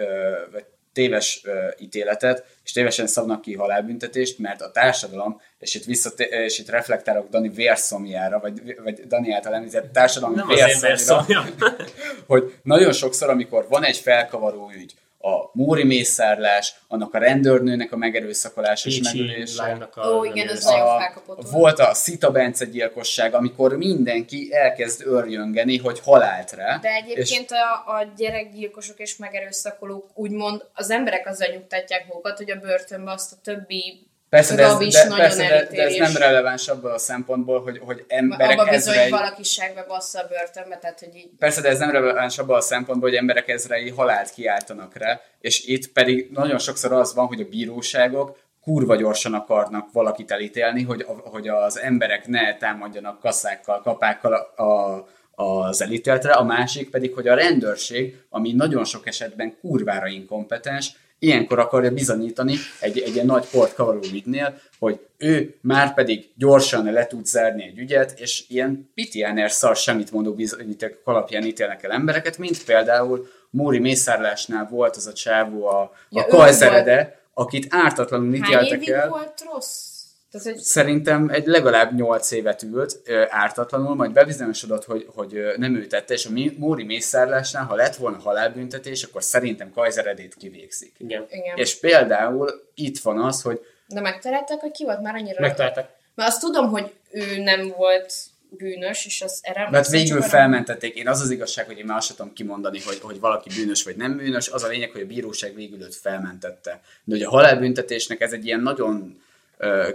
vagy 0.53 0.65
téves 0.99 1.43
ítéletet, 1.79 2.45
és 2.65 2.73
tévesen 2.73 3.07
szabnak 3.07 3.41
ki 3.41 3.55
halálbüntetést, 3.55 4.39
mert 4.39 4.61
a 4.61 4.71
társadalom, 4.71 5.41
és 5.59 5.75
itt, 5.75 5.85
visszat, 5.85 6.21
és 6.21 6.59
itt 6.59 6.69
reflektálok 6.69 7.29
Dani 7.29 7.49
vérszomjára, 7.49 8.39
vagy, 8.39 8.77
vagy 8.83 9.07
Dani 9.07 9.33
által 9.33 9.55
említett 9.55 9.93
társadalmi 9.93 10.37
én 10.37 10.81
vérszomjára, 10.81 11.49
hogy 12.27 12.55
nagyon 12.63 12.93
sokszor, 12.93 13.31
amikor 13.31 13.67
van 13.69 13.85
egy 13.85 13.97
felkavaró 13.97 14.71
ügy, 14.75 14.95
a 15.21 15.51
Móri 15.53 15.85
mészárlás, 15.85 16.75
annak 16.89 17.15
a 17.15 17.19
rendőrnőnek 17.19 17.93
a 17.93 17.97
megerőszakolása 17.97 18.89
és 18.89 19.01
megölése, 19.01 19.89
Ó, 19.97 20.25
igen, 20.25 20.49
ez 20.49 20.65
nagyon 20.65 20.87
a, 20.87 20.99
felkapott 20.99 21.51
volt. 21.51 21.79
a 21.79 21.95
Szita 21.95 22.31
Bence 22.31 22.65
gyilkosság, 22.65 23.35
amikor 23.35 23.77
mindenki 23.77 24.49
elkezd 24.53 25.03
örjöngeni, 25.07 25.79
hogy 25.79 26.01
halált 26.01 26.53
rá. 26.53 26.79
De 26.79 26.89
egyébként 26.89 27.51
a, 27.51 27.93
a 27.93 28.13
gyerekgyilkosok 28.17 28.99
és 28.99 29.17
megerőszakolók 29.17 30.11
úgymond 30.15 30.65
az 30.75 30.91
emberek 30.91 31.27
azzal 31.27 31.49
nyugtatják 31.53 32.07
magukat, 32.07 32.37
hogy 32.37 32.51
a 32.51 32.57
börtönbe 32.57 33.11
azt 33.11 33.33
a 33.33 33.37
többi 33.43 34.08
Persze, 34.29 34.55
de 34.55 34.63
ez, 34.63 34.79
de, 34.79 35.15
persze 35.17 35.49
de, 35.49 35.69
de 35.71 35.83
ez 35.83 35.97
nem 35.97 36.17
releváns 36.17 36.69
abban 36.69 36.93
a 36.93 36.99
szempontból, 36.99 37.63
hogy, 37.63 37.79
hogy 37.85 38.05
emberek 38.09 38.59
Abba 38.59 38.71
bizony, 38.71 38.93
ezrei... 38.93 39.11
hogy 39.11 39.21
valakiságbe 39.21 39.85
bassza 39.89 40.21
a 40.21 40.27
börtönbe, 40.29 40.79
tehát 40.79 40.99
hogy 40.99 41.17
így 41.17 41.31
Persze, 41.39 41.61
de 41.61 41.69
ez 41.69 41.79
nem 41.79 41.91
releváns 41.91 42.39
abban 42.39 42.57
a 42.57 42.61
szempontból, 42.61 43.09
hogy 43.09 43.19
emberek 43.19 43.49
ezrei 43.49 43.91
halált 43.91 44.31
kiáltanak 44.31 44.97
rá, 44.97 45.21
és 45.41 45.65
itt 45.67 45.93
pedig 45.93 46.31
nagyon 46.31 46.59
sokszor 46.59 46.93
az 46.93 47.15
van, 47.15 47.27
hogy 47.27 47.41
a 47.41 47.49
bíróságok 47.49 48.39
kurva 48.63 48.97
gyorsan 48.97 49.35
akarnak 49.35 49.93
valakit 49.93 50.31
elítélni, 50.31 50.83
hogy, 50.83 51.05
hogy 51.07 51.49
az 51.49 51.79
emberek 51.79 52.27
ne 52.27 52.57
támadjanak 52.57 53.21
kasszákkal, 53.21 53.81
kapákkal 53.81 54.33
a, 54.33 54.63
a, 54.63 55.07
az 55.35 55.83
elítéltre, 55.83 56.33
a 56.33 56.45
másik 56.45 56.91
pedig, 56.91 57.15
hogy 57.15 57.29
a 57.29 57.35
rendőrség, 57.35 58.21
ami 58.31 58.53
nagyon 58.53 58.85
sok 58.85 59.07
esetben 59.07 59.57
kurvára 59.61 60.07
inkompetens, 60.07 60.93
ilyenkor 61.19 61.59
akarja 61.59 61.91
bizonyítani 61.91 62.55
egy, 62.81 62.99
egy 62.99 63.15
ilyen 63.15 63.27
nagy 63.27 63.47
portkavaró 63.51 64.01
ügynél, 64.13 64.59
hogy 64.79 65.01
ő 65.19 65.55
már 65.61 65.95
pedig 65.95 66.29
gyorsan 66.37 66.93
le 66.93 67.07
tud 67.07 67.27
zárni 67.27 67.63
egy 67.63 67.79
ügyet, 67.79 68.21
és 68.21 68.45
ilyen 68.49 68.91
PTNR 68.95 69.51
szar 69.51 69.77
semmit 69.77 70.11
mondó 70.11 70.35
bizonyíték 70.35 70.99
alapján 71.05 71.45
ítélnek 71.45 71.83
el 71.83 71.91
embereket, 71.91 72.39
mint 72.39 72.65
például 72.65 73.29
Móri 73.51 73.79
mészárlásnál 73.79 74.69
volt 74.71 74.97
az 74.97 75.07
a 75.07 75.13
csávó 75.13 75.67
a, 75.67 75.93
Ja, 76.11 76.23
a 76.23 76.27
ő 76.27 76.29
Kajzerede, 76.29 77.21
akit 77.35 77.67
ártatlanul 77.71 78.31
Hány 78.31 78.51
ítéltek 78.51 78.73
évig 78.73 78.89
el. 78.89 79.09
volt 79.09 79.45
rossz? 79.53 79.88
Tehát, 80.31 80.47
hogy 80.47 80.57
Szerintem 80.57 81.29
egy 81.29 81.47
legalább 81.47 81.95
8 81.95 82.31
évet 82.31 82.63
ült 82.63 83.01
ö, 83.05 83.25
ártatlanul, 83.29 83.95
majd 83.95 84.13
bebizonyosodott, 84.13 84.85
hogy, 84.85 85.07
hogy 85.15 85.37
ö, 85.37 85.55
nem 85.57 85.75
ő 85.75 85.87
tette, 85.87 86.15
és 86.15 86.27
a 86.27 86.31
Móri 86.57 86.85
mészárlásnál, 86.85 87.65
ha 87.65 87.75
lett 87.75 87.97
volna 87.97 88.19
halálbüntetés, 88.19 89.03
akkor 89.03 89.23
szerintem 89.23 89.73
Kajzeredét 89.73 90.35
kivégzik. 90.35 90.95
Igen. 90.99 91.27
igen. 91.31 91.57
És 91.57 91.79
például 91.79 92.51
itt 92.75 92.99
van 92.99 93.19
az, 93.19 93.43
hogy 93.43 93.61
De 93.87 94.01
megtalálták, 94.01 94.61
hogy 94.61 94.71
ki 94.71 94.85
volt 94.85 95.01
már 95.01 95.15
annyira? 95.15 95.41
Megtalálták. 95.41 95.91
Mert 96.15 96.29
azt 96.29 96.41
tudom, 96.41 96.69
hogy 96.71 96.93
ő 97.11 97.43
nem 97.43 97.75
volt 97.77 98.13
bűnös, 98.51 99.07
és 99.07 99.23
az 99.23 99.41
erre 99.43 99.69
mert 99.71 99.89
végül 99.89 100.23
felmentették. 100.23 100.95
Én 100.95 101.09
az 101.09 101.21
az 101.21 101.31
igazság, 101.31 101.67
hogy 101.67 101.79
én 101.79 101.85
már 101.85 101.97
azt 101.97 102.07
sem 102.07 102.17
tudom 102.17 102.33
kimondani, 102.33 102.81
hogy, 102.81 102.99
hogy 103.01 103.21
valaki 103.21 103.49
bűnös 103.57 103.83
vagy 103.83 103.97
nem 103.97 104.17
bűnös. 104.17 104.49
Az 104.49 104.63
a 104.63 104.69
lényeg, 104.69 104.91
hogy 104.91 105.01
a 105.01 105.07
bíróság 105.07 105.55
végül 105.55 105.83
őt 105.83 105.95
felmentette. 105.95 106.81
De 107.05 107.15
hogy 107.15 107.23
a 107.23 107.31
halálbüntetésnek 107.31 108.21
ez 108.21 108.33
egy 108.33 108.47
ilyen 108.47 108.61
nagyon 108.61 109.23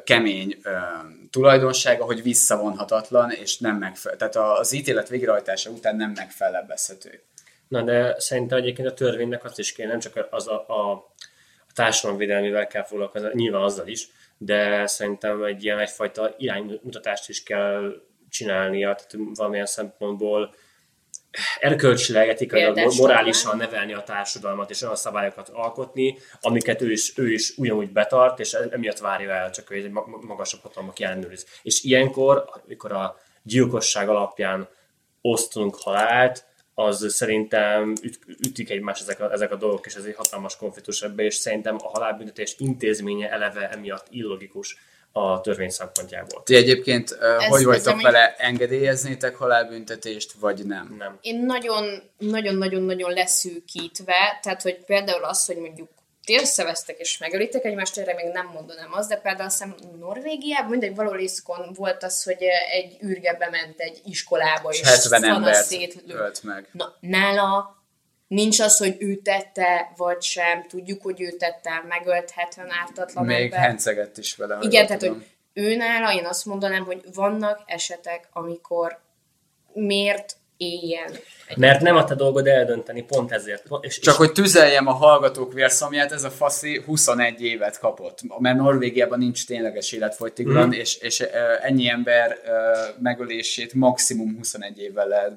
kemény 0.03 0.57
tulajdonsága, 1.29 2.05
hogy 2.05 2.23
visszavonhatatlan, 2.23 3.31
és 3.31 3.57
nem 3.57 3.77
megfelel. 3.77 4.17
Tehát 4.17 4.59
az 4.59 4.71
ítélet 4.71 5.09
végrehajtása 5.09 5.69
után 5.69 5.95
nem 5.95 6.11
megfelebbezhető. 6.15 7.23
Na, 7.67 7.81
de 7.81 8.15
szerintem 8.19 8.57
egyébként 8.57 8.87
a 8.87 8.93
törvénynek 8.93 9.43
azt 9.43 9.59
is 9.59 9.73
kéne, 9.73 9.89
nem 9.89 9.99
csak 9.99 10.27
az 10.29 10.47
a, 10.47 10.65
a, 10.67 10.91
a 11.67 11.73
társadalomvédelmével 11.73 12.67
kell 12.67 12.83
foglalkozni, 12.83 13.29
nyilván 13.33 13.61
azzal 13.61 13.87
is, 13.87 14.07
de 14.37 14.87
szerintem 14.87 15.43
egy 15.43 15.63
ilyen 15.63 15.79
egyfajta 15.79 16.33
iránymutatást 16.37 17.29
is 17.29 17.43
kell 17.43 17.91
csinálnia, 18.29 18.95
tehát 18.95 19.27
valamilyen 19.35 19.65
szempontból 19.65 20.55
erkölcsileg, 21.59 22.29
etikailag, 22.29 22.93
morálisan 22.97 23.57
nevelni 23.57 23.93
a 23.93 24.03
társadalmat, 24.03 24.69
és 24.69 24.81
olyan 24.81 24.95
szabályokat 24.95 25.49
alkotni, 25.49 26.17
amiket 26.41 26.81
ő 26.81 26.91
is, 26.91 27.17
ő 27.17 27.31
is 27.31 27.57
ugyanúgy 27.57 27.89
betart, 27.89 28.39
és 28.39 28.53
emiatt 28.53 28.99
várja 28.99 29.31
el, 29.31 29.51
csak 29.51 29.67
hogy 29.67 29.77
egy 29.77 29.91
ma- 29.91 30.05
ma- 30.07 30.21
magasabb 30.21 30.61
hatalmak 30.61 30.99
ellenőriz. 30.99 31.45
És 31.61 31.83
ilyenkor, 31.83 32.45
amikor 32.63 32.91
a 32.91 33.17
gyilkosság 33.43 34.09
alapján 34.09 34.67
osztunk 35.21 35.75
halált, 35.75 36.45
az 36.75 37.13
szerintem 37.13 37.93
üt, 38.01 38.19
ütik 38.47 38.69
egymást 38.69 39.01
ezek 39.01 39.19
a, 39.19 39.31
ezek 39.31 39.51
a 39.51 39.55
dolgok, 39.55 39.85
és 39.85 39.95
ez 39.95 40.03
egy 40.03 40.15
hatalmas 40.15 40.57
konfliktus 40.57 41.01
ebbe, 41.01 41.23
és 41.23 41.35
szerintem 41.35 41.75
a 41.79 41.87
halálbüntetés 41.87 42.55
intézménye 42.57 43.31
eleve 43.31 43.69
emiatt 43.69 44.07
illogikus 44.09 44.77
a 45.15 45.41
törvény 45.41 45.69
szempontjából. 45.69 46.43
Ti 46.43 46.55
egyébként 46.55 47.11
Ez- 47.11 47.45
hogy 47.45 47.63
vagytok 47.63 48.01
vele, 48.01 48.35
engedélyeznétek 48.37 49.35
halálbüntetést, 49.35 50.31
vagy 50.39 50.65
nem? 50.65 50.95
Nem. 50.97 51.17
Én 51.21 51.45
nagyon, 51.45 52.11
nagyon-nagyon-nagyon 52.17 53.11
leszűkítve, 53.11 54.39
tehát 54.41 54.61
hogy 54.61 54.85
például 54.85 55.23
az, 55.23 55.45
hogy 55.45 55.57
mondjuk 55.57 55.89
ti 56.25 56.35
összevesztek 56.35 56.99
és 56.99 57.17
megölitek 57.17 57.65
egymást, 57.65 57.97
erre 57.97 58.13
még 58.13 58.25
nem 58.33 58.49
mondanám 58.53 58.93
azt, 58.93 59.09
de 59.09 59.15
például 59.15 59.45
azt 59.45 59.63
hiszem 59.63 59.75
Norvégiában, 59.99 60.69
mindegy, 60.69 60.95
valahol 60.95 61.19
északon 61.19 61.73
volt 61.73 62.03
az, 62.03 62.23
hogy 62.23 62.43
egy 62.71 62.97
űrge 63.03 63.33
bement 63.33 63.79
egy 63.79 64.01
iskolába, 64.05 64.69
és, 64.69 64.79
És 64.79 64.87
70 64.87 65.21
fana 65.21 65.35
embert 65.35 65.95
ölt 66.07 66.43
meg. 66.43 66.69
Na, 66.71 66.95
nála 66.99 67.82
nincs 68.33 68.59
az, 68.59 68.77
hogy 68.77 68.95
ő 68.99 69.15
tette, 69.15 69.91
vagy 69.97 70.21
sem, 70.21 70.63
tudjuk, 70.67 71.01
hogy 71.01 71.21
ő 71.21 71.31
tette, 71.31 71.83
megölt 71.87 72.31
70 72.31 72.71
ártatlan 72.81 73.25
Még 73.25 73.43
ember. 73.43 73.59
hencegett 73.59 74.17
is 74.17 74.35
vele. 74.35 74.57
Igen, 74.61 74.85
tehát, 74.85 75.01
tudom. 75.01 75.15
hogy 75.15 75.25
ő 75.53 75.75
nála, 75.75 76.13
én 76.13 76.25
azt 76.25 76.45
mondanám, 76.45 76.83
hogy 76.83 77.01
vannak 77.13 77.63
esetek, 77.65 78.27
amikor 78.31 78.99
miért 79.73 80.37
éljen. 80.57 81.11
Mert 81.55 81.81
nem 81.81 81.95
a 81.95 82.03
te 82.03 82.15
dolgod 82.15 82.47
eldönteni, 82.47 83.03
pont 83.03 83.31
ezért. 83.31 83.67
És, 83.81 83.99
Csak 83.99 84.13
és 84.13 84.17
hogy 84.17 84.31
tüzeljem 84.31 84.87
a 84.87 84.91
hallgatók 84.91 85.53
vérszomját, 85.53 86.11
ez 86.11 86.23
a 86.23 86.29
faszi 86.29 86.81
21 86.85 87.41
évet 87.41 87.79
kapott, 87.79 88.19
mert 88.39 88.57
Norvégiában 88.57 89.19
nincs 89.19 89.45
tényleges 89.45 89.91
életfogytiglan, 89.91 90.67
mm. 90.67 90.71
és, 90.71 90.95
és 90.95 91.19
ennyi 91.61 91.89
ember 91.89 92.37
megölését 92.99 93.73
maximum 93.73 94.35
21 94.37 94.79
évvel 94.79 95.07
lehet 95.07 95.33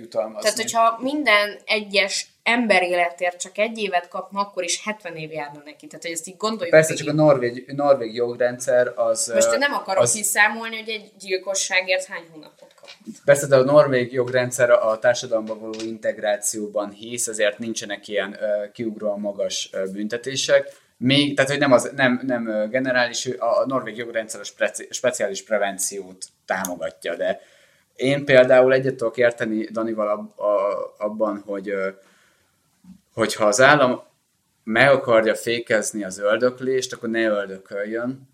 jutalmazni. 0.00 0.40
Tehát, 0.40 0.56
hogyha 0.56 0.98
minden 1.00 1.58
egyes 1.64 2.31
ember 2.42 2.82
életért 2.82 3.40
csak 3.40 3.58
egy 3.58 3.78
évet 3.78 4.08
kapna, 4.08 4.40
akkor 4.40 4.64
is 4.64 4.82
70 4.84 5.16
év 5.16 5.32
járna 5.32 5.62
neki. 5.64 5.86
Tehát, 5.86 6.02
hogy 6.02 6.12
ezt 6.12 6.28
így 6.28 6.36
gondoljuk 6.36 6.70
Persze 6.70 6.92
végig. 6.92 7.04
csak 7.04 7.14
a 7.14 7.22
norvég, 7.22 7.72
norvég 7.74 8.14
jogrendszer 8.14 8.92
az... 8.96 9.30
Most 9.34 9.58
nem 9.58 9.72
akarok 9.72 10.02
az, 10.02 10.12
kiszámolni, 10.12 10.76
hogy 10.76 10.88
egy 10.88 11.12
gyilkosságért 11.18 12.04
hány 12.04 12.24
hónapot 12.32 12.74
kap. 12.80 12.88
Persze, 13.24 13.46
de 13.46 13.56
a 13.56 13.64
norvég 13.64 14.12
jogrendszer 14.12 14.70
a 14.70 14.98
társadalomba 14.98 15.58
való 15.58 15.74
integrációban 15.84 16.90
hisz, 16.90 17.26
ezért 17.26 17.58
nincsenek 17.58 18.08
ilyen 18.08 18.36
ö, 18.40 18.70
kiugróan 18.72 19.20
magas 19.20 19.70
büntetések. 19.92 20.80
Még, 20.96 21.36
tehát, 21.36 21.50
hogy 21.50 21.60
nem, 21.60 21.72
az, 21.72 21.90
nem, 21.96 22.20
nem 22.26 22.68
generális, 22.70 23.26
a, 23.26 23.58
a 23.60 23.66
norvég 23.66 23.96
jogrendszer 23.96 24.40
a 24.40 24.44
speci, 24.44 24.86
speciális 24.90 25.44
prevenciót 25.44 26.24
támogatja, 26.46 27.16
de 27.16 27.40
én 27.96 28.24
például 28.24 28.72
egyet 28.72 28.94
tudok 28.94 29.16
érteni 29.16 29.64
Danival 29.64 30.08
ab, 30.08 30.40
a, 30.40 30.94
abban, 30.98 31.42
hogy 31.46 31.74
hogyha 33.12 33.44
az 33.44 33.60
állam 33.60 34.02
meg 34.64 34.90
akarja 34.90 35.34
fékezni 35.34 36.04
az 36.04 36.18
öldöklést, 36.18 36.92
akkor 36.92 37.08
ne 37.08 37.22
öldököljön. 37.22 38.30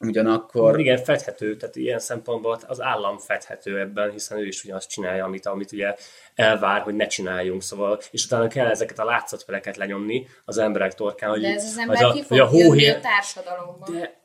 Ugyanakkor 0.00 0.80
igen, 0.80 0.98
fedhető, 1.04 1.56
tehát 1.56 1.76
ilyen 1.76 1.98
szempontból 1.98 2.58
az 2.66 2.80
állam 2.80 3.18
fedhető 3.18 3.78
ebben, 3.78 4.10
hiszen 4.10 4.38
ő 4.38 4.46
is 4.46 4.64
ugyanazt 4.64 4.88
csinálja, 4.88 5.24
amit, 5.24 5.46
amit 5.46 5.72
ugye 5.72 5.94
elvár, 6.34 6.80
hogy 6.80 6.94
ne 6.94 7.06
csináljunk, 7.06 7.62
szóval, 7.62 8.00
és 8.10 8.24
utána 8.24 8.48
kell 8.48 8.66
ezeket 8.66 8.98
a 8.98 9.04
látszatpereket 9.04 9.76
lenyomni 9.76 10.26
az 10.44 10.58
emberek 10.58 10.94
torkán, 10.94 11.30
hogy, 11.30 11.40
De 11.40 11.48
ez 11.48 11.64
az 11.64 11.74
hogy 11.74 11.82
ember 11.82 12.04
a, 12.04 12.12
ki 12.12 12.20
fog 12.20 12.28
hogy 12.28 12.38
a 12.38 12.46
hóhér, 12.46 12.96
a 12.96 13.00
társadalomban. 13.00 13.92
de 13.92 14.23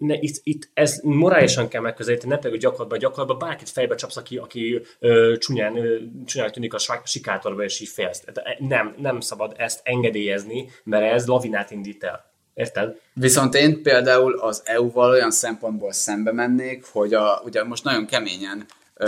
ne, 0.00 0.14
itt, 0.20 0.40
itt 0.42 0.70
ez 0.74 1.00
morálisan 1.02 1.68
kell 1.68 1.80
megközelíteni, 1.80 2.32
ne 2.32 2.38
pedig 2.38 2.60
gyakorlatban, 2.60 2.98
gyakorlatban 2.98 3.48
bárkit 3.48 3.68
fejbe 3.68 3.94
csapsz, 3.94 4.16
aki, 4.16 4.36
aki 4.36 4.80
ö, 4.98 5.34
csúnyán, 5.38 5.76
ö, 5.76 5.98
csúnyán 6.24 6.52
tűnik 6.52 6.74
a 6.74 6.78
sikátorba, 7.04 7.64
és 7.64 7.80
így 7.80 7.88
félsz. 7.88 8.20
Tehát 8.20 8.58
Nem, 8.58 8.94
nem 8.98 9.20
szabad 9.20 9.54
ezt 9.56 9.80
engedélyezni, 9.82 10.70
mert 10.84 11.12
ez 11.12 11.26
lavinát 11.26 11.70
indít 11.70 12.04
el. 12.04 12.28
Érted? 12.54 13.00
Viszont 13.14 13.54
én 13.54 13.82
például 13.82 14.38
az 14.38 14.62
EU-val 14.64 15.10
olyan 15.10 15.30
szempontból 15.30 15.92
szembe 15.92 16.32
mennék, 16.32 16.84
hogy 16.84 17.14
a, 17.14 17.42
ugye 17.44 17.64
most 17.64 17.84
nagyon 17.84 18.06
keményen, 18.06 18.66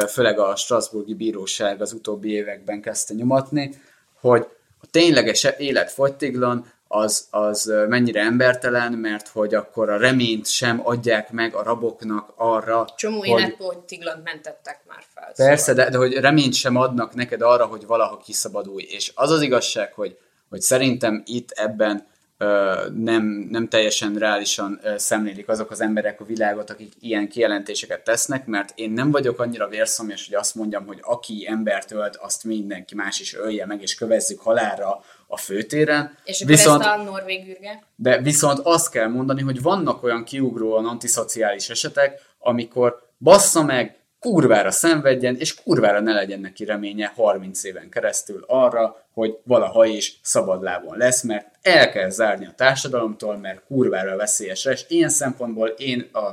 főleg 0.09 0.39
a 0.39 0.57
Strasburgi 0.57 1.15
Bíróság 1.15 1.81
az 1.81 1.93
utóbbi 1.93 2.31
években 2.31 2.81
kezdte 2.81 3.15
nyomatni, 3.15 3.75
hogy 4.21 4.47
a 4.79 4.87
tényleges 4.91 5.47
életfogytiglan 5.59 6.73
az, 6.95 7.27
az 7.31 7.73
mennyire 7.89 8.21
embertelen, 8.21 8.93
mert 8.93 9.29
hogy 9.29 9.55
akkor 9.55 9.91
a 9.91 9.97
reményt 9.97 10.47
sem 10.47 10.81
adják 10.85 11.31
meg 11.31 11.55
a 11.55 11.63
raboknak 11.63 12.33
arra, 12.37 12.87
Csomó 12.97 13.19
hogy, 13.19 13.29
életponttiglant 13.29 14.25
mentettek 14.25 14.81
már 14.89 15.03
fel. 15.15 15.33
Persze, 15.37 15.73
de, 15.73 15.91
de 15.91 15.97
hogy 15.97 16.13
reményt 16.13 16.55
sem 16.55 16.77
adnak 16.77 17.15
neked 17.15 17.43
arra, 17.43 17.65
hogy 17.65 17.87
valaha 17.87 18.17
kiszabadulj. 18.17 18.85
És 18.89 19.13
az 19.15 19.31
az 19.31 19.43
igazság, 19.43 19.93
hogy, 19.93 20.19
hogy 20.49 20.61
szerintem 20.61 21.23
itt 21.27 21.51
ebben 21.51 22.07
ö, 22.39 22.75
nem, 22.95 23.25
nem 23.51 23.69
teljesen 23.69 24.15
reálisan 24.15 24.81
ö, 24.83 24.95
szemlélik 24.99 25.49
azok 25.49 25.71
az 25.71 25.81
emberek 25.81 26.21
a 26.21 26.25
világot, 26.25 26.71
akik 26.71 26.93
ilyen 27.01 27.29
kijelentéseket 27.29 28.05
tesznek, 28.05 28.47
mert 28.47 28.73
én 28.75 28.91
nem 28.91 29.11
vagyok 29.11 29.41
annyira 29.41 29.69
vérszomjas, 29.69 30.27
hogy 30.27 30.35
azt 30.35 30.55
mondjam, 30.55 30.87
hogy 30.87 30.99
aki 31.03 31.47
embert 31.49 31.93
ölt, 31.93 32.17
azt 32.17 32.45
mindenki 32.45 32.95
más 32.95 33.21
is 33.21 33.35
ölje 33.35 33.67
meg, 33.67 33.83
és 33.83 33.95
kövezzük 33.95 34.41
halálra 34.41 35.01
a 35.33 35.37
főtéren. 35.37 36.19
És 36.25 36.41
akkor 36.41 36.55
Viszont, 36.55 36.81
ezt 36.81 36.91
a 36.91 37.03
norvég 37.03 37.49
űrge? 37.49 37.83
de 37.97 38.19
viszont 38.19 38.59
azt 38.63 38.91
kell 38.91 39.09
mondani, 39.09 39.43
hogy 39.43 39.63
vannak 39.63 40.03
olyan 40.03 40.25
kiugróan 40.25 40.87
antiszociális 40.87 41.69
esetek, 41.69 42.21
amikor 42.39 43.09
bassza 43.19 43.63
meg, 43.63 43.97
kurvára 44.21 44.71
szenvedjen, 44.71 45.37
és 45.37 45.55
kurvára 45.55 46.01
ne 46.01 46.13
legyen 46.13 46.41
neki 46.41 46.65
reménye 46.65 47.13
30 47.15 47.65
éven 47.65 47.89
keresztül 47.89 48.45
arra, 48.47 49.05
hogy 49.13 49.39
valaha 49.43 49.85
is 49.85 50.19
szabadlábon 50.23 50.97
lesz, 50.97 51.23
mert 51.23 51.47
el 51.63 51.91
kell 51.91 52.09
zárni 52.09 52.47
a 52.47 52.55
társadalomtól, 52.57 53.37
mert 53.37 53.63
kurvára 53.67 54.17
veszélyes. 54.17 54.65
És 54.65 54.85
ilyen 54.89 55.09
szempontból 55.09 55.69
én 55.69 56.09
a 56.13 56.31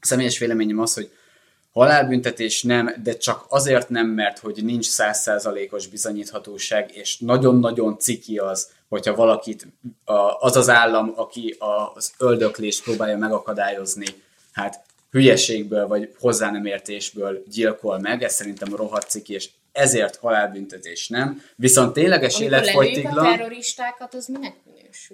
személyes 0.00 0.38
véleményem 0.38 0.78
az, 0.78 0.94
hogy 0.94 1.10
halálbüntetés 1.72 2.62
nem, 2.62 2.94
de 3.02 3.16
csak 3.16 3.44
azért 3.48 3.88
nem, 3.88 4.06
mert 4.06 4.38
hogy 4.38 4.64
nincs 4.64 4.86
százszázalékos 4.86 5.86
bizonyíthatóság, 5.86 6.90
és 6.94 7.18
nagyon-nagyon 7.18 7.98
ciki 7.98 8.38
az, 8.38 8.70
hogyha 8.88 9.14
valakit 9.14 9.66
az 10.40 10.56
az 10.56 10.68
állam, 10.68 11.12
aki 11.16 11.56
az 11.94 12.12
öldöklést 12.18 12.82
próbálja 12.82 13.18
megakadályozni, 13.18 14.06
hát 14.52 14.84
hülyeségből 15.10 15.86
vagy 15.86 16.14
hozzá 16.18 16.50
nem 16.50 16.66
értésből 16.66 17.42
gyilkol 17.50 17.98
meg, 17.98 18.22
ez 18.22 18.34
szerintem 18.34 18.76
rohadt 18.76 19.10
ciki, 19.10 19.32
és 19.32 19.48
ezért 19.72 20.16
halálbüntetés 20.16 21.08
nem. 21.08 21.42
Viszont 21.56 21.92
tényleges 21.92 22.34
Amikor 22.34 22.50
lelőjük 22.50 22.78
a 22.78 22.84
életfogytiglan, 22.84 23.36
terroristákat, 23.36 24.14
az 24.14 24.26
minek? 24.26 24.54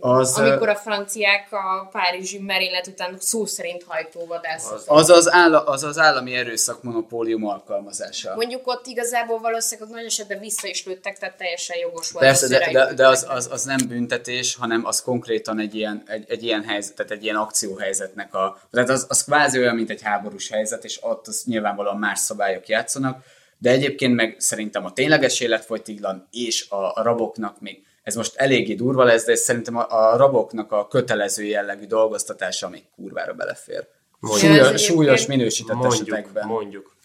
Az, 0.00 0.38
Amikor 0.38 0.68
a 0.68 0.74
franciák 0.74 1.52
a 1.52 1.88
párizsi 1.92 2.38
merénylet 2.38 2.86
után 2.86 3.16
szó 3.18 3.46
szerint 3.46 3.84
hajtóvadászat. 3.86 4.82
az 4.86 5.10
az, 5.10 5.32
áll, 5.32 5.54
az 5.54 5.82
az 5.82 5.98
állami 5.98 6.34
erőszak 6.34 6.82
monopólium 6.82 7.46
alkalmazása. 7.46 8.34
Mondjuk 8.34 8.66
ott 8.66 8.86
igazából 8.86 9.38
valószínűleg 9.38 9.90
ott 9.90 9.94
nagy 9.94 10.04
esetben 10.04 10.38
vissza 10.38 10.68
is 10.68 10.86
lőttek, 10.86 11.18
tehát 11.18 11.36
teljesen 11.36 11.78
jogos 11.78 12.10
volt. 12.10 12.24
Persze, 12.24 12.48
de, 12.48 12.70
de, 12.72 12.94
de 12.94 13.08
az, 13.08 13.26
az, 13.28 13.48
az 13.50 13.64
nem 13.64 13.78
büntetés, 13.88 14.56
hanem 14.56 14.86
az 14.86 15.02
konkrétan 15.02 15.58
egy 15.58 15.74
ilyen, 15.74 16.02
egy, 16.06 16.24
egy 16.28 16.42
ilyen 16.42 16.64
helyzet, 16.64 16.94
tehát 16.94 17.12
egy 17.12 17.22
ilyen 17.22 17.36
akcióhelyzetnek 17.36 18.34
a... 18.34 18.60
Tehát 18.70 18.88
az, 18.88 19.06
az 19.08 19.24
kvázi 19.24 19.58
olyan, 19.58 19.74
mint 19.74 19.90
egy 19.90 20.02
háborús 20.02 20.48
helyzet, 20.48 20.84
és 20.84 20.98
ott 21.02 21.26
az 21.26 21.42
nyilvánvalóan 21.44 21.98
más 21.98 22.18
szabályok 22.18 22.68
játszanak, 22.68 23.24
de 23.58 23.70
egyébként 23.70 24.14
meg 24.14 24.36
szerintem 24.38 24.84
a 24.84 24.92
tényleges 24.92 25.40
életfogytiglan 25.40 26.28
és 26.30 26.70
a, 26.70 26.92
a 26.94 27.02
raboknak 27.02 27.60
még, 27.60 27.82
ez 28.08 28.14
most 28.14 28.36
eléggé 28.36 28.74
durva 28.74 29.04
lesz, 29.04 29.24
de 29.24 29.34
szerintem 29.34 29.76
a, 29.76 29.86
a 29.88 30.16
raboknak 30.16 30.72
a 30.72 30.88
kötelező 30.88 31.44
jellegű 31.44 31.86
dolgoztatása 31.86 32.68
még 32.68 32.82
kurvára 32.96 33.32
belefér. 33.32 33.86
Mondjuk. 34.20 34.52
Súlyos, 34.52 34.82
súlyos 34.82 35.26
minősített 35.26 35.76
Mondjuk, 35.76 36.08
esetekben. 36.08 36.46
mondjuk. 36.46 36.96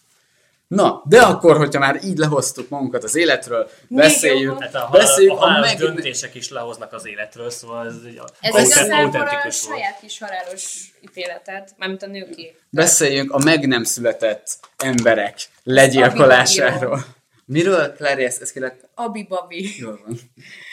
Na, 0.68 1.02
de 1.06 1.22
akkor, 1.22 1.58
hogyha 1.58 1.80
már 1.80 2.00
így 2.04 2.18
lehoztuk 2.18 2.70
magunkat 2.70 3.04
az 3.04 3.16
életről, 3.16 3.70
beszéljünk, 3.88 4.44
jobban. 4.44 4.62
Hát 4.62 4.76
a, 4.76 4.90
beszéljünk 4.92 5.40
a, 5.40 5.42
a 5.42 5.46
halálos 5.46 5.68
meg... 5.68 5.78
döntések 5.78 6.36
is 6.36 6.50
lehoznak 6.50 6.94
az 6.94 7.08
életről, 7.08 7.50
szóval 7.50 7.88
ez, 7.88 7.94
egy 8.06 8.20
Ez 8.40 8.54
autent- 8.54 8.66
igazából 8.66 9.22
a 9.22 9.50
saját 9.50 10.00
kis 10.02 10.20
halálos 10.20 10.94
ítéletet, 11.02 11.74
mármint 11.78 12.04
a 12.04 12.08
nőké. 12.08 12.56
Beszéljünk 12.70 13.32
a 13.32 13.38
meg 13.44 13.68
nem 13.68 13.84
született 13.84 14.60
emberek 14.78 15.38
legyilkolásáról. 15.64 17.06
Miről, 17.46 17.94
Clary, 17.94 18.24
ezt, 18.24 18.42
ezt 18.42 18.54
kellett... 18.54 18.90
Abi-babi. 18.96 19.70
Jól 19.78 20.00
van. 20.06 20.20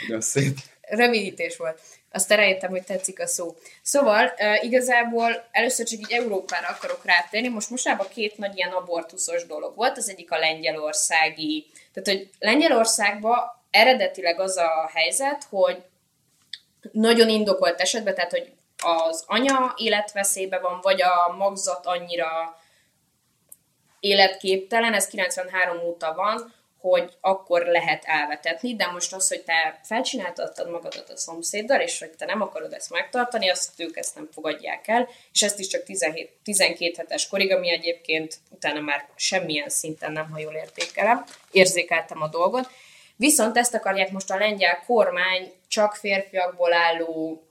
Nagyon 0.07 0.21
szép. 0.21 0.57
Rövidítés 0.81 1.57
volt. 1.57 1.81
Aztán 2.13 2.39
rájöttem, 2.39 2.71
hogy 2.71 2.83
tetszik 2.83 3.21
a 3.21 3.27
szó. 3.27 3.57
Szóval 3.83 4.33
uh, 4.39 4.65
igazából 4.65 5.49
először 5.51 5.87
csak 5.87 5.99
így 5.99 6.13
Európára 6.13 6.69
akarok 6.69 7.05
rátérni. 7.05 7.49
Most 7.49 7.71
mostában 7.71 8.07
két 8.09 8.39
nagy 8.39 8.57
ilyen 8.57 8.73
abortuszos 8.73 9.47
dolog 9.47 9.77
volt. 9.77 9.97
Az 9.97 10.09
egyik 10.09 10.31
a 10.31 10.39
lengyelországi. 10.39 11.67
Tehát, 11.93 12.09
hogy 12.09 12.31
Lengyelországban 12.39 13.39
eredetileg 13.71 14.41
az 14.41 14.57
a 14.57 14.91
helyzet, 14.95 15.45
hogy 15.51 15.83
nagyon 16.93 17.29
indokolt 17.29 17.81
esetben, 17.81 18.15
tehát, 18.15 18.31
hogy 18.31 18.53
az 18.83 19.25
anya 19.27 19.75
életveszélybe 19.77 20.59
van, 20.59 20.79
vagy 20.83 21.03
a 21.03 21.35
magzat 21.39 21.87
annyira 21.87 22.59
életképtelen, 24.01 24.95
ez 24.95 25.07
93 25.07 25.79
óta 25.79 26.15
van, 26.15 26.55
hogy 26.81 27.17
akkor 27.21 27.67
lehet 27.67 28.05
elvetetni, 28.05 28.77
de 28.77 28.87
most 28.87 29.13
az, 29.13 29.29
hogy 29.29 29.43
te 29.43 29.81
felcsináltattad 29.83 30.71
magadat 30.71 31.11
a 31.11 31.17
szomszéddal, 31.17 31.81
és 31.81 31.99
hogy 31.99 32.11
te 32.11 32.25
nem 32.25 32.43
akarod 32.43 32.73
ezt 32.73 32.91
megtartani, 32.91 33.51
azt 33.51 33.81
ők 33.81 33.97
ezt 33.97 34.15
nem 34.15 34.29
fogadják 34.33 34.89
el, 34.89 35.09
és 35.33 35.43
ezt 35.43 35.59
is 35.59 35.67
csak 35.67 35.83
17, 35.83 36.31
12 36.43 36.93
hetes 36.97 37.29
korig, 37.29 37.53
ami 37.53 37.71
egyébként 37.71 38.37
utána 38.51 38.81
már 38.81 39.09
semmilyen 39.17 39.69
szinten 39.69 40.13
nem, 40.13 40.31
ha 40.31 40.39
jól 40.39 40.55
értékelem, 40.55 41.25
érzékeltem 41.51 42.23
a 42.23 42.29
dolgot. 42.29 42.69
Viszont 43.17 43.57
ezt 43.57 43.75
akarják 43.75 44.11
most 44.11 44.31
a 44.31 44.39
lengyel 44.39 44.83
kormány 44.87 45.53
csak 45.69 45.95
férfiakból 45.95 46.73
álló 46.73 47.43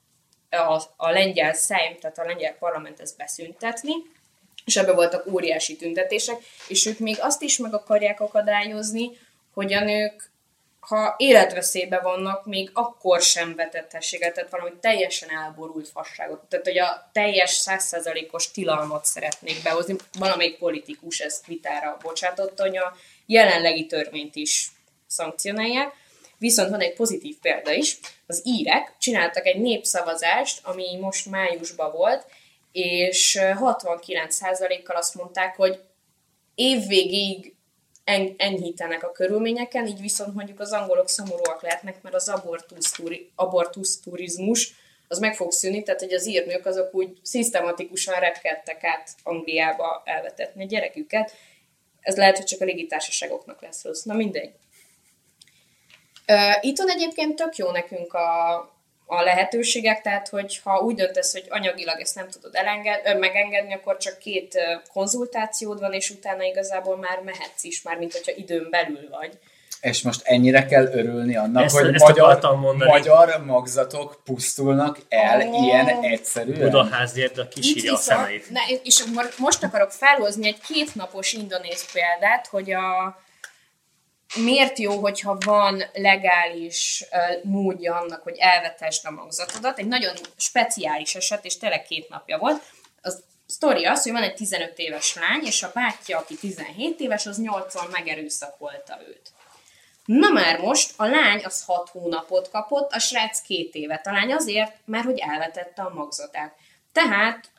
a, 0.50 0.82
a 0.96 1.10
lengyel 1.10 1.54
szejm, 1.54 1.98
tehát 2.00 2.18
a 2.18 2.26
lengyel 2.26 2.54
parlament 2.54 3.00
ezt 3.00 3.18
beszüntetni, 3.18 3.94
és 4.70 4.76
ebbe 4.76 4.94
voltak 4.94 5.32
óriási 5.32 5.76
tüntetések, 5.76 6.36
és 6.68 6.86
ők 6.86 7.00
még 7.00 7.18
azt 7.20 7.42
is 7.42 7.58
meg 7.58 7.74
akarják 7.74 8.20
akadályozni, 8.20 9.10
hogy 9.54 9.74
a 9.74 9.84
nők, 9.84 10.32
ha 10.80 11.16
életveszélybe 11.18 12.00
vannak, 12.00 12.46
még 12.46 12.70
akkor 12.74 13.22
sem 13.22 13.56
vetethessék 13.56 14.20
tehát 14.20 14.50
valami 14.50 14.72
teljesen 14.80 15.30
elborult 15.30 15.88
fasságot. 15.88 16.44
Tehát, 16.50 16.66
hogy 16.66 16.78
a 16.78 17.10
teljes 17.14 17.52
százszerzalékos 17.52 18.52
tilalmat 18.52 19.06
szeretnék 19.06 19.64
behozni. 19.64 19.96
Valamelyik 20.20 20.58
politikus 20.58 21.20
ezt 21.20 21.46
vitára 21.46 21.98
bocsátott, 22.02 22.60
hogy 22.60 22.78
a 22.78 22.96
jelenlegi 23.26 23.86
törvényt 23.86 24.36
is 24.36 24.68
szankcionálják. 25.08 25.94
Viszont 26.38 26.70
van 26.70 26.82
egy 26.82 26.94
pozitív 26.94 27.36
példa 27.42 27.72
is. 27.72 28.00
Az 28.28 28.42
írek 28.44 28.94
csináltak 29.00 29.46
egy 29.46 29.60
népszavazást, 29.60 30.60
ami 30.64 30.98
most 31.00 31.26
májusban 31.26 31.92
volt, 31.92 32.26
és 32.72 33.38
69%-kal 33.42 34.96
azt 34.96 35.16
mondták, 35.16 35.56
hogy 35.56 35.80
évvégig 36.56 37.56
en- 38.04 38.36
enyhítenek 38.38 39.04
a 39.04 39.12
körülményeken, 39.12 39.88
így 39.88 40.02
viszont 40.02 40.34
mondjuk 40.34 40.60
az 40.60 40.72
angolok 40.72 41.10
szomorúak 41.10 41.62
lehetnek, 41.62 42.02
mert 42.02 42.16
az 42.16 42.30
abortusz, 42.30 42.92
turi- 42.92 43.32
turizmus 44.04 44.74
az 45.08 45.20
meg 45.20 45.36
fog 45.36 45.52
szűnni, 45.52 45.84
tehát 45.84 46.00
hogy 46.00 46.14
az 46.14 46.28
írnők 46.28 46.66
azok 46.66 46.94
úgy 46.94 47.18
szisztematikusan 47.24 48.20
repkedtek 48.20 48.84
át 48.84 49.10
Angliába 49.24 50.02
elvetetni 50.06 50.64
a 50.64 50.68
gyereküket. 50.68 51.32
Ez 52.00 52.16
lehet, 52.16 52.38
hogy 52.38 52.46
csak 52.46 52.62
a 52.62 52.66
légitársaságoknak 52.66 53.62
lesz 53.62 53.84
rossz. 53.84 54.04
Na 54.04 54.14
mindegy. 54.14 54.52
Uh, 56.28 56.66
itthon 56.66 56.90
egyébként 56.90 57.36
tök 57.36 57.56
jó 57.56 57.72
nekünk 57.72 58.14
a, 58.14 58.58
a 59.12 59.22
lehetőségek, 59.22 60.02
tehát 60.02 60.28
hogy 60.28 60.60
ha 60.64 60.80
úgy 60.80 60.96
döntesz, 60.96 61.32
hogy 61.32 61.46
anyagilag 61.50 62.00
ezt 62.00 62.16
nem 62.16 62.30
tudod 62.30 62.56
elenged, 62.56 63.02
ö, 63.06 63.18
megengedni, 63.18 63.74
akkor 63.74 63.98
csak 63.98 64.18
két 64.18 64.60
konzultációd 64.94 65.80
van, 65.80 65.94
és 65.94 66.10
utána 66.10 66.44
igazából 66.44 66.98
már 66.98 67.20
mehetsz 67.26 67.64
is, 67.64 67.82
már 67.82 67.98
mint 67.98 68.14
hogyha 68.14 68.32
időn 68.36 68.68
belül 68.70 69.10
vagy. 69.10 69.32
És 69.82 70.02
most 70.02 70.22
ennyire 70.24 70.66
kell 70.66 70.86
örülni 70.86 71.36
annak, 71.36 71.64
Ezt- 71.64 71.78
hogy 71.78 71.94
ezt 71.94 72.04
magyar, 72.04 72.40
magyar 72.86 73.46
magzatok 73.46 74.22
pusztulnak 74.24 74.98
el 75.10 75.48
Ó. 75.48 75.64
ilyen 75.64 75.88
egyszerűen. 75.88 76.60
Budaháziért 76.60 77.38
a 77.38 77.48
kisírja 77.48 77.94
a 77.94 77.98
szemeit. 77.98 78.50
Ne, 78.50 78.62
és 78.84 79.04
most 79.38 79.64
akarok 79.64 79.92
felhozni 79.92 80.48
egy 80.48 80.60
kétnapos 80.68 81.34
indonéz 81.34 81.92
példát, 81.92 82.48
hogy 82.48 82.72
a 82.72 83.18
miért 84.36 84.80
jó, 84.80 85.00
hogyha 85.00 85.38
van 85.46 85.84
legális 85.94 87.06
módja 87.44 87.96
annak, 87.96 88.24
hogy 88.24 88.38
elvetesd 88.38 89.06
a 89.06 89.12
magzatodat. 89.12 89.80
Egy 89.80 89.88
nagyon 89.88 90.16
speciális 90.38 91.16
eset, 91.16 91.46
és 91.46 91.58
tényleg 91.58 91.84
két 91.84 92.10
napja 92.10 92.38
volt. 92.38 92.64
A 93.02 93.12
sztori 93.46 93.86
az, 93.86 94.04
hogy 94.04 94.12
van 94.12 94.24
egy 94.24 94.36
15 94.36 94.78
éves 94.78 95.16
lány, 95.16 95.46
és 95.46 95.64
a 95.64 95.72
bátyja, 95.74 96.18
aki 96.18 96.36
17 96.36 97.00
éves, 97.00 97.26
az 97.26 97.42
8-on 97.42 97.92
megerőszakolta 97.92 99.00
őt. 99.08 99.32
Na 100.06 100.30
már 100.30 100.60
most 100.60 100.94
a 100.96 101.06
lány 101.06 101.42
az 101.44 101.64
6 101.66 101.90
hónapot 101.90 102.50
kapott, 102.50 102.92
a 102.92 103.00
srác 103.00 103.42
két 103.42 103.74
évet. 103.76 104.08
A 104.08 104.12
lány 104.12 104.34
azért, 104.34 104.76
mert 104.86 105.06
hogy 105.06 105.20
elvetette 105.20 105.82
a 105.82 105.94
magzatát. 105.94 106.56
Tehát 106.92 107.50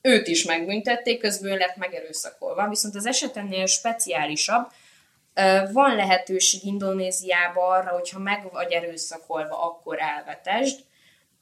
őt 0.00 0.28
is 0.28 0.44
megbüntették, 0.44 1.20
közben 1.20 1.52
ő 1.52 1.56
lett 1.56 1.76
megerőszakolva. 1.76 2.68
Viszont 2.68 2.94
az 2.94 3.06
eset 3.06 3.36
ennél 3.36 3.66
speciálisabb. 3.66 4.70
Van 5.72 5.96
lehetőség 5.96 6.64
Indonéziában 6.64 7.70
arra, 7.70 7.90
hogyha 7.90 8.18
meg 8.18 8.48
vagy 8.52 8.72
erőszakolva, 8.72 9.62
akkor 9.62 9.98
elvetesd. 10.00 10.80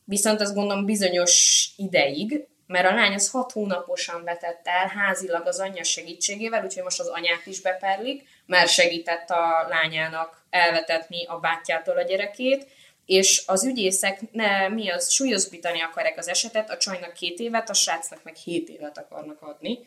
Viszont 0.05 0.41
azt 0.41 0.55
gondolom 0.55 0.85
bizonyos 0.85 1.67
ideig, 1.77 2.47
mert 2.67 2.87
a 2.87 2.95
lány 2.95 3.15
az 3.15 3.31
hat 3.31 3.53
hónaposan 3.53 4.25
vetett 4.25 4.67
el 4.67 4.87
házilag 4.87 5.47
az 5.47 5.61
anyja 5.61 5.85
segítségével, 5.85 6.65
úgyhogy 6.65 6.83
most 6.83 7.01
az 7.01 7.09
anyát 7.09 7.47
is 7.47 7.61
beperlik, 7.61 8.29
mert 8.47 8.71
segített 8.71 9.31
a 9.31 9.67
lányának 9.69 10.43
elvetetni 10.51 11.27
a 11.27 11.39
bátyjától 11.39 11.97
a 11.97 12.03
gyerekét, 12.03 12.67
és 13.07 13.43
az 13.47 13.65
ügyészek 13.65 14.21
ne, 14.33 14.69
mi 14.69 14.91
az, 14.91 15.11
súlyosbítani 15.11 15.81
akarják 15.81 16.19
az 16.19 16.29
esetet, 16.29 16.71
a 16.71 16.77
csajnak 16.77 17.13
két 17.13 17.39
évet, 17.39 17.71
a 17.71 17.75
srácnak 17.75 18.23
meg 18.23 18.35
hét 18.37 18.69
évet 18.69 18.99
akarnak 18.99 19.43
adni. 19.43 19.79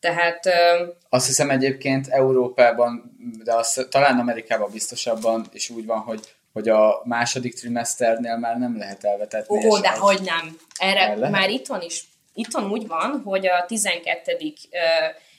Tehát 0.00 0.46
ö, 0.46 0.86
Azt 1.08 1.26
hiszem 1.26 1.50
egyébként 1.50 2.08
Európában, 2.08 3.16
de 3.44 3.54
azt, 3.54 3.86
talán 3.90 4.18
Amerikában 4.18 4.70
biztosabban 4.70 5.46
is 5.52 5.70
úgy 5.70 5.86
van, 5.86 5.98
hogy, 5.98 6.20
hogy 6.52 6.68
a 6.68 7.02
második 7.04 7.54
trimeszternél 7.54 8.36
már 8.36 8.58
nem 8.58 8.78
lehet 8.78 9.04
elvetetni. 9.04 9.56
Ó, 9.56 9.74
és 9.74 9.80
de 9.80 9.90
az- 9.90 9.98
hogy 9.98 10.20
nem. 10.22 10.56
Erre 10.78 11.00
El 11.00 11.30
már 11.30 11.50
itthon 11.50 11.80
is. 11.82 12.04
Itthon 12.34 12.70
úgy 12.70 12.86
van, 12.86 13.22
hogy 13.24 13.46
a 13.46 13.64
12. 13.66 14.36
ö, 14.70 14.78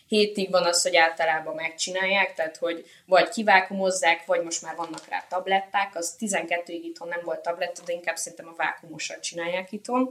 hétig 0.08 0.50
van 0.52 0.64
az, 0.66 0.82
hogy 0.84 0.96
általában 0.96 1.56
megcsinálják, 1.56 2.34
tehát 2.34 2.58
hogy 2.58 2.86
vagy 3.06 3.30
kivákumozzák, 3.30 4.26
vagy 4.26 4.44
most 4.44 4.62
már 4.62 4.76
vannak 4.76 5.08
rá 5.10 5.26
tabletták, 5.30 5.96
az 5.96 6.16
12-ig 6.20 6.80
itthon 6.84 7.08
nem 7.08 7.20
volt 7.24 7.40
tabletta, 7.40 7.82
de 7.86 7.94
inkább 7.94 8.16
szerintem 8.16 8.48
a 8.48 8.54
vákumosat 8.58 9.20
csinálják 9.20 9.72
itthon. 9.72 10.10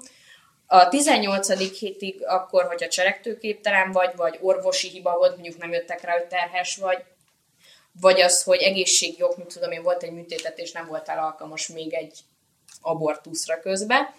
A 0.70 0.88
18. 0.88 1.78
hétig 1.78 2.24
akkor, 2.26 2.64
hogyha 2.64 2.88
cselekvőképtelen 2.88 3.92
vagy, 3.92 4.16
vagy 4.16 4.38
orvosi 4.40 4.88
hiba 4.88 5.16
volt, 5.16 5.32
mondjuk 5.32 5.58
nem 5.58 5.72
jöttek 5.72 6.00
rá, 6.00 6.12
hogy 6.12 6.26
terhes 6.26 6.76
vagy, 6.76 7.04
vagy 8.00 8.20
az, 8.20 8.42
hogy 8.42 8.62
egészségjog, 8.62 9.34
mint 9.36 9.52
tudom 9.52 9.70
én, 9.70 9.82
volt 9.82 10.02
egy 10.02 10.12
műtétetés, 10.12 10.72
nem 10.72 10.86
voltál 10.86 11.18
alkalmas 11.18 11.68
még 11.68 11.94
egy 11.94 12.18
abortuszra 12.80 13.60
közben. 13.60 14.14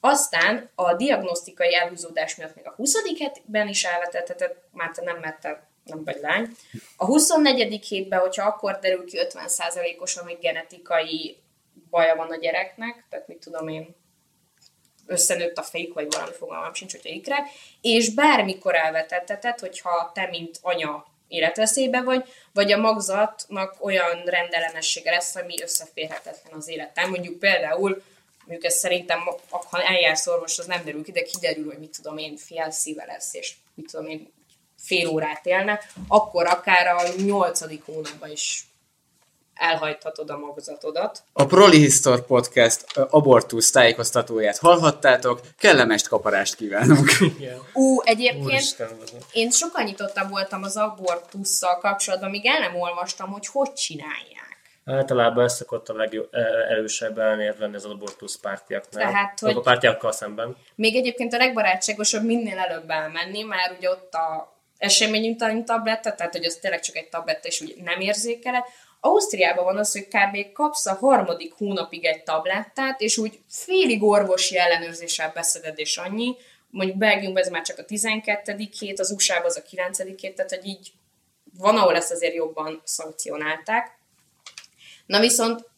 Aztán 0.00 0.70
a 0.74 0.94
diagnosztikai 0.94 1.74
elhúzódás 1.74 2.36
miatt 2.36 2.54
még 2.54 2.66
a 2.66 2.74
20. 2.76 2.94
hetben 3.18 3.68
is 3.68 3.84
elvetetted, 3.84 4.56
már 4.72 4.90
te 4.90 5.02
nem 5.02 5.18
merted 5.18 5.58
nem 5.84 6.04
vagy 6.04 6.18
lány. 6.20 6.48
A 6.96 7.04
24. 7.04 7.86
hétben, 7.86 8.20
hogyha 8.20 8.46
akkor 8.46 8.78
derül 8.78 9.04
ki 9.04 9.18
50%-osan, 9.20 10.24
hogy 10.24 10.38
genetikai 10.40 11.36
baja 11.90 12.16
van 12.16 12.30
a 12.30 12.36
gyereknek, 12.36 13.04
tehát 13.08 13.28
mit 13.28 13.38
tudom 13.38 13.68
én, 13.68 13.94
összenőtt 15.10 15.56
a 15.56 15.62
fék, 15.62 15.92
vagy 15.92 16.06
valami 16.10 16.32
fogalmam 16.32 16.74
sincs, 16.74 16.92
hogyha 16.92 17.08
ikre, 17.08 17.46
és 17.80 18.14
bármikor 18.14 18.74
elvetetteted, 18.74 19.58
hogyha 19.58 20.10
te, 20.14 20.26
mint 20.30 20.58
anya 20.62 21.06
életveszélybe 21.28 22.02
vagy, 22.02 22.24
vagy 22.52 22.72
a 22.72 22.76
magzatnak 22.76 23.76
olyan 23.84 24.22
rendellenessége 24.24 25.10
lesz, 25.10 25.36
ami 25.36 25.62
összeférhetetlen 25.62 26.58
az 26.58 26.68
élettel. 26.68 27.08
Mondjuk 27.08 27.38
például, 27.38 28.02
mondjuk 28.44 28.64
ez 28.64 28.74
szerintem, 28.74 29.18
ha 29.48 29.82
eljársz 29.82 30.26
orvoshoz, 30.26 30.66
nem 30.66 30.84
derül 30.84 31.04
ki, 31.04 31.12
de 31.12 31.22
kiderül, 31.22 31.66
hogy 31.66 31.78
mit 31.78 31.96
tudom 31.96 32.18
én, 32.18 32.36
fielszíve 32.36 33.04
lesz, 33.04 33.34
és 33.34 33.54
mit 33.74 33.90
tudom 33.90 34.06
én, 34.06 34.32
fél 34.78 35.08
órát 35.08 35.46
élne, 35.46 35.80
akkor 36.08 36.46
akár 36.46 36.86
a 36.86 37.02
nyolcadik 37.16 37.84
hónapban 37.84 38.30
is 38.30 38.64
elhajthatod 39.54 40.30
a 40.30 40.38
magzatodat. 40.38 41.22
A 41.32 41.46
Prolihistor 41.46 42.26
Podcast 42.26 42.84
abortusz 42.96 43.70
tájékoztatóját 43.70 44.58
hallhattátok, 44.58 45.40
kellemes 45.58 46.08
kaparást 46.08 46.54
kívánunk. 46.54 47.10
Ú, 47.72 48.00
egyébként 48.02 48.44
Úristen, 48.44 48.88
én 49.32 49.50
sokkal 49.50 49.82
nyitottabb 49.82 50.30
voltam 50.30 50.62
az 50.62 50.76
abortusszal 50.76 51.78
kapcsolatban, 51.78 52.30
míg 52.30 52.46
el 52.46 52.58
nem 52.58 52.80
olvastam, 52.80 53.30
hogy 53.30 53.46
hogy 53.46 53.72
csinálják. 53.72 54.48
Általában 54.84 55.44
ez 55.44 55.54
szokott 55.54 55.88
a 55.88 55.94
legerősebb 55.94 57.18
ellenérv 57.18 57.58
lenni 57.58 57.74
az 57.74 57.84
abortusz 57.84 58.36
pártiaknál. 58.36 59.10
Tehát, 59.10 59.38
hogy... 59.38 59.56
A 59.56 59.60
pártiakkal 59.60 60.12
szemben. 60.12 60.56
Még 60.74 60.96
egyébként 60.96 61.32
a 61.32 61.36
legbarátságosabb 61.36 62.24
minél 62.24 62.58
előbb 62.58 62.90
elmenni, 62.90 63.42
mert 63.42 63.78
ugye 63.78 63.90
ott 63.90 64.14
a 64.14 64.58
eseményutani 64.78 65.64
tabletta, 65.64 66.14
tehát 66.14 66.32
hogy 66.32 66.44
az 66.44 66.54
tényleg 66.54 66.80
csak 66.80 66.96
egy 66.96 67.08
tabletta, 67.08 67.48
és 67.48 67.60
úgy 67.60 67.76
nem 67.84 68.00
érzékeled. 68.00 68.64
Ausztriában 69.00 69.64
van 69.64 69.76
az, 69.76 69.92
hogy 69.92 70.08
kb. 70.08 70.52
kapsz 70.52 70.86
a 70.86 70.94
harmadik 70.94 71.52
hónapig 71.52 72.04
egy 72.04 72.22
tablettát, 72.22 73.00
és 73.00 73.18
úgy 73.18 73.38
félig 73.48 74.02
orvosi 74.02 74.58
ellenőrzéssel 74.58 75.32
beszeded, 75.34 75.78
és 75.78 75.96
annyi. 75.96 76.36
Mondjuk 76.70 76.96
Belgiumban 76.96 77.42
ez 77.42 77.48
már 77.48 77.62
csak 77.62 77.78
a 77.78 77.84
12. 77.84 78.56
hét, 78.78 79.00
az 79.00 79.10
USA-ban 79.10 79.44
az 79.44 79.56
a 79.56 79.62
9. 79.62 79.98
hét, 79.98 80.34
tehát 80.34 80.50
hogy 80.50 80.66
így 80.66 80.92
van, 81.58 81.76
ahol 81.76 81.96
ezt 81.96 82.10
azért 82.10 82.34
jobban 82.34 82.82
szankcionálták. 82.84 83.98
Na 85.06 85.20
viszont 85.20 85.68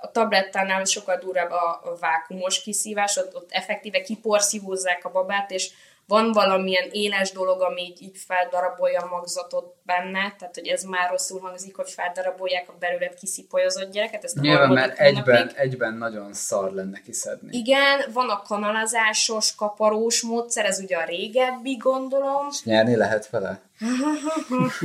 a 0.00 0.10
tablettánál 0.10 0.84
sokkal 0.84 1.18
durvább 1.18 1.50
a 1.50 1.96
vákumos 2.00 2.62
kiszívás, 2.62 3.16
ott, 3.16 3.34
ott 3.34 3.50
effektíve 3.52 4.00
kiporszívózzák 4.00 5.04
a 5.04 5.10
babát, 5.10 5.50
és 5.50 5.70
van 6.06 6.32
valamilyen 6.32 6.88
éles 6.92 7.32
dolog, 7.32 7.60
ami 7.60 7.82
így, 7.82 8.02
így 8.02 8.16
feldarabolja 8.26 9.00
a 9.00 9.06
magzatot 9.06 9.74
benne, 9.82 10.34
tehát 10.38 10.54
hogy 10.54 10.66
ez 10.66 10.82
már 10.82 11.10
rosszul 11.10 11.40
hangzik, 11.40 11.76
hogy 11.76 11.90
feldarabolják 11.90 12.68
a 12.68 12.74
belőled 12.78 13.14
kiszipolyozott 13.14 13.92
gyereket, 13.92 14.24
ezt 14.24 14.40
Nyilván, 14.40 14.72
mert 14.72 14.98
egyben, 14.98 15.50
egyben 15.54 15.94
nagyon 15.94 16.32
szar 16.32 16.72
lenne 16.72 17.00
kiszedni. 17.00 17.56
Igen, 17.56 18.00
van 18.12 18.28
a 18.28 18.42
kanalazásos, 18.42 19.54
kaparós 19.54 20.22
módszer, 20.22 20.64
ez 20.64 20.80
ugye 20.80 20.96
a 20.96 21.04
régebbi, 21.04 21.76
gondolom. 21.76 22.48
Nyerni 22.64 22.96
lehet 22.96 23.30
vele? 23.30 23.60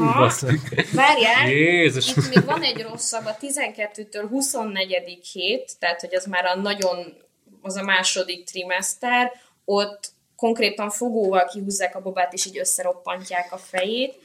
Várjál, 0.93 1.49
Jézus! 1.49 2.09
itt 2.09 2.29
még 2.35 2.45
van 2.45 2.61
egy 2.61 2.81
rosszabb, 2.81 3.25
a 3.25 3.37
12-től 3.41 4.25
24. 4.29 5.19
hét, 5.31 5.71
tehát 5.79 5.99
hogy 5.99 6.15
az 6.15 6.25
már 6.25 6.45
a 6.45 6.55
nagyon, 6.55 7.13
az 7.61 7.75
a 7.75 7.83
második 7.83 8.45
trimester, 8.45 9.31
ott 9.65 10.09
konkrétan 10.41 10.89
fogóval 10.89 11.45
kihúzzák 11.45 11.95
a 11.95 12.01
babát, 12.01 12.33
és 12.33 12.45
így 12.45 12.57
összeroppantják 12.57 13.53
a 13.53 13.57
fejét, 13.57 14.15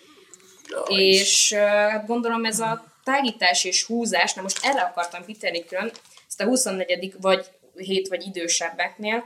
és 0.86 1.52
ö, 1.52 1.56
hát 1.56 2.06
gondolom 2.06 2.44
ez 2.44 2.60
a 2.60 2.84
tágítás 3.04 3.64
és 3.64 3.84
húzás, 3.84 4.34
na 4.34 4.42
most 4.42 4.64
erre 4.64 4.80
akartam 4.80 5.24
kitérni 5.24 5.64
külön, 5.64 5.92
ezt 6.28 6.40
a 6.40 6.44
24. 6.44 7.14
vagy 7.20 7.46
hét 7.74 8.08
vagy 8.08 8.26
idősebbeknél, 8.26 9.24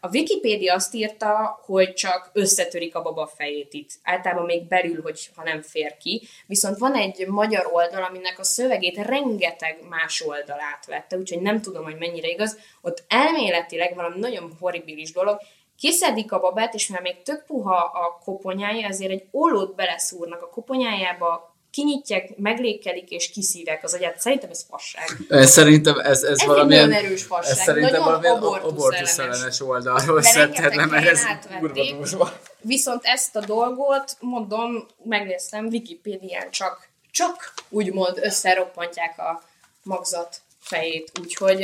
a 0.00 0.08
Wikipédia 0.08 0.74
azt 0.74 0.94
írta, 0.94 1.60
hogy 1.64 1.94
csak 1.94 2.30
összetörik 2.32 2.94
a 2.94 3.02
baba 3.02 3.26
fejét 3.26 3.72
itt. 3.72 3.90
Általában 4.02 4.44
még 4.44 4.68
belül, 4.68 5.02
hogy 5.02 5.30
ha 5.34 5.42
nem 5.42 5.62
fér 5.62 5.96
ki. 5.96 6.28
Viszont 6.46 6.78
van 6.78 6.94
egy 6.94 7.26
magyar 7.26 7.68
oldal, 7.72 8.02
aminek 8.02 8.38
a 8.38 8.44
szövegét 8.44 8.96
rengeteg 8.96 9.78
más 9.88 10.20
oldal 10.20 10.60
átvette, 10.74 11.16
úgyhogy 11.16 11.40
nem 11.40 11.60
tudom, 11.60 11.84
hogy 11.84 11.98
mennyire 11.98 12.28
igaz. 12.28 12.58
Ott 12.80 13.04
elméletileg 13.08 13.94
valami 13.94 14.18
nagyon 14.18 14.56
horribilis 14.60 15.12
dolog, 15.12 15.40
kiszedik 15.78 16.32
a 16.32 16.40
babát, 16.40 16.74
és 16.74 16.88
mivel 16.88 17.02
még 17.02 17.22
tök 17.22 17.44
puha 17.46 17.76
a 17.76 18.20
koponyája, 18.24 18.86
ezért 18.86 19.10
egy 19.10 19.24
ollót 19.30 19.74
beleszúrnak 19.74 20.42
a 20.42 20.48
koponyájába, 20.48 21.54
kinyitják, 21.74 22.36
meglékelik 22.36 23.10
és 23.10 23.30
kiszívják 23.30 23.84
az 23.84 23.94
agyát. 23.94 24.20
Szerintem 24.20 24.50
ez 24.50 24.64
fasság. 24.68 25.04
Ez 25.28 25.50
Szerintem 25.50 25.98
ez, 25.98 26.22
ez, 26.22 26.40
Ez 26.40 26.46
valamilyen... 26.46 26.88
nagyon 26.88 27.04
erős 27.04 27.22
fasság. 27.22 27.50
Ez 27.50 27.62
szerintem 27.62 27.90
Nagyon 27.90 28.06
valamilyen 28.06 28.62
abortusz 28.62 29.60
oldalról 29.60 30.22
szedted 30.22 30.90
mert 30.90 31.06
ez 31.06 31.22
kurva. 31.58 32.32
Viszont 32.60 33.00
ezt 33.04 33.36
a 33.36 33.40
dolgot, 33.40 34.16
mondom, 34.20 34.86
megnéztem, 35.02 35.66
Wikipédián 35.66 36.50
csak, 36.50 36.88
csak 37.10 37.54
úgymond 37.68 38.18
összeroppantják 38.22 39.18
a 39.18 39.42
magzat 39.82 40.40
fejét. 40.58 41.12
Úgyhogy, 41.20 41.60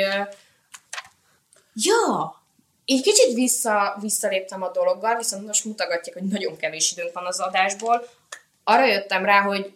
ja, 1.74 2.39
így 2.90 3.02
kicsit 3.02 3.34
vissza, 3.34 3.96
visszaléptem 4.00 4.62
a 4.62 4.70
dologgal, 4.70 5.16
viszont 5.16 5.46
most 5.46 5.64
mutogatják, 5.64 6.16
hogy 6.16 6.28
nagyon 6.28 6.56
kevés 6.56 6.92
időnk 6.92 7.12
van 7.12 7.26
az 7.26 7.40
adásból. 7.40 8.08
Arra 8.64 8.84
jöttem 8.84 9.24
rá, 9.24 9.40
hogy 9.40 9.72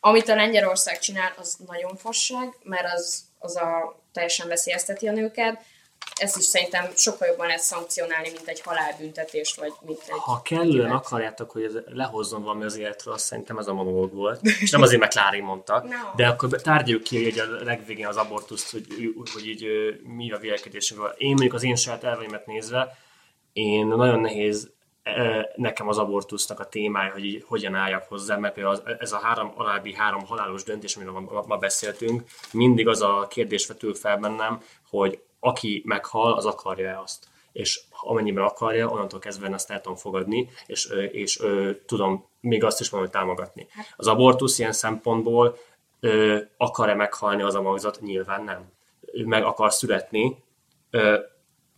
amit 0.00 0.28
a 0.28 0.34
Lengyelország 0.34 0.98
csinál, 0.98 1.34
az 1.38 1.56
nagyon 1.66 1.96
fasság, 1.96 2.56
mert 2.62 2.92
az, 2.94 3.22
az 3.38 3.56
a 3.56 3.98
teljesen 4.12 4.48
veszélyezteti 4.48 5.08
a 5.08 5.12
nőket. 5.12 5.60
Ezt 6.18 6.36
is 6.36 6.44
szerintem 6.44 6.90
sokkal 6.96 7.28
jobban 7.28 7.46
lehet 7.46 7.62
szankcionálni, 7.62 8.30
mint 8.30 8.48
egy 8.48 8.60
halálbüntetést, 8.60 9.56
vagy 9.56 9.72
mint 9.86 10.02
egy... 10.06 10.18
Ha 10.18 10.42
kellően 10.42 10.86
kivet. 10.86 10.92
akarjátok, 10.92 11.50
hogy 11.50 11.62
ez 11.62 11.72
lehozzon 11.86 12.42
valami 12.42 12.64
az 12.64 12.76
életről, 12.76 13.14
azt 13.14 13.24
szerintem 13.24 13.58
ez 13.58 13.66
a 13.66 13.72
monológ 13.72 14.14
volt. 14.14 14.40
És 14.60 14.70
nem 14.70 14.82
azért, 14.82 15.00
mert 15.00 15.12
Klári 15.12 15.40
mondta, 15.40 15.82
No. 15.88 15.96
de 16.16 16.26
akkor 16.26 16.48
tárgyaljuk 16.48 17.02
ki 17.02 17.26
egy 17.26 17.38
a 17.38 17.64
legvégén 17.64 18.06
az 18.06 18.16
abortuszt, 18.16 18.70
hogy, 18.70 18.86
hogy 19.32 19.46
így 19.46 19.66
mi 20.02 20.32
a 20.32 20.38
vélekedésünkről. 20.38 21.14
Én 21.18 21.28
mondjuk 21.28 21.54
az 21.54 21.64
én 21.64 21.76
saját 21.76 22.04
elveimet 22.04 22.46
nézve, 22.46 22.96
én 23.52 23.86
nagyon 23.86 24.20
nehéz 24.20 24.70
nekem 25.54 25.88
az 25.88 25.98
abortusznak 25.98 26.60
a 26.60 26.68
témája, 26.68 27.12
hogy 27.12 27.24
így 27.24 27.44
hogyan 27.46 27.74
álljak 27.74 28.08
hozzá, 28.08 28.36
mert 28.36 28.54
például 28.54 28.74
az, 28.74 28.82
ez 28.98 29.12
a 29.12 29.18
három, 29.22 29.52
alábbi 29.56 29.94
három 29.94 30.26
halálos 30.26 30.62
döntés, 30.62 30.96
amiről 30.96 31.12
ma, 31.14 31.44
ma 31.46 31.56
beszéltünk, 31.56 32.22
mindig 32.52 32.88
az 32.88 33.02
a 33.02 33.26
kérdés 33.30 33.66
vetül 33.66 33.94
fel 33.94 34.16
bennem, 34.16 34.62
hogy 34.90 35.20
aki 35.40 35.82
meghal, 35.86 36.32
az 36.32 36.46
akarja-e 36.46 37.00
azt 37.00 37.28
és 37.58 37.80
amennyiben 38.00 38.44
akarja, 38.44 38.88
onnantól 38.88 39.18
kezdve 39.18 39.46
én 39.46 39.52
azt 39.54 39.70
el 39.70 39.80
tudom 39.80 39.96
fogadni, 39.96 40.48
és, 40.66 40.88
és 41.10 41.40
ö, 41.40 41.70
tudom 41.86 42.28
még 42.40 42.64
azt 42.64 42.80
is 42.80 42.90
mondani, 42.90 43.12
hogy 43.12 43.22
támogatni. 43.22 43.66
Az 43.96 44.06
abortusz 44.06 44.58
ilyen 44.58 44.72
szempontból 44.72 45.56
ö, 46.00 46.38
akar-e 46.56 46.94
meghalni 46.94 47.42
az 47.42 47.54
a 47.54 47.62
magzat? 47.62 48.00
Nyilván 48.00 48.44
nem. 48.44 48.72
Ő 49.12 49.24
meg 49.24 49.44
akar 49.44 49.72
születni, 49.72 50.36
ö, 50.90 51.18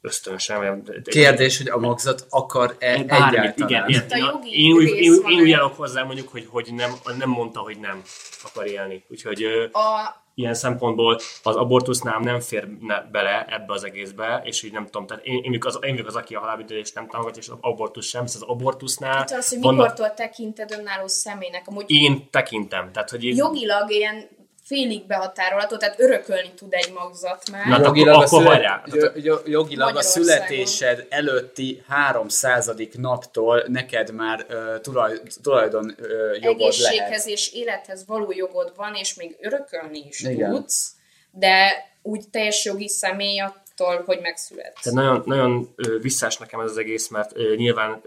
ösztönösen. 0.00 0.84
Kérdés, 1.04 1.58
hogy 1.58 1.68
a 1.68 1.78
magzat 1.78 2.26
akar-e 2.28 3.04
Bármit, 3.04 3.10
egyáltalán? 3.10 3.68
igen. 3.68 3.88
Itt 3.88 4.10
a 4.10 4.16
Én, 4.16 4.24
jogi 4.24 4.64
én, 4.64 4.72
úgy, 4.72 4.90
rész 4.90 5.16
én, 5.16 5.22
van 5.22 5.32
én 5.32 5.40
úgy 5.40 5.52
állok 5.52 5.76
hozzá 5.76 6.02
mondjuk, 6.02 6.28
hogy, 6.28 6.46
hogy 6.50 6.74
nem, 6.74 6.92
nem 7.18 7.28
mondta, 7.28 7.60
hogy 7.60 7.78
nem 7.78 8.02
akar 8.44 8.66
élni. 8.66 9.04
Úgyhogy 9.08 9.42
A, 9.72 10.20
ilyen 10.35 10.55
szempontból 10.55 11.20
az 11.43 11.57
abortusznál 11.57 12.19
nem 12.19 12.40
férne 12.40 13.09
bele 13.12 13.44
ebbe 13.48 13.73
az 13.73 13.85
egészbe, 13.85 14.40
és 14.44 14.62
így 14.62 14.73
nem 14.73 14.85
tudom, 14.85 15.07
tehát 15.07 15.24
én, 15.24 15.35
én, 15.35 15.43
vagyok 15.43 15.65
az, 15.65 15.78
én 15.82 15.90
vagyok 15.90 16.07
az, 16.07 16.16
aki 16.16 16.35
a 16.35 16.40
halálbüntetést 16.40 16.94
nem 16.94 17.09
támogatja, 17.09 17.43
és 17.43 17.48
az 17.48 17.57
abortusz 17.61 18.07
sem, 18.07 18.27
szóval 18.27 18.48
az 18.48 18.55
abortusznál 18.55 19.24
az, 19.27 19.48
hogy 19.48 19.61
vannak- 19.61 19.81
mikortól 19.81 20.15
tekinted 20.15 20.70
önálló 20.70 21.07
személynek. 21.07 21.69
Amúgy 21.69 21.85
én 21.86 22.31
tekintem, 22.31 22.93
tehát 22.93 23.11
hogy 23.11 23.24
így, 23.24 23.36
jogilag 23.36 23.90
ilyen 23.90 24.28
félig 24.70 25.06
behatárolható, 25.06 25.76
tehát 25.76 26.01
örökölni 26.01 26.51
tud 26.56 26.72
egy 26.74 26.92
magzat 26.92 27.51
már. 27.51 27.66
Na, 27.66 27.84
Jogilag, 27.84 28.14
akkor- 28.14 28.24
a, 28.24 28.26
szület, 28.26 28.47
hajrá. 28.52 28.82
jo- 28.86 29.12
jo- 29.24 29.42
jogilag 29.47 29.97
a 29.97 30.02
születésed 30.02 31.06
előtti 31.09 31.82
300. 31.88 32.70
naptól 32.92 33.64
neked 33.66 34.14
már 34.14 34.47
uh, 34.51 34.80
tulaj, 34.80 35.20
tulajdon 35.42 35.84
uh, 36.01 36.06
jogod 36.40 36.60
Egészséghez 36.60 37.09
lehet. 37.09 37.26
és 37.26 37.52
élethez 37.52 38.06
való 38.06 38.32
jogod 38.32 38.72
van, 38.76 38.94
és 38.94 39.14
még 39.14 39.36
örökölni 39.40 40.05
is 40.09 40.20
Igen. 40.20 40.51
tudsz, 40.51 40.90
de 41.30 41.88
úgy 42.02 42.28
teljes 42.30 42.64
jogi 42.64 42.88
személy 42.88 43.40
attól, 43.81 44.02
hogy 44.07 44.20
megszületsz. 44.20 44.82
tehát 44.82 44.98
nagyon, 44.98 45.23
nagyon 45.24 45.74
visszás 46.01 46.36
nekem 46.36 46.61
ez 46.61 46.70
az 46.70 46.78
egész, 46.78 47.09
mert 47.09 47.32
nyilván 47.57 48.02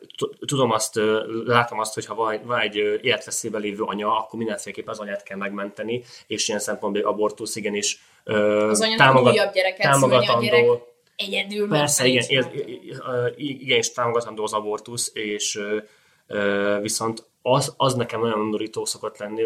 tudom 0.46 0.72
azt, 0.72 1.00
látom 1.46 1.80
azt, 1.80 1.94
hogy 1.94 2.06
ha 2.06 2.16
van, 2.16 2.42
van 2.46 2.60
egy 2.60 2.80
ö, 2.80 2.96
életveszélyben 3.02 3.62
lévő 3.62 3.84
anya, 3.84 4.18
akkor 4.18 4.40
mindenféleképpen 4.40 4.94
az 4.94 5.00
anyát 5.00 5.24
kell 5.24 5.38
megmenteni, 5.38 6.04
és 6.28 6.48
ilyen 6.48 6.60
szempontból 6.60 7.04
abortusz 7.04 7.56
igenis 7.56 8.02
Az 8.24 8.82
anyának 8.82 9.24
újabb 9.24 9.54
gyereket 9.54 9.94
szülni, 9.94 10.16
a 10.16 10.20
gyerek 10.20 10.40
támogatandó. 10.40 10.88
egyedül 11.16 11.68
Persze, 11.68 12.06
igen, 12.06 12.26
nincs 12.30 12.48
ér, 12.48 13.34
igenis 13.36 13.92
támogatandó 13.92 14.44
az 14.44 14.54
abortusz, 14.54 15.12
és 15.14 15.60
viszont 16.82 17.32
az, 17.46 17.74
az 17.78 17.94
nekem 17.94 18.22
nagyon 18.22 18.40
undorító 18.40 18.86
szokott 18.86 19.18
lenni, 19.18 19.44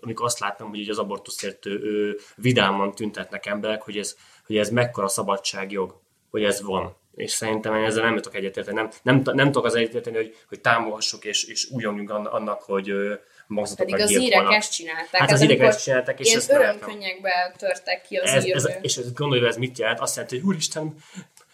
amikor 0.00 0.26
azt 0.26 0.38
látom, 0.38 0.68
hogy 0.68 0.88
az 0.88 0.98
abortuszért 0.98 1.64
vidáman 2.36 2.94
tüntetnek 2.94 3.46
emberek, 3.46 3.82
hogy 3.82 3.96
ez, 3.96 4.16
hogy 4.48 4.56
ez 4.56 4.70
mekkora 4.70 5.08
szabadságjog, 5.08 6.00
hogy 6.30 6.44
ez 6.44 6.62
van. 6.62 6.96
És 7.16 7.30
szerintem 7.30 7.74
én 7.74 7.84
ezzel 7.84 8.04
nem 8.04 8.14
jutok 8.14 8.34
egyetérteni. 8.34 8.76
Nem, 8.76 8.90
nem, 9.02 9.22
nem 9.24 9.46
tudok 9.46 9.64
az 9.64 9.74
egyetérteni, 9.74 10.16
hogy, 10.16 10.36
hogy 10.48 10.60
támogassuk 10.60 11.24
és, 11.24 11.44
és 11.44 11.68
újonjunk 11.70 12.10
ann- 12.10 12.26
annak, 12.26 12.62
hogy 12.62 12.92
magzatokat 13.46 13.94
Pedig 13.94 14.16
az 14.16 14.22
írek 14.22 14.52
ezt 14.52 14.72
csinálták. 14.72 15.20
Hát 15.20 15.30
az 15.30 15.34
Ez 15.34 15.42
írek 15.42 15.56
amikor 15.56 15.74
ezt 15.74 15.82
csinálták, 15.82 16.20
és 16.20 16.34
ezt 16.34 16.50
örömkönnyekbe 16.50 17.54
törtek 17.58 18.02
ki 18.02 18.16
az 18.16 18.30
ez, 18.30 18.44
ez, 18.44 18.68
és 18.80 18.96
ez, 18.96 19.12
gondolj, 19.12 19.46
ez 19.46 19.56
mit 19.56 19.78
jelent? 19.78 20.00
Azt 20.00 20.14
jelenti, 20.14 20.38
hogy 20.38 20.46
úristen, 20.46 20.94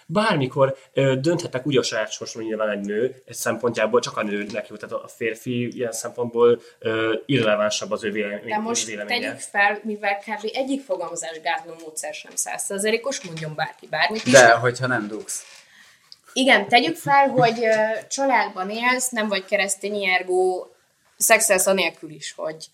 bármikor 0.06 0.76
ö, 0.92 1.14
dönthetek 1.20 1.66
úgy 1.66 1.76
a 1.76 1.82
saját 1.82 2.10
sorsról 2.12 2.42
nyilván 2.44 2.68
egy 2.68 2.80
nő, 2.80 3.22
egy 3.24 3.34
szempontjából 3.34 4.00
csak 4.00 4.16
a 4.16 4.22
nőnek 4.22 4.68
jó, 4.68 4.76
tehát 4.76 5.04
a 5.04 5.08
férfi 5.08 5.76
ilyen 5.76 5.92
szempontból 5.92 6.60
ö, 6.78 7.14
irrelevánsabb 7.26 7.90
az 7.90 8.04
ő 8.04 8.10
vélemény, 8.10 8.48
De 8.48 8.58
most 8.58 8.86
véleménye. 8.86 9.20
tegyük 9.26 9.40
fel, 9.40 9.80
mivel 9.82 10.18
kb. 10.18 10.50
egyik 10.52 10.82
fogalmazás 10.84 11.40
gátló 11.40 11.74
módszer 11.84 12.14
sem 12.14 12.32
százszerzelékos, 12.34 13.20
mondjon 13.20 13.54
bárki 13.54 13.86
bármit 13.86 14.26
is. 14.26 14.32
De, 14.32 14.52
hogyha 14.52 14.86
nem 14.86 15.08
dugsz. 15.08 15.44
Igen, 16.32 16.68
tegyük 16.68 16.96
fel, 16.96 17.28
hogy 17.28 17.64
ö, 17.64 18.06
családban 18.08 18.70
élsz, 18.70 19.08
nem 19.08 19.28
vagy 19.28 19.44
keresztény, 19.44 20.04
ergo 20.04 20.66
szexelsz 21.16 21.66
anélkül 21.66 22.10
is, 22.10 22.32
hogy 22.36 22.66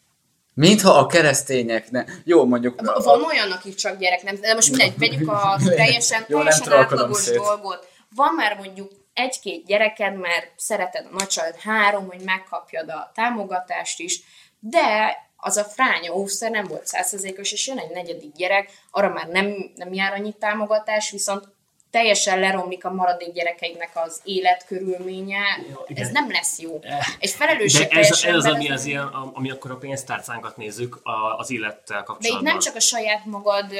Mintha 0.54 0.90
a 0.98 1.06
keresztények 1.06 1.90
ne... 1.90 2.04
Jó, 2.24 2.44
mondjuk... 2.44 2.80
V- 2.80 3.04
Van 3.04 3.24
olyan, 3.24 3.52
akik 3.52 3.74
csak 3.74 3.98
gyerek 3.98 4.22
nem, 4.22 4.40
de 4.40 4.54
most 4.54 4.68
mindegy, 4.68 4.98
vegyük 4.98 5.28
a 5.28 5.58
teljesen, 5.76 6.24
Jó, 6.28 6.36
teljesen 6.36 6.72
átlagos 6.72 7.18
szét. 7.18 7.36
dolgot. 7.36 7.88
Van 8.14 8.34
már 8.34 8.56
mondjuk 8.56 8.90
egy-két 9.14 9.66
gyereked, 9.66 10.16
mert 10.16 10.52
szereted 10.56 11.06
a 11.06 11.14
nagycsalád 11.18 11.56
három, 11.56 12.06
hogy 12.06 12.20
megkapjad 12.24 12.88
a 12.88 13.10
támogatást 13.14 14.00
is, 14.00 14.20
de 14.60 15.16
az 15.36 15.56
a 15.56 15.64
fránya 15.64 16.14
óvszer 16.14 16.50
nem 16.50 16.64
volt 16.64 16.86
százszerzékos, 16.86 17.52
és 17.52 17.66
jön 17.66 17.78
egy 17.78 17.90
negyedik 17.90 18.32
gyerek, 18.32 18.70
arra 18.90 19.08
már 19.08 19.26
nem, 19.28 19.70
nem 19.74 19.92
jár 19.92 20.12
annyi 20.12 20.32
támogatás, 20.32 21.10
viszont 21.10 21.48
teljesen 21.90 22.38
leromlik 22.38 22.84
a 22.84 22.90
maradék 22.92 23.32
gyerekeidnek 23.32 23.90
az 23.94 24.20
életkörülménye, 24.24 25.38
Jó, 25.70 25.84
igen. 25.86 26.04
ez 26.04 26.10
nem 26.10 26.30
lesz 26.30 26.58
jó. 26.58 26.74
Egy 27.18 27.30
De 27.30 27.36
felelősségteljes 27.36 28.10
ez, 28.10 28.22
ez 28.22 28.34
az, 28.34 28.44
ami, 28.44 28.70
az 28.70 28.84
ilyen, 28.84 29.06
ami 29.06 29.50
akkor 29.50 29.70
a 29.70 29.76
pénztárcánkat 29.76 30.56
nézzük 30.56 31.00
az 31.36 31.50
élettel 31.50 31.98
De 31.98 32.04
kapcsolatban. 32.04 32.46
itt 32.46 32.50
nem 32.52 32.58
csak 32.58 32.74
a 32.74 32.80
saját 32.80 33.24
magad 33.24 33.72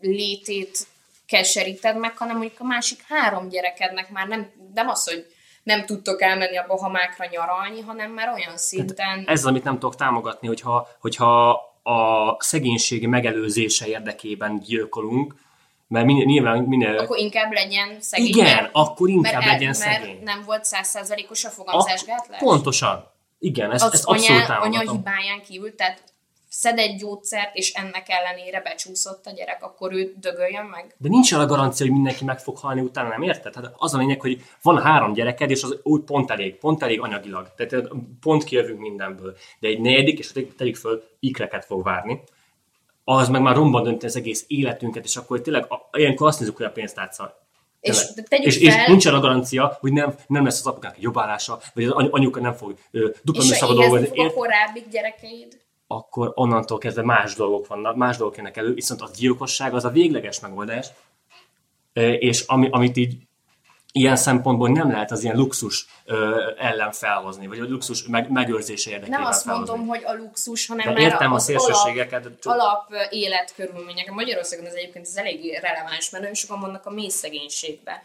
létét 0.00 0.86
keseríted 1.26 1.96
meg, 1.96 2.16
hanem 2.16 2.36
mondjuk 2.36 2.60
a 2.60 2.64
másik 2.64 3.04
három 3.08 3.48
gyerekednek 3.48 4.10
már 4.10 4.28
nem, 4.28 4.50
nem 4.74 4.88
az, 4.88 5.08
hogy 5.08 5.26
nem 5.62 5.86
tudtok 5.86 6.22
elmenni 6.22 6.56
a 6.56 6.64
Bahamákra 6.66 7.26
nyaralni, 7.30 7.80
hanem 7.80 8.10
már 8.10 8.28
olyan 8.28 8.56
szinten... 8.56 9.24
Ez 9.26 9.38
az, 9.38 9.46
amit 9.46 9.64
nem 9.64 9.78
tudok 9.78 9.96
támogatni, 9.96 10.48
hogyha, 10.48 10.88
hogyha 11.00 11.50
a 11.82 12.36
szegénység 12.38 13.06
megelőzése 13.06 13.86
érdekében 13.86 14.58
gyilkolunk, 14.58 15.34
mert 15.90 16.06
minél, 16.06 16.24
nyilván 16.24 16.58
minél... 16.58 16.98
Akkor 16.98 17.18
inkább 17.18 17.52
legyen 17.52 18.00
szegény. 18.00 18.26
igen, 18.26 18.44
mert- 18.44 18.70
akkor 18.72 19.08
inkább 19.08 19.32
mert, 19.32 19.46
legyen 19.46 19.74
mert 19.78 20.00
szegény. 20.00 20.22
nem 20.22 20.42
volt 20.46 20.64
százszázalékos 20.64 21.44
a 21.44 21.48
fogamzásgátlás? 21.48 22.38
pontosan. 22.38 23.04
Igen, 23.38 23.72
ezt, 23.72 23.84
az 23.84 23.92
ezt 23.92 24.04
abszolút 24.04 24.48
anya, 24.48 24.58
anya 24.58 24.80
hibáján 24.92 25.42
kívül, 25.48 25.74
tehát 25.74 26.02
szed 26.48 26.78
egy 26.78 26.96
gyógyszert, 26.96 27.54
és 27.56 27.72
ennek 27.72 28.08
ellenére 28.08 28.60
becsúszott 28.60 29.26
a 29.26 29.30
gyerek, 29.30 29.62
akkor 29.62 29.92
ő 29.92 30.14
dögöljön 30.20 30.64
meg? 30.64 30.94
De 30.98 31.08
nincs 31.08 31.32
arra 31.32 31.46
garancia, 31.46 31.86
hogy 31.86 31.94
mindenki 31.94 32.24
meg 32.24 32.38
fog 32.38 32.58
halni 32.58 32.80
utána, 32.80 33.08
nem 33.08 33.22
érted? 33.22 33.54
Hát 33.54 33.72
az 33.76 33.94
a 33.94 33.98
lényeg, 33.98 34.20
hogy 34.20 34.42
van 34.62 34.82
három 34.82 35.12
gyereked, 35.12 35.50
és 35.50 35.62
az 35.62 35.78
úgy 35.82 36.02
pont 36.02 36.30
elég, 36.30 36.56
pont 36.56 36.82
elég 36.82 37.00
anyagilag. 37.00 37.52
Tehát 37.56 37.88
pont 38.20 38.44
kijövünk 38.44 38.80
mindenből. 38.80 39.36
De 39.58 39.68
egy 39.68 39.80
negyedik, 39.80 40.18
és 40.18 40.32
tegyük 40.56 40.76
föl, 40.76 41.02
ikreket 41.20 41.64
fog 41.64 41.82
várni, 41.82 42.20
az 43.16 43.28
meg 43.28 43.42
már 43.42 43.54
romban 43.56 43.82
dönti 43.82 44.06
az 44.06 44.16
egész 44.16 44.44
életünket, 44.46 45.04
és 45.04 45.16
akkor 45.16 45.40
tényleg 45.40 45.66
a- 45.68 45.98
ilyenkor 45.98 46.26
azt 46.26 46.38
nézzük, 46.40 46.56
hogy 46.56 46.66
a 46.66 46.70
pénztárca. 46.70 47.38
És 47.80 48.06
tegyük 48.28 48.46
és, 48.46 48.56
és 48.58 48.74
fel- 48.74 48.86
nincs 48.86 49.06
arra 49.06 49.20
garancia, 49.20 49.76
hogy 49.80 49.92
nem, 49.92 50.14
nem 50.26 50.44
lesz 50.44 50.58
az 50.60 50.66
apukának 50.66 50.96
egy 50.96 51.02
jobbállása, 51.02 51.58
vagy 51.74 51.84
az 51.84 51.90
any- 51.90 52.08
anyuka 52.10 52.40
nem 52.40 52.52
fog 52.52 52.74
dupla 53.22 53.42
És 53.42 53.50
éhezni 53.50 53.74
dolgozni. 53.74 54.06
fog 54.06 54.18
a 54.26 54.32
korábbi 54.32 54.82
gyerekeid? 54.90 55.58
akkor 55.86 56.32
onnantól 56.34 56.78
kezdve 56.78 57.02
más 57.02 57.34
dolgok 57.34 57.66
vannak, 57.66 57.96
más 57.96 58.16
dolgok 58.16 58.36
jönnek 58.36 58.56
elő, 58.56 58.74
viszont 58.74 59.00
a 59.00 59.08
gyilkosság 59.16 59.74
az 59.74 59.84
a 59.84 59.88
végleges 59.90 60.40
megoldás, 60.40 60.86
és 62.18 62.44
ami, 62.46 62.68
amit 62.70 62.96
így 62.96 63.16
ilyen 63.92 64.16
szempontból 64.16 64.68
nem 64.68 64.90
lehet 64.90 65.10
az 65.10 65.22
ilyen 65.24 65.36
luxus 65.36 65.86
ö, 66.04 66.50
ellen 66.58 66.92
felhozni, 66.92 67.46
vagy 67.46 67.58
a 67.58 67.64
luxus 67.64 68.06
meg, 68.06 68.30
megőrzése 68.30 68.90
érdekében 68.90 69.20
Nem 69.20 69.28
azt 69.28 69.42
felhozni. 69.42 69.68
mondom, 69.76 69.88
hogy 69.88 70.02
a 70.04 70.12
luxus, 70.14 70.66
hanem 70.66 70.86
De 70.86 70.92
már 70.92 71.00
értem 71.00 71.32
a 71.32 71.34
az 71.34 71.44
szélsőségeket, 71.44 72.24
alap, 72.24 72.38
csak- 72.40 72.52
alap 72.52 72.92
életkörülmények. 73.10 74.10
Mondjuk 74.10 74.38
ez 74.38 74.52
egyébként 74.74 75.06
ez 75.06 75.16
elég 75.16 75.58
releváns, 75.62 76.10
mert 76.10 76.22
nagyon 76.22 76.34
sokan 76.34 76.60
vannak 76.60 76.86
a 76.86 76.90
mély 76.90 77.08
szegénységbe. 77.08 78.02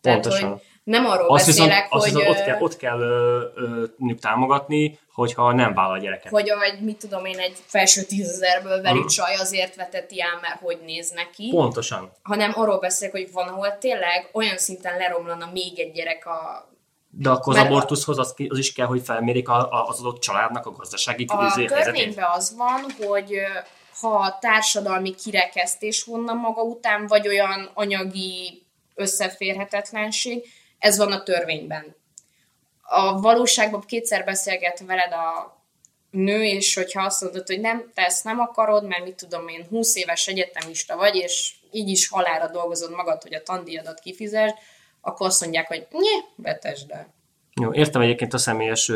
Tehát, 0.00 0.20
Pontosan. 0.20 0.50
hogy 0.50 0.60
nem 0.86 1.06
arról 1.06 1.28
Azt 1.28 1.46
viszont, 1.46 1.68
beszélek, 1.68 1.92
azt 1.92 2.04
hogy, 2.04 2.14
viszont 2.14 2.36
ott 2.38 2.44
kell, 2.44 2.60
ott 2.60 2.76
kell 2.76 2.98
ö, 3.00 3.44
ö, 3.54 3.84
mondjuk 3.96 4.20
támogatni, 4.20 4.98
hogyha 5.12 5.52
nem 5.52 5.74
vállal 5.74 5.98
gyereket. 5.98 6.32
hogy 6.32 6.48
egy, 6.48 6.80
mit 6.80 6.96
tudom 6.98 7.24
én, 7.24 7.38
egy 7.38 7.56
felső 7.66 8.02
tízezerből 8.02 8.82
veli 8.82 8.98
Mhm. 8.98 9.06
csaj 9.06 9.34
azért 9.34 9.74
veteti 9.76 10.20
el, 10.20 10.38
mert 10.40 10.60
hogy 10.60 10.78
néz 10.84 11.10
neki, 11.10 11.48
Pontosan. 11.50 12.12
hanem 12.22 12.52
arról 12.54 12.78
beszélek, 12.78 13.14
hogy 13.14 13.32
van, 13.32 13.48
ahol 13.48 13.78
tényleg 13.78 14.28
olyan 14.32 14.58
szinten 14.58 14.96
leromlana 14.96 15.50
még 15.52 15.78
egy 15.78 15.92
gyerek 15.92 16.26
a 16.26 16.68
De 17.10 17.30
akkor 17.30 17.54
az 17.56 17.62
a- 17.62 17.64
abortuszhoz 17.64 18.18
az, 18.18 18.34
az 18.48 18.58
is 18.58 18.72
kell, 18.72 18.86
hogy 18.86 19.02
felmérik 19.04 19.48
a, 19.48 19.70
a, 19.70 19.86
az 19.88 20.00
adott 20.00 20.20
családnak 20.20 20.66
a 20.66 20.70
gazdasági 20.70 21.24
A 21.28 21.36
helyzetét. 21.40 21.68
törvényben 21.84 22.26
az 22.34 22.56
van, 22.56 22.84
hogy 23.06 23.30
ha 24.00 24.38
társadalmi 24.40 25.14
kirekesztés 25.14 26.04
vonna 26.04 26.32
maga 26.32 26.62
után, 26.62 27.06
vagy 27.06 27.28
olyan 27.28 27.70
anyagi 27.74 28.62
összeférhetetlenség, 28.94 30.44
ez 30.78 30.96
van 30.96 31.12
a 31.12 31.22
törvényben. 31.22 31.96
A 32.82 33.20
valóságban 33.20 33.80
kétszer 33.80 34.24
beszélget 34.24 34.80
veled 34.86 35.12
a 35.12 35.56
nő, 36.10 36.44
és 36.44 36.74
hogyha 36.74 37.02
azt 37.02 37.22
mondod, 37.22 37.46
hogy 37.46 37.60
nem, 37.60 37.90
te 37.94 38.04
ezt 38.04 38.24
nem 38.24 38.40
akarod, 38.40 38.86
mert 38.86 39.04
mit 39.04 39.14
tudom 39.14 39.48
én, 39.48 39.66
20 39.68 39.96
éves 39.96 40.26
egyetemista 40.26 40.96
vagy, 40.96 41.14
és 41.14 41.54
így 41.70 41.88
is 41.88 42.08
halára 42.08 42.50
dolgozod 42.50 42.90
magad, 42.90 43.22
hogy 43.22 43.34
a 43.34 43.42
tandíjadat 43.42 44.00
kifizesd, 44.00 44.54
akkor 45.00 45.26
azt 45.26 45.40
mondják, 45.40 45.66
hogy 45.68 45.86
nye, 45.90 46.24
betesd 46.36 46.90
el. 46.90 47.14
Jó, 47.60 47.72
értem 47.72 48.00
egyébként 48.00 48.34
a 48.34 48.38
személyes 48.38 48.92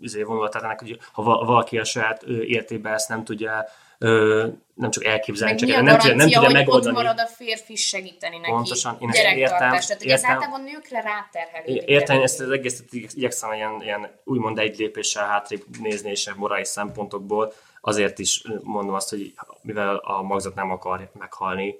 izé, 0.00 0.22
vonulatát 0.22 0.62
ennek, 0.62 0.80
hogy 0.80 0.98
ha 1.12 1.22
va- 1.22 1.46
valaki 1.46 1.78
a 1.78 1.84
saját 1.84 2.22
ö, 2.22 2.42
életében 2.42 2.92
ezt 2.92 3.08
nem 3.08 3.24
tudja 3.24 3.64
ö, 4.04 4.46
nem 4.74 4.90
csak 4.90 5.04
elképzelni, 5.04 5.56
csak 5.56 5.68
nem 5.68 5.98
tudja, 5.98 6.14
nem 6.14 6.18
tudja 6.18 6.38
hogy 6.38 6.46
ott 6.46 6.52
megoldani. 6.52 6.94
marad 6.94 7.18
a 7.18 7.26
férfi 7.26 7.76
segíteni 7.76 8.38
neki 8.38 8.50
Pontosan, 8.50 8.96
én 9.00 9.08
ezt 9.08 9.18
értem, 9.36 9.58
Tehát, 9.58 9.96
hogy 9.98 10.06
ez 10.06 10.24
általában 10.24 10.62
nőkre 10.62 11.00
ráterhelődik. 11.00 11.88
Értem, 11.88 12.22
ezt 12.22 12.40
az 12.40 12.50
egészet 12.50 12.92
igy- 12.92 13.16
igyekszem 13.16 13.52
ilyen, 13.52 13.80
ilyen 13.82 14.10
úgymond 14.24 14.58
egy 14.58 14.78
lépéssel 14.78 15.26
hátrébb 15.26 15.64
nézni, 15.80 16.10
és 16.10 16.30
morális 16.36 16.68
szempontokból 16.68 17.52
azért 17.80 18.18
is 18.18 18.42
mondom 18.62 18.94
azt, 18.94 19.10
hogy 19.10 19.34
mivel 19.62 19.96
a 19.96 20.22
magzat 20.22 20.54
nem 20.54 20.70
akar 20.70 21.10
meghalni, 21.18 21.78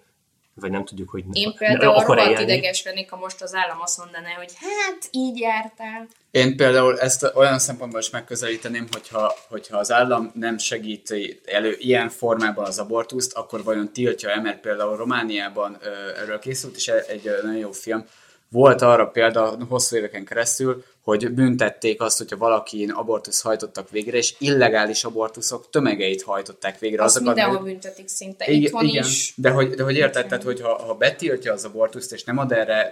vagy 0.54 0.70
nem 0.70 0.84
tudjuk, 0.84 1.10
hogy 1.10 1.24
Én 1.32 1.48
ne- 1.58 1.66
például 1.68 1.94
akar-e 1.94 2.22
rohadt 2.22 2.40
élni. 2.40 2.52
ideges 2.52 2.82
lennék, 2.84 3.10
ha 3.10 3.16
most 3.16 3.42
az 3.42 3.54
állam 3.54 3.80
azt 3.80 3.98
mondaná, 3.98 4.30
hogy 4.36 4.52
hát 4.60 5.08
így 5.10 5.38
jártál. 5.38 6.06
Én 6.30 6.56
például 6.56 7.00
ezt 7.00 7.30
olyan 7.34 7.58
szempontból 7.58 8.00
is 8.00 8.10
megközelíteném, 8.10 8.86
hogyha, 8.92 9.34
hogyha 9.48 9.78
az 9.78 9.92
állam 9.92 10.30
nem 10.34 10.58
segíti 10.58 11.40
elő 11.44 11.76
ilyen 11.78 12.08
formában 12.08 12.64
az 12.64 12.78
abortuszt, 12.78 13.32
akkor 13.32 13.64
vajon 13.64 13.92
tiltja-e, 13.92 14.40
mert 14.40 14.60
például 14.60 14.96
Romániában 14.96 15.78
erről 16.22 16.38
készült 16.38 16.76
is 16.76 16.88
egy 16.88 17.30
nagyon 17.42 17.58
jó 17.58 17.72
film, 17.72 18.04
volt 18.48 18.82
arra 18.82 19.06
példa 19.06 19.56
hosszú 19.68 19.96
éveken 19.96 20.24
keresztül, 20.24 20.84
hogy 21.04 21.30
büntették 21.30 22.00
azt, 22.00 22.18
hogyha 22.18 22.36
valakin 22.36 22.90
abortusz 22.90 23.40
hajtottak 23.42 23.90
végre, 23.90 24.16
és 24.16 24.34
illegális 24.38 25.04
abortuszok 25.04 25.70
tömegeit 25.70 26.22
hajtották 26.22 26.78
végre. 26.78 27.02
Azt 27.02 27.16
azokat, 27.16 27.34
mindenhol 27.34 27.60
hogy- 27.62 27.70
büntetik 27.70 28.08
szinte. 28.08 28.44
igen, 28.46 28.62
Itthon 28.62 28.84
igen. 28.84 29.04
is. 29.04 29.32
De 29.36 29.50
hogy, 29.50 29.70
de 29.70 29.82
hogy 29.82 29.96
érted, 29.96 30.26
tehát, 30.26 30.44
hogy 30.44 30.60
ha, 30.60 30.82
ha 30.82 30.94
betiltja 30.94 31.52
az 31.52 31.64
abortuszt, 31.64 32.12
és 32.12 32.24
nem 32.24 32.38
ad 32.38 32.52
erre 32.52 32.90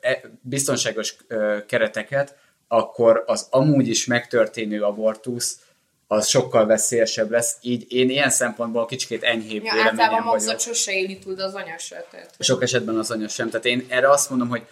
e, 0.00 0.20
biztonságos 0.40 1.16
ö, 1.28 1.56
kereteket, 1.66 2.36
akkor 2.68 3.24
az 3.26 3.46
amúgy 3.50 3.88
is 3.88 4.06
megtörténő 4.06 4.82
abortusz 4.82 5.58
az 6.06 6.26
sokkal 6.28 6.66
veszélyesebb 6.66 7.30
lesz. 7.30 7.56
Így 7.60 7.92
én 7.92 8.10
ilyen 8.10 8.30
szempontból 8.30 8.86
kicsit 8.86 9.22
enyhébb 9.22 9.64
Ja, 9.64 9.72
véleményem 9.72 10.00
általában 10.00 10.38
vagyok. 10.38 10.60
sose 10.60 10.92
éli 10.92 11.18
de 11.36 11.44
az 11.44 11.54
anya 11.54 11.78
se. 11.78 12.06
Tehát, 12.10 12.34
Sok 12.38 12.62
esetben 12.62 12.98
az 12.98 13.10
anya 13.10 13.28
sem. 13.28 13.50
Tehát 13.50 13.66
én 13.66 13.86
erre 13.88 14.10
azt 14.10 14.30
mondom, 14.30 14.48
hogy 14.48 14.62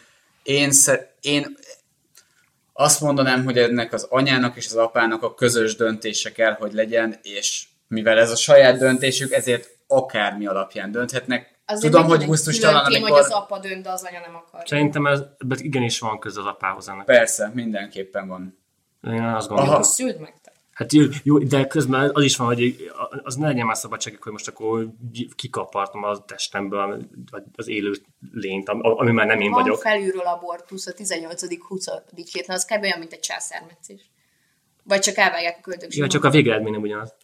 én, 0.43 0.73
szer- 0.73 1.09
én 1.21 1.57
azt 2.73 3.01
mondanám, 3.01 3.45
hogy 3.45 3.59
ennek 3.59 3.93
az 3.93 4.07
anyának 4.11 4.57
és 4.57 4.67
az 4.67 4.77
apának 4.77 5.23
a 5.23 5.35
közös 5.35 5.77
döntése 5.77 6.33
kell, 6.33 6.53
hogy 6.53 6.73
legyen, 6.73 7.19
és 7.23 7.67
mivel 7.89 8.19
ez 8.19 8.31
a 8.31 8.37
saját 8.37 8.79
döntésük, 8.79 9.33
ezért 9.33 9.69
akármi 9.87 10.47
alapján 10.47 10.91
dönthetnek. 10.91 11.61
Azért 11.67 11.93
Tudom, 11.93 12.09
hogy 12.09 12.25
gusztustalan, 12.25 12.85
amikor... 12.85 13.11
hogy 13.11 13.19
az 13.19 13.31
apa 13.31 13.59
dönt, 13.59 13.83
de 13.83 13.91
az 13.91 14.05
anya 14.05 14.21
nem 14.21 14.35
akar. 14.35 14.63
Szerintem 14.65 15.07
ez 15.07 15.21
igenis 15.49 15.99
van 15.99 16.19
köze 16.19 16.41
az 16.41 16.47
apához 16.47 16.89
ennek. 16.89 17.05
Persze, 17.05 17.51
mindenképpen 17.55 18.29
van. 18.29 18.59
Én 19.03 19.23
azt 19.23 19.51
Aha. 19.51 19.57
gondolom. 19.57 19.83
Szüld 19.83 20.21
meg. 20.21 20.35
Hát 20.73 20.93
jó, 20.93 21.05
jó, 21.23 21.39
de 21.39 21.67
közben 21.67 22.11
az 22.13 22.23
is 22.23 22.37
van, 22.37 22.47
hogy 22.47 22.91
az 23.23 23.35
ne 23.35 23.47
legyen 23.47 23.67
már 23.67 23.77
szabadságok, 23.77 24.23
hogy 24.23 24.33
most 24.33 24.49
akkor 24.49 24.89
kikapartom 25.37 26.03
a 26.05 26.25
testemből 26.25 27.07
az 27.57 27.69
élő 27.69 27.93
lényt, 28.33 28.69
ami 28.69 29.11
már 29.13 29.27
nem 29.27 29.41
én 29.41 29.51
Van 29.51 29.63
vagyok. 29.63 29.81
felülről 29.81 30.27
abortusz 30.27 30.87
a 30.87 30.93
18.-20. 30.93 32.01
héten, 32.33 32.57
az 32.57 32.65
kb. 32.65 32.83
olyan, 32.83 32.99
mint 32.99 33.13
egy 33.13 33.21
császármetszés. 33.21 34.11
Vagy 34.85 35.01
csak 35.01 35.17
elvágják 35.17 35.57
a 35.59 35.61
köldögzsímot. 35.63 36.13
Ja, 36.13 36.19
csak 36.19 36.25
a 36.29 36.31
végeredmény 36.31 36.73
nem 36.73 36.83
ugyanaz. 36.83 37.15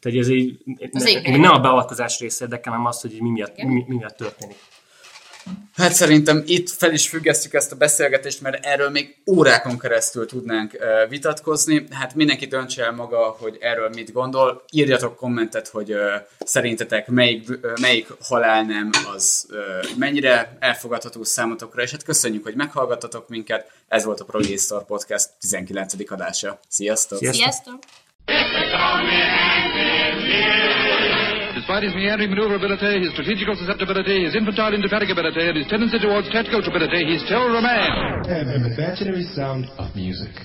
Tehát 0.00 0.18
ez 0.18 0.28
egy, 0.28 0.62
Az 0.92 1.02
ne, 1.02 1.36
nem 1.36 1.52
a 1.52 1.60
beavatkozás 1.60 2.20
része 2.20 2.44
érdekel, 2.44 2.72
hanem 2.72 2.86
az, 2.86 3.00
hogy 3.00 3.16
mi 3.20 3.30
miatt, 3.30 3.56
mi, 3.56 3.84
mi 3.88 3.96
miatt 3.96 4.16
történik. 4.16 4.56
Hát 5.74 5.92
szerintem 5.92 6.42
itt 6.46 6.70
fel 6.70 6.92
is 6.92 7.08
függesztjük 7.08 7.54
ezt 7.54 7.72
a 7.72 7.76
beszélgetést, 7.76 8.40
mert 8.40 8.64
erről 8.64 8.90
még 8.90 9.16
órákon 9.26 9.78
keresztül 9.78 10.26
tudnánk 10.26 10.76
vitatkozni. 11.08 11.86
Hát 11.90 12.14
mindenki 12.14 12.46
döntse 12.46 12.84
el 12.84 12.92
maga, 12.92 13.36
hogy 13.40 13.56
erről 13.60 13.88
mit 13.88 14.12
gondol. 14.12 14.64
Írjatok 14.70 15.16
kommentet, 15.16 15.68
hogy 15.68 15.94
szerintetek 16.38 17.06
melyik, 17.06 17.48
melyik 17.80 18.08
halál 18.20 18.62
nem 18.62 18.90
az 19.14 19.46
mennyire 19.98 20.56
elfogadható 20.60 21.24
számotokra, 21.24 21.82
és 21.82 21.90
hát 21.90 22.02
köszönjük, 22.02 22.42
hogy 22.42 22.54
meghallgattatok 22.54 23.28
minket. 23.28 23.70
Ez 23.88 24.04
volt 24.04 24.20
a 24.20 24.24
Progéstor 24.24 24.84
Podcast 24.84 25.28
19. 25.40 25.94
adása. 26.10 26.60
Sziasztok! 26.68 27.18
Sziasztok! 27.18 27.42
Sziasztok! 27.42 27.78
Despite 31.62 31.84
his 31.84 31.94
meandering 31.94 32.30
maneuverability, 32.30 33.06
his 33.06 33.12
strategical 33.12 33.54
susceptibility, 33.54 34.24
his 34.24 34.34
infantile 34.34 34.72
indefatigability, 34.74 35.46
and 35.46 35.56
his 35.56 35.68
tendency 35.68 35.96
towards 36.00 36.28
tactical 36.34 36.60
stupidity, 36.60 37.06
he's 37.06 37.22
still 37.22 37.54
a 37.54 37.62
man. 37.62 38.26
and 38.26 38.50
the 38.50 38.74
imaginary 38.74 39.22
sound 39.22 39.70
of 39.78 39.94
music. 39.94 40.34